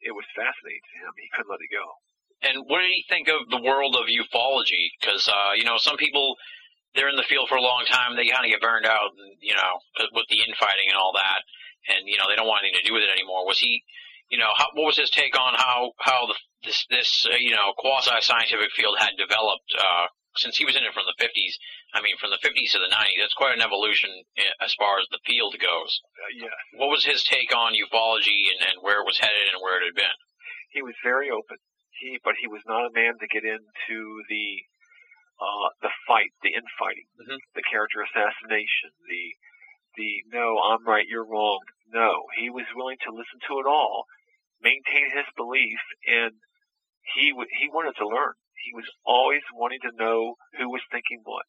it 0.00 0.12
was 0.12 0.26
fascinating 0.34 0.82
to 0.82 0.96
him. 1.06 1.12
He 1.20 1.30
couldn't 1.36 1.52
let 1.52 1.62
it 1.62 1.72
go. 1.72 1.86
And 2.40 2.56
what 2.66 2.80
did 2.80 2.90
he 2.90 3.04
think 3.06 3.28
of 3.28 3.46
the 3.52 3.60
world 3.60 3.94
of 3.94 4.08
ufology? 4.08 4.88
Because 4.98 5.28
uh, 5.28 5.52
you 5.54 5.64
know, 5.64 5.76
some 5.76 5.96
people 5.96 6.36
they're 6.94 7.12
in 7.12 7.20
the 7.20 7.28
field 7.30 7.46
for 7.48 7.54
a 7.54 7.62
long 7.62 7.86
time, 7.86 8.16
they 8.16 8.26
kind 8.26 8.42
of 8.42 8.50
get 8.50 8.60
burned 8.60 8.86
out, 8.86 9.14
and, 9.14 9.38
you 9.38 9.54
know, 9.54 9.78
with 10.10 10.26
the 10.26 10.42
infighting 10.42 10.90
and 10.90 10.98
all 10.98 11.14
that, 11.14 11.38
and 11.88 12.08
you 12.08 12.18
know, 12.18 12.28
they 12.28 12.36
don't 12.36 12.48
want 12.48 12.64
anything 12.64 12.80
to 12.82 12.88
do 12.88 12.94
with 12.94 13.04
it 13.04 13.12
anymore. 13.12 13.46
Was 13.46 13.58
he, 13.58 13.82
you 14.28 14.38
know, 14.38 14.50
how, 14.56 14.68
what 14.74 14.90
was 14.92 14.98
his 14.98 15.10
take 15.10 15.38
on 15.38 15.54
how 15.54 15.92
how 15.98 16.26
the, 16.26 16.36
this 16.64 16.86
this 16.90 17.26
uh, 17.30 17.36
you 17.38 17.52
know 17.52 17.72
quasi 17.78 18.20
scientific 18.20 18.72
field 18.72 18.98
had 18.98 19.16
developed 19.16 19.72
uh, 19.78 20.06
since 20.36 20.56
he 20.56 20.64
was 20.64 20.76
in 20.76 20.86
it 20.86 20.94
from 20.94 21.08
the 21.10 21.18
50s, 21.18 21.58
I 21.94 22.02
mean, 22.02 22.14
from 22.18 22.30
the 22.30 22.38
50s 22.38 22.70
to 22.72 22.78
the 22.78 22.92
90s, 22.92 23.18
that's 23.18 23.34
quite 23.34 23.56
an 23.56 23.64
evolution 23.64 24.10
eh, 24.38 24.54
as 24.62 24.74
far 24.78 25.02
as 25.02 25.06
the 25.10 25.22
field 25.26 25.58
goes. 25.58 26.00
Uh, 26.14 26.46
yeah. 26.46 26.58
What 26.78 26.92
was 26.92 27.02
his 27.02 27.24
take 27.26 27.50
on 27.50 27.74
ufology 27.74 28.46
and, 28.46 28.62
and 28.62 28.78
where 28.82 29.02
it 29.02 29.08
was 29.08 29.18
headed 29.18 29.50
and 29.50 29.58
where 29.58 29.82
it 29.82 29.86
had 29.90 29.98
been? 29.98 30.18
He 30.70 30.82
was 30.82 30.94
very 31.02 31.30
open. 31.30 31.58
He, 31.98 32.18
but 32.22 32.38
he 32.38 32.46
was 32.46 32.62
not 32.64 32.86
a 32.86 32.94
man 32.94 33.18
to 33.18 33.26
get 33.26 33.42
into 33.42 33.98
the 34.30 34.64
uh, 35.40 35.72
the 35.80 35.92
fight, 36.04 36.36
the 36.44 36.52
infighting, 36.52 37.08
mm-hmm. 37.16 37.40
the 37.56 37.64
character 37.64 38.04
assassination, 38.04 38.92
the 39.08 39.32
the 39.96 40.22
no, 40.32 40.58
I'm 40.58 40.86
right, 40.86 41.06
you're 41.08 41.26
wrong. 41.26 41.60
No, 41.92 42.24
he 42.38 42.50
was 42.50 42.66
willing 42.74 42.98
to 43.06 43.12
listen 43.14 43.40
to 43.48 43.58
it 43.60 43.66
all, 43.66 44.04
maintain 44.62 45.10
his 45.10 45.26
belief, 45.36 45.78
and 46.06 46.32
he 47.14 47.30
w- 47.30 47.50
he 47.58 47.68
wanted 47.68 47.96
to 47.98 48.06
learn 48.06 48.34
he 48.64 48.76
was 48.76 48.88
always 49.04 49.42
wanting 49.54 49.80
to 49.82 49.96
know 49.96 50.36
who 50.58 50.68
was 50.68 50.82
thinking 50.92 51.20
what 51.24 51.46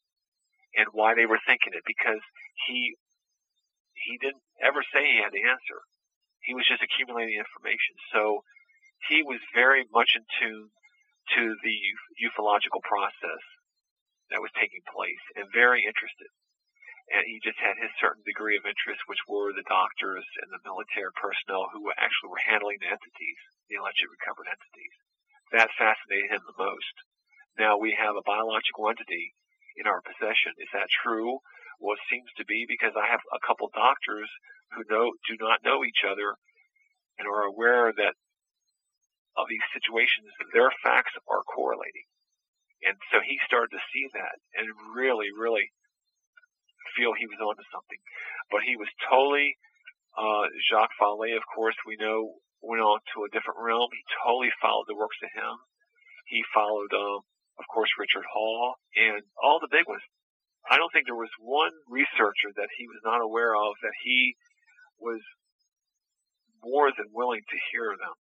and 0.75 0.87
why 0.93 1.13
they 1.13 1.25
were 1.27 1.39
thinking 1.45 1.75
it 1.75 1.83
because 1.85 2.23
he 2.67 2.95
he 3.93 4.17
didn't 4.17 4.43
ever 4.63 4.81
say 4.93 5.05
he 5.05 5.21
had 5.21 5.35
the 5.35 5.45
answer. 5.45 5.79
He 6.41 6.55
was 6.55 6.65
just 6.65 6.81
accumulating 6.81 7.37
information. 7.37 7.93
So 8.09 8.41
he 9.09 9.21
was 9.21 9.37
very 9.53 9.85
much 9.93 10.17
in 10.17 10.25
tune 10.41 10.71
to 11.37 11.43
the 11.61 11.77
ufological 12.25 12.81
process 12.81 13.43
that 14.33 14.41
was 14.41 14.49
taking 14.57 14.81
place 14.89 15.21
and 15.37 15.45
very 15.53 15.85
interested. 15.85 16.31
And 17.11 17.27
he 17.27 17.43
just 17.43 17.59
had 17.59 17.75
his 17.75 17.91
certain 17.99 18.23
degree 18.23 18.55
of 18.55 18.63
interest, 18.63 19.03
which 19.11 19.27
were 19.27 19.51
the 19.51 19.67
doctors 19.67 20.23
and 20.39 20.47
the 20.47 20.63
military 20.63 21.11
personnel 21.11 21.67
who 21.75 21.91
actually 21.99 22.31
were 22.31 22.47
handling 22.47 22.79
the 22.79 22.87
entities, 22.87 23.39
the 23.67 23.75
alleged 23.75 24.07
recovered 24.07 24.47
entities 24.47 24.95
that 25.51 25.75
fascinated 25.75 26.31
him 26.31 26.43
the 26.47 26.63
most. 26.63 26.95
Now 27.59 27.75
we 27.75 27.95
have 27.99 28.15
a 28.15 28.23
biological 28.23 28.87
entity 28.87 29.35
in 29.75 29.85
our 29.87 29.99
possession. 30.01 30.55
Is 30.57 30.71
that 30.71 30.87
true? 31.03 31.43
Well, 31.79 31.99
it 31.99 32.07
seems 32.07 32.31
to 32.39 32.47
be 32.47 32.63
because 32.67 32.95
I 32.95 33.11
have 33.11 33.23
a 33.31 33.43
couple 33.43 33.67
doctors 33.75 34.31
who 34.71 34.87
know 34.87 35.11
do 35.27 35.35
not 35.39 35.63
know 35.63 35.83
each 35.83 36.07
other 36.07 36.39
and 37.19 37.27
are 37.27 37.43
aware 37.43 37.91
that 37.91 38.15
of 39.35 39.47
these 39.51 39.63
situations, 39.75 40.31
their 40.55 40.71
facts 40.83 41.15
are 41.27 41.43
correlating. 41.43 42.07
And 42.83 42.97
so 43.11 43.19
he 43.19 43.39
started 43.45 43.75
to 43.75 43.89
see 43.91 44.07
that 44.15 44.39
and 44.55 44.67
really, 44.95 45.29
really 45.35 45.71
feel 46.97 47.13
he 47.13 47.29
was 47.29 47.39
onto 47.39 47.65
something. 47.71 48.01
But 48.49 48.67
he 48.67 48.75
was 48.75 48.89
totally, 49.07 49.55
uh, 50.17 50.47
Jacques 50.69 50.95
Vallée, 50.99 51.35
of 51.35 51.43
course, 51.47 51.75
we 51.87 51.95
know 51.97 52.41
went 52.61 52.81
on 52.81 53.01
to 53.13 53.25
a 53.25 53.33
different 53.33 53.57
realm. 53.57 53.89
He 53.89 54.05
totally 54.21 54.53
followed 54.61 54.85
the 54.85 54.97
works 54.97 55.17
of 55.25 55.33
him. 55.33 55.55
He 56.29 56.45
followed, 56.53 56.93
um, 56.93 57.25
of 57.57 57.65
course, 57.67 57.89
Richard 57.97 58.25
Hall 58.29 58.77
and 58.95 59.25
all 59.41 59.57
the 59.59 59.71
big 59.71 59.89
ones. 59.89 60.05
I 60.69 60.77
don't 60.77 60.93
think 60.93 61.09
there 61.09 61.17
was 61.17 61.33
one 61.41 61.73
researcher 61.89 62.53
that 62.55 62.69
he 62.77 62.85
was 62.85 63.01
not 63.01 63.19
aware 63.25 63.57
of 63.57 63.73
that 63.81 63.97
he 64.05 64.37
was 65.01 65.19
more 66.61 66.93
than 66.93 67.09
willing 67.09 67.41
to 67.41 67.57
hear 67.73 67.97
them, 67.97 68.13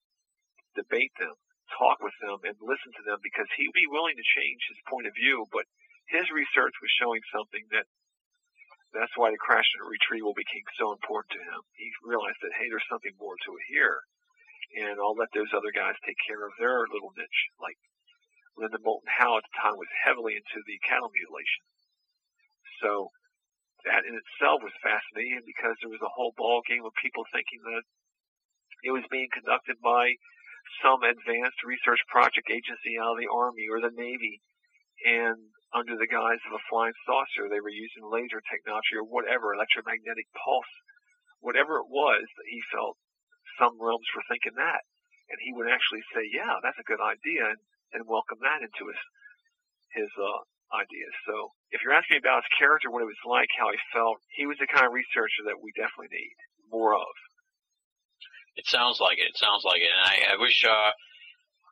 debate 0.79 1.11
them, 1.19 1.35
talk 1.75 1.99
with 1.99 2.15
them, 2.23 2.39
and 2.47 2.55
listen 2.63 2.95
to 2.95 3.03
them 3.03 3.19
because 3.19 3.51
he 3.59 3.67
would 3.67 3.75
be 3.75 3.91
willing 3.91 4.15
to 4.15 4.31
change 4.39 4.63
his 4.71 4.79
point 4.87 5.05
of 5.05 5.13
view. 5.19 5.43
But 5.51 5.67
his 6.07 6.31
research 6.31 6.73
was 6.79 6.91
showing 6.95 7.21
something 7.29 7.67
that 7.75 7.85
that's 8.93 9.13
why 9.15 9.29
the 9.29 9.41
crash 9.41 9.67
and 9.77 9.85
retrieval 9.85 10.33
became 10.33 10.65
so 10.77 10.91
important 10.91 11.35
to 11.37 11.45
him. 11.45 11.61
He 11.77 11.89
realized 12.01 12.41
that, 12.41 12.57
hey, 12.57 12.67
there's 12.69 12.85
something 12.89 13.13
more 13.17 13.37
to 13.37 13.51
it 13.57 13.65
here 13.69 14.01
and 14.75 15.01
I'll 15.01 15.17
let 15.17 15.33
those 15.33 15.49
other 15.55 15.73
guys 15.73 15.97
take 16.05 16.19
care 16.29 16.45
of 16.45 16.53
their 16.61 16.85
little 16.93 17.13
niche. 17.17 17.41
Like 17.57 17.77
Linda 18.53 18.77
Moulton 18.81 19.09
Howe 19.09 19.41
at 19.41 19.45
the 19.49 19.57
time 19.57 19.77
was 19.81 19.89
heavily 20.05 20.37
into 20.37 20.61
the 20.61 20.77
cattle 20.85 21.09
mutilation. 21.09 21.63
So 22.83 23.09
that 23.87 24.05
in 24.05 24.13
itself 24.13 24.61
was 24.61 24.75
fascinating 24.85 25.41
because 25.47 25.73
there 25.79 25.91
was 25.91 26.03
a 26.03 26.13
whole 26.13 26.35
ball 26.37 26.61
game 26.67 26.85
of 26.85 26.93
people 27.01 27.25
thinking 27.33 27.63
that 27.65 27.83
it 28.85 28.93
was 28.93 29.07
being 29.09 29.31
conducted 29.33 29.81
by 29.81 30.13
some 30.83 31.01
advanced 31.01 31.65
research 31.65 31.99
project 32.11 32.51
agency 32.51 32.99
out 32.99 33.17
of 33.17 33.19
the 33.19 33.31
Army 33.31 33.65
or 33.71 33.81
the 33.81 33.95
Navy 33.95 34.43
and 35.01 35.39
under 35.73 35.93
the 35.97 36.09
guise 36.09 36.41
of 36.49 36.57
a 36.57 36.65
flying 36.69 36.95
saucer 37.05 37.45
they 37.45 37.61
were 37.61 37.73
using 37.73 38.05
laser 38.05 38.41
technology 38.49 38.97
or 38.97 39.05
whatever, 39.05 39.53
electromagnetic 39.53 40.25
pulse, 40.33 40.73
whatever 41.39 41.77
it 41.77 41.89
was 41.89 42.25
that 42.25 42.49
he 42.49 42.61
felt 42.73 42.97
some 43.61 43.77
realms 43.77 44.07
for 44.09 44.25
thinking 44.25 44.57
that. 44.57 44.81
And 45.29 45.37
he 45.45 45.53
would 45.53 45.69
actually 45.69 46.01
say, 46.09 46.25
yeah, 46.25 46.57
that's 46.63 46.81
a 46.81 46.89
good 46.89 47.01
idea 47.01 47.53
and, 47.53 47.61
and 47.93 48.09
welcome 48.09 48.41
that 48.41 48.65
into 48.65 48.89
his, 48.89 49.01
his, 49.93 50.11
uh, 50.17 50.41
ideas. 50.73 51.13
So 51.25 51.53
if 51.73 51.81
you're 51.81 51.97
asking 51.97 52.21
about 52.21 52.45
his 52.45 52.57
character, 52.57 52.89
what 52.89 53.01
it 53.01 53.09
was 53.09 53.25
like, 53.25 53.49
how 53.57 53.73
he 53.73 53.81
felt, 53.93 54.21
he 54.33 54.45
was 54.45 54.57
the 54.61 54.69
kind 54.69 54.85
of 54.85 54.93
researcher 54.93 55.45
that 55.49 55.61
we 55.61 55.73
definitely 55.73 56.13
need 56.13 56.37
more 56.69 56.93
of. 56.93 57.13
It 58.57 58.67
sounds 58.67 58.99
like 59.01 59.17
it. 59.17 59.33
It 59.33 59.37
sounds 59.37 59.65
like 59.65 59.81
it. 59.81 59.89
And 59.89 60.03
I, 60.05 60.15
I 60.33 60.35
wish, 60.37 60.61
uh, 60.65 60.91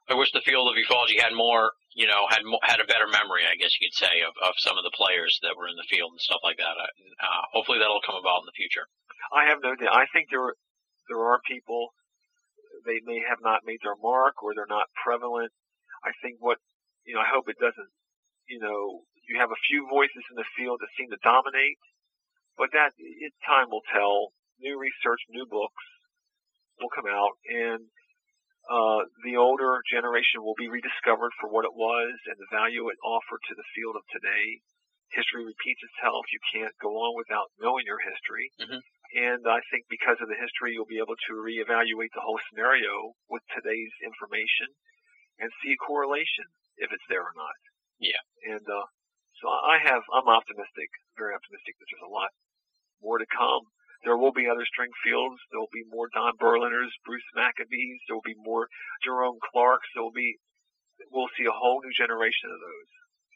I 0.07 0.15
wish 0.15 0.31
the 0.31 0.45
field 0.45 0.71
of 0.71 0.79
ufology 0.79 1.19
had 1.19 1.35
more, 1.35 1.75
you 1.91 2.07
know, 2.07 2.27
had 2.31 2.43
had 2.63 2.79
a 2.79 2.87
better 2.87 3.07
memory, 3.11 3.43
I 3.43 3.59
guess 3.59 3.75
you 3.75 3.87
could 3.87 3.97
say, 3.97 4.23
of, 4.23 4.31
of 4.39 4.55
some 4.57 4.79
of 4.79 4.87
the 4.87 4.95
players 4.95 5.35
that 5.43 5.55
were 5.59 5.67
in 5.67 5.75
the 5.75 5.87
field 5.91 6.15
and 6.15 6.21
stuff 6.21 6.39
like 6.43 6.57
that. 6.57 6.79
Uh, 6.79 7.43
hopefully 7.51 7.79
that'll 7.79 8.03
come 8.07 8.15
about 8.15 8.43
in 8.43 8.47
the 8.47 8.55
future. 8.55 8.87
I 9.35 9.51
have 9.51 9.59
no 9.59 9.75
doubt. 9.75 9.91
I 9.95 10.07
think 10.15 10.31
there 10.31 10.55
there 11.11 11.19
are 11.19 11.39
people 11.43 11.91
they 12.87 13.03
may 13.03 13.19
have 13.27 13.43
not 13.43 13.67
made 13.67 13.83
their 13.83 13.99
mark 13.99 14.39
or 14.43 14.55
they're 14.55 14.69
not 14.69 14.87
prevalent. 15.03 15.51
I 16.07 16.15
think 16.23 16.39
what 16.39 16.59
you 17.03 17.15
know, 17.15 17.23
I 17.23 17.27
hope 17.27 17.51
it 17.51 17.59
doesn't. 17.59 17.91
You 18.47 18.63
know, 18.63 19.03
you 19.27 19.39
have 19.39 19.51
a 19.51 19.65
few 19.67 19.87
voices 19.91 20.23
in 20.31 20.39
the 20.39 20.47
field 20.55 20.79
that 20.79 20.91
seem 20.95 21.11
to 21.11 21.19
dominate, 21.19 21.79
but 22.55 22.71
that 22.71 22.95
it, 22.95 23.35
time 23.43 23.67
will 23.71 23.83
tell. 23.91 24.31
New 24.57 24.73
research, 24.79 25.21
new 25.29 25.45
books 25.45 25.85
will 26.81 26.89
come 26.89 27.05
out, 27.05 27.37
and 27.45 27.93
uh, 28.67 29.01
the 29.23 29.39
older 29.39 29.79
generation 29.87 30.43
will 30.43 30.57
be 30.59 30.67
rediscovered 30.67 31.31
for 31.39 31.47
what 31.47 31.63
it 31.63 31.75
was 31.75 32.15
and 32.27 32.37
the 32.37 32.51
value 32.51 32.91
it 32.91 32.99
offered 33.03 33.41
to 33.47 33.55
the 33.55 33.67
field 33.71 33.95
of 33.95 34.03
today. 34.11 34.59
History 35.15 35.47
repeats 35.47 35.79
itself. 35.79 36.27
You 36.35 36.41
can't 36.51 36.75
go 36.83 36.91
on 36.99 37.15
without 37.15 37.47
knowing 37.63 37.87
your 37.87 38.03
history. 38.03 38.51
Mm-hmm. 38.59 38.81
And 39.15 39.41
I 39.47 39.63
think 39.71 39.87
because 39.87 40.19
of 40.19 40.27
the 40.27 40.35
history, 40.35 40.75
you'll 40.75 40.89
be 40.89 40.99
able 40.99 41.15
to 41.15 41.33
reevaluate 41.39 42.11
the 42.11 42.23
whole 42.23 42.39
scenario 42.51 43.15
with 43.31 43.39
today's 43.55 43.95
information 44.03 44.67
and 45.39 45.47
see 45.63 45.71
a 45.71 45.79
correlation 45.79 46.51
if 46.75 46.91
it's 46.91 47.07
there 47.07 47.23
or 47.23 47.35
not. 47.39 47.55
Yeah. 48.03 48.19
And 48.51 48.65
uh, 48.67 48.85
So 49.41 49.47
I 49.47 49.79
have, 49.79 50.03
I'm 50.11 50.27
optimistic, 50.27 50.89
very 51.15 51.33
optimistic 51.33 51.77
that 51.77 51.87
there's 51.87 52.09
a 52.09 52.13
lot 52.13 52.33
more 53.01 53.17
to 53.21 53.29
come. 53.29 53.69
There 54.07 54.15
will 54.15 54.31
be 54.31 54.47
other 54.47 54.63
Stringfields. 54.63 55.35
There 55.51 55.59
will 55.59 55.75
be 55.75 55.83
more 55.91 56.07
Don 56.15 56.31
Berliners, 56.39 56.95
Bruce 57.03 57.27
Maccabees. 57.35 57.99
There 58.07 58.15
will 58.15 58.23
be 58.23 58.39
more 58.39 58.71
Jerome 59.03 59.35
Clarks. 59.51 59.91
There 59.91 59.99
will 59.99 60.15
be, 60.15 60.39
we'll 61.11 61.27
see 61.35 61.43
a 61.43 61.51
whole 61.51 61.83
new 61.83 61.91
generation 61.91 62.47
of 62.47 62.55
those. 62.55 62.89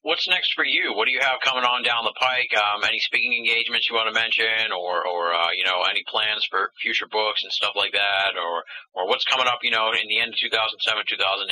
What's 0.07 0.31
next 0.31 0.55
for 0.55 0.63
you? 0.63 0.95
What 0.95 1.05
do 1.05 1.11
you 1.11 1.19
have 1.19 1.43
coming 1.43 1.67
on 1.67 1.83
down 1.83 2.07
the 2.07 2.15
pike? 2.15 2.55
Um, 2.55 2.87
any 2.87 3.03
speaking 3.03 3.35
engagements 3.35 3.91
you 3.91 3.99
want 3.99 4.07
to 4.07 4.15
mention, 4.15 4.71
or, 4.71 5.03
or 5.03 5.35
uh, 5.35 5.51
you 5.51 5.67
know, 5.67 5.83
any 5.83 6.07
plans 6.07 6.47
for 6.47 6.71
future 6.79 7.05
books 7.11 7.43
and 7.43 7.51
stuff 7.51 7.75
like 7.75 7.91
that, 7.91 8.39
or, 8.39 8.63
or 8.95 9.11
what's 9.11 9.27
coming 9.27 9.51
up, 9.51 9.59
you 9.67 9.75
know, 9.75 9.91
in 9.91 10.07
the 10.07 10.23
end 10.23 10.31
of 10.31 10.39
2007, 10.39 11.03
2008 11.03 11.51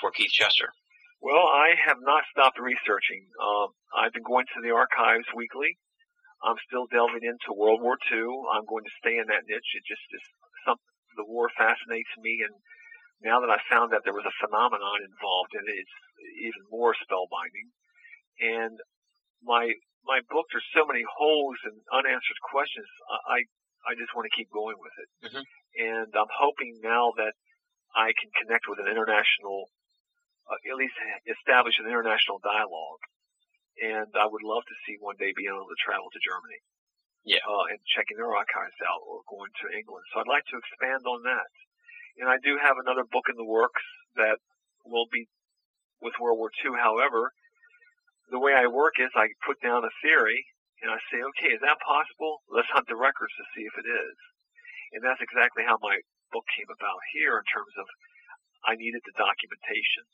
for 0.00 0.08
Keith 0.16 0.32
Chester? 0.32 0.72
Well, 1.20 1.52
I 1.52 1.76
have 1.84 2.00
not 2.00 2.24
stopped 2.32 2.56
researching. 2.56 3.28
Um, 3.36 3.76
I've 3.92 4.16
been 4.16 4.24
going 4.24 4.48
to 4.56 4.64
the 4.64 4.72
archives 4.72 5.28
weekly. 5.36 5.76
I'm 6.44 6.60
still 6.68 6.86
delving 6.92 7.24
into 7.24 7.56
World 7.56 7.80
War 7.80 7.96
II. 8.12 8.28
I'm 8.52 8.68
going 8.68 8.84
to 8.84 8.98
stay 9.00 9.16
in 9.16 9.26
that 9.32 9.48
niche. 9.48 9.72
It 9.76 9.84
just 9.88 10.04
is 10.12 10.24
something. 10.68 10.92
The 11.16 11.24
war 11.24 11.48
fascinates 11.56 12.12
me, 12.20 12.44
and 12.44 12.52
now 13.24 13.40
that 13.40 13.48
I 13.48 13.56
found 13.72 13.92
that 13.96 14.04
there 14.04 14.12
was 14.12 14.28
a 14.28 14.40
phenomenon 14.44 15.00
involved 15.00 15.56
in 15.56 15.64
it, 15.64 15.80
it's 15.80 15.96
even 16.44 16.62
more 16.68 16.92
spellbinding. 16.92 17.72
And 18.36 18.76
my 19.40 19.72
my 20.04 20.20
book, 20.28 20.44
there's 20.52 20.68
so 20.76 20.84
many 20.84 21.02
holes 21.08 21.56
and 21.64 21.80
unanswered 21.88 22.40
questions. 22.52 22.86
I 23.32 23.48
I 23.88 23.96
just 23.96 24.12
want 24.12 24.28
to 24.28 24.36
keep 24.36 24.52
going 24.52 24.76
with 24.76 24.94
it, 25.00 25.08
mm-hmm. 25.24 25.44
and 25.80 26.10
I'm 26.12 26.32
hoping 26.36 26.84
now 26.84 27.16
that 27.16 27.32
I 27.96 28.12
can 28.12 28.28
connect 28.44 28.68
with 28.68 28.82
an 28.82 28.92
international, 28.92 29.72
uh, 30.44 30.60
at 30.60 30.76
least 30.76 31.00
establish 31.24 31.80
an 31.80 31.88
international 31.88 32.44
dialogue. 32.44 33.00
And 33.76 34.08
I 34.16 34.24
would 34.24 34.44
love 34.44 34.64
to 34.64 34.76
see 34.84 34.96
one 35.00 35.20
day 35.20 35.36
being 35.36 35.52
able 35.52 35.68
to 35.68 35.84
travel 35.84 36.08
to 36.08 36.20
Germany. 36.24 36.60
Yeah. 37.26 37.42
Uh, 37.42 37.74
and 37.74 37.82
checking 37.90 38.16
their 38.16 38.30
archives 38.30 38.78
out 38.86 39.02
or 39.02 39.26
going 39.26 39.50
to 39.50 39.74
England. 39.74 40.06
So 40.14 40.22
I'd 40.22 40.30
like 40.30 40.46
to 40.46 40.58
expand 40.62 41.02
on 41.10 41.26
that. 41.26 41.50
And 42.22 42.30
I 42.30 42.38
do 42.40 42.56
have 42.56 42.78
another 42.78 43.02
book 43.02 43.26
in 43.28 43.36
the 43.36 43.44
works 43.44 43.82
that 44.14 44.38
will 44.86 45.10
be 45.10 45.26
with 46.00 46.16
World 46.22 46.38
War 46.38 46.54
II. 46.62 46.78
However, 46.78 47.34
the 48.30 48.38
way 48.38 48.54
I 48.54 48.70
work 48.70 48.96
is 49.02 49.10
I 49.18 49.34
put 49.42 49.58
down 49.60 49.82
a 49.82 49.92
theory 50.00 50.46
and 50.82 50.92
I 50.92 51.02
say, 51.10 51.18
okay, 51.18 51.50
is 51.56 51.62
that 51.66 51.82
possible? 51.82 52.46
Let's 52.46 52.70
hunt 52.70 52.86
the 52.86 52.98
records 52.98 53.32
to 53.36 53.44
see 53.52 53.64
if 53.64 53.74
it 53.74 53.88
is. 53.88 54.16
And 54.94 55.02
that's 55.02 55.20
exactly 55.20 55.66
how 55.66 55.82
my 55.82 55.98
book 56.30 56.46
came 56.54 56.70
about 56.70 57.00
here 57.16 57.36
in 57.36 57.46
terms 57.48 57.74
of 57.74 57.86
I 58.64 58.78
needed 58.78 59.02
the 59.04 59.16
documentation. 59.16 60.06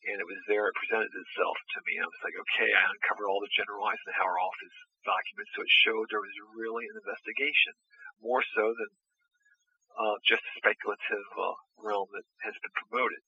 And 0.00 0.16
it 0.16 0.24
was 0.24 0.40
there, 0.48 0.64
it 0.64 0.80
presented 0.80 1.12
itself 1.12 1.56
to 1.76 1.78
me. 1.84 2.00
I 2.00 2.08
was 2.08 2.22
like, 2.24 2.32
okay, 2.32 2.70
I 2.72 2.88
uncovered 2.88 3.28
all 3.28 3.44
the 3.44 3.52
General 3.52 3.84
Eisenhower 3.84 4.40
office 4.40 4.76
documents, 5.04 5.52
so 5.52 5.60
it 5.60 5.80
showed 5.84 6.08
there 6.08 6.24
was 6.24 6.52
really 6.56 6.88
an 6.88 6.96
investigation, 6.96 7.76
more 8.24 8.40
so 8.56 8.72
than 8.72 8.90
uh, 10.00 10.16
just 10.24 10.40
a 10.40 10.56
speculative 10.56 11.28
uh, 11.36 11.56
realm 11.84 12.08
that 12.16 12.24
has 12.48 12.56
been 12.64 12.72
promoted. 12.72 13.20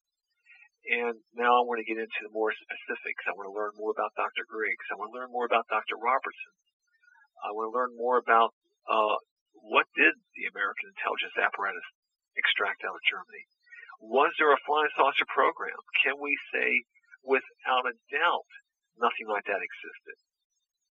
And 0.83 1.15
now 1.37 1.61
I 1.61 1.63
want 1.63 1.79
to 1.79 1.87
get 1.87 2.01
into 2.01 2.21
the 2.27 2.35
more 2.35 2.51
specifics. 2.51 3.23
I 3.29 3.37
want 3.39 3.47
to 3.47 3.55
learn 3.55 3.77
more 3.79 3.95
about 3.95 4.17
Dr. 4.19 4.43
Griggs. 4.49 4.83
I 4.91 4.99
want 4.99 5.15
to 5.15 5.17
learn 5.21 5.31
more 5.31 5.47
about 5.47 5.71
Dr. 5.71 5.95
Robertson. 5.95 6.53
I 7.45 7.55
want 7.55 7.71
to 7.71 7.77
learn 7.77 7.93
more 7.95 8.19
about 8.19 8.51
uh, 8.91 9.21
what 9.63 9.87
did 9.95 10.15
the 10.35 10.51
American 10.51 10.91
intelligence 10.91 11.39
apparatus 11.39 11.87
extract 12.35 12.83
out 12.83 12.99
of 12.99 13.03
Germany? 13.07 13.47
Was 14.03 14.35
there 14.35 14.51
a 14.51 14.65
flying 14.67 14.91
saucer 14.99 15.25
program? 15.31 15.79
Can 16.03 16.19
we 16.19 16.35
say 16.51 16.83
without 17.23 17.87
a 17.87 17.95
doubt 18.11 18.51
nothing 18.99 19.31
like 19.31 19.47
that 19.47 19.63
existed? 19.63 20.19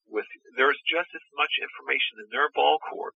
With 0.08 0.28
there's 0.56 0.80
just 0.88 1.12
as 1.12 1.26
much 1.36 1.52
information 1.60 2.24
in 2.24 2.32
their 2.32 2.48
ball 2.56 2.80
court 2.80 3.16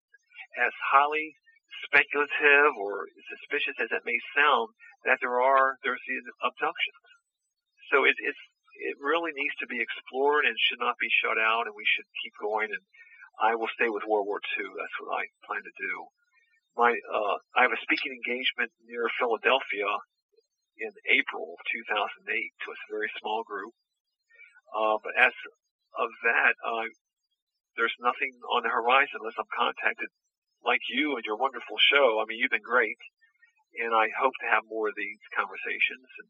as 0.58 0.74
highly 0.94 1.38
speculative 1.86 2.74
or 2.74 3.06
suspicious 3.30 3.78
as 3.78 3.94
it 3.94 4.06
may 4.06 4.18
sound, 4.34 4.74
that 5.06 5.22
there 5.22 5.38
are 5.38 5.78
there's 5.86 6.02
these 6.10 6.26
abductions. 6.42 7.06
So 7.94 8.06
it, 8.10 8.18
it's 8.18 8.44
it 8.82 8.98
really 8.98 9.32
needs 9.38 9.54
to 9.62 9.70
be 9.70 9.78
explored 9.78 10.50
and 10.50 10.58
should 10.58 10.82
not 10.82 10.98
be 10.98 11.10
shut 11.22 11.38
out, 11.38 11.70
and 11.70 11.78
we 11.78 11.86
should 11.86 12.10
keep 12.26 12.34
going. 12.42 12.74
And 12.74 12.82
I 13.38 13.54
will 13.54 13.70
stay 13.78 13.90
with 13.94 14.10
World 14.10 14.26
War 14.26 14.42
II. 14.58 14.74
That's 14.74 14.98
what 15.02 15.22
I 15.22 15.30
plan 15.46 15.62
to 15.62 15.76
do. 15.78 15.94
My 16.76 16.90
uh, 16.90 17.36
I 17.56 17.62
have 17.64 17.76
a 17.76 17.86
speaking 17.86 18.18
engagement 18.18 18.74
near 18.86 19.06
Philadelphia 19.20 19.90
in 20.78 20.90
April 21.06 21.54
of 21.54 21.62
2008 21.70 22.26
to 22.26 22.68
a 22.74 22.78
very 22.90 23.10
small 23.22 23.46
group. 23.46 23.74
Uh, 24.74 24.98
but 25.06 25.14
as 25.14 25.34
of 25.98 26.10
that, 26.26 26.58
uh, 26.66 26.90
there's 27.78 27.94
nothing 28.02 28.34
on 28.50 28.66
the 28.66 28.74
horizon 28.74 29.22
unless 29.22 29.38
I'm 29.38 29.50
contacted 29.54 30.10
like 30.66 30.82
you 30.90 31.14
and 31.14 31.26
your 31.26 31.38
wonderful 31.38 31.78
show. 31.78 32.18
I 32.18 32.26
mean, 32.26 32.40
you've 32.42 32.54
been 32.54 32.66
great, 32.66 32.98
and 33.78 33.94
I 33.94 34.10
hope 34.18 34.34
to 34.42 34.50
have 34.50 34.66
more 34.66 34.90
of 34.90 34.98
these 34.98 35.22
conversations, 35.36 36.10
and 36.22 36.30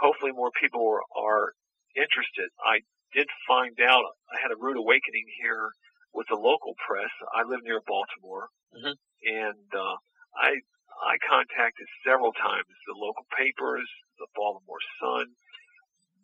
hopefully 0.00 0.32
more 0.32 0.52
people 0.56 0.80
are, 0.80 1.04
are 1.12 1.52
interested. 1.96 2.48
I 2.64 2.86
did 3.12 3.28
find 3.46 3.76
out 3.82 4.16
I 4.32 4.40
had 4.40 4.52
a 4.52 4.60
rude 4.60 4.78
awakening 4.80 5.28
here 5.40 5.70
with 6.14 6.26
the 6.30 6.38
local 6.38 6.78
press. 6.86 7.10
I 7.34 7.42
live 7.42 7.60
near 7.66 7.82
Baltimore, 7.84 8.48
mm-hmm. 8.70 8.94
And 9.24 9.68
uh, 9.72 9.96
I 10.36 10.60
I 11.04 11.14
contacted 11.26 11.86
several 12.06 12.32
times 12.32 12.68
the 12.86 12.96
local 12.96 13.26
papers, 13.36 13.88
the 14.18 14.28
Baltimore 14.36 14.82
Sun. 15.00 15.34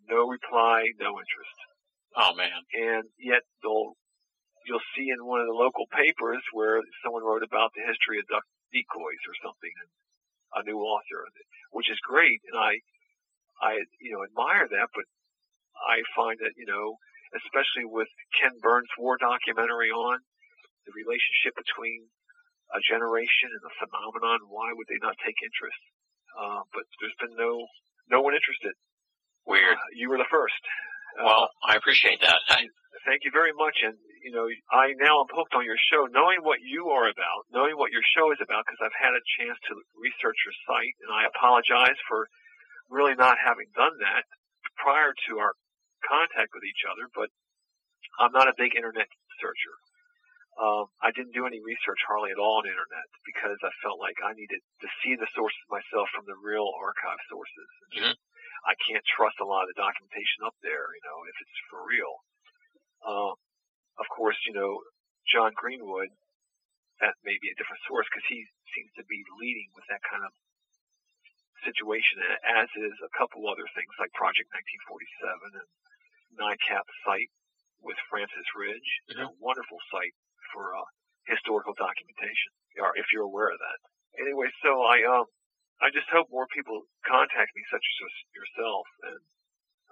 No 0.09 0.27
reply, 0.27 0.91
no 0.99 1.19
interest. 1.19 1.59
Oh 2.17 2.35
man! 2.35 2.67
And 2.75 3.05
yet 3.19 3.43
they'll 3.63 3.95
you'll 4.67 4.85
see 4.97 5.09
in 5.09 5.25
one 5.25 5.41
of 5.41 5.49
the 5.49 5.57
local 5.57 5.87
papers 5.91 6.43
where 6.53 6.81
someone 7.03 7.25
wrote 7.25 7.43
about 7.43 7.73
the 7.75 7.87
history 7.87 8.19
of 8.21 8.29
duck 8.29 8.45
decoys 8.73 9.23
or 9.27 9.37
something, 9.41 9.73
and 9.83 9.91
a 10.55 10.63
new 10.67 10.79
author, 10.83 11.27
which 11.71 11.91
is 11.91 11.99
great, 12.03 12.41
and 12.51 12.59
I, 12.59 12.83
I, 13.63 13.73
you 14.01 14.13
know, 14.13 14.25
admire 14.25 14.67
that, 14.67 14.89
but 14.95 15.07
I 15.79 16.03
find 16.15 16.39
that, 16.43 16.59
you 16.59 16.67
know, 16.67 16.99
especially 17.35 17.87
with 17.87 18.11
Ken 18.35 18.59
Burns' 18.63 18.91
war 18.99 19.17
documentary 19.17 19.91
on 19.91 20.19
the 20.87 20.93
relationship 20.93 21.55
between 21.55 22.11
a 22.75 22.81
generation 22.87 23.51
and 23.51 23.65
a 23.67 23.73
phenomenon, 23.83 24.47
why 24.49 24.71
would 24.75 24.87
they 24.87 25.01
not 25.03 25.19
take 25.25 25.37
interest? 25.43 25.83
Uh, 26.35 26.63
but 26.71 26.87
there's 27.03 27.19
been 27.19 27.35
no, 27.35 27.67
no 28.11 28.23
one 28.23 28.35
interested. 28.35 28.75
Weird. 29.47 29.75
Uh, 29.75 29.91
you 29.95 30.09
were 30.09 30.19
the 30.19 30.31
first. 30.31 30.63
Well, 31.19 31.51
uh, 31.51 31.67
I 31.67 31.75
appreciate 31.75 32.23
that. 32.23 32.39
Thank 33.09 33.27
you 33.27 33.33
very 33.35 33.51
much. 33.57 33.83
And, 33.83 33.99
you 34.23 34.31
know, 34.31 34.47
I 34.71 34.95
now 35.01 35.25
am 35.25 35.31
hooked 35.33 35.57
on 35.59 35.67
your 35.67 35.79
show, 35.91 36.07
knowing 36.07 36.45
what 36.47 36.63
you 36.63 36.93
are 36.95 37.09
about, 37.11 37.49
knowing 37.51 37.75
what 37.75 37.91
your 37.91 38.05
show 38.15 38.31
is 38.31 38.39
about, 38.39 38.63
because 38.63 38.79
I've 38.79 39.01
had 39.01 39.17
a 39.17 39.29
chance 39.41 39.59
to 39.67 39.73
research 39.99 40.39
your 40.47 40.55
site, 40.69 40.95
and 41.03 41.11
I 41.11 41.27
apologize 41.27 41.99
for 42.07 42.31
really 42.93 43.19
not 43.19 43.41
having 43.43 43.67
done 43.75 43.97
that 44.05 44.23
prior 44.79 45.11
to 45.11 45.31
our 45.43 45.57
contact 46.07 46.53
with 46.55 46.63
each 46.63 46.85
other, 46.87 47.09
but 47.17 47.29
I'm 48.21 48.33
not 48.33 48.49
a 48.49 48.55
big 48.57 48.77
internet 48.77 49.09
searcher. 49.41 49.75
Um, 50.61 50.93
I 51.01 51.09
didn't 51.17 51.33
do 51.33 51.49
any 51.49 51.57
research 51.65 52.05
hardly 52.05 52.37
at 52.37 52.37
all 52.37 52.61
on 52.61 52.69
the 52.69 52.75
internet 52.77 53.09
because 53.25 53.57
I 53.65 53.73
felt 53.81 53.97
like 53.97 54.21
I 54.21 54.37
needed 54.37 54.61
to 54.85 54.89
see 55.01 55.17
the 55.17 55.31
sources 55.33 55.65
myself 55.73 56.13
from 56.13 56.29
the 56.29 56.37
real 56.37 56.69
archive 56.77 57.17
sources. 57.33 57.71
Mm-hmm. 57.97 58.13
I 58.69 58.77
can't 58.85 59.07
trust 59.09 59.41
a 59.41 59.49
lot 59.49 59.65
of 59.65 59.73
the 59.73 59.81
documentation 59.81 60.45
up 60.45 60.53
there, 60.61 60.93
you 60.93 61.03
know, 61.09 61.25
if 61.25 61.37
it's 61.41 61.61
for 61.73 61.81
real. 61.81 62.13
Uh, 63.01 63.33
of 63.97 64.07
course, 64.13 64.37
you 64.45 64.53
know, 64.53 64.85
John 65.33 65.57
Greenwood, 65.57 66.13
that 67.01 67.17
may 67.25 67.41
be 67.41 67.49
a 67.49 67.57
different 67.57 67.81
source 67.89 68.05
because 68.13 68.29
he 68.29 68.45
seems 68.77 68.93
to 69.01 69.05
be 69.09 69.25
leading 69.41 69.73
with 69.73 69.89
that 69.89 70.05
kind 70.05 70.29
of 70.29 70.33
situation, 71.65 72.21
as 72.45 72.69
is 72.77 72.97
a 73.01 73.13
couple 73.17 73.49
other 73.49 73.65
things 73.73 73.97
like 73.97 74.13
Project 74.13 74.53
1947 74.53 75.57
and 75.57 75.69
NICAP 76.37 76.85
site 77.09 77.33
with 77.81 77.97
Francis 78.13 78.49
Ridge, 78.53 78.91
mm-hmm. 79.09 79.25
a 79.25 79.41
wonderful 79.41 79.81
site 79.89 80.13
for 80.53 80.75
uh, 80.75 80.87
historical 81.27 81.75
documentation, 81.79 82.51
or 82.83 82.93
if 82.97 83.07
you're 83.13 83.27
aware 83.27 83.51
of 83.51 83.59
that. 83.59 83.79
Anyway, 84.19 84.51
so 84.63 84.83
I 84.83 85.03
um, 85.07 85.27
I 85.81 85.89
just 85.89 86.13
hope 86.13 86.29
more 86.29 86.51
people 86.53 86.85
contact 87.09 87.57
me, 87.57 87.63
such 87.73 87.81
as 87.81 88.13
yourself, 88.37 88.85
and 89.07 89.21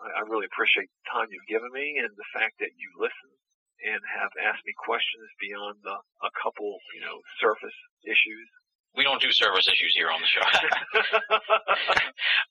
I, 0.05 0.21
I 0.21 0.29
really 0.29 0.51
appreciate 0.51 0.91
the 0.91 1.07
time 1.09 1.33
you've 1.33 1.49
given 1.49 1.73
me 1.73 1.97
and 1.97 2.13
the 2.13 2.33
fact 2.37 2.61
that 2.61 2.77
you 2.77 2.89
listen 3.01 3.33
and 3.79 4.03
have 4.19 4.35
asked 4.43 4.67
me 4.67 4.75
questions 4.75 5.31
beyond 5.39 5.79
the, 5.87 5.97
a 5.97 6.33
couple, 6.43 6.83
you 6.93 7.03
know, 7.03 7.23
surface 7.39 7.79
issues. 8.03 8.49
We 8.97 9.05
don't 9.05 9.23
do 9.23 9.31
service 9.31 9.69
issues 9.69 9.95
here 9.95 10.11
on 10.11 10.21
the 10.21 10.27
show. 10.27 10.43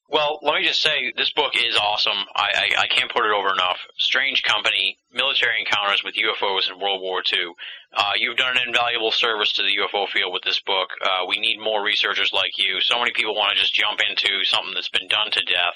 well, 0.10 0.40
let 0.44 0.56
me 0.56 0.66
just 0.66 0.82
say, 0.82 1.12
this 1.18 1.32
book 1.32 1.54
is 1.56 1.76
awesome. 1.76 2.24
I, 2.36 2.72
I, 2.78 2.82
I, 2.84 2.88
can't 2.88 3.12
put 3.12 3.26
it 3.26 3.36
over 3.36 3.52
enough. 3.52 3.78
Strange 3.98 4.44
Company, 4.44 4.98
Military 5.12 5.60
Encounters 5.60 6.04
with 6.06 6.16
UFOs 6.16 6.72
in 6.72 6.80
World 6.80 7.02
War 7.02 7.22
II. 7.22 7.52
Uh, 7.94 8.12
you've 8.18 8.38
done 8.38 8.56
an 8.56 8.68
invaluable 8.68 9.12
service 9.12 9.52
to 9.54 9.64
the 9.64 9.76
UFO 9.84 10.08
field 10.08 10.32
with 10.32 10.44
this 10.44 10.62
book. 10.62 10.90
Uh, 11.04 11.26
we 11.28 11.40
need 11.40 11.60
more 11.60 11.84
researchers 11.84 12.32
like 12.32 12.58
you. 12.58 12.80
So 12.82 13.00
many 13.00 13.12
people 13.12 13.36
want 13.36 13.54
to 13.54 13.60
just 13.60 13.74
jump 13.74 14.00
into 14.08 14.46
something 14.46 14.74
that's 14.74 14.90
been 14.90 15.08
done 15.08 15.32
to 15.32 15.44
death. 15.44 15.76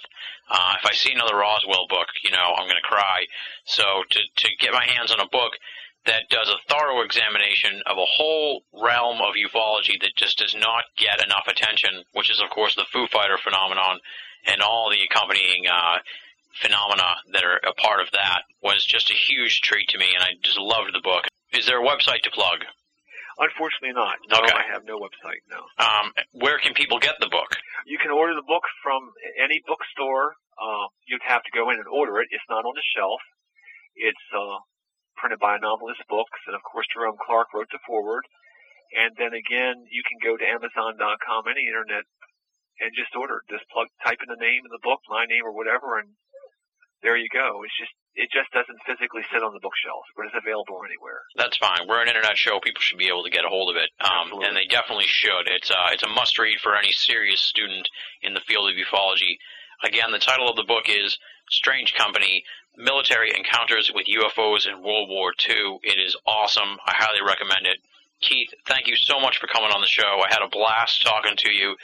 Uh, 0.49 0.75
if 0.79 0.85
I 0.85 0.93
see 0.93 1.11
another 1.11 1.35
Roswell 1.35 1.87
book, 1.89 2.07
you 2.23 2.31
know, 2.31 2.55
I'm 2.55 2.67
going 2.67 2.81
to 2.81 2.87
cry. 2.87 3.25
So 3.65 3.83
to, 4.09 4.19
to 4.19 4.47
get 4.59 4.73
my 4.73 4.85
hands 4.85 5.11
on 5.11 5.19
a 5.19 5.27
book 5.27 5.53
that 6.05 6.23
does 6.29 6.49
a 6.49 6.57
thorough 6.73 7.01
examination 7.01 7.81
of 7.85 7.97
a 7.97 8.05
whole 8.05 8.63
realm 8.73 9.21
of 9.21 9.35
ufology 9.35 9.99
that 10.01 10.15
just 10.15 10.37
does 10.39 10.55
not 10.57 10.83
get 10.97 11.23
enough 11.23 11.45
attention, 11.47 12.03
which 12.13 12.31
is, 12.31 12.41
of 12.41 12.49
course, 12.49 12.75
the 12.75 12.85
Foo 12.91 13.07
Fighter 13.07 13.37
phenomenon 13.37 13.99
and 14.47 14.61
all 14.61 14.89
the 14.89 15.03
accompanying 15.03 15.67
uh, 15.71 15.99
phenomena 16.59 17.15
that 17.33 17.43
are 17.43 17.57
a 17.67 17.73
part 17.75 18.01
of 18.01 18.09
that, 18.11 18.41
was 18.63 18.83
just 18.83 19.11
a 19.11 19.13
huge 19.13 19.61
treat 19.61 19.87
to 19.89 19.97
me, 19.97 20.07
and 20.15 20.23
I 20.23 20.29
just 20.43 20.57
loved 20.57 20.93
the 20.93 21.01
book. 21.01 21.25
Is 21.53 21.65
there 21.65 21.81
a 21.81 21.85
website 21.87 22.21
to 22.23 22.31
plug? 22.31 22.65
Unfortunately 23.37 23.93
not. 23.93 24.17
No, 24.29 24.37
Okay. 24.41 24.53
I 24.53 24.63
have 24.73 24.83
no 24.85 24.99
website, 24.99 25.41
no. 25.49 25.61
Um, 25.77 26.11
where 26.33 26.59
can 26.59 26.73
people 26.73 26.99
get 26.99 27.15
the 27.19 27.29
book? 27.29 27.55
You 27.85 27.97
can 27.97 28.11
order 28.11 28.33
the 28.35 28.45
book 28.45 28.63
from 28.83 29.11
any 29.41 29.61
bookstore. 29.65 30.35
Uh, 30.61 30.87
you'd 31.07 31.23
have 31.23 31.41
to 31.43 31.51
go 31.53 31.69
in 31.69 31.77
and 31.77 31.87
order 31.87 32.19
it. 32.19 32.27
It's 32.31 32.43
not 32.49 32.65
on 32.65 32.73
the 32.75 32.83
shelf. 32.95 33.21
It's 33.95 34.25
uh, 34.35 34.57
printed 35.21 35.37
by 35.37 35.61
Anomalist 35.61 36.01
Books, 36.09 36.41
and 36.49 36.57
of 36.57 36.65
course 36.65 36.89
Jerome 36.89 37.21
Clark 37.21 37.53
wrote 37.53 37.69
the 37.69 37.79
foreword. 37.85 38.25
And 38.91 39.13
then 39.15 39.31
again, 39.37 39.85
you 39.87 40.01
can 40.03 40.19
go 40.19 40.35
to 40.35 40.43
Amazon.com, 40.43 41.47
any 41.47 41.69
internet, 41.69 42.03
and 42.81 42.91
just 42.97 43.13
order. 43.15 43.45
Just 43.47 43.69
plug, 43.69 43.87
type 44.03 44.19
in 44.19 44.33
the 44.33 44.41
name 44.41 44.65
of 44.65 44.73
the 44.73 44.83
book, 44.83 44.99
my 45.07 45.23
name 45.29 45.45
or 45.45 45.53
whatever, 45.53 46.01
and 46.01 46.17
there 47.05 47.15
you 47.15 47.29
go. 47.31 47.63
It's 47.63 47.77
just, 47.77 47.93
it 48.13 48.29
just 48.33 48.51
doesn't 48.51 48.81
physically 48.85 49.23
sit 49.31 49.41
on 49.41 49.53
the 49.53 49.63
bookshelf, 49.63 50.03
but 50.17 50.27
it's 50.27 50.37
available 50.37 50.81
anywhere. 50.83 51.23
That's 51.37 51.57
fine. 51.57 51.87
We're 51.87 52.01
an 52.01 52.11
internet 52.11 52.35
show. 52.35 52.59
People 52.59 52.81
should 52.81 52.99
be 52.99 53.07
able 53.07 53.23
to 53.23 53.33
get 53.33 53.45
a 53.45 53.49
hold 53.49 53.73
of 53.73 53.77
it, 53.79 53.89
um, 54.01 54.43
and 54.43 54.57
they 54.57 54.67
definitely 54.67 55.07
should. 55.07 55.47
It's 55.47 55.71
uh, 55.71 55.95
it's 55.95 56.03
a 56.03 56.11
must 56.11 56.37
read 56.37 56.59
for 56.59 56.75
any 56.75 56.91
serious 56.91 57.41
student 57.41 57.87
in 58.21 58.33
the 58.33 58.43
field 58.45 58.69
of 58.69 58.75
ufology. 58.75 59.39
Again, 59.83 60.11
the 60.11 60.19
title 60.21 60.49
of 60.49 60.55
the 60.59 60.67
book 60.67 60.89
is 60.89 61.17
Strange 61.49 61.95
Company: 61.95 62.43
Military 62.77 63.31
Encounters 63.35 63.91
with 63.93 64.07
UFOs 64.07 64.67
in 64.67 64.83
World 64.83 65.09
War 65.09 65.33
II. 65.37 65.79
It 65.83 65.99
is 65.99 66.15
awesome. 66.25 66.77
I 66.85 66.93
highly 66.95 67.21
recommend 67.25 67.65
it. 67.65 67.77
Keith, 68.21 68.49
thank 68.67 68.87
you 68.87 68.95
so 68.95 69.19
much 69.19 69.37
for 69.39 69.47
coming 69.47 69.71
on 69.71 69.81
the 69.81 69.87
show. 69.87 70.21
I 70.23 70.29
had 70.29 70.43
a 70.43 70.49
blast 70.49 71.03
talking 71.03 71.35
to 71.37 71.51
you. 71.51 71.75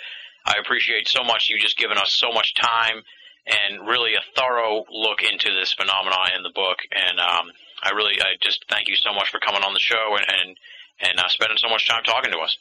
I 0.46 0.56
appreciate 0.62 1.08
so 1.08 1.24
much 1.24 1.50
you 1.50 1.60
just 1.60 1.78
giving 1.78 1.98
us 1.98 2.14
so 2.14 2.32
much 2.32 2.56
time 2.56 3.04
and 3.48 3.88
really 3.88 4.14
a 4.14 4.24
thorough 4.36 4.86
look 4.92 5.24
into 5.24 5.50
this 5.54 5.74
phenomenon 5.74 6.36
in 6.36 6.44
the 6.44 6.54
book. 6.54 6.78
And 6.92 7.20
um, 7.20 7.52
I 7.84 7.92
really, 7.92 8.22
I 8.22 8.36
just 8.42 8.66
thank 8.70 8.88
you 8.88 8.96
so 8.96 9.14
much 9.14 9.30
for 9.30 9.40
coming 9.40 9.64
on 9.64 9.74
the 9.74 9.80
show 9.80 10.16
and 10.16 10.26
and, 10.28 10.58
and 11.00 11.20
uh, 11.20 11.28
spending 11.30 11.58
so 11.58 11.70
much 11.70 11.88
time 11.88 12.04
talking 12.04 12.32
to 12.32 12.40
us. 12.40 12.58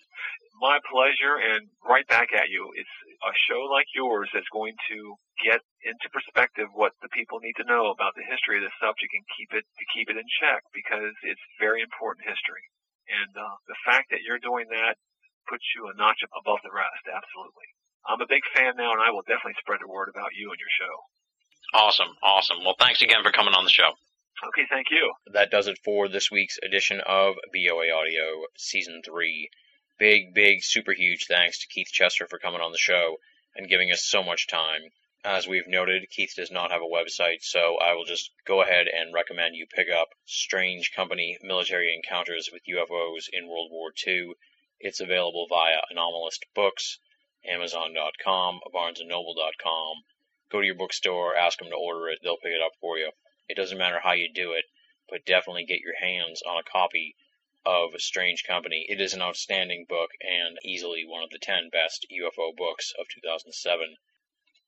My 0.57 0.81
pleasure, 0.89 1.37
and 1.37 1.69
right 1.85 2.07
back 2.09 2.33
at 2.33 2.49
you. 2.49 2.73
It's 2.75 2.97
a 3.21 3.33
show 3.49 3.69
like 3.69 3.87
yours 3.93 4.29
that's 4.33 4.49
going 4.53 4.73
to 4.89 4.99
get 5.45 5.61
into 5.85 6.09
perspective 6.13 6.69
what 6.73 6.97
the 7.05 7.13
people 7.13 7.45
need 7.45 7.57
to 7.61 7.69
know 7.69 7.93
about 7.93 8.17
the 8.17 8.25
history 8.25 8.57
of 8.57 8.65
this 8.65 8.77
subject 8.81 9.13
and 9.13 9.25
keep 9.37 9.53
it 9.53 9.65
to 9.65 9.85
keep 9.93 10.09
it 10.09 10.17
in 10.17 10.25
check 10.41 10.65
because 10.73 11.13
it's 11.25 11.45
very 11.61 11.85
important 11.85 12.25
history. 12.25 12.65
And 13.09 13.37
uh, 13.37 13.57
the 13.69 13.79
fact 13.85 14.11
that 14.11 14.25
you're 14.25 14.41
doing 14.41 14.67
that 14.73 14.97
puts 15.47 15.65
you 15.77 15.87
a 15.87 15.95
notch 15.95 16.21
above 16.35 16.59
the 16.65 16.75
rest. 16.75 17.05
Absolutely. 17.07 17.69
I'm 18.07 18.21
a 18.21 18.31
big 18.31 18.43
fan 18.55 18.75
now, 18.77 18.93
and 18.93 19.03
I 19.03 19.11
will 19.11 19.27
definitely 19.27 19.59
spread 19.59 19.81
the 19.83 19.91
word 19.91 20.11
about 20.11 20.35
you 20.35 20.51
and 20.51 20.59
your 20.59 20.75
show. 20.75 20.95
Awesome, 21.75 22.15
awesome. 22.23 22.63
Well, 22.63 22.79
thanks 22.79 23.03
again 23.03 23.23
for 23.23 23.33
coming 23.33 23.55
on 23.55 23.65
the 23.65 23.71
show. 23.71 23.91
Okay, 24.49 24.67
thank 24.71 24.91
you. 24.91 25.13
That 25.33 25.51
does 25.51 25.67
it 25.67 25.79
for 25.85 26.09
this 26.09 26.31
week's 26.31 26.59
edition 26.63 27.01
of 27.07 27.35
BOA 27.53 27.91
Audio 27.91 28.47
Season 28.57 29.01
3. 29.05 29.51
Big, 29.99 30.35
big, 30.35 30.63
super 30.63 30.93
huge 30.93 31.25
thanks 31.27 31.59
to 31.59 31.69
Keith 31.69 31.89
Chester 31.91 32.27
for 32.27 32.39
coming 32.39 32.61
on 32.61 32.71
the 32.71 32.77
show 32.77 33.17
and 33.55 33.69
giving 33.69 33.91
us 33.91 34.05
so 34.05 34.23
much 34.23 34.47
time. 34.47 34.93
As 35.25 35.49
we've 35.49 35.67
noted, 35.67 36.11
Keith 36.11 36.35
does 36.37 36.51
not 36.51 36.71
have 36.71 36.83
a 36.83 36.85
website, 36.85 37.43
so 37.43 37.79
I 37.79 37.95
will 37.95 38.05
just 38.05 38.31
go 38.45 38.61
ahead 38.61 38.89
and 38.89 39.15
recommend 39.15 39.57
you 39.57 39.67
pick 39.67 39.89
up 39.89 40.11
Strange 40.27 40.93
Company 40.93 41.39
Military 41.41 41.95
Encounters 41.95 42.51
with 42.53 42.67
UFOs 42.69 43.31
in 43.33 43.49
World 43.49 43.71
War 43.73 43.91
II. 44.07 44.35
It's 44.81 45.01
available 45.01 45.47
via 45.49 45.81
Anomalist 45.91 46.45
Books, 46.55 46.99
Amazon.com, 47.47 48.61
BarnesandNoble.com. 48.75 50.05
Go 50.51 50.61
to 50.61 50.67
your 50.67 50.75
bookstore, 50.75 51.35
ask 51.35 51.59
them 51.59 51.71
to 51.71 51.75
order 51.75 52.11
it, 52.11 52.19
they'll 52.23 52.37
pick 52.37 52.53
it 52.53 52.61
up 52.61 52.73
for 52.83 52.99
you. 52.99 53.13
It 53.49 53.57
doesn't 53.57 53.79
matter 53.79 54.01
how 54.01 54.13
you 54.13 54.31
do 54.31 54.53
it, 54.53 54.67
but 55.09 55.25
definitely 55.25 55.65
get 55.65 55.81
your 55.81 55.97
hands 55.99 56.43
on 56.43 56.59
a 56.59 56.71
copy 56.71 57.17
of 57.67 57.95
A 57.95 57.99
Strange 57.99 58.45
Company. 58.45 58.87
It 58.89 59.01
is 59.01 59.13
an 59.13 59.21
outstanding 59.21 59.87
book 59.89 60.13
and 60.21 60.57
easily 60.65 61.05
one 61.05 61.25
of 61.25 61.31
the 61.31 61.39
10 61.41 61.69
best 61.71 62.07
UFO 62.13 62.55
books 62.57 62.93
of 62.97 63.09
2007. 63.09 63.97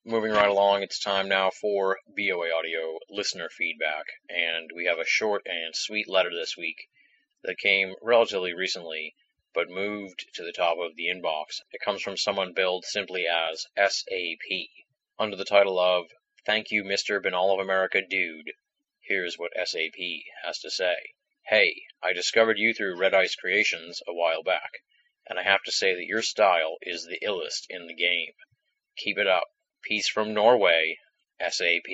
Moving 0.03 0.33
right 0.33 0.49
along, 0.49 0.83
it's 0.83 0.99
time 0.99 1.29
now 1.29 1.49
for 1.49 1.99
BOA 2.07 2.51
Audio 2.53 2.99
listener 3.09 3.47
feedback, 3.47 4.05
and 4.27 4.69
we 4.75 4.83
have 4.85 4.99
a 4.99 5.05
short 5.05 5.43
and 5.45 5.73
sweet 5.73 6.09
letter 6.09 6.29
this 6.29 6.57
week 6.57 6.89
that 7.43 7.57
came 7.57 7.95
relatively 8.01 8.53
recently 8.53 9.15
but 9.53 9.69
moved 9.69 10.27
to 10.33 10.43
the 10.43 10.51
top 10.51 10.77
of 10.77 10.97
the 10.97 11.07
inbox. 11.07 11.61
It 11.71 11.81
comes 11.81 12.01
from 12.01 12.17
someone 12.17 12.51
billed 12.53 12.83
simply 12.83 13.27
as 13.27 13.65
SAP 13.77 14.67
under 15.17 15.37
the 15.37 15.45
title 15.45 15.79
of 15.79 16.11
Thank 16.45 16.69
You, 16.69 16.83
Mr. 16.83 17.21
Binnall 17.21 17.53
of 17.53 17.59
America 17.59 18.01
Dude. 18.01 18.51
Here's 18.99 19.37
what 19.37 19.53
SAP 19.55 19.99
has 20.43 20.59
to 20.59 20.69
say. 20.69 21.13
Hey, 21.51 21.81
I 22.03 22.13
discovered 22.13 22.59
you 22.59 22.75
through 22.75 22.99
Red 22.99 23.15
Ice 23.15 23.33
Creations 23.33 24.03
a 24.07 24.13
while 24.13 24.43
back, 24.43 24.83
and 25.27 25.39
I 25.39 25.41
have 25.41 25.63
to 25.63 25.71
say 25.71 25.95
that 25.95 26.05
your 26.05 26.21
style 26.21 26.77
is 26.83 27.07
the 27.07 27.17
illest 27.23 27.65
in 27.71 27.87
the 27.87 27.95
game. 27.95 28.33
Keep 28.97 29.17
it 29.17 29.25
up. 29.25 29.47
Peace 29.81 30.07
from 30.07 30.35
Norway, 30.35 30.99
SAP. 31.41 31.89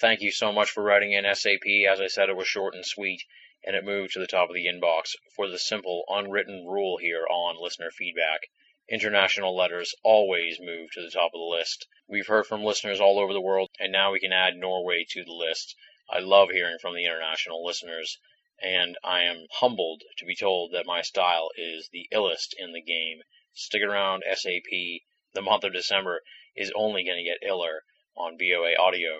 Thank 0.00 0.22
you 0.22 0.32
so 0.32 0.50
much 0.50 0.72
for 0.72 0.82
writing 0.82 1.12
in 1.12 1.24
SAP. 1.36 1.64
As 1.88 2.00
I 2.00 2.08
said, 2.08 2.28
it 2.28 2.36
was 2.36 2.48
short 2.48 2.74
and 2.74 2.84
sweet, 2.84 3.22
and 3.62 3.76
it 3.76 3.84
moved 3.84 4.14
to 4.14 4.18
the 4.18 4.26
top 4.26 4.48
of 4.48 4.56
the 4.56 4.66
inbox 4.66 5.14
for 5.36 5.46
the 5.46 5.56
simple 5.60 6.02
unwritten 6.08 6.66
rule 6.66 6.96
here 6.96 7.28
on 7.30 7.62
listener 7.62 7.92
feedback. 7.92 8.48
International 8.88 9.56
letters 9.56 9.94
always 10.02 10.58
move 10.58 10.90
to 10.90 11.00
the 11.00 11.12
top 11.12 11.30
of 11.32 11.38
the 11.38 11.44
list. 11.44 11.86
We've 12.08 12.26
heard 12.26 12.48
from 12.48 12.64
listeners 12.64 13.00
all 13.00 13.20
over 13.20 13.32
the 13.32 13.40
world, 13.40 13.70
and 13.78 13.92
now 13.92 14.10
we 14.10 14.18
can 14.18 14.32
add 14.32 14.56
Norway 14.56 15.06
to 15.10 15.22
the 15.22 15.32
list. 15.32 15.76
I 16.10 16.18
love 16.18 16.50
hearing 16.50 16.78
from 16.80 16.96
the 16.96 17.04
international 17.04 17.64
listeners, 17.64 18.18
and 18.64 18.96
I 19.04 19.24
am 19.24 19.46
humbled 19.60 20.04
to 20.16 20.24
be 20.24 20.34
told 20.34 20.72
that 20.72 20.86
my 20.86 21.02
style 21.02 21.50
is 21.54 21.90
the 21.92 22.08
illest 22.10 22.54
in 22.56 22.72
the 22.72 22.80
game. 22.80 23.20
Stick 23.52 23.82
around, 23.82 24.24
SAP. 24.34 25.02
The 25.34 25.42
month 25.42 25.64
of 25.64 25.74
December 25.74 26.22
is 26.56 26.72
only 26.74 27.04
going 27.04 27.18
to 27.18 27.30
get 27.30 27.46
iller 27.46 27.84
on 28.16 28.38
BOA 28.38 28.74
Audio. 28.80 29.18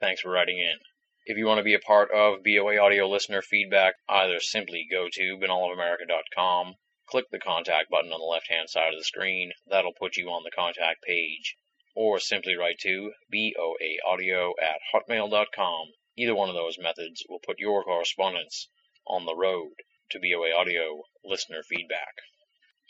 Thanks 0.00 0.22
for 0.22 0.30
writing 0.30 0.58
in. 0.58 0.78
If 1.26 1.36
you 1.36 1.44
want 1.44 1.58
to 1.58 1.62
be 1.62 1.74
a 1.74 1.78
part 1.78 2.10
of 2.10 2.42
BOA 2.42 2.78
Audio 2.78 3.06
listener 3.06 3.42
feedback, 3.42 3.96
either 4.08 4.40
simply 4.40 4.86
go 4.90 5.08
to 5.12 5.36
binnallofamerica.com, 5.36 6.76
click 7.04 7.26
the 7.30 7.38
contact 7.38 7.90
button 7.90 8.12
on 8.12 8.20
the 8.20 8.24
left 8.24 8.48
hand 8.48 8.70
side 8.70 8.94
of 8.94 8.98
the 8.98 9.04
screen, 9.04 9.52
that'll 9.66 9.92
put 9.92 10.16
you 10.16 10.30
on 10.30 10.42
the 10.42 10.50
contact 10.50 11.02
page, 11.02 11.54
or 11.94 12.18
simply 12.18 12.56
write 12.56 12.78
to 12.78 13.12
boaaudio 13.30 14.52
at 14.62 14.80
hotmail.com. 14.94 15.92
Either 16.16 16.34
one 16.34 16.48
of 16.48 16.54
those 16.54 16.78
methods 16.78 17.22
will 17.28 17.40
put 17.40 17.58
your 17.58 17.84
correspondence 17.84 18.68
on 19.06 19.24
the 19.24 19.34
road 19.34 19.74
to 20.10 20.18
BOA 20.18 20.52
Audio 20.52 21.02
listener 21.24 21.62
feedback. 21.62 22.14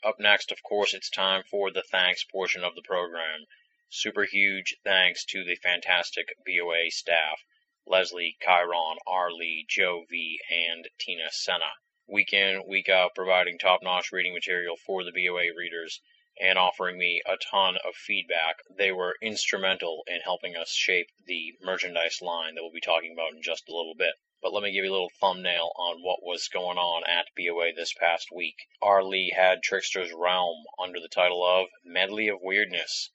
Up 0.02 0.20
next, 0.20 0.52
of 0.52 0.62
course, 0.62 0.94
it's 0.94 1.10
time 1.10 1.42
for 1.42 1.70
the 1.70 1.82
thanks 1.82 2.24
portion 2.24 2.62
of 2.62 2.74
the 2.74 2.82
program. 2.82 3.46
Super 3.88 4.24
huge 4.24 4.76
thanks 4.84 5.24
to 5.24 5.44
the 5.44 5.56
fantastic 5.56 6.34
BOA 6.44 6.90
staff 6.90 7.42
Leslie, 7.86 8.36
Chiron, 8.42 8.98
R. 9.06 9.30
Lee, 9.30 9.64
Joe 9.68 10.04
V, 10.10 10.40
and 10.50 10.88
Tina 10.98 11.30
Senna. 11.30 11.72
Week 12.08 12.32
in, 12.32 12.66
week 12.66 12.88
out, 12.88 13.14
providing 13.14 13.58
top 13.58 13.82
notch 13.82 14.10
reading 14.10 14.34
material 14.34 14.76
for 14.76 15.04
the 15.04 15.12
BOA 15.12 15.54
readers 15.56 16.00
and 16.40 16.58
offering 16.58 16.98
me 16.98 17.22
a 17.24 17.36
ton 17.36 17.76
of 17.84 17.94
feedback. 17.94 18.56
They 18.68 18.92
were 18.92 19.16
instrumental 19.22 20.02
in 20.06 20.20
helping 20.20 20.56
us 20.56 20.70
shape 20.72 21.08
the 21.26 21.54
merchandise 21.62 22.20
line 22.20 22.56
that 22.56 22.62
we'll 22.62 22.72
be 22.72 22.80
talking 22.80 23.12
about 23.12 23.32
in 23.32 23.40
just 23.40 23.68
a 23.68 23.74
little 23.74 23.94
bit. 23.94 24.14
But 24.42 24.52
let 24.52 24.62
me 24.62 24.70
give 24.70 24.84
you 24.84 24.90
a 24.90 24.92
little 24.92 25.08
thumbnail 25.18 25.72
on 25.76 26.02
what 26.02 26.22
was 26.22 26.46
going 26.48 26.76
on 26.76 27.04
at 27.08 27.34
BOA 27.34 27.72
this 27.72 27.94
past 27.94 28.30
week. 28.30 28.66
R. 28.82 29.02
Lee 29.02 29.30
had 29.30 29.62
Trickster's 29.62 30.12
Realm 30.12 30.66
under 30.78 31.00
the 31.00 31.08
title 31.08 31.42
of 31.42 31.70
Medley 31.82 32.28
of 32.28 32.42
Weirdness, 32.42 33.12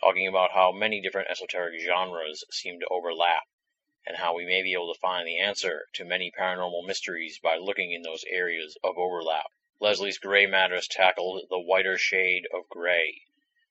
talking 0.00 0.28
about 0.28 0.52
how 0.52 0.70
many 0.70 1.00
different 1.00 1.28
esoteric 1.28 1.80
genres 1.80 2.44
seem 2.52 2.78
to 2.78 2.86
overlap 2.86 3.48
and 4.06 4.18
how 4.18 4.32
we 4.32 4.44
may 4.46 4.62
be 4.62 4.72
able 4.72 4.94
to 4.94 5.00
find 5.00 5.26
the 5.26 5.38
answer 5.38 5.88
to 5.94 6.04
many 6.04 6.30
paranormal 6.30 6.86
mysteries 6.86 7.40
by 7.40 7.56
looking 7.56 7.90
in 7.90 8.02
those 8.02 8.22
areas 8.28 8.78
of 8.84 8.96
overlap. 8.96 9.46
Leslie's 9.80 10.18
Gray 10.18 10.46
Matters 10.46 10.86
tackled 10.86 11.48
the 11.50 11.58
whiter 11.58 11.98
shade 11.98 12.46
of 12.54 12.68
gray, 12.68 13.22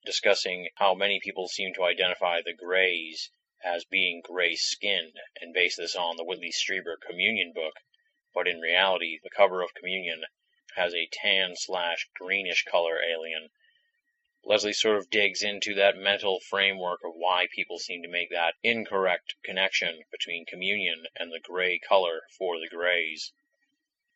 discussing 0.04 0.68
how 0.76 0.94
many 0.94 1.22
people 1.22 1.48
seem 1.48 1.74
to 1.76 1.86
identify 1.86 2.42
the 2.42 2.52
grays 2.52 3.32
as 3.64 3.86
being 3.86 4.22
gray 4.22 4.56
skinned 4.56 5.20
and 5.42 5.54
base 5.54 5.76
this 5.76 5.96
on 5.96 6.18
the 6.18 6.24
Whitley 6.24 6.52
Strieber 6.52 6.96
Communion 7.00 7.52
book 7.54 7.76
but 8.32 8.48
in 8.48 8.62
reality, 8.62 9.18
the 9.24 9.30
cover 9.32 9.64
of 9.64 9.74
Communion 9.74 10.24
has 10.76 10.94
a 10.94 11.10
tan 11.12 11.56
slash 11.56 12.08
greenish 12.14 12.64
color 12.64 13.02
alien. 13.02 13.50
Leslie 14.44 14.72
sort 14.72 14.98
of 14.98 15.10
digs 15.10 15.42
into 15.42 15.74
that 15.74 15.98
mental 15.98 16.40
framework 16.40 17.04
of 17.04 17.16
why 17.16 17.48
people 17.48 17.80
seem 17.80 18.04
to 18.04 18.08
make 18.08 18.30
that 18.30 18.54
incorrect 18.62 19.34
connection 19.44 20.04
between 20.12 20.46
communion 20.46 21.08
and 21.16 21.34
the 21.34 21.40
gray 21.40 21.80
color 21.80 22.22
for 22.38 22.60
the 22.60 22.70
grays. 22.70 23.34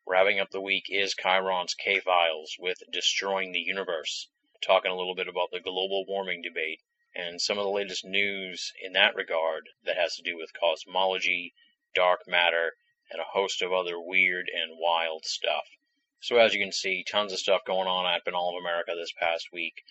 Wrapping 0.06 0.40
up 0.40 0.52
the 0.52 0.62
week 0.62 0.92
is 0.92 1.16
Chiron's 1.16 1.74
K 1.74 2.00
Files 2.00 2.56
with 2.60 2.84
Destroying 2.92 3.52
the 3.52 3.62
Universe, 3.62 4.30
talking 4.62 4.92
a 4.92 4.96
little 4.96 5.16
bit 5.16 5.28
about 5.28 5.50
the 5.50 5.60
global 5.60 6.06
warming 6.06 6.44
debate 6.44 6.82
and 7.16 7.40
some 7.40 7.58
of 7.58 7.64
the 7.64 7.70
latest 7.70 8.04
news 8.04 8.74
in 8.82 8.94
that 8.94 9.16
regard 9.16 9.70
that 9.84 9.98
has 9.98 10.16
to 10.16 10.24
do 10.24 10.36
with 10.36 10.54
cosmology, 10.54 11.54
dark 11.94 12.28
matter, 12.28 12.76
and 13.12 13.22
a 13.22 13.26
host 13.26 13.62
of 13.62 13.72
other 13.72 14.00
weird 14.00 14.50
and 14.50 14.80
wild 14.80 15.26
stuff. 15.26 15.68
So 16.20 16.38
as 16.38 16.54
you 16.54 16.60
can 16.60 16.72
see, 16.72 17.04
tons 17.04 17.34
of 17.34 17.40
stuff 17.40 17.66
going 17.66 17.88
on 17.88 18.06
at 18.06 18.26
Binnall 18.26 18.56
of 18.56 18.62
America 18.62 18.96
this 18.96 19.12
past 19.12 19.52
week. 19.52 19.84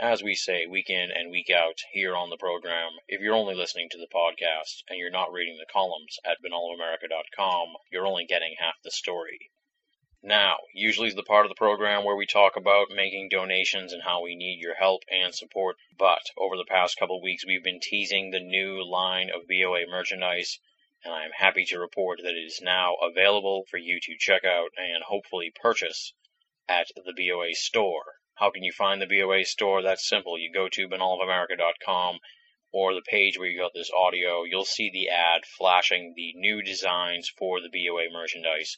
As 0.00 0.22
we 0.22 0.34
say, 0.34 0.66
week 0.66 0.88
in 0.88 1.10
and 1.10 1.30
week 1.30 1.50
out 1.50 1.80
here 1.92 2.14
on 2.14 2.30
the 2.30 2.36
program, 2.36 2.92
if 3.08 3.20
you're 3.20 3.34
only 3.34 3.56
listening 3.56 3.88
to 3.90 3.98
the 3.98 4.06
podcast 4.06 4.84
and 4.88 4.98
you're 4.98 5.10
not 5.10 5.32
reading 5.32 5.58
the 5.58 5.66
columns 5.66 6.18
at 6.24 6.38
binnallofamerica.com, 6.40 7.76
you're 7.90 8.06
only 8.06 8.24
getting 8.24 8.54
half 8.58 8.80
the 8.82 8.90
story. 8.90 9.50
Now, 10.24 10.58
usually 10.74 11.06
is 11.06 11.14
the 11.14 11.22
part 11.22 11.46
of 11.46 11.48
the 11.48 11.54
program 11.54 12.02
where 12.02 12.16
we 12.16 12.26
talk 12.26 12.56
about 12.56 12.90
making 12.90 13.28
donations 13.28 13.92
and 13.92 14.02
how 14.02 14.20
we 14.20 14.34
need 14.34 14.58
your 14.60 14.74
help 14.74 15.04
and 15.08 15.32
support. 15.32 15.76
But 15.96 16.22
over 16.36 16.56
the 16.56 16.64
past 16.64 16.98
couple 16.98 17.22
weeks, 17.22 17.46
we've 17.46 17.62
been 17.62 17.78
teasing 17.78 18.30
the 18.30 18.40
new 18.40 18.84
line 18.84 19.30
of 19.30 19.46
BOA 19.46 19.86
merchandise, 19.86 20.58
and 21.04 21.14
I 21.14 21.24
am 21.24 21.30
happy 21.30 21.64
to 21.66 21.78
report 21.78 22.18
that 22.24 22.34
it 22.34 22.44
is 22.44 22.60
now 22.60 22.96
available 22.96 23.64
for 23.70 23.76
you 23.76 24.00
to 24.00 24.18
check 24.18 24.44
out 24.44 24.70
and 24.76 25.04
hopefully 25.04 25.52
purchase 25.54 26.12
at 26.68 26.88
the 26.96 27.12
BOA 27.12 27.54
store. 27.54 28.16
How 28.34 28.50
can 28.50 28.64
you 28.64 28.72
find 28.72 29.00
the 29.00 29.06
BOA 29.06 29.44
store? 29.44 29.82
That's 29.82 30.08
simple. 30.08 30.36
You 30.36 30.52
go 30.52 30.68
to 30.68 30.88
binnallofamerica.com 30.88 32.18
or 32.72 32.92
the 32.92 33.02
page 33.02 33.38
where 33.38 33.48
you 33.48 33.60
got 33.60 33.72
this 33.72 33.92
audio. 33.92 34.42
You'll 34.42 34.64
see 34.64 34.90
the 34.90 35.10
ad 35.10 35.46
flashing 35.46 36.14
the 36.16 36.32
new 36.34 36.60
designs 36.60 37.28
for 37.28 37.60
the 37.60 37.70
BOA 37.70 38.10
merchandise. 38.12 38.76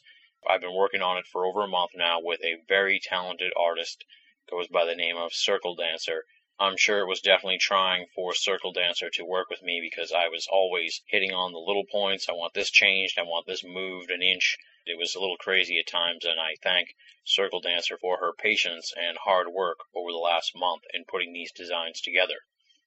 I've 0.49 0.61
been 0.61 0.73
working 0.73 1.03
on 1.03 1.17
it 1.17 1.27
for 1.27 1.45
over 1.45 1.61
a 1.61 1.67
month 1.67 1.91
now 1.95 2.19
with 2.19 2.43
a 2.43 2.55
very 2.67 2.99
talented 2.99 3.53
artist. 3.55 4.03
Goes 4.49 4.67
by 4.67 4.85
the 4.85 4.95
name 4.95 5.15
of 5.15 5.35
Circle 5.35 5.75
Dancer. 5.75 6.25
I'm 6.59 6.77
sure 6.77 6.99
it 6.99 7.07
was 7.07 7.21
definitely 7.21 7.59
trying 7.59 8.07
for 8.15 8.33
Circle 8.33 8.73
Dancer 8.73 9.09
to 9.11 9.23
work 9.23 9.49
with 9.49 9.61
me 9.61 9.79
because 9.79 10.11
I 10.11 10.29
was 10.29 10.47
always 10.47 11.01
hitting 11.05 11.31
on 11.31 11.53
the 11.53 11.59
little 11.59 11.85
points. 11.85 12.27
I 12.27 12.33
want 12.33 12.53
this 12.53 12.71
changed. 12.71 13.19
I 13.19 13.21
want 13.21 13.45
this 13.45 13.63
moved 13.63 14.09
an 14.09 14.23
inch. 14.23 14.57
It 14.85 14.97
was 14.97 15.13
a 15.13 15.19
little 15.19 15.37
crazy 15.37 15.77
at 15.77 15.85
times, 15.85 16.25
and 16.25 16.39
I 16.39 16.55
thank 16.63 16.95
Circle 17.23 17.61
Dancer 17.61 17.97
for 17.99 18.17
her 18.17 18.33
patience 18.33 18.91
and 18.95 19.17
hard 19.19 19.47
work 19.47 19.77
over 19.95 20.11
the 20.11 20.17
last 20.17 20.55
month 20.55 20.83
in 20.91 21.05
putting 21.05 21.33
these 21.33 21.51
designs 21.51 22.01
together. 22.01 22.39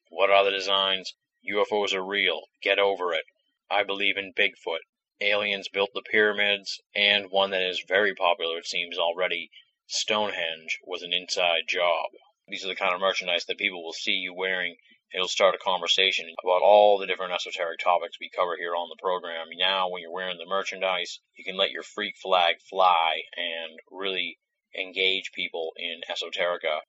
What 0.09 0.31
are 0.31 0.45
the 0.45 0.51
designs? 0.51 1.15
UFOs 1.49 1.95
are 1.95 2.05
real. 2.05 2.49
Get 2.63 2.81
over 2.81 3.15
it. 3.15 3.27
I 3.71 3.85
believe 3.85 4.17
in 4.17 4.33
Bigfoot. 4.33 4.81
Aliens 5.21 5.69
built 5.69 5.93
the 5.95 6.03
pyramids, 6.03 6.81
and 6.95 7.31
one 7.31 7.51
that 7.51 7.63
is 7.63 7.85
very 7.87 8.15
popular, 8.15 8.59
it 8.59 8.67
seems 8.67 8.99
already, 8.99 9.51
Stonehenge 9.87 10.79
was 10.83 11.03
an 11.03 11.13
inside 11.13 11.69
job. 11.69 12.11
These 12.49 12.65
are 12.65 12.69
the 12.69 12.75
kind 12.75 12.95
of 12.95 13.01
merchandise 13.01 13.45
that 13.47 13.59
people 13.59 13.83
will 13.83 13.93
see 13.93 14.13
you 14.13 14.35
wearing 14.35 14.77
It'll 15.15 15.29
start 15.29 15.55
a 15.55 15.59
conversation 15.59 16.35
about 16.43 16.63
all 16.63 16.99
the 16.99 17.07
different 17.07 17.33
esoteric 17.33 17.79
topics 17.79 18.19
we 18.19 18.29
cover 18.31 18.57
here 18.57 18.75
on 18.75 18.89
the 18.89 19.01
program. 19.01 19.47
Now, 19.57 19.89
when 19.89 20.03
you're 20.03 20.11
wearing 20.11 20.39
the 20.39 20.45
merchandise, 20.45 21.21
you 21.37 21.45
can 21.45 21.57
let 21.57 21.71
your 21.71 21.85
freak 21.85 22.17
flag 22.17 22.61
fly 22.61 23.23
and 23.37 23.79
really 23.93 24.41
engage 24.77 25.31
people 25.31 25.73
in 25.77 26.01
esoterica. 26.11 26.81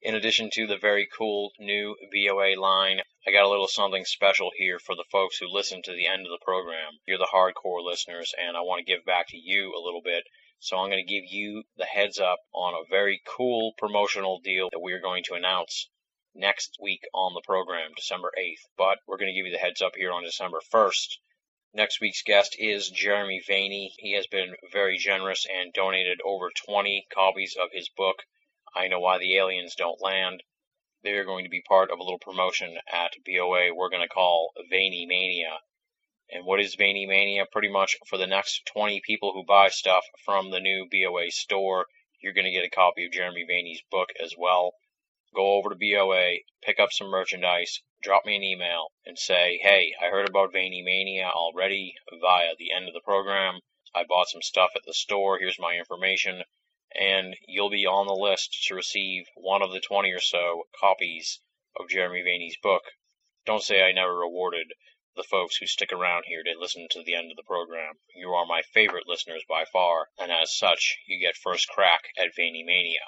In 0.00 0.14
addition 0.14 0.48
to 0.50 0.68
the 0.68 0.76
very 0.76 1.06
cool 1.06 1.52
new 1.58 1.96
BOA 2.12 2.54
line, 2.54 3.02
I 3.26 3.32
got 3.32 3.42
a 3.42 3.48
little 3.48 3.66
something 3.66 4.04
special 4.04 4.52
here 4.56 4.78
for 4.78 4.94
the 4.94 5.04
folks 5.10 5.38
who 5.38 5.48
listen 5.48 5.82
to 5.82 5.92
the 5.92 6.06
end 6.06 6.24
of 6.24 6.30
the 6.30 6.44
program. 6.44 7.00
You're 7.04 7.18
the 7.18 7.26
hardcore 7.34 7.84
listeners, 7.84 8.32
and 8.38 8.56
I 8.56 8.60
want 8.60 8.78
to 8.78 8.84
give 8.84 9.04
back 9.04 9.26
to 9.30 9.36
you 9.36 9.74
a 9.74 9.82
little 9.84 10.00
bit. 10.00 10.22
So 10.60 10.78
I'm 10.78 10.88
going 10.88 11.04
to 11.04 11.12
give 11.12 11.24
you 11.24 11.64
the 11.76 11.84
heads 11.84 12.20
up 12.20 12.38
on 12.52 12.74
a 12.74 12.88
very 12.88 13.20
cool 13.26 13.72
promotional 13.76 14.38
deal 14.38 14.70
that 14.70 14.78
we 14.78 14.92
are 14.92 15.00
going 15.00 15.24
to 15.24 15.34
announce 15.34 15.88
next 16.32 16.78
week 16.80 17.02
on 17.12 17.34
the 17.34 17.42
program, 17.44 17.90
December 17.96 18.30
8th. 18.38 18.68
But 18.76 18.98
we're 19.08 19.18
going 19.18 19.34
to 19.34 19.36
give 19.36 19.46
you 19.46 19.52
the 19.52 19.58
heads 19.58 19.82
up 19.82 19.96
here 19.96 20.12
on 20.12 20.22
December 20.22 20.60
1st. 20.72 21.18
Next 21.74 22.00
week's 22.00 22.22
guest 22.22 22.54
is 22.56 22.88
Jeremy 22.88 23.42
Vaeni. 23.48 23.90
He 23.98 24.12
has 24.12 24.28
been 24.28 24.54
very 24.72 24.96
generous 24.96 25.44
and 25.44 25.72
donated 25.72 26.20
over 26.24 26.50
20 26.50 27.08
copies 27.12 27.56
of 27.60 27.72
his 27.72 27.88
book, 27.88 28.22
I 28.74 28.88
Know 28.88 29.00
Why 29.00 29.18
the 29.18 29.36
Aliens 29.36 29.74
Don't 29.74 30.00
Land. 30.00 30.42
They 31.02 31.12
are 31.12 31.24
going 31.24 31.44
to 31.44 31.50
be 31.50 31.62
part 31.62 31.90
of 31.90 31.98
a 31.98 32.02
little 32.02 32.18
promotion 32.18 32.76
at 32.92 33.12
BOA 33.24 33.74
we're 33.74 33.90
going 33.90 34.02
to 34.02 34.08
call 34.08 34.52
Vaeni 34.72 35.06
Mania. 35.06 35.60
And 36.30 36.44
what 36.44 36.60
is 36.60 36.76
Vaeni 36.76 37.06
Mania? 37.08 37.46
Pretty 37.50 37.70
much 37.70 37.96
for 38.08 38.18
the 38.18 38.26
next 38.26 38.66
20 38.72 39.00
people 39.06 39.32
who 39.32 39.44
buy 39.44 39.68
stuff 39.68 40.04
from 40.24 40.50
the 40.50 40.60
new 40.60 40.88
BOA 40.90 41.30
store, 41.30 41.86
you're 42.20 42.34
going 42.34 42.46
to 42.46 42.52
get 42.52 42.64
a 42.64 42.70
copy 42.70 43.06
of 43.06 43.12
Jeremy 43.12 43.46
Vaeni's 43.48 43.82
book 43.90 44.10
as 44.22 44.34
well 44.36 44.74
go 45.34 45.56
over 45.56 45.68
to 45.68 45.76
BOA, 45.76 46.38
pick 46.62 46.80
up 46.80 46.90
some 46.92 47.08
merchandise, 47.08 47.82
drop 48.02 48.24
me 48.24 48.36
an 48.36 48.42
email, 48.42 48.88
and 49.04 49.18
say, 49.18 49.58
hey, 49.62 49.92
I 50.00 50.08
heard 50.08 50.28
about 50.28 50.52
Vaeni 50.54 50.82
Mania 50.82 51.26
already 51.28 51.94
via 52.20 52.54
the 52.58 52.72
end 52.72 52.88
of 52.88 52.94
the 52.94 53.02
program. 53.04 53.60
I 53.94 54.04
bought 54.04 54.28
some 54.28 54.42
stuff 54.42 54.70
at 54.74 54.82
the 54.86 54.94
store. 54.94 55.38
Here's 55.38 55.58
my 55.58 55.74
information. 55.74 56.42
And 56.94 57.36
you'll 57.46 57.70
be 57.70 57.86
on 57.86 58.06
the 58.06 58.14
list 58.14 58.64
to 58.68 58.74
receive 58.74 59.26
one 59.34 59.62
of 59.62 59.72
the 59.72 59.80
20 59.80 60.10
or 60.12 60.20
so 60.20 60.68
copies 60.80 61.40
of 61.78 61.88
Jeremy 61.88 62.22
Vaeni's 62.22 62.56
book. 62.56 62.82
Don't 63.44 63.62
say 63.62 63.82
I 63.82 63.92
never 63.92 64.16
rewarded 64.16 64.72
the 65.14 65.22
folks 65.22 65.56
who 65.56 65.66
stick 65.66 65.92
around 65.92 66.24
here 66.26 66.42
to 66.42 66.58
listen 66.58 66.86
to 66.90 67.02
the 67.02 67.14
end 67.14 67.30
of 67.30 67.36
the 67.36 67.42
program. 67.42 67.98
You 68.14 68.34
are 68.34 68.46
my 68.46 68.62
favorite 68.62 69.06
listeners 69.06 69.44
by 69.48 69.64
far, 69.64 70.08
and 70.18 70.30
as 70.30 70.56
such, 70.56 70.98
you 71.06 71.18
get 71.18 71.36
first 71.36 71.68
crack 71.68 72.02
at 72.16 72.34
Vaeni 72.38 72.64
Mania. 72.64 73.04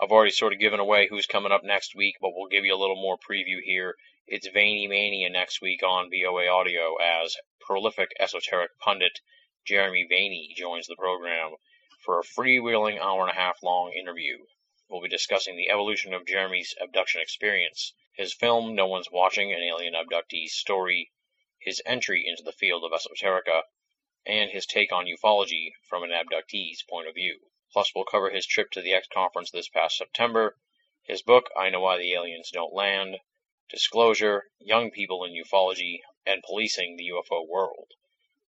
I've 0.00 0.12
already 0.12 0.30
sort 0.30 0.52
of 0.52 0.60
given 0.60 0.80
away 0.80 1.08
who's 1.08 1.26
coming 1.26 1.52
up 1.52 1.64
next 1.64 1.94
week, 1.94 2.16
but 2.20 2.30
we'll 2.32 2.48
give 2.48 2.64
you 2.64 2.74
a 2.74 2.78
little 2.78 3.00
more 3.00 3.18
preview 3.18 3.58
here. 3.62 3.96
It's 4.26 4.48
Vaeni 4.48 4.88
Mania 4.88 5.28
next 5.30 5.60
week 5.60 5.82
on 5.82 6.10
BOA 6.10 6.48
Audio 6.48 6.96
as 6.96 7.36
prolific 7.60 8.10
esoteric 8.18 8.70
pundit 8.78 9.20
Jeremy 9.66 10.06
Vaeni 10.10 10.54
joins 10.56 10.86
the 10.86 10.96
program 10.96 11.56
for 12.08 12.20
a 12.20 12.24
freewheeling 12.24 12.98
hour 12.98 13.20
and 13.20 13.30
a 13.32 13.38
half 13.38 13.62
long 13.62 13.92
interview. 13.92 14.38
We'll 14.88 15.02
be 15.02 15.10
discussing 15.10 15.56
the 15.58 15.68
evolution 15.68 16.14
of 16.14 16.24
Jeremy's 16.24 16.74
abduction 16.80 17.20
experience, 17.20 17.92
his 18.14 18.32
film 18.32 18.74
No 18.74 18.86
One's 18.86 19.10
Watching 19.10 19.52
an 19.52 19.60
Alien 19.62 19.94
Abductee's 19.94 20.54
Story, 20.54 21.12
his 21.58 21.82
entry 21.84 22.24
into 22.26 22.42
the 22.42 22.52
field 22.52 22.82
of 22.82 22.92
esoterica, 22.92 23.64
and 24.24 24.50
his 24.50 24.64
take 24.64 24.90
on 24.90 25.04
ufology 25.04 25.72
from 25.86 26.02
an 26.02 26.10
abductee's 26.10 26.82
point 26.88 27.08
of 27.08 27.14
view. 27.14 27.40
Plus, 27.74 27.94
we'll 27.94 28.06
cover 28.06 28.30
his 28.30 28.46
trip 28.46 28.70
to 28.70 28.80
the 28.80 28.94
X 28.94 29.06
conference 29.12 29.50
this 29.50 29.68
past 29.68 29.98
September, 29.98 30.56
his 31.02 31.20
book, 31.20 31.50
I 31.54 31.68
Know 31.68 31.80
Why 31.80 31.98
the 31.98 32.14
Aliens 32.14 32.50
Don't 32.50 32.72
Land, 32.72 33.18
Disclosure, 33.68 34.44
Young 34.58 34.90
People 34.90 35.24
in 35.24 35.34
Ufology, 35.34 36.00
and 36.24 36.42
Policing 36.42 36.96
the 36.96 37.10
UFO 37.10 37.46
World. 37.46 37.92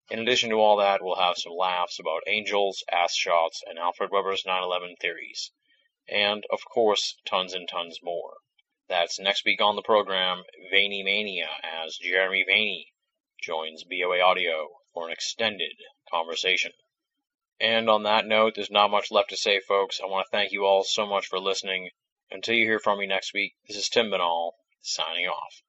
In 0.09 0.20
addition 0.20 0.51
to 0.51 0.61
all 0.61 0.77
that, 0.77 1.03
we'll 1.03 1.16
have 1.16 1.37
some 1.37 1.53
laughs 1.53 1.99
about 1.99 2.23
angels, 2.28 2.85
ass 2.93 3.16
shots, 3.16 3.62
and 3.66 3.77
Alfred 3.77 4.12
Webre's 4.12 4.47
9 4.47 4.62
11 4.62 4.95
theories. 5.01 5.51
And, 6.09 6.45
of 6.49 6.65
course, 6.65 7.16
tons 7.24 7.53
and 7.55 7.69
tons 7.69 8.01
more. 8.01 8.37
That's 8.87 9.19
next 9.19 9.45
week 9.45 9.61
on 9.61 9.74
the 9.74 9.83
program, 9.83 10.45
Vaeni 10.73 11.03
Mania, 11.03 11.51
as 11.65 11.97
Jeremy 11.97 12.45
Vaeni 12.45 12.93
joins 13.43 13.83
BOA 13.83 14.20
Audio 14.20 14.77
for 14.95 15.09
an 15.09 15.12
extended 15.12 15.77
conversation. 16.09 16.73
And 17.59 17.91
on 17.91 18.05
that 18.05 18.27
note, 18.27 18.55
there's 18.55 18.70
not 18.70 18.93
much 18.93 19.11
left 19.11 19.31
to 19.31 19.37
say, 19.37 19.59
folks. 19.59 20.01
I 20.01 20.07
want 20.07 20.27
to 20.27 20.31
thank 20.31 20.53
you 20.53 20.65
all 20.65 20.85
so 20.85 21.05
much 21.05 21.27
for 21.27 21.41
listening. 21.41 21.91
Until 22.31 22.55
you 22.55 22.65
hear 22.65 22.78
from 22.78 23.01
me 23.01 23.07
next 23.07 23.35
week, 23.35 23.57
this 23.66 23.77
is 23.77 23.89
Tim 23.89 24.11
Binnall, 24.11 24.53
signing 24.83 25.27
off. 25.27 25.62